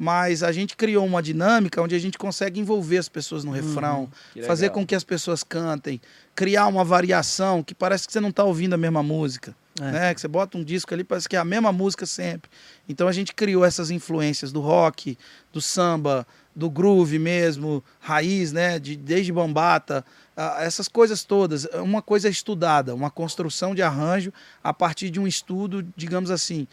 Mas 0.00 0.42
a 0.42 0.50
gente 0.50 0.78
criou 0.78 1.04
uma 1.04 1.22
dinâmica 1.22 1.82
onde 1.82 1.94
a 1.94 1.98
gente 1.98 2.16
consegue 2.16 2.58
envolver 2.58 2.96
as 2.96 3.06
pessoas 3.06 3.44
no 3.44 3.50
refrão, 3.50 4.08
Que 4.32 4.42
fazer 4.42 4.70
com 4.70 4.86
que 4.86 4.94
as 4.94 5.04
pessoas 5.04 5.44
cantem, 5.44 6.00
criar 6.34 6.68
uma 6.68 6.82
variação 6.82 7.62
que 7.62 7.74
parece 7.74 8.06
que 8.06 8.12
você 8.14 8.18
não 8.18 8.30
está 8.30 8.42
ouvindo 8.42 8.72
a 8.72 8.78
mesma 8.78 9.02
música. 9.02 9.54
É. 9.78 9.92
Né? 9.92 10.14
Que 10.14 10.20
você 10.22 10.26
bota 10.26 10.56
um 10.56 10.64
disco 10.64 10.94
ali, 10.94 11.04
parece 11.04 11.28
que 11.28 11.36
é 11.36 11.38
a 11.38 11.44
mesma 11.44 11.70
música 11.70 12.06
sempre. 12.06 12.50
Então 12.88 13.08
a 13.08 13.12
gente 13.12 13.34
criou 13.34 13.62
essas 13.62 13.90
influências 13.90 14.50
do 14.50 14.62
rock, 14.62 15.18
do 15.52 15.60
samba, 15.60 16.26
do 16.56 16.70
groove 16.70 17.18
mesmo, 17.18 17.84
raiz, 17.98 18.52
né? 18.52 18.78
De, 18.78 18.96
desde 18.96 19.30
bambata, 19.30 20.02
ah, 20.34 20.56
essas 20.60 20.88
coisas 20.88 21.24
todas. 21.24 21.66
Uma 21.74 22.00
coisa 22.00 22.26
estudada, 22.26 22.94
uma 22.94 23.10
construção 23.10 23.74
de 23.74 23.82
arranjo 23.82 24.32
a 24.64 24.72
partir 24.72 25.10
de 25.10 25.20
um 25.20 25.26
estudo, 25.26 25.86
digamos 25.94 26.30
assim, 26.30 26.66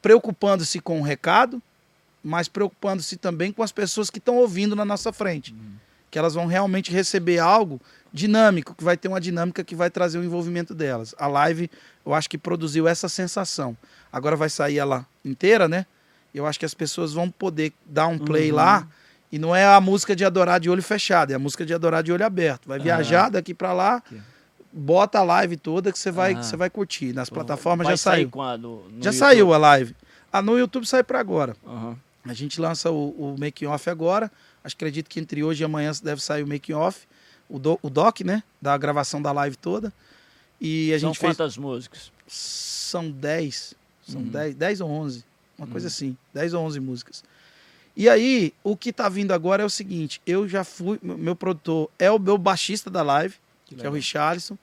preocupando-se 0.00 0.78
com 0.78 1.00
o 1.00 1.02
recado, 1.02 1.60
mas 2.22 2.48
preocupando-se 2.48 3.16
também 3.16 3.52
com 3.52 3.62
as 3.62 3.72
pessoas 3.72 4.10
que 4.10 4.18
estão 4.18 4.36
ouvindo 4.36 4.74
na 4.76 4.84
nossa 4.84 5.12
frente. 5.12 5.54
Que 6.10 6.18
elas 6.18 6.34
vão 6.34 6.46
realmente 6.46 6.90
receber 6.92 7.38
algo 7.38 7.80
dinâmico, 8.12 8.74
que 8.74 8.82
vai 8.82 8.96
ter 8.96 9.06
uma 9.08 9.20
dinâmica 9.20 9.62
que 9.62 9.74
vai 9.76 9.88
trazer 9.90 10.18
o 10.18 10.24
envolvimento 10.24 10.74
delas. 10.74 11.14
A 11.18 11.26
live, 11.28 11.70
eu 12.04 12.12
acho 12.12 12.28
que 12.28 12.36
produziu 12.36 12.88
essa 12.88 13.08
sensação. 13.08 13.76
Agora 14.12 14.34
vai 14.36 14.48
sair 14.50 14.78
ela 14.78 15.06
inteira, 15.24 15.68
né? 15.68 15.86
Eu 16.34 16.46
acho 16.46 16.58
que 16.58 16.64
as 16.64 16.74
pessoas 16.74 17.12
vão 17.12 17.30
poder 17.30 17.72
dar 17.86 18.08
um 18.08 18.18
play 18.18 18.50
Uhum. 18.50 18.56
lá. 18.56 18.86
E 19.32 19.38
não 19.38 19.54
é 19.54 19.64
a 19.64 19.80
música 19.80 20.16
de 20.16 20.24
adorar 20.24 20.58
de 20.58 20.68
olho 20.68 20.82
fechado, 20.82 21.30
é 21.30 21.34
a 21.34 21.38
música 21.38 21.64
de 21.64 21.72
adorar 21.72 22.02
de 22.02 22.12
olho 22.12 22.26
aberto. 22.26 22.66
Vai 22.66 22.80
viajar 22.80 23.30
daqui 23.30 23.54
para 23.54 23.72
lá, 23.72 24.02
bota 24.72 25.20
a 25.20 25.22
live 25.22 25.56
toda 25.56 25.92
que 25.92 25.98
você 25.98 26.10
vai, 26.10 26.34
que 26.34 26.44
você 26.44 26.56
vai 26.56 26.68
curtir. 26.68 27.12
Nas 27.12 27.30
plataformas 27.30 27.84
Vai 27.86 27.92
já 27.92 27.96
saiu. 27.96 28.28
quando? 28.30 28.68
No 28.90 29.02
Já 29.02 29.10
YouTube? 29.10 29.14
saiu 29.14 29.54
a 29.54 29.58
live. 29.58 29.94
Ah, 30.32 30.42
no 30.42 30.58
YouTube 30.58 30.84
sai 30.86 31.04
para 31.04 31.20
agora. 31.20 31.56
Aham. 31.64 31.96
A 32.24 32.34
gente 32.34 32.60
lança 32.60 32.90
o, 32.90 33.10
o 33.10 33.36
making 33.38 33.66
off 33.66 33.88
agora. 33.88 34.30
Acho 34.62 34.76
que 34.76 34.84
acredito 34.84 35.08
que 35.08 35.18
entre 35.20 35.42
hoje 35.42 35.62
e 35.62 35.64
amanhã 35.64 35.90
deve 36.02 36.22
sair 36.22 36.42
o 36.42 36.46
making 36.46 36.74
off, 36.74 37.06
o, 37.48 37.58
do, 37.58 37.78
o 37.82 37.88
doc, 37.90 38.20
né, 38.20 38.42
da 38.60 38.76
gravação 38.76 39.20
da 39.22 39.32
live 39.32 39.56
toda. 39.56 39.92
E 40.60 40.92
a 40.92 40.98
São 41.00 41.08
gente 41.08 41.18
fez 41.18 41.36
quantas 41.36 41.56
músicas? 41.56 42.12
são 42.26 43.10
10, 43.10 43.74
são 44.06 44.20
Uhum. 44.20 44.28
10, 44.28 44.54
10 44.54 44.80
ou 44.82 44.90
11, 44.90 45.24
uma 45.58 45.66
coisa 45.66 45.86
Uhum. 45.86 45.92
assim, 45.92 46.16
10 46.34 46.54
ou 46.54 46.64
11 46.64 46.80
músicas. 46.80 47.24
E 47.96 48.08
aí, 48.08 48.52
o 48.62 48.76
que 48.76 48.92
tá 48.92 49.08
vindo 49.08 49.32
agora 49.32 49.62
é 49.62 49.66
o 49.66 49.70
seguinte, 49.70 50.20
eu 50.26 50.46
já 50.48 50.62
fui, 50.62 50.98
meu 51.02 51.34
produtor 51.34 51.90
é 51.98 52.10
o 52.10 52.18
meu 52.18 52.36
baixista 52.38 52.88
da 52.90 53.02
live, 53.02 53.34
que, 53.66 53.74
é 53.84 53.88
o. 53.88 53.92
Richarlison, 53.92 54.56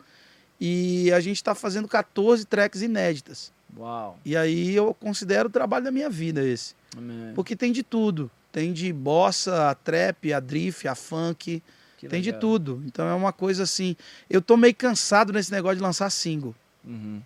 e 0.59 1.11
a 1.11 1.19
gente 1.19 1.43
tá 1.43 1.53
fazendo 1.53 1.87
14 1.87 2.45
tracks 2.45 2.81
inéditas. 2.81 3.51
Uau. 3.77 4.19
E 4.25 4.35
aí 4.35 4.75
eu 4.75 4.93
considero 4.93 5.47
o 5.49 5.51
trabalho 5.51 5.85
da 5.85 5.91
minha 5.91 6.09
vida 6.09 6.43
esse. 6.43 6.73
Amém. 6.97 7.33
Porque 7.35 7.55
tem 7.55 7.71
de 7.71 7.83
tudo. 7.83 8.29
Tem 8.51 8.73
de 8.73 8.91
bossa, 8.91 9.69
a 9.69 9.75
trap, 9.75 10.33
a 10.33 10.39
drift, 10.39 10.87
a 10.87 10.95
funk, 10.95 11.61
Que 11.97 12.07
tem 12.07 12.21
de 12.21 12.29
legal. 12.29 12.41
tudo. 12.41 12.81
Então 12.85 13.07
é 13.07 13.13
uma 13.13 13.31
coisa 13.33 13.63
assim. 13.63 13.95
Eu 14.29 14.41
tô 14.41 14.57
meio 14.57 14.73
cansado 14.75 15.31
nesse 15.33 15.51
negócio 15.51 15.77
de 15.77 15.83
lançar 15.83 16.09
single. 16.09 16.55
Uhum. 16.83 17.21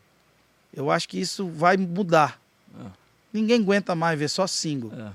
Eu 0.73 0.89
acho 0.91 1.07
que 1.07 1.19
isso 1.19 1.47
vai 1.47 1.77
mudar. 1.77 2.39
Ah. 2.77 2.91
Ninguém 3.31 3.61
aguenta 3.61 3.93
mais 3.95 4.17
ver 4.19 4.29
só 4.29 4.45
single. 4.47 4.91
É. 4.93 5.11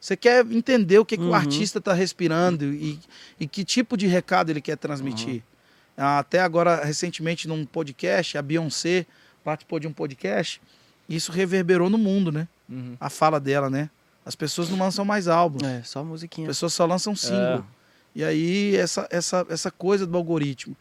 Você 0.00 0.16
quer 0.16 0.46
entender 0.52 0.98
o 0.98 1.04
que, 1.04 1.16
que 1.16 1.22
o 1.22 1.28
Uhum. 1.28 1.34
artista 1.34 1.78
está 1.78 1.92
respirando 1.92 2.64
e, 2.66 3.00
e 3.40 3.46
que 3.48 3.64
tipo 3.64 3.96
de 3.96 4.06
recado 4.06 4.50
ele 4.50 4.60
quer 4.60 4.76
transmitir. 4.76 5.42
Ah, 5.96 6.18
Até 6.18 6.38
agora, 6.40 6.84
recentemente, 6.84 7.48
num 7.48 7.64
podcast, 7.64 8.36
a 8.38 8.42
Beyoncé 8.42 9.06
participou 9.42 9.80
de 9.80 9.86
um 9.88 9.92
podcast. 9.92 10.60
Isso 11.08 11.30
reverberou 11.32 11.88
no 11.90 11.98
mundo, 11.98 12.32
né? 12.32 12.48
Uhum. 12.68 12.96
A 13.00 13.08
fala 13.10 13.38
dela, 13.40 13.70
né? 13.70 13.88
As 14.24 14.34
pessoas 14.34 14.68
não 14.68 14.78
lançam 14.78 15.04
mais 15.04 15.28
álbuns. 15.28 15.62
É, 15.62 15.82
só 15.84 16.00
As 16.00 16.06
musiquinha. 16.06 16.46
pessoas 16.48 16.72
só 16.72 16.84
lançam 16.84 17.14
single. 17.14 17.58
É. 17.58 17.62
E 18.16 18.24
aí, 18.24 18.74
essa, 18.76 19.06
essa, 19.10 19.46
essa 19.48 19.70
coisa 19.70 20.06
do 20.06 20.16
algoritmo. 20.16 20.76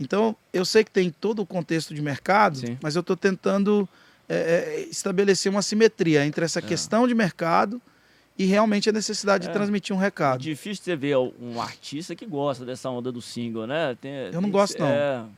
Então, 0.00 0.34
eu 0.52 0.64
sei 0.64 0.82
que 0.84 0.90
tem 0.90 1.10
todo 1.10 1.40
o 1.42 1.46
contexto 1.46 1.94
de 1.94 2.00
mercado, 2.00 2.58
Sim. 2.58 2.78
mas 2.82 2.96
eu 2.96 3.00
estou 3.00 3.16
tentando 3.16 3.88
é, 4.28 4.36
é, 4.36 4.80
estabelecer 4.90 5.50
uma 5.50 5.62
simetria 5.62 6.24
entre 6.26 6.44
essa 6.44 6.58
É. 6.58 6.62
questão 6.62 7.06
de 7.08 7.14
mercado 7.14 7.80
e 8.38 8.44
realmente 8.46 8.88
a 8.88 8.92
necessidade 8.92 9.46
É. 9.46 9.48
de 9.48 9.54
transmitir 9.54 9.94
um 9.94 9.98
É 10.00 10.02
recado. 10.04 10.40
difícil 10.40 10.84
você 10.84 10.94
ver 10.96 11.16
um 11.16 11.60
artista 11.60 12.14
que 12.14 12.24
gosta 12.26 12.64
dessa 12.64 12.88
onda 12.90 13.10
do 13.10 13.20
single, 13.22 13.66
né? 13.66 13.96
Tem- 14.00 14.12
Eu 14.12 14.30
tem 14.32 14.40
não 14.40 14.48
que 14.48 14.50
gosto, 14.50 14.78
não. 14.78 15.30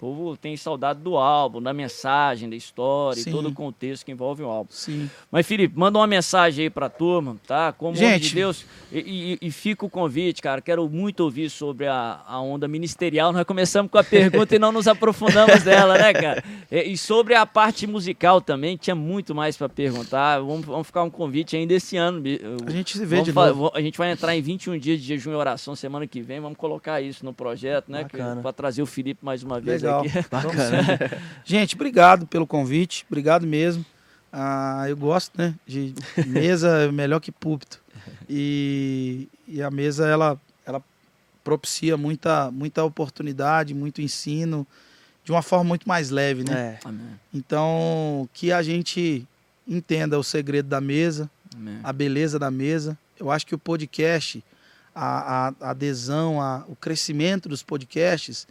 É, 0.00 0.04
o 0.04 0.12
povo 0.14 0.36
tem 0.36 0.56
saudade 0.56 1.00
do 1.00 1.16
álbum, 1.16 1.60
da 1.60 1.72
mensagem, 1.72 2.48
da 2.48 2.54
história 2.54 3.20
Sim. 3.20 3.30
e 3.30 3.32
todo 3.32 3.48
o 3.48 3.52
contexto 3.52 4.04
que 4.06 4.12
envolve 4.12 4.42
o 4.44 4.46
álbum. 4.46 4.70
Sim. 4.70 5.10
Mas, 5.30 5.44
Felipe, 5.46 5.76
manda 5.76 5.98
uma 5.98 6.06
mensagem 6.06 6.64
aí 6.64 6.70
pra 6.70 6.88
turma, 6.88 7.36
tá? 7.46 7.72
Como 7.72 7.96
homem 7.96 8.10
Gente. 8.12 8.28
de 8.28 8.34
Deus. 8.36 8.64
E, 8.92 9.36
e- 9.42 9.48
e 9.48 9.50
fica 9.50 9.84
o 9.84 9.90
convite, 9.90 10.40
cara. 10.40 10.60
Quero 10.60 10.88
muito 10.88 11.20
ouvir 11.20 11.50
sobre 11.50 11.86
a, 11.88 12.20
a 12.26 12.40
onda 12.40 12.68
ministerial. 12.68 13.32
Nós 13.32 13.44
começamos 13.44 13.90
com 13.90 13.98
a 13.98 14.04
pergunta 14.04 14.54
e 14.54 14.58
não 14.58 14.70
nos 14.72 14.86
aprofundamos 14.86 15.62
dela, 15.64 15.98
né, 15.98 16.12
cara? 16.12 16.44
E, 16.70 16.92
e 16.92 16.96
sobre 16.96 17.34
a 17.34 17.44
parte 17.44 17.86
musical 17.86 18.40
também, 18.40 18.76
tinha 18.76 18.94
muito 18.94 19.34
mais 19.34 19.56
pra 19.56 19.68
perguntar. 19.68 20.38
Vamos, 20.38 20.64
vamos 20.64 20.86
ficar 20.86 21.02
um 21.02 21.10
convite 21.10 21.56
ainda 21.56 21.74
esse 21.74 21.96
ano. 21.96 22.22
A 22.66 22.70
gente 22.70 22.96
se 22.96 23.04
vê 23.04 23.16
Vamos 23.16 23.24
de 23.26 23.32
novo. 23.32 23.54
vo- 23.54 23.72
A 23.74 23.80
gente 23.80 23.98
vai 23.98 24.10
entrar 24.12 24.36
em 24.36 24.40
21 24.42 24.78
dias 24.78 25.00
de 25.00 25.06
jejum 25.06 25.32
e 25.32 25.34
oração 25.34 25.74
semana 25.74 26.06
que 26.06 26.20
vem. 26.22 26.38
Vamos 26.40 26.56
colocar 26.56 27.00
isso 27.00 27.24
no 27.24 27.34
projeto, 27.34 27.90
né? 27.90 28.06
Para 28.42 28.52
trazer 28.52 28.80
o 28.82 28.86
Felipe 28.86 29.24
mais 29.24 29.42
uma 29.42 29.58
vez 29.60 29.82
Legal. 29.82 29.87
Aqui. 29.88 30.08
Bacana. 30.30 30.86
Gente, 31.44 31.74
obrigado 31.74 32.26
pelo 32.26 32.46
convite. 32.46 33.04
Obrigado 33.08 33.46
mesmo. 33.46 33.84
Ah, 34.32 34.84
eu 34.88 34.96
gosto, 34.96 35.32
né? 35.38 35.54
De 35.66 35.94
mesa 36.26 36.68
é 36.84 36.90
melhor 36.92 37.20
que 37.20 37.32
púlpito. 37.32 37.80
E, 38.28 39.28
e 39.46 39.62
a 39.62 39.70
mesa, 39.70 40.06
ela, 40.06 40.38
ela 40.66 40.82
propicia 41.42 41.96
muita, 41.96 42.50
muita 42.50 42.84
oportunidade, 42.84 43.72
muito 43.74 44.02
ensino, 44.02 44.66
de 45.24 45.32
uma 45.32 45.42
forma 45.42 45.64
muito 45.64 45.88
mais 45.88 46.10
leve, 46.10 46.44
né? 46.44 46.78
É. 46.84 46.88
Então, 47.32 48.28
que 48.32 48.52
a 48.52 48.62
gente 48.62 49.26
entenda 49.66 50.18
o 50.18 50.22
segredo 50.24 50.68
da 50.68 50.80
mesa, 50.80 51.30
Amém. 51.54 51.78
a 51.82 51.92
beleza 51.92 52.38
da 52.38 52.50
mesa. 52.50 52.96
Eu 53.18 53.30
acho 53.30 53.46
que 53.46 53.54
o 53.54 53.58
podcast, 53.58 54.44
a, 54.94 55.48
a- 55.48 55.54
a 55.60 55.70
adesão, 55.70 56.40
a- 56.40 56.64
o 56.68 56.76
crescimento 56.76 57.48
dos 57.48 57.62
podcasts 57.62 58.46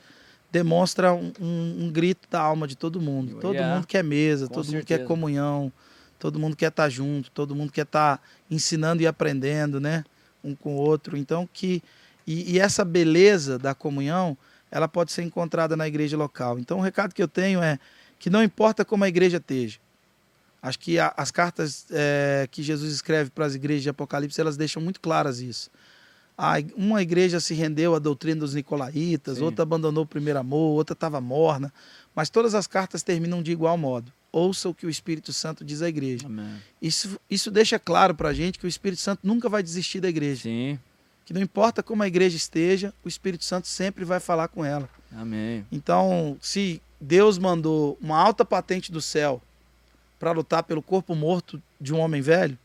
demonstra 0.52 1.14
um, 1.14 1.32
um- 1.40 1.78
um 1.86 1.92
grito 1.92 2.28
da 2.30 2.40
alma 2.40 2.68
de 2.68 2.76
todo 2.76 3.02
mundo. 3.02 3.38
Todo 3.40 3.54
yeah. 3.56 3.76
mundo 3.76 3.86
quer 3.88 4.04
mesa, 4.04 4.48
Com 4.48 4.54
todo 4.56 4.66
mundo 4.66 4.72
certeza. 4.78 5.00
quer 5.02 5.06
comunhão, 5.08 5.72
todo 6.18 6.40
mundo 6.40 6.56
quer 6.56 6.70
estar 6.70 6.90
junto, 6.90 7.30
todo 7.32 7.56
mundo 7.56 7.72
quer 7.72 7.84
estar 7.84 8.22
ensinando 8.50 9.02
e 9.02 9.08
aprendendo, 9.08 9.80
né? 9.80 10.04
Um 10.44 10.56
com 10.56 10.76
o 10.76 10.78
outro. 10.78 11.18
Então, 11.18 11.48
que. 11.52 11.82
E, 12.26 12.56
e 12.56 12.60
essa 12.60 12.84
beleza 12.84 13.58
da 13.58 13.74
comunhão, 13.74 14.38
ela 14.70 14.88
pode 14.88 15.12
ser 15.14 15.24
encontrada 15.24 15.78
na 15.78 15.88
igreja 15.88 16.18
local. 16.18 16.60
Então, 16.60 16.80
o 16.80 16.82
recado 16.82 17.14
que 17.14 17.24
eu 17.24 17.28
tenho 17.28 17.62
é 17.62 17.80
que 18.20 18.30
não 18.30 18.44
importa 18.44 18.84
como 18.84 19.04
a 19.04 19.08
igreja 19.08 19.38
esteja. 19.38 19.80
Acho 20.62 20.80
que 20.80 21.00
a- 21.00 21.14
as 21.16 21.32
cartas 21.32 21.86
é, 21.92 22.48
que 22.52 22.62
Jesus 22.64 22.92
escreve 22.92 23.30
para 23.30 23.46
as 23.46 23.56
igrejas 23.56 23.84
de 23.84 23.90
Apocalipse, 23.90 24.42
elas 24.42 24.58
deixam 24.58 24.82
muito 24.82 25.00
claras 25.00 25.40
isso. 25.40 25.70
A 26.38 26.56
uma 26.76 27.02
igreja 27.02 27.40
se 27.40 27.56
rendeu 27.56 27.96
à 27.96 28.00
doutrina 28.00 28.42
dos 28.42 28.54
nicolaítas, 28.54 29.38
Sim. 29.38 29.44
outra 29.44 29.64
abandonou 29.64 30.04
o 30.04 30.08
primeiro 30.08 30.40
amor, 30.40 30.76
outra 30.76 30.94
estava 30.94 31.20
morna, 31.20 31.74
mas 32.16 32.30
todas 32.30 32.54
as 32.54 32.68
cartas 32.68 33.02
terminam 33.02 33.42
de 33.42 33.52
igual 33.52 33.76
modo. 33.78 34.14
Ouça 34.32 34.70
o 34.70 34.74
que 34.74 34.86
o 34.86 34.90
Espírito 34.90 35.34
Santo 35.34 35.66
diz 35.66 35.82
à 35.82 35.90
igreja. 35.90 36.28
Amém. 36.28 36.62
Isso, 36.80 37.20
isso 37.28 37.50
deixa 37.50 37.80
claro 37.80 38.14
para 38.14 38.30
a 38.30 38.34
gente 38.34 38.60
que 38.60 38.66
o 38.66 38.68
Espírito 38.68 39.02
Santo 39.02 39.22
nunca 39.24 39.50
vai 39.50 39.64
desistir 39.64 40.00
da 40.00 40.10
igreja. 40.10 40.44
Sim. 40.44 40.78
Que 41.26 41.34
não 41.34 41.42
importa 41.42 41.82
como 41.82 42.04
a 42.04 42.08
igreja 42.08 42.38
esteja, 42.38 42.94
o 43.04 43.08
Espírito 43.08 43.44
Santo 43.44 43.68
sempre 43.68 44.06
vai 44.06 44.20
falar 44.20 44.48
com 44.48 44.64
ela. 44.64 44.88
Amém. 45.12 45.66
Então, 45.72 46.38
se 46.40 46.82
Deus 47.02 47.38
mandou 47.38 47.98
uma 48.00 48.18
alta 48.18 48.46
patente 48.46 48.92
do 48.92 49.02
céu 49.02 49.42
para 50.20 50.32
lutar 50.32 50.64
pelo 50.64 50.82
corpo 50.82 51.16
morto 51.16 51.62
de 51.82 51.94
um 51.94 52.00
homem 52.00 52.22
velho, 52.22 52.58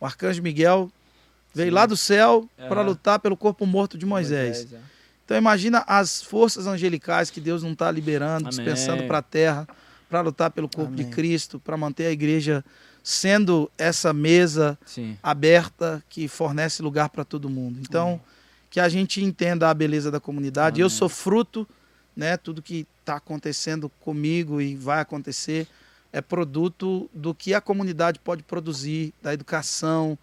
o 0.00 0.06
arcanjo 0.06 0.42
Miguel 0.42 0.90
veio 1.54 1.68
Sim. 1.68 1.74
lá 1.74 1.86
do 1.86 1.96
céu 1.96 2.48
para 2.68 2.82
lutar 2.82 3.18
pelo 3.18 3.36
corpo 3.36 3.64
morto 3.64 3.96
de 3.96 4.04
Moisés. 4.04 4.66
é. 4.72 4.78
Então 5.24 5.36
imagina 5.38 5.82
as 5.86 6.22
forças 6.22 6.66
angelicais 6.66 7.30
que 7.30 7.40
Deus 7.40 7.62
não 7.62 7.72
está 7.72 7.90
liberando, 7.90 8.48
Amém. 8.48 8.50
dispensando 8.50 9.04
para 9.04 9.18
a 9.18 9.22
terra, 9.22 9.66
para 10.10 10.20
lutar 10.20 10.50
pelo 10.50 10.68
corpo 10.68 10.94
de 10.94 11.02
Amém. 11.02 11.14
Cristo, 11.14 11.58
para 11.58 11.76
manter 11.76 12.06
a 12.06 12.10
igreja 12.10 12.62
sendo 13.02 13.70
essa 13.78 14.12
mesa 14.12 14.78
Sim. 14.84 15.16
aberta 15.22 16.02
que 16.08 16.28
fornece 16.28 16.82
lugar 16.82 17.08
para 17.08 17.24
todo 17.24 17.48
mundo. 17.48 17.78
Então, 17.80 18.20
que 18.70 18.80
a 18.80 18.88
gente 18.88 19.22
entenda 19.22 19.70
a 19.70 19.74
beleza 19.74 20.10
da 20.10 20.20
comunidade. 20.20 20.80
Eu 20.80 20.86
Amém. 20.86 20.96
sou 20.96 21.08
fruto, 21.08 21.66
né? 22.16 22.36
Tudo 22.36 22.60
que 22.60 22.86
está 23.00 23.16
acontecendo 23.16 23.90
comigo 24.00 24.60
e 24.60 24.74
vai 24.74 25.00
acontecer 25.00 25.66
é 26.12 26.20
produto 26.20 27.10
do 27.12 27.34
que 27.34 27.54
a 27.54 27.60
comunidade 27.60 28.18
pode 28.20 28.42
produzir, 28.42 29.12
da 29.20 29.34
educação, 29.34 30.16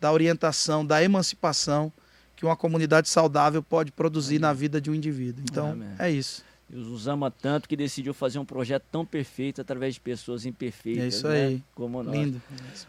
da 0.00 0.12
orientação, 0.12 0.84
da 0.84 1.02
emancipação 1.02 1.92
que 2.34 2.44
uma 2.44 2.56
comunidade 2.56 3.08
saudável 3.08 3.62
pode 3.62 3.90
produzir 3.90 4.38
na 4.38 4.52
vida 4.52 4.80
de 4.80 4.90
um 4.90 4.94
indivíduo. 4.94 5.42
Então, 5.50 5.72
Amém. 5.72 5.88
é 5.98 6.10
isso. 6.10 6.44
Deus 6.68 6.88
nos 6.88 7.06
ama 7.06 7.30
tanto 7.30 7.68
que 7.68 7.76
decidiu 7.76 8.12
fazer 8.12 8.40
um 8.40 8.44
projeto 8.44 8.84
tão 8.90 9.06
perfeito 9.06 9.60
através 9.60 9.94
de 9.94 10.00
pessoas 10.00 10.44
imperfeitas. 10.44 11.04
É 11.04 11.06
isso 11.06 11.28
né? 11.28 11.46
aí. 11.46 11.62
Como 11.74 12.02
nós. 12.02 12.14
Lindo. 12.14 12.42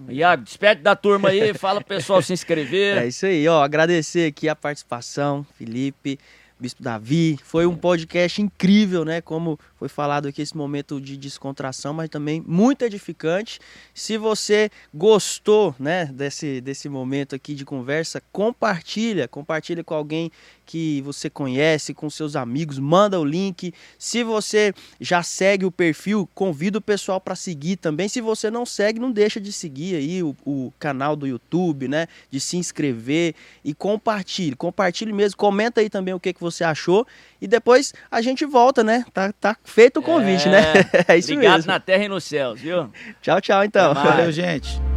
Iago, 0.09 0.43
despede 0.43 0.81
da 0.81 0.95
turma 0.95 1.29
aí, 1.29 1.53
fala 1.53 1.79
pro 1.79 1.95
pessoal 1.95 2.21
se 2.21 2.33
inscrever. 2.33 2.97
É 2.97 3.07
isso 3.07 3.25
aí, 3.25 3.47
ó. 3.47 3.63
Agradecer 3.63 4.27
aqui 4.29 4.49
a 4.49 4.55
participação, 4.55 5.45
Felipe, 5.55 6.19
Bispo 6.59 6.81
Davi. 6.81 7.37
Foi 7.43 7.67
um 7.67 7.75
podcast 7.75 8.41
incrível, 8.41 9.05
né? 9.05 9.21
Como 9.21 9.59
foi 9.75 9.87
falado 9.87 10.27
aqui, 10.27 10.41
esse 10.41 10.57
momento 10.57 10.99
de 10.99 11.15
descontração, 11.15 11.93
mas 11.93 12.09
também 12.09 12.43
muito 12.47 12.83
edificante. 12.83 13.59
Se 13.93 14.17
você 14.17 14.71
gostou, 14.91 15.75
né, 15.77 16.05
desse, 16.05 16.59
desse 16.59 16.89
momento 16.89 17.35
aqui 17.35 17.53
de 17.53 17.63
conversa, 17.63 18.23
compartilha, 18.31 19.27
compartilha 19.27 19.83
com 19.83 19.93
alguém 19.93 20.31
que 20.67 21.01
você 21.01 21.29
conhece, 21.29 21.93
com 21.93 22.09
seus 22.09 22.35
amigos, 22.35 22.77
manda 22.77 23.17
o 23.17 23.23
link. 23.23 23.73
Se 23.97 24.21
você 24.21 24.73
já 24.99 25.23
segue 25.23 25.65
o 25.65 25.71
perfil, 25.71 26.29
convida 26.35 26.77
o 26.77 26.81
pessoal 26.81 27.21
para 27.21 27.35
seguir 27.35 27.77
também. 27.77 28.09
Se 28.09 28.19
você 28.19 28.51
não 28.51 28.65
segue, 28.65 28.99
não 28.99 29.09
deixa 29.09 29.39
de 29.39 29.53
seguir 29.53 29.95
aí 29.95 30.21
o, 30.21 30.35
o, 30.45 30.73
canal 30.77 31.15
do 31.15 31.25
YouTube, 31.25 31.87
né? 31.87 32.07
De 32.29 32.39
se 32.39 32.57
inscrever 32.57 33.33
e 33.63 33.73
compartilhe. 33.73 34.55
Compartilhe 34.57 35.13
mesmo, 35.13 35.37
comenta 35.37 35.79
aí 35.79 35.89
também 35.89 36.13
o 36.13 36.19
que, 36.19 36.33
que 36.33 36.41
você 36.41 36.65
achou. 36.65 37.07
E 37.41 37.47
depois 37.47 37.93
a 38.11 38.21
gente 38.21 38.45
volta, 38.45 38.83
né? 38.83 39.05
Tá, 39.13 39.31
tá 39.31 39.55
feito 39.63 40.01
o 40.01 40.03
convite, 40.03 40.49
é, 40.49 40.51
né? 40.51 40.63
É 41.07 41.17
isso 41.17 41.29
ligado 41.31 41.55
mesmo. 41.55 41.71
na 41.71 41.79
terra 41.79 42.03
e 42.03 42.09
nos 42.09 42.25
céus, 42.25 42.59
viu? 42.59 42.91
Tchau, 43.21 43.39
tchau, 43.39 43.63
então. 43.63 43.93
Valeu, 43.93 44.31
gente. 44.33 44.96